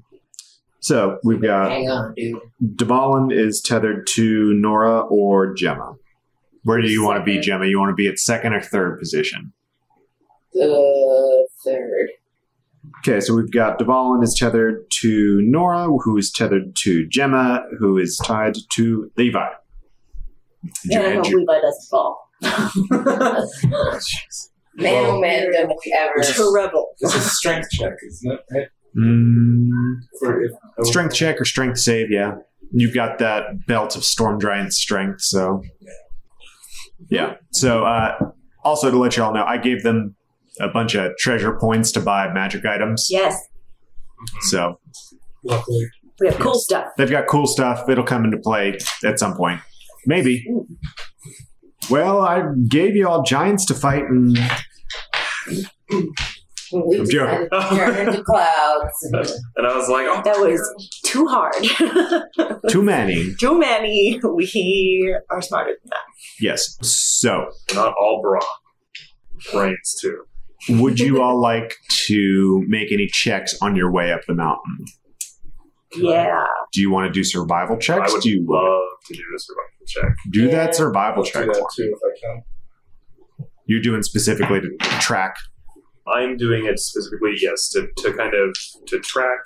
So 0.80 1.18
we've 1.24 1.42
got 1.42 1.70
Hang 1.70 1.88
on, 1.90 2.14
dude. 2.14 2.38
Dvalin 2.76 3.32
is 3.36 3.60
tethered 3.60 4.06
to 4.14 4.54
Nora 4.54 5.00
or 5.00 5.52
Gemma. 5.54 5.96
Where 6.62 6.80
do 6.80 6.88
you 6.88 7.04
want 7.04 7.18
to 7.20 7.24
be, 7.24 7.32
Second. 7.34 7.42
Gemma? 7.44 7.66
You 7.66 7.78
want 7.80 7.90
to 7.90 7.94
be 7.94 8.06
at 8.08 8.18
second 8.18 8.52
or 8.54 8.60
third 8.60 8.98
position? 9.00 9.52
The 10.52 11.48
third. 11.64 12.08
Okay, 13.00 13.20
so 13.20 13.34
we've 13.34 13.50
got 13.50 13.78
Dvalin 13.78 14.22
is 14.22 14.34
tethered 14.38 14.86
to 15.00 15.40
Nora, 15.42 15.84
who 16.02 16.16
is 16.16 16.30
tethered 16.30 16.74
to 16.76 17.06
Gemma, 17.08 17.64
who 17.78 17.98
is 17.98 18.16
tied 18.24 18.54
to 18.74 19.10
Levi. 19.16 19.46
And 20.90 21.02
I 21.06 21.14
hope 21.16 21.24
Levi 21.26 21.60
doesn't 21.60 21.88
fall. 21.90 22.27
Man, 24.80 24.94
oh 25.06 25.20
man, 25.20 25.50
don't 25.52 25.68
we 25.68 25.96
ever. 25.98 26.22
to 26.22 26.52
rebel. 26.54 26.86
This 27.00 27.14
is 27.14 27.26
a 27.26 27.30
strength 27.30 27.68
check, 27.70 27.94
isn't 28.06 28.32
it? 28.32 28.40
Right? 28.52 28.68
Mm, 28.96 29.68
For 30.20 30.42
if, 30.44 30.52
strength 30.86 31.14
check 31.14 31.40
or 31.40 31.44
strength 31.44 31.78
save, 31.78 32.10
yeah. 32.10 32.36
You've 32.70 32.94
got 32.94 33.18
that 33.18 33.66
belt 33.66 33.96
of 33.96 34.04
Storm 34.04 34.38
Giant 34.40 34.72
strength, 34.72 35.20
so. 35.22 35.62
Yeah. 37.10 37.34
So, 37.50 37.84
uh, 37.84 38.18
also 38.62 38.90
to 38.90 38.96
let 38.98 39.16
you 39.16 39.24
all 39.24 39.34
know, 39.34 39.44
I 39.44 39.56
gave 39.58 39.82
them 39.82 40.14
a 40.60 40.68
bunch 40.68 40.94
of 40.94 41.16
treasure 41.18 41.56
points 41.58 41.90
to 41.92 42.00
buy 42.00 42.32
magic 42.32 42.64
items. 42.64 43.08
Yes, 43.10 43.36
So 44.42 44.78
Luckily, 45.44 45.86
we 46.20 46.26
have 46.28 46.38
cool 46.38 46.54
stuff. 46.58 46.86
they've 46.96 47.10
got 47.10 47.26
cool 47.28 47.46
stuff. 47.46 47.88
It'll 47.88 48.04
come 48.04 48.24
into 48.24 48.38
play 48.38 48.78
at 49.04 49.18
some 49.18 49.36
point. 49.36 49.60
Maybe. 50.06 50.44
Well, 51.90 52.20
I 52.22 52.42
gave 52.68 52.94
you 52.96 53.08
all 53.08 53.22
giants 53.22 53.64
to 53.66 53.74
fight, 53.74 54.04
and 54.04 54.36
We 56.70 56.98
I'm 56.98 57.08
joking. 57.08 57.48
had 57.50 57.94
to 57.94 58.00
into 58.08 58.22
clouds. 58.26 58.92
And 59.56 59.66
I 59.66 59.74
was 59.74 59.88
like, 59.88 60.06
oh, 60.06 60.20
That 60.24 60.36
was 60.38 61.00
too 61.04 61.26
hard. 61.26 61.54
too 62.68 62.82
many. 62.82 63.34
too 63.36 63.58
many. 63.58 64.20
We 64.22 65.16
are 65.30 65.40
smarter 65.40 65.70
than 65.82 65.90
that. 65.90 66.04
Yes. 66.40 66.76
So, 66.82 67.46
not 67.74 67.94
all 67.98 68.20
brawn. 68.20 68.42
Brains 69.52 69.96
too. 70.00 70.24
would 70.68 70.98
you 71.00 71.22
all 71.22 71.40
like 71.40 71.76
to 72.06 72.64
make 72.68 72.92
any 72.92 73.06
checks 73.06 73.56
on 73.62 73.74
your 73.76 73.90
way 73.90 74.12
up 74.12 74.20
the 74.26 74.34
mountain? 74.34 74.84
Yeah. 75.96 76.44
Do 76.72 76.80
you 76.80 76.90
want 76.90 77.06
to 77.06 77.12
do 77.12 77.24
survival 77.24 77.76
checks? 77.78 78.10
I 78.10 78.12
would 78.12 78.22
do 78.22 78.30
you 78.30 78.44
love 78.46 78.82
to 79.06 79.14
do 79.14 79.22
a 79.34 79.38
survival 79.38 79.86
check. 79.86 80.16
do 80.30 80.44
Yeah. 80.44 80.50
that 80.52 80.74
survival 80.74 81.18
I'll 81.20 81.24
do 81.24 81.30
check? 81.30 81.46
that 81.46 81.70
too 81.74 81.94
if 81.96 81.98
I 82.04 82.18
can. 82.20 82.42
You're 83.66 83.80
doing 83.82 84.02
specifically 84.02 84.60
to 84.60 84.76
track. 85.00 85.36
I'm 86.06 86.36
doing 86.38 86.64
it 86.66 86.78
specifically, 86.78 87.34
yes, 87.40 87.68
to, 87.70 87.86
to 87.98 88.12
kind 88.14 88.34
of 88.34 88.54
to 88.86 88.98
track, 89.00 89.40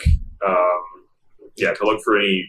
um, 0.47 0.81
yeah, 1.56 1.73
to 1.74 1.85
look 1.85 2.01
for 2.05 2.16
any 2.19 2.48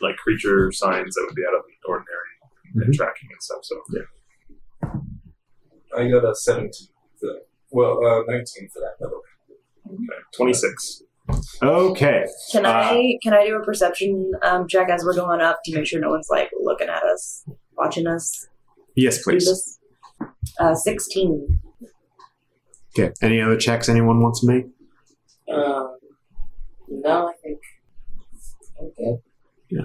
like 0.00 0.16
creature 0.16 0.72
signs 0.72 1.14
that 1.14 1.24
would 1.26 1.36
be 1.36 1.42
out 1.48 1.54
of 1.56 1.62
the 1.66 1.88
ordinary 1.88 2.84
and 2.86 2.92
tracking 2.94 3.28
and 3.30 3.40
stuff. 3.42 3.60
So 3.62 3.80
yeah. 3.92 4.90
I 5.96 6.08
got 6.10 6.28
a 6.28 6.34
17 6.34 6.70
for 7.20 7.26
that. 7.26 7.42
Well, 7.70 8.04
uh, 8.04 8.22
19 8.26 8.68
for 8.72 8.80
that, 8.80 8.94
by 9.00 9.08
the 9.08 9.14
way. 9.14 10.12
Okay, 11.62 12.26
Can 12.52 12.66
Uh, 12.66 12.70
I 12.70 13.18
can 13.22 13.32
I 13.32 13.46
do 13.46 13.56
a 13.56 13.64
perception 13.64 14.32
um, 14.42 14.68
check 14.68 14.88
as 14.90 15.04
we're 15.04 15.14
going 15.14 15.40
up 15.40 15.60
to 15.64 15.74
make 15.74 15.86
sure 15.86 16.00
no 16.00 16.10
one's 16.10 16.28
like 16.30 16.50
looking 16.60 16.88
at 16.88 17.02
us, 17.02 17.44
watching 17.76 18.06
us 18.06 18.46
Yes, 18.96 19.22
please. 19.22 19.78
Uh, 20.60 20.74
Sixteen. 20.74 21.60
Okay. 22.96 23.12
Any 23.22 23.40
other 23.40 23.56
checks 23.56 23.88
anyone 23.88 24.20
wants 24.20 24.40
to 24.40 24.46
make? 24.46 24.66
Um, 25.52 25.98
no, 26.88 27.28
I 27.28 27.32
think. 27.42 27.58
Okay. 28.80 29.16
Yeah. 29.68 29.84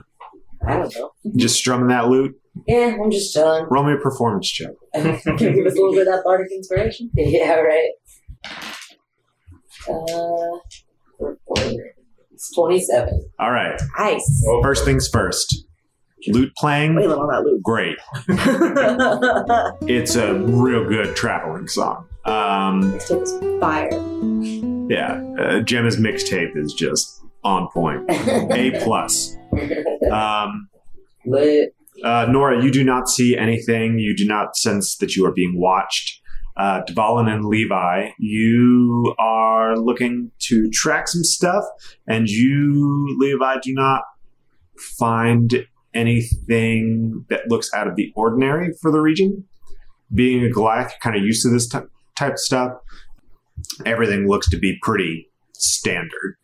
I 0.66 0.78
don't 0.78 0.95
know. 0.95 1.11
Just 1.36 1.56
strumming 1.56 1.88
that 1.88 2.07
lute. 2.07 2.40
Yeah, 2.68 2.98
I'm 3.02 3.10
just 3.10 3.34
chilling. 3.34 3.66
Roll 3.70 3.84
me 3.84 3.94
a 3.94 3.98
performance 3.98 4.49
check. 4.49 4.72
Can 4.94 5.06
you 5.06 5.53
give 5.53 5.66
us 5.66 5.74
a 5.74 5.82
little 5.82 5.94
bit 5.94 6.07
of 6.07 6.14
that 6.14 6.22
bardic 6.24 6.52
inspiration? 6.52 7.10
yeah, 7.16 7.56
right. 7.56 7.90
Uh, 9.90 10.60
it's 12.32 12.54
27. 12.56 13.30
All 13.40 13.52
right. 13.52 13.80
Nice. 13.98 14.46
First 14.64 14.86
things 14.86 15.08
first. 15.08 15.66
Lute 16.28 16.54
playing. 16.58 16.96
Wait 16.96 17.08
on 17.08 17.28
that 17.28 17.60
Great. 17.64 17.98
It's 19.90 20.16
a 20.16 20.36
real 20.36 20.88
good 20.88 21.16
traveling 21.16 21.68
song. 21.68 22.08
Um, 22.26 22.94
is 22.96 23.10
fire. 23.60 23.90
yeah. 24.90 25.24
Uh, 25.40 25.62
Gemma's 25.62 25.98
mixtape 25.98 26.56
is 26.58 26.74
just 26.74 27.22
on 27.44 27.70
point. 27.74 28.04
A 28.10 28.72
plus. 28.84 29.36
Um, 30.12 30.70
Lit. 31.26 31.74
Uh, 32.04 32.28
Nora, 32.30 32.64
you 32.64 32.72
do 32.72 32.84
not 32.84 33.10
see 33.10 33.38
anything. 33.38 34.00
You 34.00 34.16
do 34.16 34.26
not 34.26 34.56
sense 34.56 34.98
that 34.98 35.16
you 35.16 35.26
are 35.26 35.32
being 35.34 35.60
watched. 35.60 36.19
Uh, 36.60 36.81
Dvalin 36.84 37.31
and 37.34 37.45
Levi, 37.45 38.10
you 38.19 39.15
are 39.18 39.77
looking 39.77 40.30
to 40.40 40.69
track 40.72 41.07
some 41.07 41.23
stuff, 41.23 41.64
and 42.06 42.27
you, 42.27 43.15
Levi, 43.18 43.60
do 43.64 43.73
not 43.73 44.02
find 44.77 45.65
anything 45.94 47.26
that 47.30 47.48
looks 47.48 47.73
out 47.73 47.88
of 47.88 47.95
the 47.95 48.11
ordinary 48.14 48.73
for 48.81 48.91
the 48.91 48.99
region. 48.99 49.45
Being 50.14 50.44
a 50.44 50.49
Goliath, 50.49 50.91
you're 50.91 50.99
kind 51.02 51.15
of 51.15 51.23
used 51.23 51.44
to 51.44 51.49
this 51.49 51.65
ty- 51.65 51.84
type 52.18 52.34
of 52.34 52.40
stuff. 52.40 52.73
Everything 53.86 54.27
looks 54.27 54.49
to 54.49 54.57
be 54.57 54.77
pretty 54.81 55.30
standard. 55.53 56.36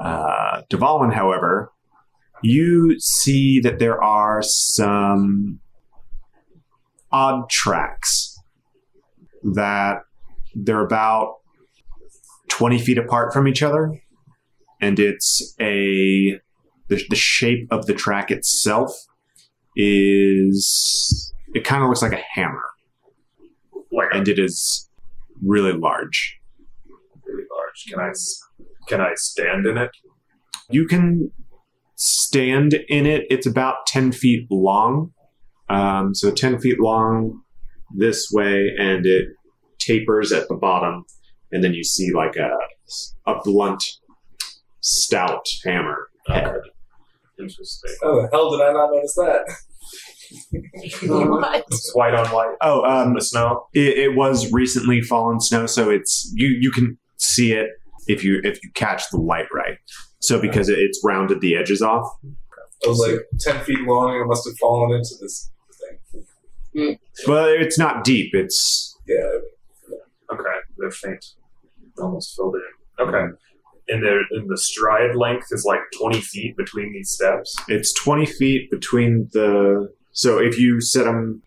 Uh, 0.00 0.62
Dvalin, 0.70 1.14
however, 1.14 1.70
you 2.42 2.98
see 2.98 3.60
that 3.60 3.78
there 3.78 4.02
are 4.02 4.42
some 4.42 5.60
odd 7.12 7.48
tracks 7.48 8.31
that 9.42 10.02
they're 10.54 10.84
about 10.84 11.36
20 12.48 12.78
feet 12.78 12.98
apart 12.98 13.32
from 13.32 13.48
each 13.48 13.62
other 13.62 14.00
and 14.80 14.98
it's 14.98 15.54
a 15.60 16.38
the, 16.88 17.02
the 17.08 17.16
shape 17.16 17.66
of 17.70 17.86
the 17.86 17.94
track 17.94 18.30
itself 18.30 18.92
is 19.76 21.32
it 21.54 21.64
kind 21.64 21.82
of 21.82 21.88
looks 21.88 22.02
like 22.02 22.12
a 22.12 22.22
hammer 22.34 22.64
Like 23.90 24.08
and 24.12 24.28
it 24.28 24.38
is 24.38 24.88
really 25.44 25.72
large 25.72 26.38
really 27.24 27.44
large. 27.56 27.86
Can 27.88 28.00
I, 28.00 28.12
can 28.88 29.00
I 29.00 29.14
stand 29.14 29.66
in 29.66 29.78
it? 29.78 29.90
you 30.72 30.86
can 30.86 31.30
stand 31.96 32.74
in 32.88 33.06
it. 33.06 33.24
It's 33.30 33.46
about 33.46 33.86
10 33.86 34.12
feet 34.12 34.46
long. 34.50 35.12
Um, 35.68 36.14
so 36.14 36.30
10 36.30 36.58
feet 36.58 36.80
long 36.80 37.41
this 37.94 38.28
way, 38.32 38.70
and 38.78 39.06
it 39.06 39.28
tapers 39.78 40.32
at 40.32 40.48
the 40.48 40.54
bottom. 40.54 41.04
And 41.50 41.62
then 41.62 41.74
you 41.74 41.84
see 41.84 42.12
like 42.12 42.36
a, 42.36 42.50
a 43.30 43.40
blunt, 43.44 43.84
stout 44.80 45.46
hammer 45.64 46.08
head. 46.26 46.54
Interesting. 47.38 47.94
How 48.02 48.22
the 48.22 48.28
hell 48.32 48.50
did 48.50 48.60
I 48.60 48.72
not 48.72 48.90
notice 48.90 49.14
that? 49.14 49.56
what? 51.08 51.64
It's 51.70 51.94
white 51.94 52.14
on 52.14 52.26
white. 52.28 52.54
Oh, 52.62 52.82
um, 52.84 53.14
the 53.14 53.20
snow. 53.20 53.66
it, 53.74 53.98
it 53.98 54.16
was 54.16 54.50
recently 54.52 55.00
fallen 55.02 55.40
snow, 55.40 55.66
so 55.66 55.90
it's 55.90 56.32
you. 56.34 56.48
You 56.48 56.70
can 56.70 56.98
see 57.18 57.52
it 57.52 57.68
if 58.06 58.24
you 58.24 58.40
if 58.44 58.62
you 58.62 58.70
catch 58.74 59.10
the 59.10 59.18
light 59.18 59.46
right. 59.52 59.78
So 60.20 60.40
because 60.40 60.68
it, 60.68 60.78
it's 60.78 61.00
rounded 61.04 61.40
the 61.40 61.56
edges 61.56 61.82
off. 61.82 62.06
It 62.82 62.88
was 62.88 62.98
like 62.98 63.20
10 63.40 63.64
feet 63.64 63.80
long 63.82 64.14
and 64.14 64.24
I 64.24 64.26
must 64.26 64.46
have 64.46 64.56
fallen 64.58 64.96
into 64.96 65.14
this 65.20 65.50
thing. 66.74 66.98
But 67.26 67.50
it's 67.60 67.78
not 67.78 68.04
deep. 68.04 68.34
It's 68.34 68.96
Yeah. 69.06 69.16
Okay, 70.32 70.42
they're 70.78 70.90
faint. 70.90 71.24
Almost 71.98 72.34
filled 72.36 72.56
in. 72.56 73.06
Okay. 73.06 73.34
And 73.88 74.02
the 74.02 74.20
and 74.30 74.48
the 74.48 74.56
stride 74.56 75.14
length 75.16 75.48
is 75.50 75.64
like 75.66 75.80
twenty 75.98 76.20
feet 76.20 76.56
between 76.56 76.92
these 76.92 77.10
steps. 77.10 77.54
it's 77.68 77.92
20 78.04 78.24
feet 78.26 78.70
between 78.70 79.28
the 79.32 79.92
so 80.12 80.38
if 80.38 80.58
you 80.58 80.80
set 80.80 81.04
them 81.04 81.42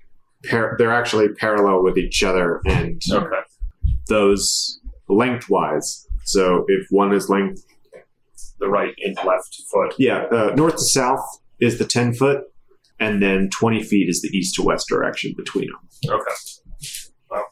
par- 0.49 0.75
they're 0.77 0.93
actually 0.93 1.29
parallel 1.29 1.81
with 1.83 1.97
each 1.97 2.23
other 2.23 2.61
and 2.65 3.01
Okay. 3.09 3.41
those 4.09 4.79
lengthwise 5.07 6.07
so 6.25 6.65
if 6.67 6.85
one 6.89 7.13
is 7.13 7.29
length 7.29 7.63
The 8.59 8.67
right 8.67 8.93
and 9.03 9.15
left 9.25 9.55
foot. 9.71 9.93
yeah 9.97 10.25
uh, 10.31 10.53
north 10.55 10.75
to 10.75 10.83
south 10.83 11.25
is 11.59 11.79
the 11.79 11.85
10 11.85 12.13
foot 12.15 12.43
and 12.99 13.21
then 13.21 13.49
20 13.59 13.83
feet 13.83 14.07
is 14.09 14.21
the 14.21 14.29
east 14.29 14.55
to 14.55 14.63
west 14.63 14.87
direction 14.87 15.33
between 15.37 15.67
them 15.67 16.15
Okay. 16.17 16.35
Wow. 17.29 17.43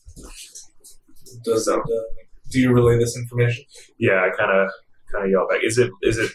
Does 1.44 1.65
that, 1.65 1.80
uh, 1.80 2.24
do 2.52 2.60
you 2.60 2.72
relay 2.72 2.98
this 2.98 3.18
information? 3.18 3.65
Yeah, 3.98 4.24
I 4.26 4.30
kind 4.38 4.52
of 4.52 4.70
kind 5.11 5.26
of 5.26 5.32
yell 5.32 5.48
back. 5.49 5.60
Is 5.64 5.78
it 5.78 5.90
is 6.03 6.18
it 6.18 6.32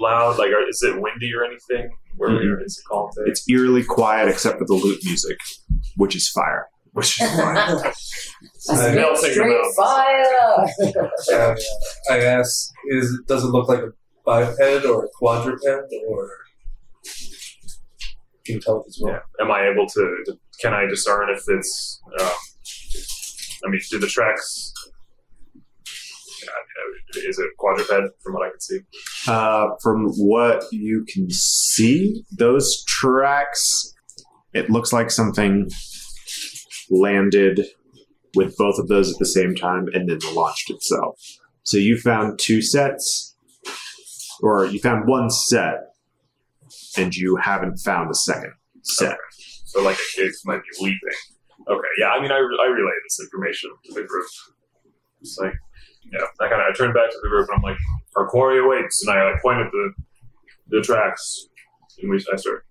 loud? 0.00 0.38
Like, 0.38 0.50
or 0.50 0.66
is 0.68 0.82
it 0.82 1.00
windy 1.00 1.32
or 1.34 1.44
anything? 1.44 1.90
Where 2.16 2.30
Mhm. 2.30 2.64
is 2.64 2.78
it 2.78 2.84
calm 2.88 3.10
today? 3.14 3.30
it's 3.30 3.48
eerily 3.48 3.82
quiet 3.84 4.28
except 4.28 4.58
for 4.58 4.66
the 4.66 4.74
lute 4.74 5.00
music 5.04 5.38
which 5.96 6.14
is 6.14 6.28
fire 6.28 6.66
Which 6.92 7.20
is 7.20 7.28
fine. 7.40 7.56
A 7.56 7.88
I- 7.88 7.92
straight, 7.92 8.94
melting 8.94 9.32
straight 9.32 9.64
fire. 9.76 10.66
Uh, 11.32 11.54
I 12.10 12.18
asked, 12.18 12.70
is 12.90 13.18
does 13.26 13.44
it 13.44 13.48
look 13.48 13.66
like 13.68 13.80
a 13.80 13.92
biped 14.26 14.60
or 14.86 15.04
a 15.06 15.08
quadruped 15.18 15.64
or 16.08 16.30
can 18.44 18.56
you 18.56 18.60
tell 18.60 18.80
if 18.80 18.86
it's 18.86 19.00
wrong? 19.02 19.14
yeah. 19.14 19.44
Am 19.44 19.50
I 19.50 19.68
able 19.68 19.86
to, 19.86 20.16
to? 20.26 20.38
Can 20.60 20.74
I 20.74 20.86
discern 20.86 21.30
if 21.30 21.42
it's? 21.48 22.00
Um, 22.20 22.30
I 23.64 23.70
mean, 23.70 23.80
do 23.90 23.98
the 23.98 24.06
tracks? 24.06 24.72
Is 27.14 27.38
it 27.38 27.50
quadruped 27.58 28.22
from 28.22 28.34
what 28.34 28.46
I 28.46 28.50
can 28.50 28.60
see? 28.60 28.78
Uh, 29.28 29.68
from 29.82 30.08
what 30.16 30.64
you 30.72 31.04
can 31.06 31.28
see, 31.30 32.24
those 32.30 32.84
tracks, 32.84 33.94
it 34.54 34.70
looks 34.70 34.92
like 34.92 35.10
something 35.10 35.68
landed 36.90 37.66
with 38.34 38.56
both 38.56 38.78
of 38.78 38.88
those 38.88 39.12
at 39.12 39.18
the 39.18 39.26
same 39.26 39.54
time 39.54 39.88
and 39.92 40.08
then 40.08 40.18
launched 40.34 40.70
itself. 40.70 41.20
So 41.64 41.76
you 41.76 41.98
found 41.98 42.38
two 42.38 42.62
sets, 42.62 43.36
or 44.42 44.66
you 44.66 44.80
found 44.80 45.06
one 45.06 45.30
set, 45.30 45.91
and 46.96 47.14
you 47.14 47.36
haven't 47.36 47.78
found 47.78 48.10
a 48.10 48.14
second 48.14 48.52
set. 48.82 49.16
So 49.66 49.82
like 49.82 49.96
a 49.96 50.16
kid 50.16 50.32
might 50.44 50.60
be 50.62 50.84
leaping. 50.84 51.18
Okay, 51.68 51.88
yeah. 51.98 52.08
I 52.08 52.20
mean, 52.20 52.32
I, 52.32 52.36
I 52.36 52.66
relay 52.66 52.92
this 53.04 53.20
information 53.20 53.70
to 53.84 53.94
the 53.94 54.02
group. 54.02 54.26
It's 55.20 55.38
like, 55.40 55.54
yeah. 56.12 56.26
I 56.40 56.48
kind 56.48 56.60
of 56.60 56.66
I 56.68 56.76
turn 56.76 56.92
back 56.92 57.10
to 57.10 57.18
the 57.22 57.28
group 57.28 57.48
and 57.48 57.56
I'm 57.56 57.62
like, 57.62 57.78
our 58.16 58.28
quarry 58.28 58.58
awaits, 58.58 59.06
and 59.06 59.16
I 59.16 59.30
like 59.30 59.42
point 59.42 59.60
at 59.60 59.70
the 59.70 59.92
the 60.68 60.80
tracks, 60.80 61.48
and 62.00 62.10
we 62.10 62.16
I 62.32 62.36
start 62.36 62.64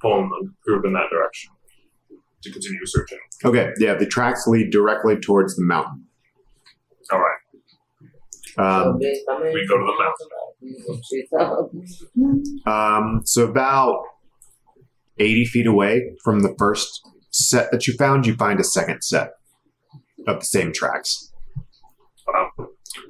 pulling 0.00 0.28
the 0.28 0.50
group 0.64 0.84
in 0.84 0.92
that 0.92 1.10
direction 1.10 1.52
to 2.42 2.52
continue 2.52 2.84
searching. 2.84 3.18
Okay, 3.44 3.72
yeah, 3.78 3.94
the 3.94 4.06
tracks 4.06 4.46
lead 4.46 4.70
directly 4.70 5.16
towards 5.16 5.56
the 5.56 5.64
mountain. 5.64 6.04
All 7.12 7.18
right. 7.18 7.38
Um, 8.58 8.98
we 8.98 9.66
go 9.68 9.76
to 9.78 9.84
the 9.84 9.92
Um, 12.66 13.20
so 13.24 13.44
about 13.44 14.02
80 15.18 15.44
feet 15.46 15.66
away 15.66 16.12
from 16.24 16.40
the 16.40 16.54
first 16.58 17.02
set 17.30 17.70
that 17.70 17.86
you 17.86 17.94
found, 17.94 18.26
you 18.26 18.34
find 18.34 18.58
a 18.60 18.64
second 18.64 19.02
set 19.02 19.32
of 20.26 20.40
the 20.40 20.44
same 20.46 20.72
tracks. 20.72 21.32
Wow. 22.26 22.50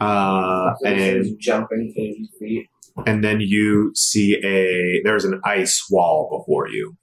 Uh, 0.01 0.74
and 0.85 1.39
jumping 1.40 1.93
80 1.97 2.31
feet. 2.39 2.66
and 3.06 3.23
then 3.23 3.40
you 3.40 3.93
see 3.94 4.35
a 4.44 5.01
there's 5.05 5.24
an 5.24 5.40
ice 5.44 5.86
wall 5.90 6.28
before 6.39 6.68
you. 6.68 6.97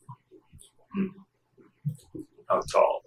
How 2.50 2.62
tall? 2.72 3.02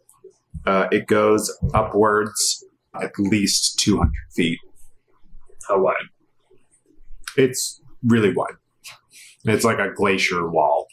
Uh, 0.64 0.88
it 0.90 1.06
goes 1.06 1.56
upwards 1.74 2.64
at 3.00 3.12
least 3.18 3.78
200 3.78 4.10
feet. 4.34 4.58
How 5.68 5.80
wide? 5.80 5.94
It's 7.36 7.80
really 8.04 8.32
wide. 8.34 8.54
It's 9.44 9.64
like 9.64 9.78
a 9.78 9.90
glacier 9.94 10.48
wall. 10.48 10.86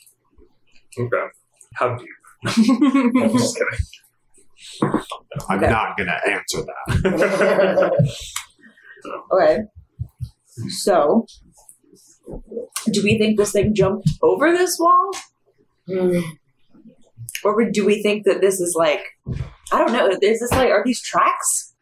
Okay. 0.99 1.25
How 1.75 1.95
deep? 1.95 2.07
I'm 2.45 3.31
just 3.37 3.57
kidding. 4.81 5.01
I'm 5.49 5.57
Okay. 5.59 5.69
not 5.69 5.97
going 5.97 6.07
to 6.09 6.29
answer 6.31 6.61
that. 6.61 8.07
Okay. 9.33 9.57
So, 10.69 11.25
do 12.89 13.03
we 13.03 13.17
think 13.17 13.37
this 13.37 13.51
thing 13.51 13.75
jumped 13.75 14.07
over 14.21 14.51
this 14.53 14.77
wall? 14.79 15.11
Hmm. 15.87 16.19
Or 17.43 17.69
do 17.69 17.85
we 17.85 18.01
think 18.01 18.23
that 18.25 18.39
this 18.39 18.61
is 18.61 18.73
like, 18.77 19.01
I 19.73 19.79
don't 19.79 19.91
know, 19.91 20.07
is 20.07 20.39
this 20.39 20.51
like, 20.53 20.69
are 20.69 20.83
these 20.85 21.01
tracks? 21.01 21.72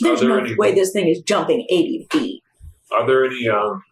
There's 0.00 0.20
there 0.20 0.28
no 0.30 0.38
any- 0.38 0.54
way 0.56 0.74
this 0.74 0.92
thing 0.92 1.08
is 1.08 1.20
jumping 1.22 1.66
80 1.68 2.06
feet. 2.10 2.42
Are 2.92 3.06
there 3.06 3.24
any 3.24 3.48
um 3.48 3.82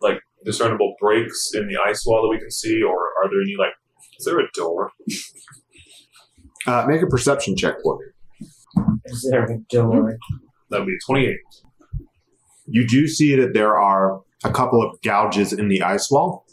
like 0.00 0.20
discernible 0.44 0.94
breaks 1.00 1.50
in 1.54 1.66
the 1.68 1.76
ice 1.84 2.04
wall 2.06 2.22
that 2.22 2.28
we 2.28 2.38
can 2.38 2.50
see, 2.50 2.82
or 2.82 2.92
are 2.94 3.28
there 3.30 3.40
any 3.42 3.56
like 3.58 3.72
is 4.18 4.24
there 4.24 4.38
a 4.40 4.48
door? 4.54 4.90
Uh, 6.64 6.84
make 6.86 7.02
a 7.02 7.06
perception 7.08 7.56
check 7.56 7.74
for 7.82 7.98
me. 7.98 8.86
Is 9.06 9.28
there 9.28 9.42
a 9.44 9.58
door? 9.68 10.16
That 10.70 10.78
would 10.78 10.86
be 10.86 10.96
twenty 11.04 11.26
eight. 11.26 11.40
You 12.66 12.86
do 12.86 13.08
see 13.08 13.34
that 13.34 13.52
there 13.52 13.76
are 13.76 14.20
a 14.44 14.50
couple 14.52 14.80
of 14.80 14.96
gouges 15.02 15.52
in 15.52 15.68
the 15.68 15.82
ice 15.82 16.08
wall. 16.08 16.46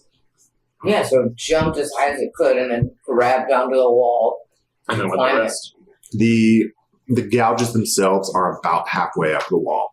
Yeah, 0.84 1.04
so 1.04 1.26
it 1.26 1.36
jumped 1.36 1.78
as 1.78 1.92
high 1.96 2.10
as 2.10 2.20
it 2.22 2.32
could 2.34 2.58
and 2.58 2.72
then 2.72 2.96
grabbed 3.06 3.52
onto 3.52 3.76
the 3.76 3.90
wall. 3.92 4.40
And 4.88 5.00
then 5.00 5.10
with 5.10 5.18
Climb 5.18 5.36
the 5.36 5.42
it. 5.42 5.44
rest. 5.44 5.76
The 6.14 6.64
the 7.10 7.28
gouges 7.28 7.74
themselves 7.74 8.32
are 8.34 8.60
about 8.60 8.88
halfway 8.88 9.34
up 9.34 9.48
the 9.50 9.58
wall. 9.58 9.90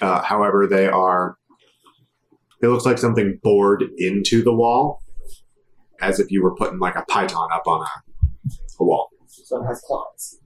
Uh, 0.00 0.22
however, 0.22 0.66
they 0.66 0.86
are. 0.88 1.36
It 2.62 2.68
looks 2.68 2.84
like 2.84 2.98
something 2.98 3.38
bored 3.42 3.82
into 3.98 4.42
the 4.42 4.52
wall, 4.52 5.00
as 6.02 6.20
if 6.20 6.30
you 6.30 6.42
were 6.42 6.54
putting 6.54 6.78
like 6.78 6.96
a 6.96 7.04
python 7.08 7.48
up 7.54 7.66
on 7.66 7.80
a, 7.80 7.88
a 8.80 8.84
wall, 8.84 9.08
So 9.28 9.62
it 9.62 9.66
has 9.66 9.80
claws. 9.86 10.38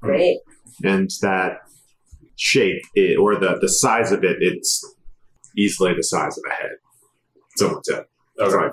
Great. 0.00 0.38
and 0.82 1.10
that 1.22 1.58
shape 2.36 2.82
it, 2.94 3.18
or 3.18 3.38
the 3.38 3.58
the 3.60 3.68
size 3.68 4.10
of 4.12 4.24
it, 4.24 4.36
it's 4.40 4.82
easily 5.56 5.94
the 5.94 6.02
size 6.02 6.36
of 6.38 6.44
a 6.50 6.54
head. 6.54 6.70
Someone 7.56 7.84
said, 7.84 8.04
Okay. 8.40 8.56
Right. 8.56 8.72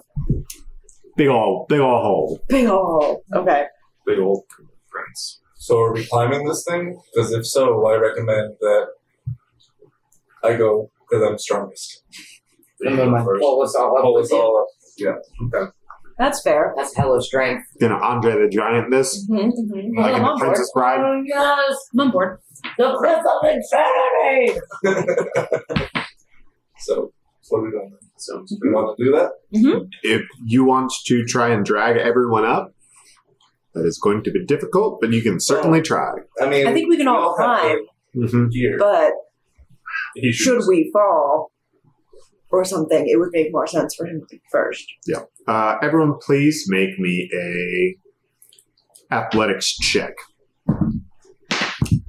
"Big 1.17 1.27
ol' 1.27 1.65
big 1.69 1.79
ol' 1.79 2.01
hole." 2.01 2.39
Big 2.49 2.67
ol' 2.67 3.21
Okay. 3.35 3.65
Big 4.05 4.19
old 4.19 4.43
prince. 4.89 5.40
So 5.61 5.79
are 5.79 5.93
we 5.93 6.03
climbing 6.07 6.47
this 6.47 6.65
thing? 6.67 6.99
Because 7.13 7.31
if 7.31 7.45
so, 7.45 7.85
I 7.85 7.95
recommend 7.95 8.55
that 8.61 8.87
I 10.43 10.55
go 10.55 10.89
because 11.07 11.23
I'm 11.23 11.37
strongest. 11.37 12.03
And 12.79 12.97
then 12.97 13.11
my 13.11 13.23
pull 13.23 13.61
us 13.61 13.75
all 13.75 13.95
up 13.95 14.01
Pull 14.03 14.17
us 14.17 14.31
all 14.31 14.57
up. 14.57 14.67
Yeah. 14.97 15.17
Okay. 15.45 15.71
That's 16.17 16.41
fair. 16.41 16.73
That's 16.75 16.95
hella 16.97 17.21
strength. 17.21 17.67
Gonna 17.79 17.93
Andre 17.93 18.41
the 18.41 18.49
Giant 18.49 18.89
this 18.89 19.27
Mm-hmm, 19.29 19.49
mm-hmm. 19.75 19.99
like 19.99 20.09
in 20.09 20.15
I'm 20.15 20.21
the 20.23 20.29
on 20.29 20.39
board. 20.39 20.39
Princess 20.39 20.71
Bride. 20.73 20.99
Oh, 20.99 21.21
yes! 21.23 21.77
I'm 21.93 21.99
on 21.99 22.11
board. 22.11 22.39
The 22.79 22.95
cliff 22.97 23.19
of 23.19 23.49
insanity! 24.83 25.91
So 26.79 27.13
what 27.49 27.59
are 27.59 27.65
we 27.65 27.69
doing? 27.69 27.95
Sounds 28.17 28.57
We 28.59 28.71
want 28.71 28.97
to 28.97 29.03
do 29.03 29.11
that? 29.11 29.91
if 30.01 30.23
you 30.43 30.63
want 30.63 30.91
to 31.05 31.23
try 31.25 31.49
and 31.49 31.63
drag 31.63 31.97
everyone 31.97 32.45
up, 32.45 32.73
that 33.73 33.85
is 33.85 33.99
going 34.01 34.23
to 34.23 34.31
be 34.31 34.45
difficult, 34.45 34.99
but 35.01 35.11
you 35.11 35.21
can 35.21 35.39
certainly 35.39 35.81
try. 35.81 36.11
I 36.41 36.47
mean, 36.49 36.67
I 36.67 36.73
think 36.73 36.89
we 36.89 36.97
can 36.97 37.07
all 37.07 37.37
have 37.37 37.59
climb, 38.13 38.49
gear. 38.49 38.77
but 38.77 39.13
He 40.15 40.31
should 40.31 40.61
we 40.67 40.89
fall 40.93 41.51
or 42.49 42.65
something, 42.65 43.07
it 43.07 43.17
would 43.17 43.29
make 43.31 43.47
more 43.53 43.65
sense 43.65 43.95
for 43.95 44.05
him 44.05 44.19
to 44.19 44.25
be 44.29 44.41
first. 44.51 44.85
Uh, 45.47 45.77
everyone, 45.81 46.15
please 46.19 46.65
make 46.67 46.99
me 46.99 47.29
a 47.33 47.95
athletics 49.15 49.73
check. 49.77 50.13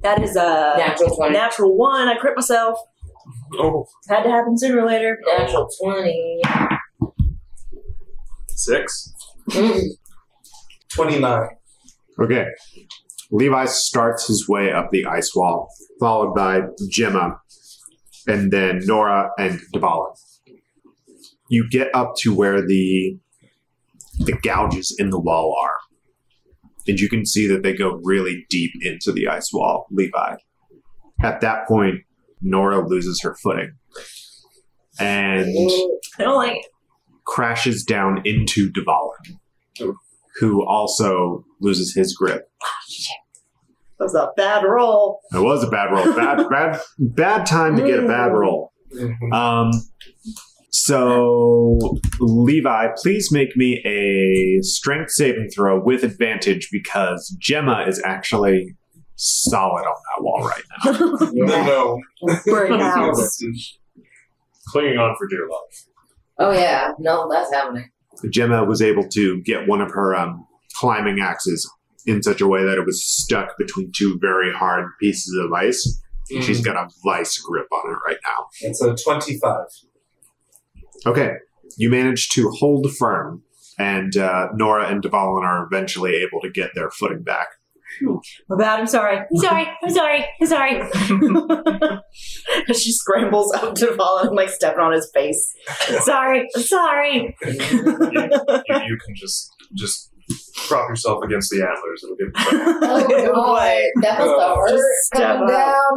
That 0.01 0.21
is 0.21 0.35
a 0.35 0.73
Natural 0.77 1.15
20. 1.15 1.33
natural 1.33 1.77
one. 1.77 2.09
I 2.09 2.15
crit 2.17 2.35
myself. 2.35 2.77
Oh, 3.53 3.85
Had 4.09 4.23
to 4.23 4.29
happen 4.29 4.57
sooner 4.57 4.81
or 4.81 4.85
later. 4.85 5.17
Natural 5.37 5.69
20. 5.81 6.41
six. 8.49 9.13
Mm. 9.49 9.81
Twenty-nine. 10.93 11.49
Okay. 12.21 12.45
Levi 13.31 13.65
starts 13.65 14.27
his 14.27 14.47
way 14.47 14.71
up 14.71 14.89
the 14.91 15.05
ice 15.05 15.31
wall, 15.35 15.69
followed 15.99 16.35
by 16.35 16.61
Gemma, 16.89 17.39
and 18.27 18.51
then 18.51 18.81
Nora 18.83 19.31
and 19.37 19.59
Devala. 19.73 20.15
You 21.49 21.67
get 21.69 21.93
up 21.95 22.13
to 22.19 22.33
where 22.33 22.61
the 22.65 23.17
the 24.19 24.37
gouges 24.43 24.95
in 24.99 25.09
the 25.09 25.19
wall 25.19 25.55
are, 25.61 25.77
and 26.87 26.99
you 26.99 27.09
can 27.09 27.25
see 27.25 27.47
that 27.47 27.63
they 27.63 27.73
go 27.73 27.99
really 28.03 28.45
deep 28.49 28.71
into 28.81 29.11
the 29.11 29.27
ice 29.27 29.49
wall. 29.51 29.87
Levi. 29.89 30.35
At 31.23 31.41
that 31.41 31.67
point, 31.67 32.01
Nora 32.41 32.85
loses 32.85 33.21
her 33.23 33.35
footing 33.41 33.73
and 34.99 35.47
I 36.19 36.23
don't 36.23 36.35
like 36.35 36.57
it. 36.57 36.65
crashes 37.25 37.83
down 37.83 38.21
into 38.25 38.71
Devala, 38.71 39.11
oh. 39.81 39.95
Who 40.39 40.65
also 40.65 41.45
loses 41.61 41.93
his 41.95 42.15
grip. 42.15 42.49
That 43.99 44.05
was 44.05 44.15
a 44.15 44.31
bad 44.35 44.63
roll. 44.63 45.19
It 45.33 45.39
was 45.39 45.63
a 45.63 45.69
bad 45.69 45.91
roll. 45.91 46.15
Bad, 46.15 46.49
bad, 46.49 46.81
bad 46.99 47.45
time 47.45 47.75
to 47.77 47.83
get 47.83 48.03
a 48.03 48.07
bad 48.07 48.33
roll. 48.33 48.71
Um, 49.31 49.71
so 50.71 51.77
Levi, 52.19 52.87
please 52.97 53.31
make 53.31 53.55
me 53.55 53.81
a 53.85 54.61
strength 54.63 55.11
saving 55.11 55.49
throw 55.55 55.79
with 55.81 56.03
advantage 56.03 56.69
because 56.71 57.35
Gemma 57.39 57.85
is 57.87 58.01
actually 58.03 58.75
solid 59.15 59.83
on 59.83 59.95
that 59.95 60.23
wall 60.23 60.43
right 60.43 60.63
now. 60.83 61.31
No, 61.31 62.01
no. 62.25 62.37
Brick 62.45 62.71
house. 62.71 63.39
Clinging 64.67 64.97
on 64.97 65.15
for 65.17 65.27
dear 65.27 65.47
life. 65.47 65.83
Oh, 66.39 66.51
yeah. 66.51 66.91
No, 66.97 67.29
that's 67.31 67.53
happening. 67.53 67.89
Gemma 68.29 68.63
was 68.63 68.81
able 68.81 69.07
to 69.09 69.41
get 69.43 69.67
one 69.67 69.81
of 69.81 69.91
her 69.91 70.15
um, 70.15 70.45
climbing 70.75 71.19
axes 71.19 71.69
in 72.05 72.21
such 72.21 72.41
a 72.41 72.47
way 72.47 72.63
that 72.63 72.77
it 72.77 72.85
was 72.85 73.03
stuck 73.03 73.57
between 73.57 73.91
two 73.95 74.17
very 74.19 74.51
hard 74.53 74.87
pieces 74.99 75.37
of 75.43 75.51
ice. 75.53 76.01
And 76.31 76.43
She's 76.43 76.61
got 76.61 76.75
a 76.77 76.89
vice 77.03 77.37
grip 77.37 77.67
on 77.71 77.91
it 77.91 77.97
right 78.07 78.17
now. 78.23 78.47
It's 78.61 78.81
a 78.81 78.95
twenty-five. 78.95 79.67
Okay, 81.05 81.33
you 81.77 81.89
manage 81.89 82.29
to 82.29 82.49
hold 82.49 82.89
firm, 82.95 83.43
and 83.77 84.15
uh, 84.15 84.47
Nora 84.55 84.87
and 84.87 85.03
Dvalin 85.03 85.43
are 85.43 85.65
eventually 85.65 86.15
able 86.15 86.39
to 86.41 86.49
get 86.49 86.71
their 86.75 86.89
footing 86.89 87.23
back. 87.23 87.47
My 88.49 88.57
bad. 88.57 88.79
I'm 88.79 88.87
sorry. 88.87 89.17
I'm 89.17 89.37
sorry. 89.37 89.67
I'm 89.83 89.89
sorry. 89.89 90.25
I'm 90.41 90.47
sorry. 90.47 90.81
she 92.73 92.91
scrambles 92.91 93.53
up 93.53 93.75
to 93.75 93.93
fall 93.95 94.19
and 94.19 94.35
like 94.35 94.49
stepping 94.49 94.79
on 94.79 94.93
his 94.93 95.09
face. 95.13 95.53
Sorry. 96.01 96.47
I'm 96.55 96.61
sorry. 96.61 97.35
You, 97.45 97.53
you 97.53 98.97
can 99.05 99.15
just 99.15 99.51
just 99.75 100.11
prop 100.67 100.89
yourself 100.89 101.23
against 101.23 101.49
the 101.51 101.61
antlers. 101.61 102.03
It'll 102.03 102.15
get 102.15 102.33
better. 102.33 102.63
Oh, 102.81 103.33
God. 103.33 103.83
That 104.01 104.19
was 104.19 104.29
the 104.39 104.55
hurt 104.55 104.69
Just 104.69 104.85
step 105.03 105.37
coming 105.37 105.47
down. 105.47 105.93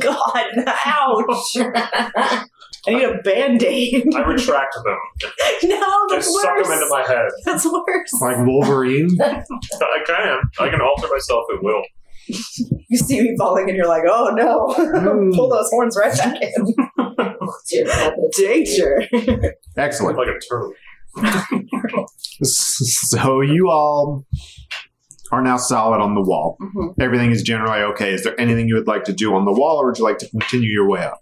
God, 0.00 0.46
ouch! 0.86 2.50
I 2.86 2.90
need 2.94 3.02
a 3.04 3.18
band 3.22 3.62
aid. 3.62 4.06
I 4.14 4.20
retract 4.22 4.74
them. 4.84 4.98
no, 5.64 6.06
that's 6.08 6.12
I 6.12 6.16
that's 6.16 6.42
suck 6.42 6.62
them 6.62 6.72
into 6.72 6.86
my 6.88 7.04
head. 7.06 7.28
That's 7.44 7.66
worse. 7.66 8.12
Like 8.20 8.46
Wolverine. 8.46 9.10
I 9.22 9.44
can. 10.06 10.40
I 10.58 10.68
can 10.70 10.80
alter 10.80 11.08
myself 11.12 11.44
at 11.54 11.62
will. 11.62 11.82
You 12.88 12.96
see 12.96 13.20
me 13.22 13.34
falling, 13.38 13.68
and 13.68 13.76
you're 13.76 13.88
like, 13.88 14.04
"Oh 14.08 14.30
no!" 14.34 14.72
Hmm. 14.72 15.30
Pull 15.34 15.48
those 15.48 15.68
horns 15.70 15.96
right 15.98 16.16
back 16.16 16.40
in. 16.40 16.74
Danger. 18.36 19.02
Excellent. 19.76 20.16
Like 20.16 20.28
a 20.28 20.38
turtle. 20.48 20.72
So 22.42 23.40
you 23.40 23.68
all 23.68 24.26
are 25.32 25.42
now 25.42 25.56
solid 25.56 26.00
on 26.00 26.14
the 26.14 26.20
wall. 26.22 26.56
Mhm. 26.60 26.94
Everything 27.00 27.30
is 27.30 27.42
generally 27.42 27.82
okay. 27.92 28.12
Is 28.14 28.24
there 28.24 28.40
anything 28.40 28.68
you 28.68 28.74
would 28.76 28.86
like 28.86 29.04
to 29.04 29.12
do 29.12 29.34
on 29.34 29.44
the 29.44 29.52
wall, 29.52 29.78
or 29.78 29.86
would 29.86 29.98
you 29.98 30.04
like 30.04 30.18
to 30.18 30.28
continue 30.30 30.70
your 30.70 30.88
way 30.88 31.02
up? 31.04 31.20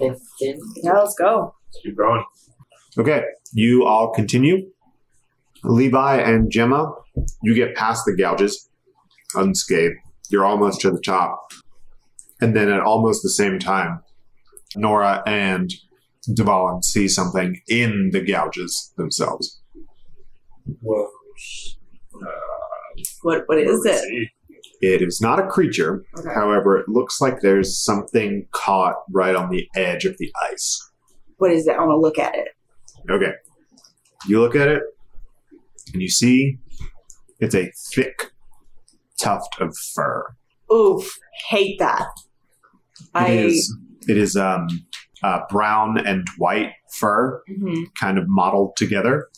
Yeah, 0.00 0.92
let's 0.94 1.14
go. 1.18 1.54
Let's 1.66 1.80
keep 1.82 1.96
going. 1.96 2.24
Okay, 2.98 3.22
you 3.52 3.84
all 3.84 4.12
continue. 4.12 4.70
Levi 5.64 6.16
and 6.16 6.50
Gemma, 6.50 6.92
you 7.42 7.54
get 7.54 7.74
past 7.74 8.04
the 8.06 8.16
gouges 8.16 8.68
unscathed. 9.34 9.96
You're 10.30 10.44
almost 10.44 10.80
to 10.82 10.90
the 10.90 11.00
top. 11.00 11.52
And 12.40 12.54
then 12.54 12.68
at 12.68 12.80
almost 12.80 13.22
the 13.22 13.30
same 13.30 13.58
time, 13.58 14.00
Nora 14.76 15.22
and 15.26 15.72
Dvalin 16.28 16.84
see 16.84 17.08
something 17.08 17.60
in 17.68 18.10
the 18.12 18.20
gouges 18.20 18.92
themselves. 18.96 19.60
Whoa. 20.80 21.08
What 23.22 23.42
what 23.46 23.58
is 23.58 23.84
it? 23.84 24.28
It 24.80 25.02
is 25.02 25.20
not 25.20 25.40
a 25.40 25.46
creature, 25.46 26.04
Okay. 26.18 26.32
however, 26.34 26.78
it 26.78 26.88
looks 26.88 27.20
like 27.20 27.40
there's 27.40 27.76
something 27.82 28.46
caught 28.52 28.96
right 29.12 29.34
on 29.34 29.50
the 29.50 29.68
edge 29.74 30.04
of 30.04 30.16
the 30.18 30.32
ice. 30.50 30.80
What 31.38 31.50
is 31.52 31.66
it? 31.66 31.72
I 31.76 31.78
want 31.80 31.90
to 31.90 31.96
look 32.00 32.18
at 32.18 32.34
it. 32.36 32.48
Okay. 33.10 33.32
You 34.28 34.40
look 34.40 34.54
at 34.54 34.68
it, 34.68 34.82
and 35.92 36.02
you 36.02 36.08
see 36.08 36.58
it's 37.40 37.54
a 37.54 37.72
thick 37.92 38.30
tuft 39.20 39.60
of 39.60 39.76
fur. 39.76 40.24
Oof, 40.72 41.18
hate 41.48 41.78
that. 41.78 42.06
I 43.14 43.28
It 43.30 43.44
is, 43.46 43.76
it 44.08 44.16
is 44.16 44.36
um, 44.36 44.66
uh, 45.22 45.40
brown 45.50 45.98
and 46.06 46.26
white 46.38 46.72
fur, 46.92 47.42
Mhm. 47.50 47.86
kind 47.98 48.18
of 48.18 48.24
mottled 48.28 48.76
together. 48.76 49.28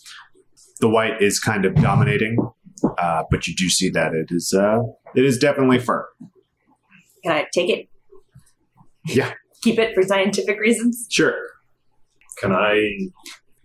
The 0.80 0.88
white 0.88 1.20
is 1.22 1.38
kind 1.38 1.64
of 1.66 1.74
dominating, 1.76 2.36
uh, 2.98 3.24
but 3.30 3.46
you 3.46 3.54
do 3.54 3.68
see 3.68 3.90
that 3.90 4.14
it 4.14 4.28
is 4.30 4.52
uh, 4.54 4.80
it 5.14 5.24
is 5.24 5.38
definitely 5.38 5.78
fur. 5.78 6.08
can 7.22 7.32
I 7.32 7.46
take 7.52 7.68
it? 7.68 7.88
Yeah. 9.06 9.32
Keep 9.62 9.78
it 9.78 9.94
for 9.94 10.02
scientific 10.02 10.58
reasons. 10.58 11.06
Sure. 11.10 11.34
can 12.38 12.52
I 12.52 13.08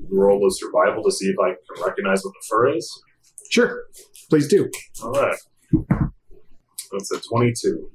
roll 0.09 0.45
a 0.45 0.51
survival 0.51 1.03
to 1.03 1.11
see 1.11 1.27
if 1.27 1.35
I 1.39 1.49
can 1.49 1.85
recognize 1.85 2.23
what 2.23 2.33
the 2.33 2.45
fur 2.49 2.75
is? 2.75 3.03
Sure. 3.49 3.83
Please 4.29 4.47
do. 4.47 4.69
All 5.03 5.11
right. 5.11 5.37
That's 6.91 7.11
a 7.11 7.19
22. 7.19 7.89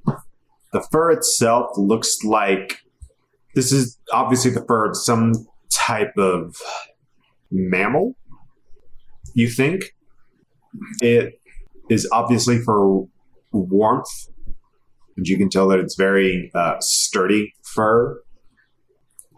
The 0.73 0.87
fur 0.91 1.11
itself 1.11 1.73
looks 1.77 2.23
like 2.25 2.81
this 3.55 3.73
is 3.73 3.99
obviously 4.13 4.53
the 4.53 4.65
fur 4.65 4.89
of 4.89 4.97
some 4.97 5.33
type 5.73 6.17
of 6.17 6.57
mammal. 7.51 8.15
You 9.35 9.49
think 9.49 9.93
it 11.01 11.41
is 11.89 12.09
obviously 12.13 12.59
for 12.59 13.07
warmth, 13.53 14.29
and 15.17 15.27
you 15.27 15.37
can 15.37 15.49
tell 15.49 15.69
that 15.69 15.79
it's 15.79 15.97
very 15.97 16.51
uh, 16.55 16.77
sturdy 16.81 17.55
fur. 17.63 18.23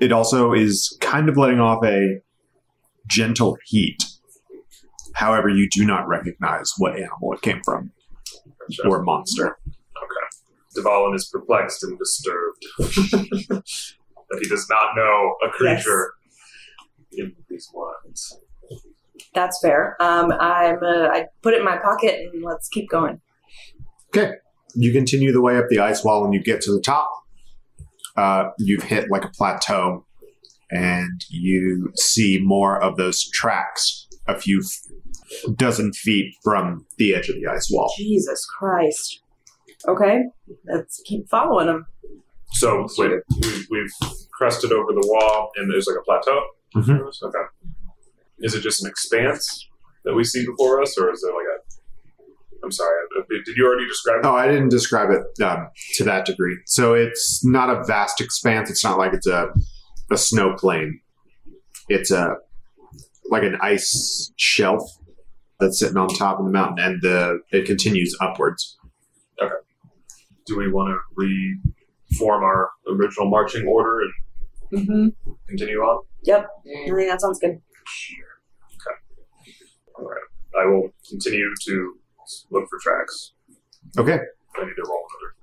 It 0.00 0.12
also 0.12 0.52
is 0.52 0.96
kind 1.00 1.28
of 1.28 1.36
letting 1.36 1.60
off 1.60 1.84
a 1.84 2.20
gentle 3.06 3.58
heat. 3.66 4.04
However, 5.14 5.48
you 5.48 5.68
do 5.70 5.84
not 5.84 6.08
recognize 6.08 6.72
what 6.78 6.96
animal 6.96 7.32
it 7.34 7.42
came 7.42 7.60
from 7.64 7.92
Gotcha. 8.76 8.88
or 8.88 9.02
monster. 9.02 9.58
Dvalin 10.76 11.14
is 11.14 11.28
perplexed 11.30 11.84
and 11.84 11.98
disturbed 11.98 12.64
that 12.78 14.38
he 14.40 14.48
does 14.48 14.66
not 14.70 14.96
know 14.96 15.34
a 15.46 15.50
creature 15.50 16.14
in 17.12 17.34
these 17.48 17.68
lines. 17.74 18.38
That's 19.34 19.58
fair. 19.60 19.96
Um, 20.00 20.32
I'm. 20.32 20.82
Uh, 20.82 21.08
I 21.08 21.26
put 21.42 21.54
it 21.54 21.60
in 21.60 21.64
my 21.64 21.76
pocket 21.76 22.30
and 22.32 22.42
let's 22.42 22.68
keep 22.68 22.88
going. 22.90 23.20
You 24.74 24.92
continue 24.92 25.32
the 25.32 25.40
way 25.42 25.56
up 25.58 25.66
the 25.68 25.78
ice 25.80 26.04
wall 26.04 26.24
and 26.24 26.32
you 26.34 26.42
get 26.42 26.60
to 26.62 26.72
the 26.72 26.80
top. 26.80 27.10
Uh, 28.16 28.50
you've 28.58 28.82
hit 28.82 29.10
like 29.10 29.24
a 29.24 29.28
plateau 29.30 30.04
and 30.70 31.24
you 31.30 31.90
see 31.96 32.38
more 32.42 32.82
of 32.82 32.96
those 32.96 33.28
tracks 33.30 34.06
a 34.28 34.38
few 34.38 34.60
f- 34.60 35.56
dozen 35.56 35.92
feet 35.92 36.34
from 36.42 36.86
the 36.98 37.14
edge 37.14 37.28
of 37.28 37.36
the 37.36 37.46
ice 37.46 37.68
wall. 37.70 37.92
Jesus 37.96 38.46
Christ. 38.58 39.20
Okay, 39.88 40.20
let's 40.66 41.00
keep 41.04 41.28
following 41.28 41.66
them. 41.66 41.86
So 42.52 42.86
wait, 42.98 43.10
we, 43.42 43.66
we've 43.70 44.10
crested 44.32 44.70
over 44.72 44.92
the 44.92 45.04
wall, 45.06 45.50
and 45.56 45.70
there's 45.72 45.86
like 45.86 45.96
a 45.98 46.02
plateau. 46.02 46.40
Mhm. 46.76 47.00
Okay. 47.22 47.38
Is 48.40 48.54
it 48.54 48.60
just 48.60 48.82
an 48.84 48.90
expanse 48.90 49.66
that 50.04 50.14
we 50.14 50.22
see 50.24 50.44
before 50.46 50.80
us, 50.82 50.96
or 50.98 51.10
is 51.12 51.22
there 51.22 51.32
like 51.34 51.46
a? 51.46 51.61
I'm 52.64 52.70
sorry. 52.72 52.94
uh, 53.18 53.22
Did 53.44 53.56
you 53.56 53.66
already 53.66 53.86
describe? 53.88 54.20
it? 54.20 54.26
Oh, 54.26 54.34
I 54.34 54.46
didn't 54.46 54.68
describe 54.68 55.10
it 55.10 55.42
um, 55.42 55.68
to 55.94 56.04
that 56.04 56.24
degree. 56.26 56.56
So 56.66 56.94
it's 56.94 57.44
not 57.44 57.70
a 57.70 57.82
vast 57.84 58.20
expanse. 58.20 58.70
It's 58.70 58.84
not 58.84 58.98
like 58.98 59.12
it's 59.12 59.26
a, 59.26 59.52
a 60.10 60.16
snow 60.16 60.54
plain. 60.56 61.00
It's 61.88 62.10
a 62.10 62.36
like 63.30 63.42
an 63.42 63.56
ice 63.60 64.32
shelf 64.36 64.82
that's 65.58 65.78
sitting 65.78 65.96
on 65.96 66.08
top 66.08 66.38
of 66.38 66.44
the 66.44 66.50
mountain, 66.52 66.84
and 66.84 67.00
the 67.02 67.40
it 67.50 67.66
continues 67.66 68.16
upwards. 68.20 68.76
Okay. 69.42 69.52
Do 70.46 70.56
we 70.58 70.70
want 70.70 70.90
to 70.90 70.98
reform 71.16 72.42
our 72.44 72.70
original 72.88 73.28
marching 73.28 73.66
order 73.66 74.00
and 74.02 74.12
Mm-hmm. 74.72 75.08
continue 75.50 75.80
on? 75.80 76.02
Yep. 76.22 76.48
I 76.66 76.84
think 76.94 77.10
that 77.10 77.20
sounds 77.20 77.38
good. 77.38 77.50
Okay. 77.50 78.96
All 79.98 80.06
right. 80.06 80.22
I 80.58 80.64
will 80.66 80.88
continue 81.10 81.46
to 81.66 81.94
look 82.50 82.64
for 82.68 82.78
tracks. 82.82 83.32
Okay. 83.98 84.18
I 84.56 84.64
need 84.64 84.74
to 84.76 84.84
roll 84.88 85.04
another 85.10 85.34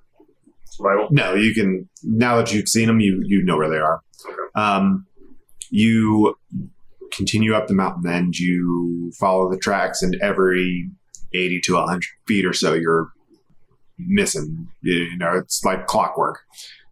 survival. 0.65 1.07
No, 1.11 1.33
you 1.35 1.53
can 1.53 1.89
now 2.03 2.37
that 2.37 2.53
you've 2.53 2.69
seen 2.69 2.87
them, 2.87 2.99
you 2.99 3.21
you 3.25 3.43
know 3.43 3.57
where 3.57 3.69
they 3.69 3.77
are. 3.77 4.01
Okay. 4.25 4.35
Um, 4.55 5.05
you 5.71 6.35
continue 7.11 7.53
up 7.53 7.67
the 7.67 7.73
mountain 7.73 8.09
and 8.11 8.35
you 8.37 9.11
follow 9.19 9.49
the 9.49 9.57
tracks, 9.57 10.01
and 10.01 10.15
every 10.21 10.89
eighty 11.33 11.59
to 11.65 11.75
hundred 11.75 12.05
feet 12.27 12.45
or 12.45 12.53
so, 12.53 12.73
you're 12.73 13.09
missing. 13.97 14.67
You 14.81 15.17
know, 15.17 15.33
it's 15.37 15.63
like 15.63 15.87
clockwork. 15.87 16.39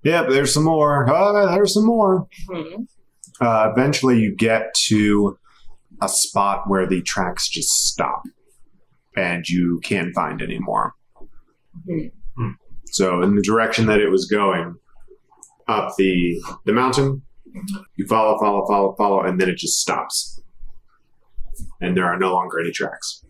Yep, 0.04 0.30
there's 0.30 0.54
some 0.54 0.64
more. 0.64 1.06
Oh, 1.10 1.48
there's 1.52 1.74
some 1.74 1.86
more. 1.86 2.28
hmm 2.50 2.84
Uh, 3.40 3.72
eventually, 3.76 4.20
you 4.20 4.36
get 4.36 4.74
to 4.88 5.38
a 6.02 6.08
spot 6.10 6.64
where 6.68 6.88
the 6.88 7.02
tracks 7.02 7.48
just 7.50 7.70
stop, 7.70 8.24
and 9.18 9.48
you 9.50 9.82
can't 9.84 10.14
find 10.14 10.42
any 10.42 10.60
more. 10.60 10.94
Hmm. 11.86 12.08
Hmm. 12.38 12.52
So, 12.86 13.22
in 13.22 13.36
the 13.36 13.42
direction 13.42 13.88
that 13.88 14.00
it 14.00 14.10
was 14.10 14.26
going, 14.26 14.76
up 15.68 15.94
the 15.98 16.42
the 16.66 16.74
mountain, 16.74 17.24
you 17.96 18.06
follow, 18.08 18.38
follow, 18.40 18.66
follow, 18.68 18.96
follow, 18.98 19.22
and 19.22 19.42
then 19.42 19.50
it 19.50 19.58
just 19.58 19.82
stops, 19.82 20.42
and 21.82 21.98
there 21.98 22.06
are 22.06 22.18
no 22.18 22.34
longer 22.34 22.60
any 22.60 22.72
tracks. 22.72 23.26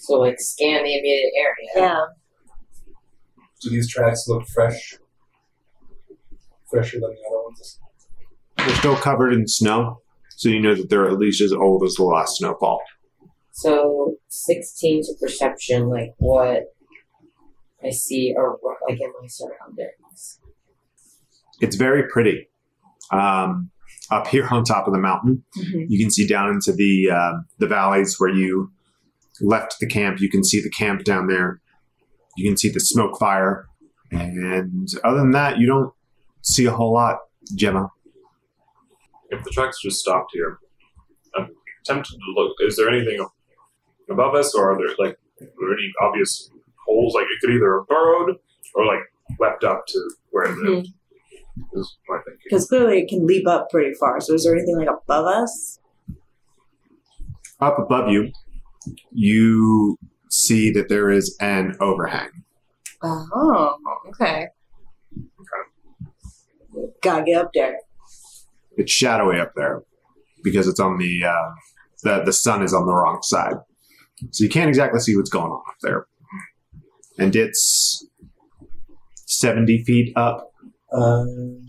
So 0.00 0.14
like 0.14 0.40
scan 0.40 0.82
the 0.82 0.98
immediate 0.98 1.32
area. 1.36 1.88
Yeah. 1.88 2.00
Do 3.62 3.70
these 3.70 3.88
tracks 3.88 4.24
look 4.26 4.46
fresh? 4.48 4.96
Fresher 6.68 6.98
than 6.98 7.10
the 7.10 7.28
other 7.28 7.44
ones? 7.44 7.78
They're 8.56 8.76
still 8.76 8.96
covered 8.96 9.32
in 9.32 9.46
snow, 9.46 10.00
so 10.30 10.48
you 10.48 10.60
know 10.60 10.74
that 10.74 10.90
they're 10.90 11.06
at 11.06 11.18
least 11.18 11.40
as 11.40 11.52
old 11.52 11.84
as 11.84 11.94
the 11.94 12.04
last 12.04 12.38
snowfall. 12.38 12.80
So 13.52 14.16
sixteen 14.28 15.02
to 15.02 15.12
perception, 15.20 15.88
like 15.88 16.14
what 16.18 16.64
I 17.84 17.90
see 17.90 18.34
or 18.36 18.58
what, 18.60 18.78
like 18.88 18.98
in 19.00 19.12
my 19.20 19.26
surroundings. 19.28 20.40
It's 21.60 21.76
very 21.76 22.04
pretty. 22.08 22.48
Um, 23.12 23.70
up 24.10 24.26
here 24.26 24.48
on 24.50 24.64
top 24.64 24.86
of 24.86 24.92
the 24.94 24.98
mountain, 24.98 25.44
Mhm. 25.56 25.86
you 25.88 25.98
can 26.02 26.10
see 26.10 26.26
down 26.26 26.48
into 26.50 26.72
the 26.72 27.10
um 27.10 27.46
the 27.58 27.66
valleys 27.66 28.16
where 28.18 28.30
you 28.30 28.72
left 29.40 29.76
the 29.80 29.86
camp. 29.86 30.20
You 30.20 30.30
can 30.30 30.42
see 30.44 30.60
the 30.62 30.70
camp 30.70 31.04
down 31.04 31.26
there. 31.28 31.60
You 32.36 32.48
can 32.48 32.56
see 32.56 32.70
the 32.70 32.80
smoke 32.80 33.18
fire, 33.18 33.66
and 34.10 34.88
other 35.04 35.18
than 35.18 35.32
that, 35.32 35.58
you 35.58 35.66
don't 35.66 35.92
see 36.40 36.64
a 36.64 36.70
whole 36.72 36.92
lot, 36.94 37.18
Gemma. 37.54 37.90
If 39.30 39.44
the 39.44 39.50
tracks 39.50 39.76
just 39.82 40.00
stopped 40.00 40.30
here, 40.32 40.58
I'm 41.36 41.48
tempted 41.84 42.12
to 42.12 42.32
look. 42.34 42.56
Is 42.60 42.76
there 42.76 42.88
anything 42.88 43.26
above 44.10 44.34
us, 44.34 44.54
or 44.54 44.72
are 44.72 44.78
there 44.78 44.94
like 44.98 45.18
are 45.40 45.46
there 45.46 45.72
any 45.72 45.92
obvious 46.00 46.50
holes? 46.86 47.14
Like 47.14 47.24
it 47.24 47.40
could 47.40 47.54
either 47.54 47.78
have 47.78 47.88
burrowed 47.88 48.36
or 48.74 48.86
like 48.86 49.00
leapt 49.38 49.64
up 49.64 49.86
to 49.88 50.10
where 50.30 50.44
it 50.44 50.58
lived. 50.58 50.88
Is 51.74 51.96
my 52.08 52.16
thinking. 52.24 52.40
Because 52.44 52.66
clearly 52.66 53.00
it 53.00 53.08
can 53.08 53.26
leap 53.26 53.46
up 53.46 53.68
pretty 53.70 53.94
far. 53.94 54.20
So 54.20 54.34
is 54.34 54.44
there 54.44 54.54
anything 54.54 54.76
like 54.76 54.88
above 54.88 55.26
us? 55.26 55.78
Up 57.60 57.78
above 57.78 58.10
you, 58.10 58.32
you 59.12 59.98
see 60.30 60.70
that 60.72 60.88
there 60.88 61.10
is 61.10 61.36
an 61.40 61.76
overhang. 61.80 62.30
Oh, 63.02 63.76
okay. 64.08 64.48
Gotta 67.02 67.24
get 67.24 67.36
up 67.42 67.50
there. 67.52 67.78
It's 68.76 68.90
shadowy 68.90 69.38
up 69.38 69.52
there 69.54 69.82
because 70.42 70.66
it's 70.66 70.80
on 70.80 70.98
the 70.98 71.24
uh, 71.24 71.50
the 72.02 72.22
the 72.24 72.32
sun 72.32 72.62
is 72.62 72.72
on 72.72 72.86
the 72.86 72.94
wrong 72.94 73.20
side, 73.22 73.56
so 74.30 74.44
you 74.44 74.50
can't 74.50 74.68
exactly 74.68 75.00
see 75.00 75.16
what's 75.16 75.30
going 75.30 75.50
on 75.50 75.62
up 75.68 75.76
there. 75.82 76.06
And 77.18 77.34
it's 77.36 78.06
seventy 79.26 79.82
feet 79.84 80.12
up. 80.16 80.52
Um, 80.92 81.60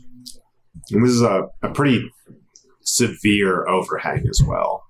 And 0.91 1.03
this 1.05 1.11
is 1.11 1.21
a, 1.21 1.47
a 1.61 1.69
pretty 1.69 2.11
severe 2.81 3.67
overhang 3.67 4.25
as 4.29 4.41
well. 4.45 4.83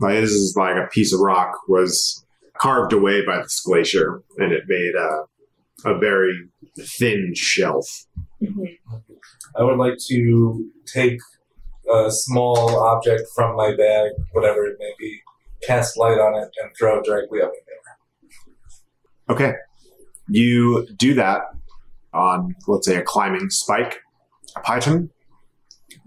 Like 0.00 0.20
this 0.20 0.30
is 0.30 0.54
like 0.56 0.76
a 0.76 0.88
piece 0.88 1.12
of 1.14 1.20
rock 1.20 1.52
was 1.68 2.24
carved 2.58 2.92
away 2.92 3.24
by 3.24 3.38
this 3.38 3.60
glacier, 3.60 4.22
and 4.38 4.52
it 4.52 4.64
made 4.68 4.94
a 4.94 5.24
a 5.84 5.98
very 5.98 6.48
thin 6.78 7.32
shelf. 7.34 7.86
Mhm. 8.42 8.78
I 9.58 9.62
would 9.64 9.78
like 9.78 9.98
to 10.10 10.70
take 10.86 11.18
a 11.92 12.10
small 12.10 12.78
object 12.84 13.22
from 13.34 13.56
my 13.56 13.74
bag, 13.74 14.12
whatever 14.32 14.66
it 14.66 14.76
may 14.78 14.92
be, 14.98 15.20
cast 15.64 15.96
light 15.98 16.18
on 16.18 16.34
it, 16.42 16.48
and 16.62 16.70
throw 16.78 16.98
it 16.98 17.04
directly 17.04 17.40
up 17.40 17.50
in 17.50 17.60
the 17.66 19.34
air. 19.34 19.50
Okay. 19.50 19.52
You 20.28 20.86
do 20.96 21.14
that 21.14 21.42
on, 22.12 22.54
let's 22.68 22.86
say, 22.86 22.96
a 22.96 23.02
climbing 23.02 23.50
spike, 23.50 24.00
a 24.56 24.60
piton. 24.60 25.10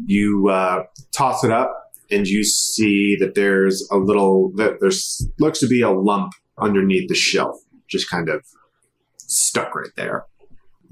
You 0.06 0.50
uh, 0.50 0.84
toss 1.12 1.44
it 1.44 1.52
up, 1.52 1.92
and 2.12 2.28
you 2.28 2.44
see 2.44 3.16
that 3.20 3.36
there's 3.36 3.88
a 3.92 3.98
little, 3.98 4.52
that 4.56 4.78
there's 4.82 5.28
looks 5.40 5.60
to 5.60 5.68
be 5.68 5.82
a 5.82 5.90
lump 5.92 6.34
underneath 6.58 7.08
the 7.10 7.16
shelf, 7.16 7.56
just 7.90 8.10
kind 8.10 8.30
of 8.30 8.44
stuck 9.18 9.74
right 9.76 9.90
there. 9.96 10.26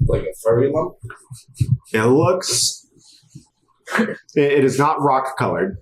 Like 0.06 0.22
a 0.22 0.34
furry 0.42 0.70
lump? 0.72 0.96
It 1.92 2.02
looks. 2.04 2.86
it- 3.98 4.18
it 4.34 4.64
is 4.64 4.78
not 4.78 5.00
rock 5.00 5.36
colored. 5.38 5.76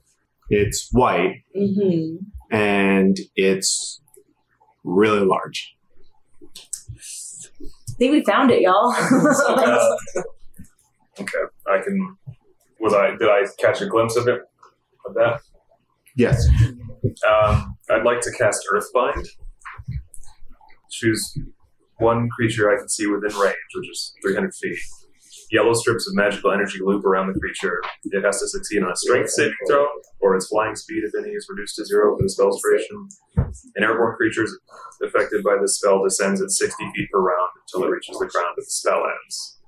It's 0.51 0.89
white, 0.93 1.37
Mm-hmm. 1.57 2.17
And 2.53 3.17
it's 3.35 4.01
really 4.85 5.25
large. 5.25 5.75
I 7.59 7.95
think 7.99 8.13
we 8.13 8.25
found 8.25 8.51
it, 8.51 8.61
y'all. 8.61 8.95
Uh, 11.15 11.21
okay, 11.21 11.39
I 11.69 11.83
can. 11.83 12.17
Was 12.81 12.95
I? 12.95 13.11
Did 13.11 13.29
I 13.29 13.43
catch 13.59 13.81
a 13.81 13.87
glimpse 13.87 14.17
of 14.17 14.27
it? 14.29 14.41
Of 15.07 15.15
that? 15.15 15.41
Yes. 16.17 16.47
Um, 17.29 17.77
I'd 17.91 18.05
like 18.05 18.21
to 18.23 18.33
cast 18.33 18.67
Earthbind. 18.73 19.27
Choose 20.91 21.39
one 21.99 22.29
creature 22.31 22.73
I 22.73 22.79
can 22.79 22.89
see 22.89 23.07
within 23.07 23.37
range, 23.39 23.57
which 23.75 23.91
is 23.91 24.15
300 24.25 24.55
feet. 24.55 24.79
Yellow 25.53 25.75
strips 25.75 26.09
of 26.09 26.15
magical 26.17 26.51
energy 26.51 26.79
loop 26.83 27.05
around 27.05 27.31
the 27.33 27.39
creature. 27.39 27.81
It 28.05 28.25
has 28.25 28.41
to 28.41 28.49
succeed 28.49 28.83
on 28.83 28.91
a 28.91 28.97
strength 28.97 29.29
saving 29.31 29.55
throw, 29.69 29.87
or 30.21 30.35
its 30.35 30.49
flying 30.49 30.75
speed, 30.75 31.03
if 31.05 31.13
any, 31.19 31.31
is 31.35 31.47
reduced 31.49 31.77
to 31.77 31.85
zero 31.85 32.17
for 32.17 32.23
the 32.23 32.31
spell's 32.31 32.61
duration. 32.63 33.07
An 33.77 33.85
airborne 33.85 34.17
creature 34.17 34.47
affected 35.05 35.45
by 35.45 35.59
this 35.61 35.77
spell 35.77 36.03
descends 36.03 36.41
at 36.43 36.51
60 36.51 36.83
feet 36.97 37.11
per 37.13 37.21
round 37.21 37.51
until 37.69 37.87
it 37.87 37.91
reaches 37.93 38.19
the 38.19 38.27
ground 38.27 38.55
but 38.57 38.63
the 38.65 38.71
spell 38.71 39.03
ends. 39.05 39.59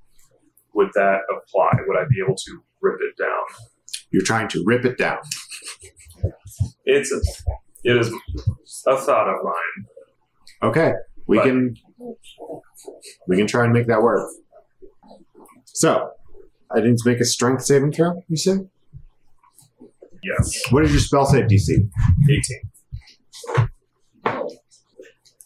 Would 0.75 0.89
that 0.95 1.19
apply? 1.31 1.73
Would 1.87 1.99
I 1.99 2.05
be 2.09 2.23
able 2.25 2.35
to 2.35 2.63
rip 2.81 2.99
it 3.01 3.23
down? 3.23 3.45
You're 4.11 4.25
trying 4.25 4.49
to 4.49 4.63
rip 4.67 4.85
it 4.87 4.97
down. 4.97 5.19
It's 6.87 7.13
a, 7.13 7.21
it 7.85 7.97
is 7.99 8.11
a 8.87 8.97
thought 8.97 9.29
of 9.29 9.45
mine. 9.45 9.87
Okay. 10.71 10.93
We 11.27 11.37
But- 11.39 11.45
can 11.45 11.75
we 13.29 13.37
can 13.37 13.47
try 13.47 13.65
and 13.65 13.73
make 13.73 13.87
that 13.87 14.03
work. 14.03 14.31
So, 15.75 16.11
I 16.71 16.81
need 16.81 16.97
to 16.99 17.09
make 17.09 17.21
a 17.21 17.25
strength 17.25 17.65
saving 17.65 17.93
throw, 17.93 18.23
you 18.29 18.37
said? 18.37 18.69
Yes, 20.23 20.63
What 20.71 20.85
is 20.85 20.93
your 20.93 21.01
spell 21.01 21.27
save 21.27 21.47
DC? 21.47 21.91
18. 23.57 23.69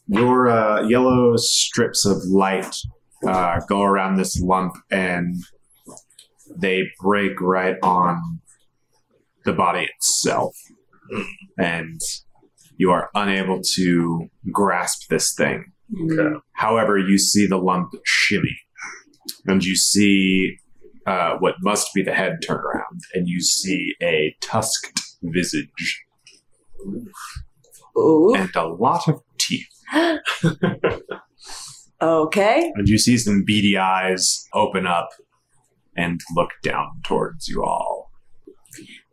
Your 0.06 0.48
uh, 0.48 0.82
yellow 0.86 1.34
strips 1.36 2.04
of 2.06 2.18
light 2.24 2.76
uh, 3.26 3.60
go 3.68 3.82
around 3.82 4.16
this 4.16 4.40
lump 4.40 4.74
and 4.90 5.36
they 6.56 6.84
break 7.00 7.40
right 7.40 7.76
on 7.82 8.40
the 9.44 9.52
body 9.52 9.88
itself. 9.96 10.54
And 11.58 12.00
you 12.76 12.90
are 12.90 13.10
unable 13.14 13.60
to 13.76 14.28
grasp 14.52 15.08
this 15.08 15.34
thing. 15.34 15.72
Okay. 16.04 16.36
However, 16.52 16.98
you 16.98 17.18
see 17.18 17.46
the 17.46 17.56
lump 17.56 17.94
shimmy, 18.04 18.56
and 19.46 19.64
you 19.64 19.76
see 19.76 20.56
uh, 21.06 21.36
what 21.38 21.54
must 21.62 21.92
be 21.94 22.02
the 22.02 22.14
head 22.14 22.38
turn 22.46 22.58
around, 22.58 23.00
and 23.14 23.28
you 23.28 23.40
see 23.40 23.94
a 24.02 24.36
tusked 24.40 25.00
visage 25.22 26.04
Ooh. 27.96 28.34
and 28.34 28.54
a 28.54 28.66
lot 28.66 29.08
of 29.08 29.22
teeth. 29.38 29.68
Okay. 32.00 32.70
And 32.76 32.88
you 32.88 32.98
see 32.98 33.18
some 33.18 33.42
beady 33.44 33.76
eyes 33.76 34.46
open 34.54 34.86
up 34.86 35.08
and 35.96 36.20
look 36.36 36.50
down 36.62 37.00
towards 37.04 37.48
you 37.48 37.64
all. 37.64 38.12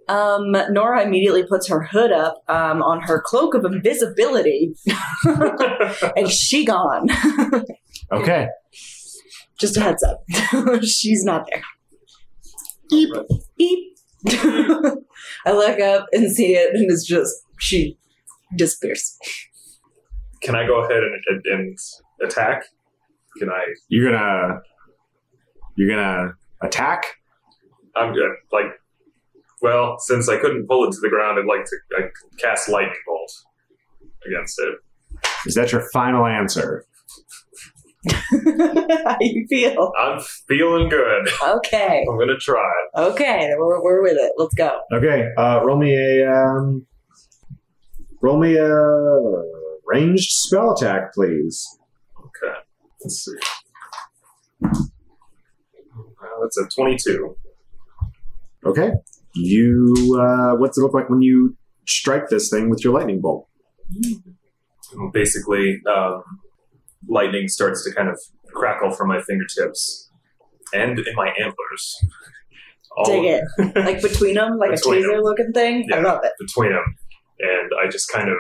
Um, 0.07 0.51
Nora 0.69 1.03
immediately 1.03 1.43
puts 1.47 1.67
her 1.67 1.81
hood 1.81 2.11
up 2.11 2.43
um, 2.47 2.83
on 2.83 3.01
her 3.01 3.23
cloak 3.25 3.55
of 3.55 3.65
invisibility, 3.65 4.75
and 6.15 6.29
she 6.29 6.65
gone. 6.65 7.09
Okay. 8.11 8.49
Just 9.59 9.77
a 9.77 9.81
heads 9.81 10.03
up, 10.03 10.23
she's 10.83 11.23
not 11.23 11.47
there. 11.51 11.63
Eep, 12.91 13.09
eep. 13.57 13.97
I 14.27 15.51
look 15.51 15.79
up 15.79 16.07
and 16.11 16.31
see 16.31 16.55
it, 16.55 16.75
and 16.75 16.91
it's 16.91 17.05
just 17.05 17.33
she 17.59 17.97
disappears. 18.55 19.17
Can 20.41 20.55
I 20.55 20.65
go 20.67 20.83
ahead 20.83 21.01
and, 21.03 21.15
and, 21.27 21.45
and 21.45 21.79
attack? 22.23 22.65
Can 23.37 23.49
I? 23.49 23.65
You're 23.87 24.11
gonna 24.11 24.61
you're 25.75 25.89
gonna 25.89 26.33
attack? 26.61 27.03
I'm 27.95 28.13
good. 28.13 28.31
Like, 28.51 28.67
well, 29.61 29.97
since 29.99 30.27
I 30.27 30.37
couldn't 30.37 30.67
pull 30.67 30.87
it 30.87 30.91
to 30.91 30.99
the 31.01 31.09
ground, 31.09 31.39
I'd 31.39 31.45
like 31.45 31.65
to 31.65 31.77
I 31.97 32.01
cast 32.39 32.69
lightning 32.69 32.95
bolt 33.07 33.31
against 34.27 34.59
it. 34.59 34.75
Is 35.45 35.55
that 35.55 35.71
your 35.71 35.87
final 35.91 36.25
answer? 36.25 36.85
How 39.05 39.17
you 39.19 39.45
feel? 39.49 39.91
I'm 39.99 40.19
feeling 40.47 40.89
good. 40.89 41.27
Okay, 41.43 42.05
I'm 42.09 42.17
gonna 42.17 42.37
try. 42.39 42.71
okay, 42.95 43.51
we're, 43.57 43.83
we're 43.83 44.01
with 44.03 44.17
it. 44.17 44.31
Let's 44.37 44.53
go. 44.53 44.79
Okay, 44.93 45.25
uh, 45.37 45.61
roll 45.63 45.77
me 45.77 45.95
a 45.95 46.31
um, 46.31 46.85
roll 48.21 48.39
me 48.39 48.55
a 48.57 48.71
ranged 49.85 50.29
spell 50.29 50.73
attack, 50.73 51.13
please. 51.13 51.65
Okay. 52.19 52.53
Let's 53.03 53.25
see. 53.25 53.37
Uh, 54.63 56.41
that's 56.41 56.57
a 56.57 56.67
22. 56.75 57.35
Okay. 58.65 58.91
You 59.35 60.19
uh, 60.19 60.55
what's 60.57 60.77
it 60.77 60.81
look 60.81 60.93
like 60.93 61.09
when 61.09 61.21
you 61.21 61.55
strike 61.87 62.29
this 62.29 62.49
thing 62.49 62.69
with 62.69 62.83
your 62.83 62.93
lightning 62.93 63.21
bolt? 63.21 63.47
Basically, 65.13 65.81
um, 65.93 66.23
lightning 67.07 67.47
starts 67.47 67.83
to 67.85 67.93
kind 67.93 68.09
of 68.09 68.19
crackle 68.53 68.91
from 68.91 69.07
my 69.09 69.21
fingertips 69.21 70.09
and 70.73 70.97
in 70.99 71.15
my 71.15 71.29
antlers. 71.39 71.95
All 72.97 73.05
Dig 73.05 73.25
it. 73.25 73.43
Like 73.75 74.01
between 74.01 74.35
them, 74.35 74.57
like 74.57 74.71
Between 74.71 75.03
a 75.03 75.07
taser 75.07 75.23
looking 75.23 75.51
thing. 75.53 75.87
I 75.93 75.99
love 75.99 76.21
it. 76.23 76.31
between 76.39 76.71
them, 76.71 76.83
and 77.39 77.71
I 77.83 77.89
just 77.89 78.09
kind 78.11 78.29
of 78.29 78.37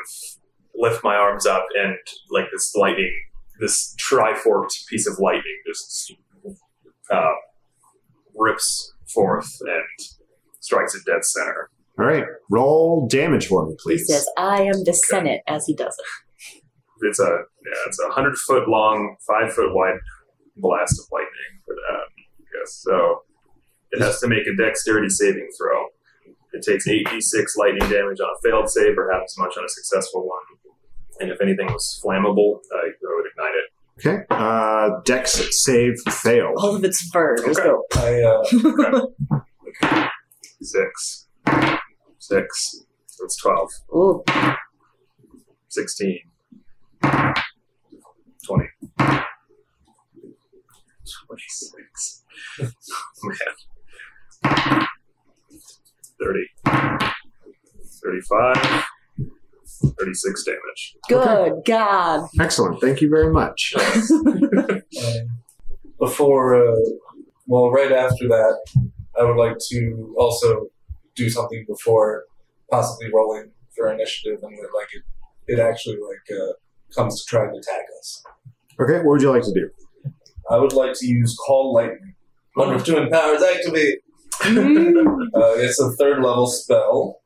lift 0.75 1.03
my 1.03 1.15
arms 1.15 1.45
up, 1.45 1.65
and 1.77 1.95
like 2.31 2.45
this 2.53 2.73
lightning, 2.75 3.11
this 3.59 3.93
tri-forked 3.99 4.85
piece 4.89 5.07
of 5.07 5.19
lightning, 5.19 5.57
just 5.67 6.13
uh, 7.11 7.31
rips 8.33 8.93
forth 9.13 9.49
and 9.61 10.07
strikes 10.61 10.95
at 10.95 11.05
dead 11.05 11.23
center. 11.25 11.69
All 11.99 12.05
right, 12.05 12.25
roll 12.49 13.07
damage 13.07 13.47
for 13.47 13.65
me, 13.65 13.71
He 13.73 13.77
please. 13.83 14.07
says, 14.07 14.27
"I 14.37 14.61
am 14.63 14.83
the 14.85 14.93
Senate," 14.93 15.41
as 15.47 15.65
he 15.65 15.73
does 15.75 15.97
it. 15.99 16.05
It's 17.01 17.19
a 17.19 17.23
yeah, 17.23 17.81
it's 17.87 17.99
a 17.99 18.09
hundred 18.09 18.35
foot 18.47 18.67
long, 18.69 19.15
five 19.27 19.53
foot 19.53 19.73
wide 19.73 19.97
blast 20.57 20.99
of 20.99 21.05
lightning 21.11 21.61
for 21.65 21.75
that. 21.75 22.03
I 22.39 22.59
guess 22.59 22.81
so. 22.83 23.21
It 23.91 24.01
has 24.01 24.19
to 24.21 24.27
make 24.27 24.45
a 24.47 24.55
dexterity 24.61 25.09
saving 25.09 25.49
throw. 25.57 25.85
It 26.53 26.63
takes 26.63 26.87
8d6 26.87 27.57
lightning 27.57 27.89
damage 27.89 28.19
on 28.21 28.27
a 28.29 28.39
failed 28.49 28.69
save, 28.69 28.97
or 28.97 29.11
half 29.11 29.23
as 29.23 29.35
much 29.37 29.57
on 29.57 29.65
a 29.65 29.69
successful 29.69 30.25
one. 30.27 30.39
And 31.19 31.29
if 31.31 31.41
anything 31.41 31.67
was 31.67 32.01
flammable, 32.03 32.59
uh, 32.73 32.77
I 32.77 32.91
would 33.01 33.25
ignite 33.31 33.55
it. 33.55 33.71
Okay. 33.99 34.23
Uh, 34.29 35.01
Dex 35.05 35.41
save 35.63 35.93
failed. 36.09 36.55
All 36.57 36.75
of 36.75 36.83
its 36.83 37.09
fur. 37.09 37.35
Let's 37.45 37.59
Okay. 37.59 37.67
go. 37.69 37.83
I 37.95 38.21
uh, 38.21 40.07
Six. 40.61 41.27
Six. 42.19 42.81
So 43.07 43.23
it's 43.25 43.37
12. 43.41 43.69
Ooh, 43.95 44.23
16. 45.69 46.19
20. 48.45 48.65
26. 51.27 52.23
Man. 53.23 54.87
30. 56.19 56.39
35. 58.03 58.85
36 59.99 60.43
damage. 60.43 60.95
good 61.09 61.53
God. 61.65 62.27
Excellent. 62.39 62.79
Thank 62.81 63.01
you 63.01 63.09
very 63.09 63.31
much. 63.31 63.73
um, 64.11 64.81
before, 65.99 66.55
uh, 66.55 66.75
well, 67.47 67.71
right 67.71 67.91
after 67.91 68.27
that, 68.27 68.57
I 69.19 69.23
would 69.23 69.37
like 69.37 69.57
to 69.69 70.15
also 70.17 70.67
do 71.15 71.29
something 71.29 71.65
before 71.67 72.25
possibly 72.69 73.09
rolling 73.13 73.51
for 73.75 73.91
initiative, 73.91 74.39
and 74.43 74.57
like 74.73 74.89
it, 74.93 75.03
it 75.47 75.59
actually 75.59 75.97
like 75.97 76.37
uh, 76.37 76.53
comes 76.93 77.23
to 77.23 77.29
try 77.29 77.45
and 77.45 77.57
attack 77.57 77.85
us. 77.99 78.23
Okay. 78.79 78.97
What 78.97 79.05
would 79.05 79.21
you 79.21 79.31
like 79.31 79.43
to 79.43 79.53
do? 79.53 79.69
I 80.49 80.57
would 80.57 80.73
like 80.73 80.93
to 80.99 81.07
use 81.07 81.35
Call 81.45 81.73
Lightning. 81.73 82.15
One 82.55 82.73
of 82.73 82.85
two 82.85 83.07
powers 83.11 83.41
activate. 83.41 83.99
Uh, 85.35 85.53
it's 85.57 85.79
a 85.81 85.91
third 85.93 86.23
level 86.23 86.47
spell. 86.47 87.21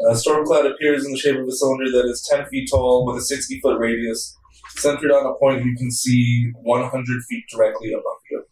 Uh, 0.00 0.12
Stormcloud 0.12 0.70
appears 0.70 1.04
in 1.06 1.12
the 1.12 1.18
shape 1.18 1.36
of 1.36 1.46
a 1.46 1.52
cylinder 1.52 1.90
that 1.90 2.06
is 2.10 2.28
10 2.30 2.46
feet 2.46 2.68
tall 2.70 3.06
with 3.06 3.16
a 3.16 3.24
60 3.24 3.60
foot 3.60 3.78
radius, 3.78 4.36
centered 4.76 5.10
on 5.10 5.24
a 5.24 5.34
point 5.38 5.64
you 5.64 5.74
can 5.76 5.90
see 5.90 6.50
100 6.62 7.22
feet 7.24 7.44
directly 7.50 7.92
above 7.92 8.18
you. 8.30 8.44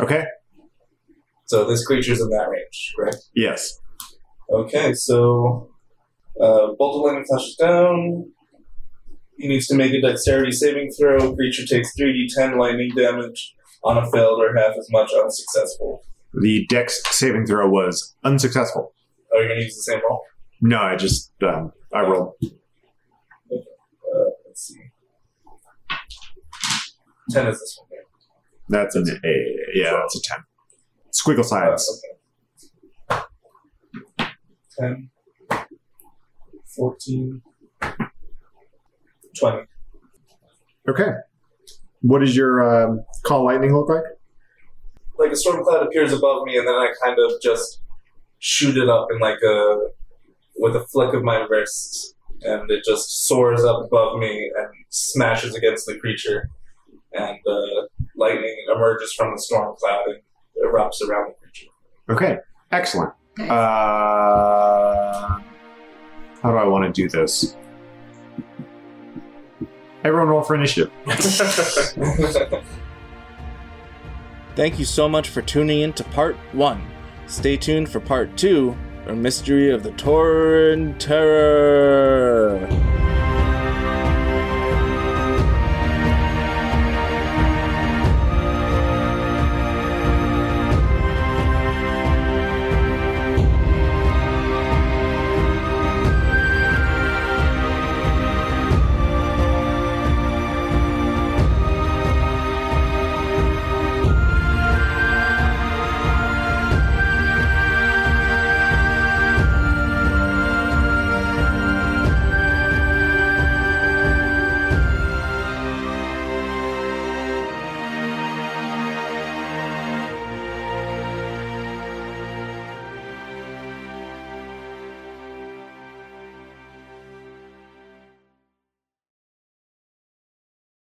Okay. 0.00 0.24
So 1.46 1.64
this 1.64 1.86
creature's 1.86 2.20
in 2.20 2.28
that 2.30 2.48
range, 2.50 2.92
correct? 2.94 3.16
Yes. 3.34 3.80
Okay, 4.50 4.92
so 4.92 5.70
uh, 6.40 6.72
Bolt 6.78 6.96
of 6.96 7.02
Lightning 7.02 7.24
flashes 7.24 7.56
down. 7.56 8.30
He 9.38 9.48
needs 9.48 9.66
to 9.68 9.74
make 9.76 9.92
a 9.92 10.00
dexterity 10.00 10.52
saving 10.52 10.90
throw. 10.92 11.34
Creature 11.34 11.66
takes 11.66 11.92
3d10 11.98 12.56
lightning 12.58 12.90
damage 12.96 13.54
on 13.84 13.96
a 13.96 14.10
failed 14.10 14.40
or 14.40 14.54
half 14.56 14.76
as 14.76 14.88
much 14.90 15.12
unsuccessful. 15.12 16.02
The 16.34 16.66
dex 16.66 17.00
saving 17.16 17.46
throw 17.46 17.68
was 17.68 18.14
unsuccessful. 18.24 18.92
Are 19.32 19.40
you 19.42 19.48
going 19.48 19.60
to 19.60 19.64
use 19.64 19.76
the 19.76 19.82
same 19.82 20.00
roll? 20.08 20.22
No, 20.60 20.78
I 20.80 20.96
just 20.96 21.32
um, 21.42 21.72
I 21.94 22.00
rolled. 22.02 22.34
Uh, 22.42 23.56
let's 24.46 24.66
see. 24.66 24.80
10 27.30 27.46
is 27.46 27.60
this 27.60 27.78
one. 27.78 27.88
That's 28.70 28.96
an 28.96 29.06
A. 29.24 29.56
Yeah, 29.74 29.92
that's 29.92 30.16
a 30.16 30.20
ten. 30.22 30.38
Squiggle 31.12 31.40
Uh, 31.40 31.76
signs. 31.78 32.02
okay. 33.10 34.28
10, 34.78 35.10
14, 36.76 37.42
20. 39.38 39.64
Okay. 40.88 41.10
What 42.02 42.20
does 42.20 42.36
your 42.36 42.84
um, 42.84 43.04
call 43.24 43.44
lightning 43.44 43.76
look 43.76 43.88
like? 43.88 44.04
Like 45.18 45.32
a 45.32 45.36
storm 45.36 45.64
cloud 45.64 45.82
appears 45.84 46.12
above 46.12 46.44
me, 46.44 46.56
and 46.56 46.66
then 46.66 46.74
I 46.74 46.92
kind 47.02 47.18
of 47.18 47.40
just 47.42 47.80
shoot 48.38 48.76
it 48.76 48.88
up 48.88 49.08
in 49.10 49.18
like 49.18 49.38
a 49.42 49.88
with 50.56 50.76
a 50.76 50.80
flick 50.86 51.12
of 51.14 51.22
my 51.22 51.38
wrist, 51.48 52.14
and 52.42 52.70
it 52.70 52.84
just 52.84 53.26
soars 53.26 53.64
up 53.64 53.84
above 53.84 54.18
me 54.18 54.50
and 54.56 54.68
smashes 54.90 55.54
against 55.56 55.86
the 55.86 55.98
creature, 55.98 56.50
and 57.12 57.38
uh, 57.46 57.86
lightning 58.16 58.56
emerges 58.74 59.12
from 59.12 59.32
the 59.32 59.40
storm 59.40 59.74
cloud 59.78 60.04
and 60.06 60.20
erupts 60.64 61.02
around 61.02 61.30
the 61.30 61.34
creature. 61.40 61.66
Okay. 62.10 62.38
Excellent. 62.70 63.12
Uh, 63.40 63.46
how 66.42 66.50
do 66.50 66.56
I 66.56 66.64
want 66.64 66.92
to 66.92 67.02
do 67.02 67.08
this? 67.08 67.56
Everyone 70.04 70.28
roll 70.28 70.42
for 70.42 70.54
initiative. 70.54 70.92
Thank 74.54 74.78
you 74.78 74.84
so 74.84 75.08
much 75.08 75.28
for 75.28 75.42
tuning 75.42 75.80
in 75.80 75.92
to 75.94 76.04
part 76.04 76.36
one. 76.52 76.86
Stay 77.26 77.56
tuned 77.56 77.88
for 77.88 78.00
part 78.00 78.36
two, 78.36 78.76
or 79.06 79.14
Mystery 79.14 79.70
of 79.70 79.82
the 79.82 79.90
Tooran 79.90 80.98
Terror. 80.98 82.68